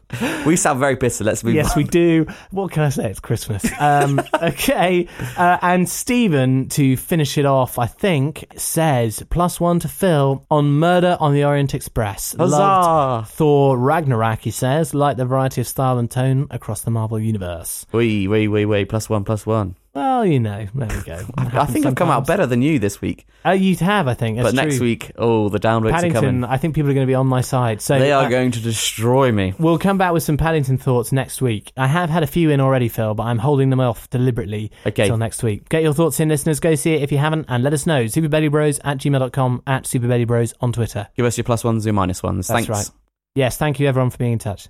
We 0.45 0.55
sound 0.55 0.79
very 0.79 0.95
bitter. 0.95 1.23
Let's 1.23 1.43
move 1.43 1.55
Yes, 1.55 1.75
on. 1.75 1.83
we 1.83 1.89
do. 1.89 2.25
What 2.51 2.71
can 2.71 2.83
I 2.83 2.89
say? 2.89 3.09
It's 3.09 3.19
Christmas. 3.19 3.65
Um, 3.79 4.21
okay. 4.41 5.07
Uh, 5.35 5.57
and 5.61 5.89
Stephen, 5.89 6.69
to 6.69 6.95
finish 6.95 7.37
it 7.37 7.45
off, 7.45 7.79
I 7.79 7.87
think, 7.87 8.45
says 8.55 9.23
plus 9.29 9.59
one 9.59 9.79
to 9.79 9.87
Phil 9.87 10.45
on 10.51 10.73
Murder 10.73 11.17
on 11.19 11.33
the 11.33 11.43
Orient 11.43 11.73
Express. 11.73 12.35
Huzzah! 12.37 12.55
Loved 12.57 13.29
Thor 13.29 13.77
Ragnarok, 13.77 14.41
he 14.41 14.51
says, 14.51 14.93
like 14.93 15.17
the 15.17 15.25
variety 15.25 15.61
of 15.61 15.67
style 15.67 15.97
and 15.97 16.09
tone 16.09 16.47
across 16.51 16.81
the 16.81 16.91
Marvel 16.91 17.19
Universe. 17.19 17.85
Wee, 17.91 18.27
wee, 18.27 18.47
wee, 18.47 18.65
wee. 18.65 18.85
Plus 18.85 19.09
one, 19.09 19.23
plus 19.23 19.45
one. 19.45 19.75
Well, 19.95 20.25
you 20.25 20.41
know, 20.41 20.67
there 20.75 20.87
we 20.89 21.03
go. 21.03 21.25
I 21.37 21.65
think 21.65 21.85
I've 21.85 21.95
come 21.95 22.09
out 22.09 22.27
better 22.27 22.45
than 22.45 22.61
you 22.61 22.79
this 22.79 22.99
week. 22.99 23.25
Uh, 23.45 23.51
you 23.51 23.77
have, 23.77 24.09
I 24.09 24.13
think. 24.13 24.35
That's 24.35 24.49
but 24.49 24.53
next 24.55 24.81
week, 24.81 25.11
oh, 25.17 25.47
the 25.47 25.57
downvotes 25.57 26.03
are 26.03 26.11
coming. 26.11 26.43
I 26.43 26.57
think 26.57 26.75
people 26.75 26.91
are 26.91 26.93
going 26.93 27.05
to 27.07 27.09
be 27.09 27.15
on 27.15 27.27
my 27.27 27.39
side. 27.39 27.79
So 27.81 27.97
They 27.97 28.11
are 28.11 28.25
uh, 28.25 28.29
going 28.29 28.51
to 28.51 28.59
destroy 28.59 29.31
me. 29.31 29.53
We'll 29.57 29.77
come 29.79 29.97
back 29.97 30.11
with 30.11 30.23
some 30.23 30.35
Paddington 30.35 30.77
thoughts 30.79 31.13
next 31.13 31.41
week. 31.41 31.71
I 31.77 31.87
have 31.87 32.09
had 32.09 32.23
a 32.23 32.27
few 32.27 32.49
in 32.49 32.59
already, 32.59 32.89
Phil, 32.89 33.13
but 33.13 33.23
I'm 33.23 33.37
holding 33.37 33.69
them 33.69 33.79
off 33.79 34.09
deliberately 34.09 34.71
Okay. 34.85 35.07
till 35.07 35.17
next 35.17 35.41
week. 35.43 35.69
Get 35.69 35.81
your 35.81 35.93
thoughts 35.93 36.19
in, 36.19 36.27
listeners. 36.27 36.59
Go 36.59 36.75
see 36.75 36.95
it 36.95 37.01
if 37.01 37.13
you 37.13 37.17
haven't, 37.17 37.45
and 37.47 37.63
let 37.63 37.71
us 37.71 37.85
know. 37.85 38.03
SuperBaileyBros 38.03 38.81
at 38.83 38.97
gmail.com, 38.97 39.63
at 39.65 39.83
SuperBaileyBros 39.85 40.55
on 40.59 40.73
Twitter. 40.73 41.07
Give 41.15 41.25
us 41.25 41.37
your 41.37 41.45
plus 41.45 41.63
ones, 41.63 41.85
your 41.85 41.93
minus 41.93 42.21
ones. 42.21 42.47
That's 42.47 42.65
Thanks. 42.67 42.69
right. 42.89 42.99
Yes, 43.35 43.55
thank 43.55 43.79
you 43.79 43.87
everyone 43.87 44.09
for 44.09 44.17
being 44.17 44.33
in 44.33 44.39
touch. 44.39 44.67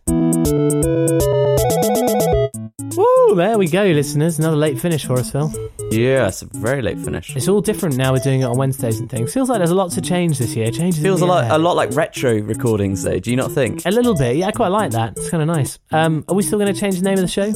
Woo, 2.81 3.35
there 3.35 3.57
we 3.57 3.67
go, 3.69 3.85
listeners. 3.85 4.37
Another 4.37 4.57
late 4.57 4.77
finish 4.77 5.05
for 5.05 5.13
us, 5.13 5.31
Phil. 5.31 5.49
Yeah, 5.91 6.27
it's 6.27 6.41
a 6.41 6.45
very 6.47 6.81
late 6.81 6.99
finish. 6.99 7.33
It's 7.33 7.47
all 7.47 7.61
different 7.61 7.95
now. 7.95 8.11
We're 8.11 8.19
doing 8.19 8.41
it 8.41 8.43
on 8.43 8.57
Wednesdays 8.57 8.99
and 8.99 9.09
things. 9.09 9.33
Feels 9.33 9.47
like 9.49 9.59
there's 9.59 9.69
a 9.71 9.75
lot 9.75 9.91
to 9.93 10.01
change 10.01 10.39
this 10.39 10.55
year. 10.57 10.69
Changes 10.71 11.01
Feels 11.01 11.21
a 11.21 11.25
lot, 11.25 11.45
air. 11.45 11.53
a 11.53 11.57
lot 11.57 11.77
like 11.77 11.91
retro 11.95 12.41
recordings, 12.41 13.01
though. 13.03 13.17
Do 13.17 13.31
you 13.31 13.37
not 13.37 13.53
think? 13.53 13.85
A 13.85 13.91
little 13.91 14.13
bit, 14.13 14.35
yeah. 14.35 14.47
I 14.47 14.51
quite 14.51 14.67
like 14.69 14.91
that. 14.91 15.13
It's 15.17 15.29
kind 15.29 15.41
of 15.41 15.47
nice. 15.47 15.79
Um, 15.91 16.25
are 16.27 16.35
we 16.35 16.43
still 16.43 16.59
going 16.59 16.73
to 16.73 16.77
change 16.77 16.97
the 16.97 17.03
name 17.05 17.13
of 17.13 17.21
the 17.21 17.27
show? 17.29 17.53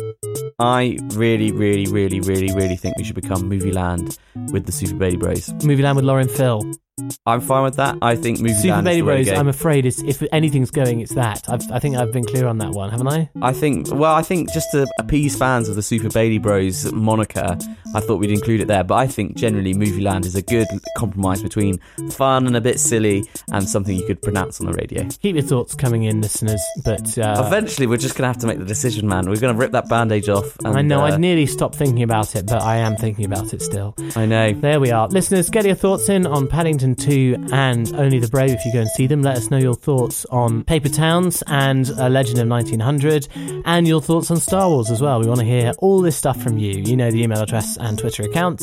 I 0.58 0.98
really, 1.10 1.52
really, 1.52 1.91
really, 1.91 2.22
really, 2.22 2.54
really 2.54 2.78
think 2.78 2.96
we 2.98 3.04
should 3.04 3.16
become 3.16 3.50
Movie 3.50 3.74
Land 3.74 4.18
with 4.54 4.66
the 4.68 4.72
Super 4.72 4.96
Bailey 4.96 5.18
Bros. 5.18 5.52
Movie 5.66 5.84
Land 5.84 5.98
with 5.98 6.06
Lauren 6.06 6.30
Phil. 6.30 6.62
I'm 7.26 7.42
fine 7.42 7.64
with 7.64 7.76
that. 7.76 7.98
I 8.02 8.16
think 8.16 8.40
Movie 8.40 8.54
Super 8.54 8.74
Land 8.74 8.86
Baby 8.86 9.00
is 9.00 9.00
the 9.00 9.06
way 9.06 9.18
to 9.18 9.24
Bros. 9.24 9.34
go. 9.36 9.40
I'm 9.40 9.48
afraid 9.48 9.86
it's, 9.86 10.02
if 10.04 10.24
anything's 10.32 10.72
going, 10.72 11.02
it's 11.02 11.14
that. 11.16 11.50
I've, 11.50 11.70
I 11.72 11.80
think 11.80 11.96
I've 11.98 12.12
been 12.12 12.26
clear 12.26 12.48
on 12.48 12.58
that 12.60 12.72
one, 12.72 12.90
haven't 12.90 13.08
I? 13.08 13.30
I 13.42 13.54
think, 13.54 13.88
well, 13.92 14.14
I 14.16 14.22
think 14.22 14.52
just 14.54 14.72
to 14.72 14.88
appease 15.00 15.38
fans 15.38 15.70
of 15.70 15.76
the 15.76 15.84
Super 15.84 16.10
Bailey 16.10 16.38
Bros 16.38 16.92
moniker, 16.92 17.58
I 17.94 18.00
thought 18.00 18.18
we'd 18.18 18.32
include 18.32 18.62
it 18.62 18.68
there. 18.68 18.84
But 18.84 18.96
I 18.96 19.08
think 19.08 19.36
generally 19.36 19.74
Movie 19.74 20.02
Land 20.02 20.26
is 20.26 20.36
a 20.36 20.42
good 20.42 20.68
compromise 20.98 21.42
between 21.44 21.80
fun 22.12 22.48
and 22.48 22.56
a 22.56 22.62
bit 22.62 22.80
silly 22.80 23.26
and 23.52 23.68
something 23.68 23.96
you 23.96 24.06
could 24.06 24.22
pronounce 24.22 24.60
on 24.60 24.68
the 24.68 24.74
radio. 24.74 25.08
Keep 25.22 25.36
your 25.36 25.46
thoughts 25.46 25.76
coming 25.76 26.04
in, 26.04 26.22
listeners. 26.22 26.62
But 26.84 27.18
uh, 27.18 27.44
Eventually, 27.46 27.88
we're 27.88 27.98
just 27.98 28.16
going 28.16 28.24
to 28.24 28.28
have 28.28 28.38
to 28.40 28.48
make 28.48 28.60
the 28.60 28.66
decision, 28.66 29.08
man. 29.08 29.30
We're 29.30 29.40
going 29.40 29.54
to 29.54 29.60
rip 29.60 29.72
that 29.72 29.90
bandage 29.90 30.30
off. 30.30 30.58
And, 30.64 30.78
I 30.78 30.82
know 30.82 31.02
uh, 31.02 31.06
I'd 31.06 31.20
nearly 31.20 31.46
stopped 31.46 31.76
thinking 31.76 32.04
about 32.04 32.36
it, 32.36 32.46
but 32.46 32.62
I 32.62 32.78
am 32.78 32.96
thinking 32.96 33.26
about 33.26 33.54
it 33.54 33.62
still. 33.62 33.96
I 34.16 34.26
know. 34.26 34.54
There 34.54 34.80
we 34.80 34.92
are. 34.92 35.08
Listeners, 35.08 35.50
get 35.50 35.66
your 35.66 35.76
thoughts 35.76 36.10
in 36.10 36.26
on 36.26 36.48
Paddington 36.48 36.89
2 36.95 37.48
and 37.52 37.94
Only 37.95 38.20
the 38.20 38.28
Brave 38.28 38.52
if 38.52 38.66
you 38.66 38.74
go 38.74 38.80
and 38.82 38.90
see 38.90 39.07
them. 39.07 39.22
Let 39.22 39.38
us 39.38 39.49
know 39.52 39.57
your 39.57 39.76
thoughts 39.76 40.26
on 40.26 40.64
Paper 40.64 40.90
Towns 40.90 41.44
and 41.48 41.90
A 41.98 42.10
Legend 42.10 42.40
of 42.40 42.48
1900 42.48 43.28
and 43.66 43.88
your 43.88 44.02
thoughts 44.02 44.30
on 44.32 44.38
Star 44.38 44.70
Wars 44.70 44.90
as 44.91 45.02
well. 45.02 45.20
We 45.20 45.28
want 45.28 45.40
to 45.40 45.45
hear 45.45 45.72
all 45.80 46.02
this 46.02 46.16
stuff 46.16 46.41
from 46.41 46.57
you. 46.57 46.74
You 46.86 46.95
know 46.98 47.11
the 47.11 47.22
email 47.24 47.41
address 47.41 47.78
and 47.78 47.98
Twitter 47.98 48.24
account. 48.24 48.61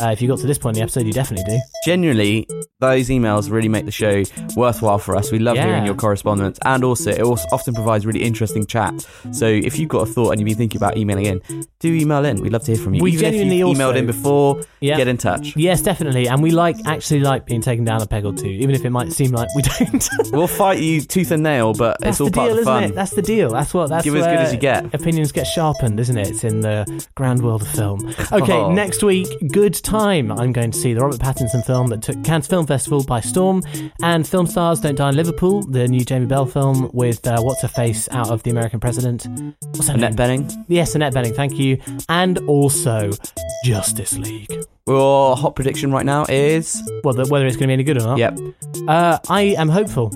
Uh, 0.00 0.08
if 0.08 0.20
you 0.22 0.28
got 0.28 0.38
to 0.38 0.46
this 0.46 0.58
point 0.58 0.76
in 0.76 0.80
the 0.80 0.84
episode, 0.84 1.06
you 1.06 1.12
definitely 1.12 1.44
do. 1.56 1.60
Genuinely, 1.84 2.46
those 2.80 3.08
emails 3.08 3.50
really 3.50 3.68
make 3.68 3.84
the 3.84 3.90
show 3.90 4.22
worthwhile 4.56 4.98
for 4.98 5.16
us. 5.16 5.32
We 5.32 5.38
love 5.38 5.56
Yeah. 5.56 5.66
hearing 5.66 5.86
your 5.86 5.94
correspondence, 5.94 6.58
and 6.64 6.84
also 6.84 7.10
it 7.10 7.20
also 7.22 7.46
often 7.52 7.74
provides 7.74 8.04
really 8.06 8.22
interesting 8.22 8.66
chat. 8.66 9.06
So 9.32 9.46
if 9.46 9.78
you've 9.78 9.88
got 9.88 10.02
a 10.08 10.10
thought 10.10 10.30
and 10.30 10.40
you've 10.40 10.46
been 10.46 10.56
thinking 10.56 10.78
about 10.78 10.96
emailing 10.96 11.26
in, 11.26 11.40
do 11.80 11.92
email 11.94 12.24
in. 12.24 12.40
We'd 12.40 12.52
love 12.52 12.64
to 12.64 12.74
hear 12.74 12.82
from 12.82 12.94
you. 12.94 13.02
We 13.02 13.12
Even 13.12 13.24
if 13.24 13.30
genuinely 13.32 13.58
you've 13.58 13.68
emailed 13.76 13.86
also- 13.88 13.98
in 13.98 14.06
before, 14.06 14.60
Yeah. 14.80 14.96
get 14.96 15.08
in 15.08 15.16
touch. 15.16 15.56
Yes, 15.56 15.82
definitely. 15.82 16.28
And 16.28 16.42
we 16.42 16.50
like 16.50 16.76
actually 16.86 17.20
like 17.20 17.46
being 17.46 17.60
taken 17.68 17.84
down 17.84 18.00
a 18.02 18.06
peg 18.06 18.24
or 18.24 18.32
two, 18.32 18.46
even 18.46 18.74
if 18.74 18.84
it 18.84 18.90
might 18.90 19.12
seem 19.12 19.32
like 19.32 19.48
we 19.54 19.62
don't. 19.78 20.08
We'll 20.32 20.46
fight 20.46 20.80
you 20.80 21.00
tooth 21.00 21.30
and 21.30 21.42
nail, 21.42 21.74
but 21.74 21.98
That's 22.00 22.14
it's 22.14 22.20
all 22.20 22.26
the 22.28 22.32
part 22.32 22.48
deal, 22.48 22.58
of 22.58 22.64
the 22.64 22.64
fun. 22.64 22.84
it? 22.84 22.94
That's 22.94 23.12
the 23.12 23.22
deal. 23.22 23.50
That's 23.50 23.74
what. 23.74 23.88
That's 23.90 24.04
Give 24.04 24.16
as 24.16 24.24
good 24.26 24.38
as 24.38 24.52
you 24.52 24.58
get. 24.58 24.94
Opinions 24.94 25.32
get 25.32 25.44
sharpened, 25.46 26.00
isn't 26.00 26.16
it? 26.16 26.28
It's 26.28 26.44
in 26.44 26.60
the 26.60 27.04
grand 27.14 27.42
world 27.42 27.62
of 27.62 27.68
film. 27.68 28.00
Okay, 28.32 28.52
Oh. 28.52 28.72
next 28.84 29.02
week, 29.02 29.28
Good 29.52 29.74
Time. 29.74 30.32
I'm 30.32 30.52
going 30.52 30.70
to 30.70 30.78
see 30.78 30.94
the 30.94 31.00
Robert 31.00 31.20
Pattinson 31.20 31.64
film 31.64 31.88
that 31.88 32.02
took 32.02 32.22
Cannes 32.24 32.46
Film 32.46 32.66
Festival 32.66 33.04
by 33.04 33.20
storm, 33.20 33.62
and 34.02 34.26
Film 34.26 34.46
Stars 34.46 34.80
Don't 34.80 34.94
Die 34.96 35.08
in 35.08 35.16
Liverpool, 35.16 35.62
the 35.62 35.86
new 35.88 36.04
Jamie 36.04 36.26
Bell 36.26 36.46
film 36.46 36.90
with 36.92 37.26
uh, 37.26 37.40
what's 37.42 37.62
her 37.62 37.68
face 37.68 38.08
out 38.10 38.30
of 38.30 38.42
the 38.42 38.50
American 38.50 38.80
President. 38.80 39.26
What's 39.72 39.88
her 39.88 39.94
Annette 39.94 40.14
name? 40.14 40.44
Bening. 40.44 40.64
Yes, 40.68 40.94
Annette 40.94 41.12
Bening. 41.14 41.34
Thank 41.36 41.58
you, 41.58 41.78
and 42.08 42.38
also 42.46 43.10
Justice 43.64 44.16
League. 44.18 44.48
Your 44.88 45.36
hot 45.36 45.54
prediction 45.54 45.92
right 45.92 46.06
now 46.06 46.24
is 46.28 46.82
Well, 47.04 47.14
the, 47.14 47.26
whether 47.26 47.46
it's 47.46 47.56
going 47.56 47.66
to 47.66 47.68
be 47.68 47.72
any 47.74 47.84
good 47.84 47.98
or 47.98 48.06
not. 48.06 48.18
Yep. 48.18 48.38
Uh, 48.88 49.18
I 49.28 49.42
am 49.58 49.68
hopeful. 49.68 50.10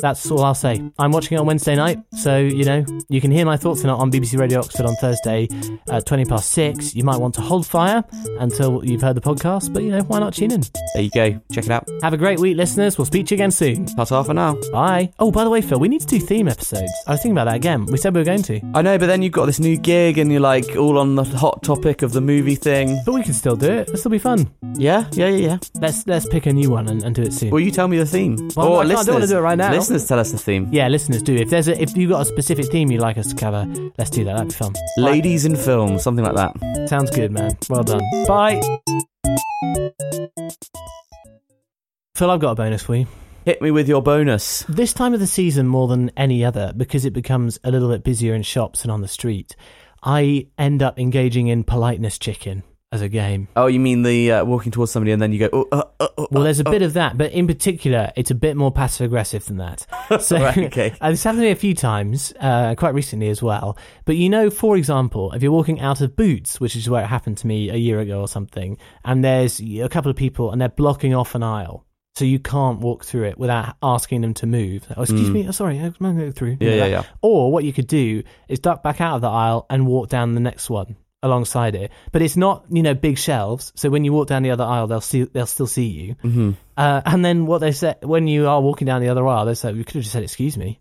That's 0.00 0.30
all 0.30 0.44
I'll 0.44 0.54
say. 0.54 0.82
I'm 0.98 1.10
watching 1.10 1.36
it 1.36 1.40
on 1.40 1.46
Wednesday 1.46 1.74
night, 1.74 1.98
so 2.12 2.36
you 2.36 2.64
know 2.64 2.84
you 3.08 3.20
can 3.20 3.30
hear 3.30 3.46
my 3.46 3.56
thoughts 3.56 3.82
on 3.82 3.90
it 3.90 3.94
on 3.94 4.10
BBC 4.12 4.38
Radio 4.38 4.58
Oxford 4.60 4.84
on 4.84 4.94
Thursday, 4.96 5.48
at 5.90 6.04
twenty 6.04 6.26
past 6.26 6.50
six. 6.50 6.94
You 6.94 7.02
might 7.02 7.16
want 7.16 7.34
to 7.36 7.40
hold 7.40 7.66
fire 7.66 8.04
until 8.38 8.84
you've 8.84 9.00
heard 9.00 9.16
the 9.16 9.22
podcast, 9.22 9.72
but 9.72 9.82
you 9.82 9.90
know 9.90 10.02
why 10.02 10.18
not 10.18 10.34
tune 10.34 10.50
in? 10.52 10.60
There 10.94 11.02
you 11.02 11.10
go. 11.14 11.40
Check 11.50 11.64
it 11.64 11.70
out. 11.70 11.88
Have 12.02 12.12
a 12.12 12.18
great 12.18 12.38
week, 12.40 12.58
listeners. 12.58 12.98
We'll 12.98 13.06
speak 13.06 13.26
to 13.28 13.34
you 13.34 13.36
again 13.38 13.50
soon. 13.50 13.86
Ta-ta 13.86 14.22
for 14.22 14.34
now. 14.34 14.58
Bye. 14.70 15.12
Oh, 15.18 15.30
by 15.32 15.44
the 15.44 15.50
way, 15.50 15.62
Phil, 15.62 15.78
we 15.80 15.88
need 15.88 16.02
to 16.02 16.06
do 16.06 16.18
theme 16.20 16.48
episodes. 16.48 16.92
I 17.06 17.12
was 17.12 17.22
thinking 17.22 17.32
about 17.38 17.46
that 17.46 17.56
again. 17.56 17.86
We 17.86 17.96
said 17.96 18.14
we 18.14 18.20
were 18.20 18.24
going 18.26 18.42
to, 18.44 18.60
I 18.74 18.82
know, 18.82 18.98
but 18.98 19.06
then 19.06 19.22
you've 19.22 19.32
got 19.32 19.46
this 19.46 19.58
new 19.60 19.78
gig 19.78 20.18
and 20.18 20.30
you're 20.30 20.40
like 20.42 20.76
all 20.76 20.98
on 20.98 21.14
the 21.14 21.24
hot 21.24 21.62
topic 21.62 22.02
of 22.02 22.12
the 22.12 22.20
movie 22.20 22.54
thing. 22.56 23.00
but 23.06 23.14
we 23.14 23.22
can 23.22 23.32
still 23.32 23.56
do 23.56 23.70
it. 23.70 23.88
It'll 23.88 23.96
still 23.96 24.10
be 24.10 24.15
fun. 24.18 24.50
Yeah, 24.74 25.06
yeah, 25.12 25.28
yeah, 25.28 25.36
yeah. 25.48 25.58
Let's 25.80 26.06
let's 26.06 26.28
pick 26.28 26.46
a 26.46 26.52
new 26.52 26.70
one 26.70 26.88
and, 26.88 27.02
and 27.02 27.14
do 27.14 27.22
it 27.22 27.32
soon. 27.32 27.50
Well, 27.50 27.60
you 27.60 27.70
tell 27.70 27.88
me 27.88 27.98
the 27.98 28.06
theme. 28.06 28.36
Well, 28.56 28.66
or 28.68 28.82
I 28.82 28.86
can't- 28.86 28.98
I 28.98 29.04
don't 29.04 29.14
wanna 29.16 29.26
do 29.26 29.38
it 29.38 29.40
right 29.40 29.56
now. 29.58 29.70
Listeners 29.72 30.06
tell 30.06 30.18
us 30.18 30.32
the 30.32 30.38
theme. 30.38 30.68
yeah, 30.72 30.88
listeners, 30.88 31.22
do. 31.22 31.34
If 31.34 31.50
there's 31.50 31.68
a, 31.68 31.80
if 31.80 31.96
you've 31.96 32.10
got 32.10 32.22
a 32.22 32.24
specific 32.24 32.66
theme 32.66 32.90
you'd 32.90 33.00
like 33.00 33.18
us 33.18 33.28
to 33.28 33.34
cover, 33.36 33.66
let's 33.98 34.10
do 34.10 34.24
that. 34.24 34.34
That'd 34.36 34.48
be 34.48 34.54
fun. 34.54 34.74
Ladies 34.98 35.44
in 35.44 35.56
film, 35.56 35.98
something 35.98 36.24
like 36.24 36.34
that. 36.34 36.88
Sounds 36.88 37.10
good, 37.10 37.30
man. 37.32 37.56
Well 37.70 37.82
done. 37.84 38.02
Bye. 38.26 38.60
Phil, 42.14 42.30
I've 42.30 42.40
got 42.40 42.52
a 42.52 42.54
bonus 42.54 42.82
for 42.82 42.96
you. 42.96 43.06
Hit 43.44 43.62
me 43.62 43.70
with 43.70 43.88
your 43.88 44.02
bonus. 44.02 44.64
This 44.68 44.92
time 44.92 45.14
of 45.14 45.20
the 45.20 45.26
season, 45.26 45.66
more 45.68 45.86
than 45.86 46.10
any 46.16 46.44
other, 46.44 46.72
because 46.76 47.04
it 47.04 47.12
becomes 47.12 47.58
a 47.62 47.70
little 47.70 47.90
bit 47.90 48.02
busier 48.02 48.34
in 48.34 48.42
shops 48.42 48.82
and 48.82 48.90
on 48.90 49.02
the 49.02 49.08
street, 49.08 49.54
I 50.02 50.48
end 50.58 50.82
up 50.82 50.98
engaging 50.98 51.46
in 51.48 51.62
politeness 51.62 52.18
chicken 52.18 52.62
as 52.92 53.02
a 53.02 53.08
game. 53.08 53.48
Oh, 53.56 53.66
you 53.66 53.80
mean 53.80 54.02
the 54.02 54.30
uh, 54.32 54.44
walking 54.44 54.70
towards 54.72 54.92
somebody 54.92 55.12
and 55.12 55.20
then 55.20 55.32
you 55.32 55.38
go, 55.40 55.48
oh, 55.52 55.66
uh, 55.72 55.82
uh, 55.98 56.08
uh, 56.18 56.26
Well, 56.30 56.44
there's 56.44 56.60
a 56.60 56.68
uh, 56.68 56.70
bit 56.70 56.82
of 56.82 56.92
that, 56.94 57.18
but 57.18 57.32
in 57.32 57.46
particular, 57.46 58.12
it's 58.16 58.30
a 58.30 58.34
bit 58.34 58.56
more 58.56 58.70
passive 58.70 59.06
aggressive 59.06 59.44
than 59.46 59.56
that. 59.58 59.86
So, 60.20 60.38
Right, 60.38 60.56
okay. 60.58 60.94
and 61.00 61.12
this 61.12 61.24
happened 61.24 61.40
to 61.42 61.46
me 61.46 61.50
a 61.50 61.56
few 61.56 61.74
times, 61.74 62.32
uh, 62.40 62.74
quite 62.76 62.94
recently 62.94 63.28
as 63.28 63.42
well. 63.42 63.76
But 64.04 64.16
you 64.16 64.28
know, 64.28 64.50
for 64.50 64.76
example, 64.76 65.32
if 65.32 65.42
you're 65.42 65.52
walking 65.52 65.80
out 65.80 66.00
of 66.00 66.14
Boots, 66.14 66.60
which 66.60 66.76
is 66.76 66.88
where 66.88 67.02
it 67.02 67.08
happened 67.08 67.38
to 67.38 67.46
me 67.46 67.70
a 67.70 67.76
year 67.76 67.98
ago 67.98 68.20
or 68.20 68.28
something, 68.28 68.78
and 69.04 69.24
there's 69.24 69.60
a 69.60 69.88
couple 69.88 70.10
of 70.10 70.16
people 70.16 70.52
and 70.52 70.60
they're 70.60 70.68
blocking 70.68 71.14
off 71.14 71.34
an 71.34 71.42
aisle. 71.42 71.84
So 72.14 72.24
you 72.24 72.38
can't 72.38 72.80
walk 72.80 73.04
through 73.04 73.24
it 73.24 73.36
without 73.38 73.76
asking 73.82 74.22
them 74.22 74.32
to 74.34 74.46
move. 74.46 74.86
Oh, 74.96 75.02
excuse 75.02 75.28
Mm. 75.28 75.32
me. 75.32 75.48
Oh, 75.48 75.50
sorry, 75.50 75.78
I'm 75.78 75.92
going 76.00 76.16
to 76.18 76.24
go 76.26 76.30
through. 76.30 76.56
Yeah, 76.60 76.74
yeah, 76.74 76.86
yeah. 76.86 77.02
Or 77.20 77.52
what 77.52 77.64
you 77.64 77.74
could 77.74 77.88
do 77.88 78.22
is 78.48 78.58
duck 78.58 78.82
back 78.82 79.00
out 79.02 79.16
of 79.16 79.20
the 79.20 79.28
aisle 79.28 79.66
and 79.68 79.86
walk 79.86 80.08
down 80.08 80.34
the 80.34 80.40
next 80.40 80.70
one 80.70 80.96
alongside 81.26 81.74
it. 81.74 81.90
But 82.12 82.22
it's 82.22 82.36
not, 82.36 82.64
you 82.70 82.82
know, 82.82 82.94
big 82.94 83.18
shelves. 83.18 83.72
So 83.76 83.90
when 83.90 84.04
you 84.04 84.12
walk 84.12 84.28
down 84.28 84.42
the 84.42 84.50
other 84.50 84.64
aisle, 84.64 84.86
they'll 84.86 85.00
see, 85.02 85.24
they'll 85.24 85.46
still 85.46 85.66
see 85.66 85.86
you. 85.86 86.14
Mhm. 86.24 86.56
Uh, 86.76 87.02
and 87.04 87.24
then 87.24 87.46
what 87.46 87.58
they 87.58 87.72
said 87.72 87.98
when 88.02 88.26
you 88.26 88.48
are 88.48 88.60
walking 88.60 88.86
down 88.86 89.00
the 89.02 89.08
other 89.08 89.26
aisle, 89.26 89.44
they 89.44 89.54
say, 89.54 89.72
"We 89.72 89.84
could 89.84 89.96
have 89.96 90.02
just 90.04 90.12
said 90.12 90.22
excuse 90.22 90.56
me." 90.56 90.80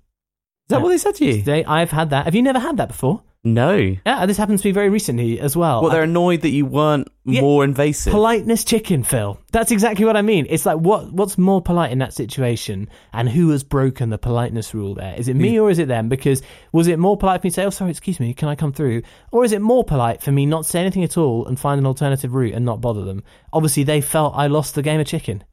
Is 0.67 0.69
that 0.69 0.81
what 0.81 0.89
they 0.89 0.97
said 0.97 1.15
to 1.15 1.25
you? 1.25 1.41
They, 1.43 1.63
I've 1.63 1.91
had 1.91 2.09
that. 2.09 2.25
Have 2.25 2.33
you 2.35 2.41
never 2.41 2.59
had 2.59 2.77
that 2.77 2.87
before? 2.87 3.21
No. 3.45 3.77
Yeah, 4.05 4.25
this 4.25 4.37
happens 4.37 4.63
to 4.63 4.67
me 4.67 4.71
very 4.71 4.89
recently 4.89 5.39
as 5.39 5.55
well. 5.55 5.83
Well, 5.83 5.91
they're 5.91 6.03
annoyed 6.03 6.41
that 6.41 6.49
you 6.49 6.65
weren't 6.65 7.07
Yeah. 7.25 7.41
more 7.41 7.63
invasive. 7.63 8.11
politeness 8.11 8.63
chicken, 8.63 9.03
Phil. 9.03 9.39
That's 9.51 9.71
exactly 9.71 10.03
what 10.03 10.17
I 10.17 10.23
mean. 10.23 10.47
It's 10.49 10.65
like 10.65 10.77
what 10.79 11.13
what's 11.13 11.37
more 11.37 11.61
polite 11.61 11.91
in 11.91 11.99
that 11.99 12.11
situation, 12.13 12.89
and 13.13 13.29
who 13.29 13.49
has 13.51 13.63
broken 13.63 14.09
the 14.09 14.17
politeness 14.17 14.73
rule 14.73 14.95
there? 14.95 15.13
Is 15.15 15.27
it 15.27 15.35
me 15.35 15.59
or 15.59 15.69
is 15.69 15.77
it 15.77 15.87
them? 15.87 16.09
Because 16.09 16.41
was 16.71 16.87
it 16.87 16.97
more 16.97 17.17
polite 17.17 17.41
for 17.41 17.45
me 17.47 17.51
to 17.51 17.53
say, 17.53 17.65
"Oh, 17.65 17.69
sorry, 17.69 17.91
excuse 17.91 18.19
me, 18.19 18.33
can 18.33 18.49
I 18.49 18.55
come 18.55 18.73
through," 18.73 19.03
or 19.31 19.43
is 19.45 19.51
it 19.51 19.61
more 19.61 19.83
polite 19.83 20.23
for 20.23 20.31
me 20.31 20.47
not 20.47 20.63
to 20.63 20.69
say 20.69 20.81
anything 20.81 21.03
at 21.03 21.15
all 21.17 21.45
and 21.45 21.59
find 21.59 21.77
an 21.79 21.85
alternative 21.85 22.33
route 22.33 22.55
and 22.55 22.65
not 22.65 22.81
bother 22.81 23.03
them? 23.05 23.23
Obviously, 23.53 23.83
they 23.83 24.01
felt 24.01 24.33
I 24.35 24.47
lost 24.47 24.73
the 24.73 24.81
game 24.81 24.99
of 24.99 25.05
chicken. 25.05 25.43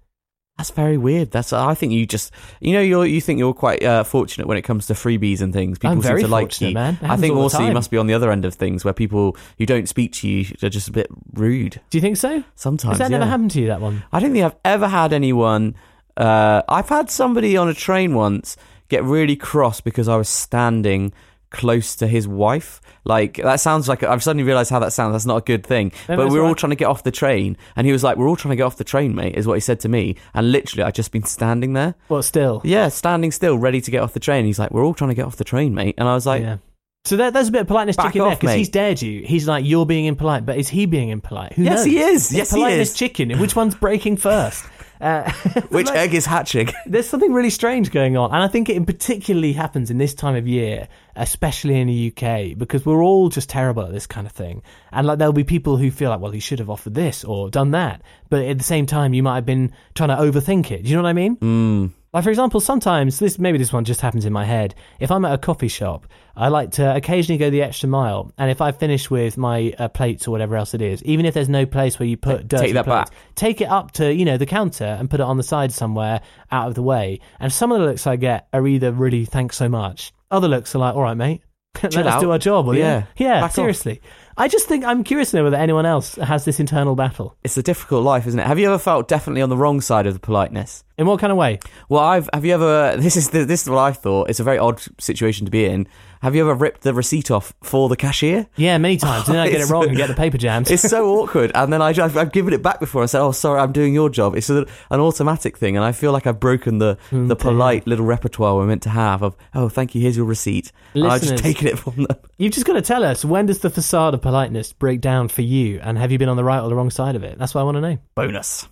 That's 0.59 0.71
very 0.71 0.97
weird. 0.97 1.31
That's 1.31 1.53
I 1.53 1.75
think 1.75 1.93
you 1.93 2.07
just 2.07 2.31
you 2.61 2.73
know 2.75 2.81
you're 2.81 3.07
you 3.07 3.21
think 3.21 3.39
you're 3.39 3.55
quite 3.55 3.83
uh, 3.83 4.05
fortunate 4.05 4.47
when 4.47 4.59
it 4.59 4.63
comes 4.63 4.87
to 4.87 4.93
freebies 4.95 5.41
and 5.41 5.53
things. 5.53 5.79
People 5.79 5.97
I'm 5.97 6.03
seem 6.03 6.19
to 6.19 6.29
like 6.29 6.61
you. 6.61 6.75
man. 6.75 6.99
I 7.03 7.17
think 7.17 7.35
also 7.35 7.65
you 7.65 7.73
must 7.73 7.91
be 7.91 7.97
on 7.97 8.07
the 8.07 8.15
other 8.15 8.31
end 8.31 8.45
of 8.45 8.55
things 8.55 8.85
where 8.85 8.95
people 8.95 9.37
who 9.59 9.67
don't 9.67 9.89
speak 9.89 10.13
to 10.15 10.29
you 10.29 10.55
are 10.63 10.69
just 10.69 10.89
a 10.89 10.93
bit 10.93 11.09
rude. 11.33 11.81
Do 11.91 11.99
you 11.99 12.03
think 12.03 12.17
so? 12.17 12.45
Sometimes 12.55 12.93
Has 12.93 12.99
that 12.99 13.11
yeah. 13.11 13.19
never 13.19 13.31
happened 13.31 13.51
to 13.53 13.61
you? 13.61 13.69
That 13.69 13.81
one? 13.81 14.05
I 14.13 14.21
don't 14.21 14.33
think 14.33 14.45
I've 14.45 14.57
ever 14.65 14.89
had 14.89 15.13
anyone. 15.13 15.75
Uh, 16.17 16.63
I've 16.69 16.89
had 16.89 17.11
somebody 17.11 17.57
on 17.57 17.69
a 17.69 17.75
train 17.75 18.15
once 18.15 18.57
get 18.93 19.03
really 19.05 19.37
cross 19.37 19.81
because 19.81 20.07
I 20.07 20.17
was 20.17 20.29
standing 20.29 21.15
close 21.53 21.97
to 21.97 22.07
his 22.07 22.27
wife. 22.27 22.81
Like 23.05 23.37
that 23.37 23.61
sounds 23.61 23.89
like 23.89 24.03
I've 24.03 24.23
suddenly 24.23 24.45
realised 24.45 24.71
how 24.71 24.79
that 24.81 24.93
sounds. 24.93 25.15
That's 25.15 25.27
not 25.27 25.37
a 25.37 25.41
good 25.41 25.67
thing. 25.67 25.93
No, 26.09 26.17
but 26.17 26.31
we 26.31 26.39
were 26.39 26.45
all 26.47 26.55
trying 26.55 26.71
to 26.71 26.77
get 26.77 26.87
off 26.87 27.03
the 27.03 27.11
train, 27.11 27.57
and 27.77 27.87
he 27.87 27.93
was 27.93 28.05
like, 28.05 28.17
"We're 28.17 28.29
all 28.29 28.37
trying 28.37 28.51
to 28.53 28.57
get 28.57 28.63
off 28.65 28.77
the 28.77 28.85
train, 28.85 29.15
mate," 29.15 29.35
is 29.37 29.47
what 29.47 29.55
he 29.55 29.61
said 29.61 29.81
to 29.81 29.89
me. 29.89 30.17
And 30.35 30.53
literally, 30.53 30.85
I'd 30.85 30.95
just 30.95 31.11
been 31.13 31.25
standing 31.25 31.73
there. 31.73 31.95
Well, 32.09 32.23
still. 32.23 32.61
Yeah, 32.65 32.89
standing 32.89 33.33
still, 33.33 33.59
ready 33.59 33.81
to 33.81 33.91
get 33.91 34.03
off 34.03 34.13
the 34.13 34.21
train. 34.21 34.45
He's 34.45 34.59
like, 34.59 34.71
"We're 34.71 34.85
all 34.85 34.95
trying 34.95 35.11
to 35.11 35.15
get 35.17 35.27
off 35.27 35.37
the 35.37 35.45
train, 35.45 35.75
mate," 35.75 35.97
and 35.99 36.09
I 36.09 36.15
was 36.15 36.27
like, 36.27 36.43
yeah. 36.43 36.59
So 37.05 37.17
there, 37.17 37.33
there's 37.33 37.49
a 37.49 37.51
bit 37.51 37.63
of 37.63 37.67
politeness 37.67 37.97
Back 37.97 38.13
chicken 38.13 38.29
there 38.29 38.37
because 38.37 38.55
he's 38.55 38.69
dared 38.69 39.03
you. 39.03 39.23
He's 39.27 39.49
like, 39.49 39.65
you're 39.65 39.85
being 39.85 40.05
impolite, 40.05 40.47
but 40.47 40.57
is 40.57 40.69
he 40.69 40.87
being 40.87 41.09
impolite? 41.09 41.55
Who 41.55 41.65
Yes, 41.65 41.79
knows? 41.79 41.85
he 41.87 41.99
is. 41.99 42.15
It's 42.27 42.33
Yes, 42.33 42.51
he 42.53 42.57
politeness 42.61 42.91
is. 42.91 42.97
chicken. 42.97 43.39
Which 43.41 43.57
one's 43.57 43.75
breaking 43.75 44.19
first? 44.19 44.65
Uh, 45.03 45.31
"Which 45.69 45.89
like- 45.89 45.97
egg 45.97 46.15
is 46.15 46.25
hatching?" 46.25 46.69
there's 46.87 47.09
something 47.09 47.33
really 47.33 47.51
strange 47.51 47.91
going 47.91 48.17
on, 48.17 48.33
and 48.33 48.43
I 48.43 48.49
think 48.49 48.69
it 48.69 48.87
particularly 48.87 49.53
happens 49.53 49.91
in 49.91 49.99
this 49.99 50.15
time 50.15 50.37
of 50.37 50.47
year, 50.47 50.89
especially 51.17 51.81
in 51.81 51.89
the 51.89 52.13
UK, 52.17 52.57
because 52.57 52.87
we're 52.87 53.03
all 53.03 53.29
just 53.29 53.49
terrible 53.49 53.83
at 53.85 53.93
this 53.93 54.07
kind 54.07 54.27
of 54.27 54.33
thing. 54.33 54.63
And 54.93 55.07
like 55.07 55.19
there'll 55.19 55.33
be 55.33 55.45
people 55.45 55.77
who 55.77 55.91
feel 55.91 56.11
like, 56.11 56.21
well, 56.21 56.33
he 56.33 56.41
should 56.41 56.61
have 56.61 56.71
offered 56.71 56.95
this 56.95 57.25
or 57.25 57.51
done 57.51 57.73
that, 57.73 58.03
but 58.31 58.45
at 58.45 58.59
the 58.59 58.65
same 58.65 58.87
time, 58.87 59.13
you 59.13 59.23
might 59.23 59.35
have 59.35 59.47
been 59.47 59.73
trying 59.95 60.11
to 60.11 60.17
overthink 60.17 60.71
it. 60.71 60.85
Do 60.85 60.89
you 60.91 60.97
know 60.97 61.03
what 61.03 61.09
I 61.09 61.13
mean? 61.15 61.37
Mm. 61.37 61.91
Like 62.13 62.25
for 62.25 62.31
example, 62.31 62.61
sometimes 62.61 63.19
this 63.19 63.39
maybe 63.39 63.57
this 63.57 63.73
one 63.73 63.85
just 63.85 64.03
happens 64.03 64.27
in 64.27 64.35
my 64.35 64.45
head. 64.45 64.75
If 65.01 65.11
I'm 65.11 65.25
at 65.25 65.33
a 65.33 65.39
coffee 65.39 65.69
shop, 65.69 66.07
I 66.37 66.49
like 66.49 66.73
to 66.73 66.95
occasionally 66.95 67.39
go 67.39 67.49
the 67.49 67.63
extra 67.63 67.89
mile, 67.89 68.31
and 68.37 68.51
if 68.51 68.61
I 68.61 68.71
finish 68.73 69.09
with 69.11 69.39
my 69.39 69.73
uh, 69.79 69.89
plates 69.89 70.29
or 70.29 70.31
whatever 70.31 70.57
else 70.57 70.75
it 70.75 70.83
is, 70.83 71.03
even 71.05 71.25
if 71.25 71.33
there's 71.33 71.49
no 71.49 71.65
place 71.65 71.99
where 71.99 72.07
you 72.07 72.19
put 72.19 72.49
dirty 72.49 72.73
that 72.73 72.85
plates, 72.85 73.09
back. 73.11 73.19
take 73.35 73.63
it 73.63 73.69
up 73.69 73.93
to 73.93 74.13
you 74.13 74.27
know 74.27 74.37
the 74.37 74.45
counter 74.45 74.85
and 74.85 75.09
put 75.09 75.21
it 75.21 75.25
on 75.25 75.39
the 75.39 75.43
side 75.43 75.73
somewhere 75.73 76.21
out 76.51 76.69
of 76.69 76.75
the 76.75 76.83
way. 76.83 77.19
And 77.41 77.51
some 77.51 77.73
of 77.73 77.81
the 77.81 77.87
looks 77.87 78.07
I 78.07 78.17
get 78.17 78.47
are 78.53 78.67
either 78.67 78.93
really 78.93 79.25
thanks 79.25 79.57
so 79.57 79.71
much, 79.71 80.13
other 80.31 80.49
looks 80.49 80.75
are 80.75 80.79
like 80.81 80.95
all 80.95 81.03
right, 81.03 81.17
mate, 81.17 81.41
let 81.83 81.97
us 82.07 82.21
do 82.21 82.31
our 82.31 82.39
job. 82.39 82.67
Will 82.67 82.77
Yeah. 82.77 83.05
you? 83.17 83.25
yeah, 83.27 83.41
Back 83.41 83.53
off. 83.53 83.99
I 84.37 84.49
just 84.49 84.67
think 84.67 84.85
I'm 84.85 85.05
curious 85.05 85.31
to 85.31 85.37
know 85.37 85.45
whether 85.45 85.57
anyone 85.57 85.85
else 85.85 86.15
has 86.17 86.45
this 86.45 86.59
internal 86.59 86.97
battle. 86.97 87.37
It's 87.45 87.57
a 87.57 87.63
difficult 87.63 88.03
life, 88.05 88.27
isn't 88.27 88.41
it? 88.41 88.47
Have 88.47 88.59
you 88.59 88.67
ever 88.67 88.79
felt 88.79 89.09
definitely 89.09 89.43
on 89.43 89.51
the 89.51 89.57
wrong 89.57 89.81
side 89.81 90.07
of 90.07 90.15
the 90.15 90.21
politeness? 90.21 90.85
In 90.97 91.07
what 91.07 91.21
kind 91.21 91.31
of 91.31 91.37
way? 91.37 91.59
Well, 91.89 92.03
I've. 92.03 92.31
Have 92.33 92.45
you 92.45 92.55
ever? 92.55 92.97
This 93.03 93.17
is 93.17 93.31
the, 93.31 93.45
this 93.45 93.63
is 93.63 93.69
what 93.69 93.79
I've 93.79 93.99
thought. 93.99 94.31
It's 94.31 94.41
a 94.41 94.45
very 94.45 94.59
odd 94.59 94.81
situation 94.99 95.45
to 95.45 95.51
be 95.51 95.65
in. 95.65 95.87
Have 96.23 96.37
you 96.37 96.43
ever 96.43 96.55
ripped 96.55 96.83
the 96.83 96.95
receipt 96.95 97.33
off 97.33 97.53
for 97.65 97.89
the 97.89 97.97
cashier? 97.97 98.47
Yeah, 98.55 98.79
many 98.79 98.97
times. 98.97 99.27
And 99.27 99.35
then 99.35 99.43
I 99.43 99.51
get 99.51 99.61
it 99.61 99.69
wrong 99.71 99.89
and 99.89 99.97
get 99.97 100.07
the 100.07 100.15
paper 100.15 100.39
jams. 100.39 100.71
It's 100.71 100.89
so 100.89 101.19
awkward, 101.19 101.51
and 101.55 101.73
then 101.73 101.83
I, 101.83 101.89
I've, 101.89 102.17
I've 102.17 102.31
given 102.33 102.53
it 102.55 102.63
back 102.63 102.79
before. 102.79 103.03
I 103.03 103.07
said, 103.07 103.21
"Oh, 103.21 103.33
sorry, 103.33 103.61
I'm 103.61 103.73
doing 103.73 103.93
your 103.93 104.09
job." 104.09 104.37
It's 104.37 104.49
an 104.49 104.67
automatic 104.91 105.59
thing, 105.59 105.77
and 105.77 105.85
I 105.85 105.91
feel 105.91 106.13
like 106.13 106.27
I've 106.29 106.39
broken 106.39 106.79
the 106.79 106.97
Mm, 107.11 107.27
the 107.29 107.35
polite 107.37 107.87
little 107.89 108.07
repertoire 108.07 108.55
we're 108.55 108.67
meant 108.67 108.83
to 108.85 108.91
have. 108.91 109.23
Of, 109.23 109.37
"Oh, 109.55 109.69
thank 109.69 109.95
you, 109.95 110.01
here's 110.01 110.17
your 110.17 110.27
receipt." 110.27 110.71
And 110.95 111.07
I've 111.09 111.23
just 111.23 111.39
taken 111.43 111.67
it 111.67 111.79
from 111.79 112.05
them. 112.05 112.17
You've 112.39 112.53
just 112.53 112.67
got 112.67 112.75
to 112.75 112.83
tell 112.83 113.03
us 113.05 113.25
when 113.25 113.47
does 113.47 113.59
the 113.59 113.71
facade 113.71 114.15
of 114.15 114.23
politeness 114.23 114.73
break 114.73 115.01
down 115.01 115.27
for 115.29 115.43
you, 115.43 115.81
and 115.83 115.99
have 115.99 116.13
you 116.13 116.19
been 116.19 116.29
on 116.29 116.37
the 116.37 116.45
right 116.45 116.61
or 116.61 116.69
the 116.69 116.77
wrong 116.77 116.91
side 116.91 117.17
of 117.17 117.25
it? 117.25 117.37
That's 117.39 117.53
what 117.55 117.63
I 117.63 117.65
want 117.65 117.77
to 117.79 117.81
know. 117.81 117.99
Bonus. 118.15 118.69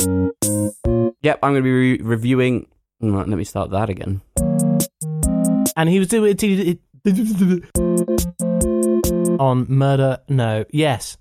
Yep, 0.00 1.38
I'm 1.42 1.52
going 1.52 1.56
to 1.56 1.62
be 1.62 1.72
re- 1.72 2.00
reviewing. 2.00 2.66
mm, 3.02 3.16
Let 3.18 3.28
me 3.28 3.44
start 3.44 3.70
that 3.72 3.90
again. 3.90 4.20
And 5.76 5.88
he 5.88 5.98
was 5.98 6.08
doing 6.08 6.36
it 6.36 6.80
on 9.40 9.66
murder. 9.68 10.18
No, 10.28 10.64
yes, 10.70 11.16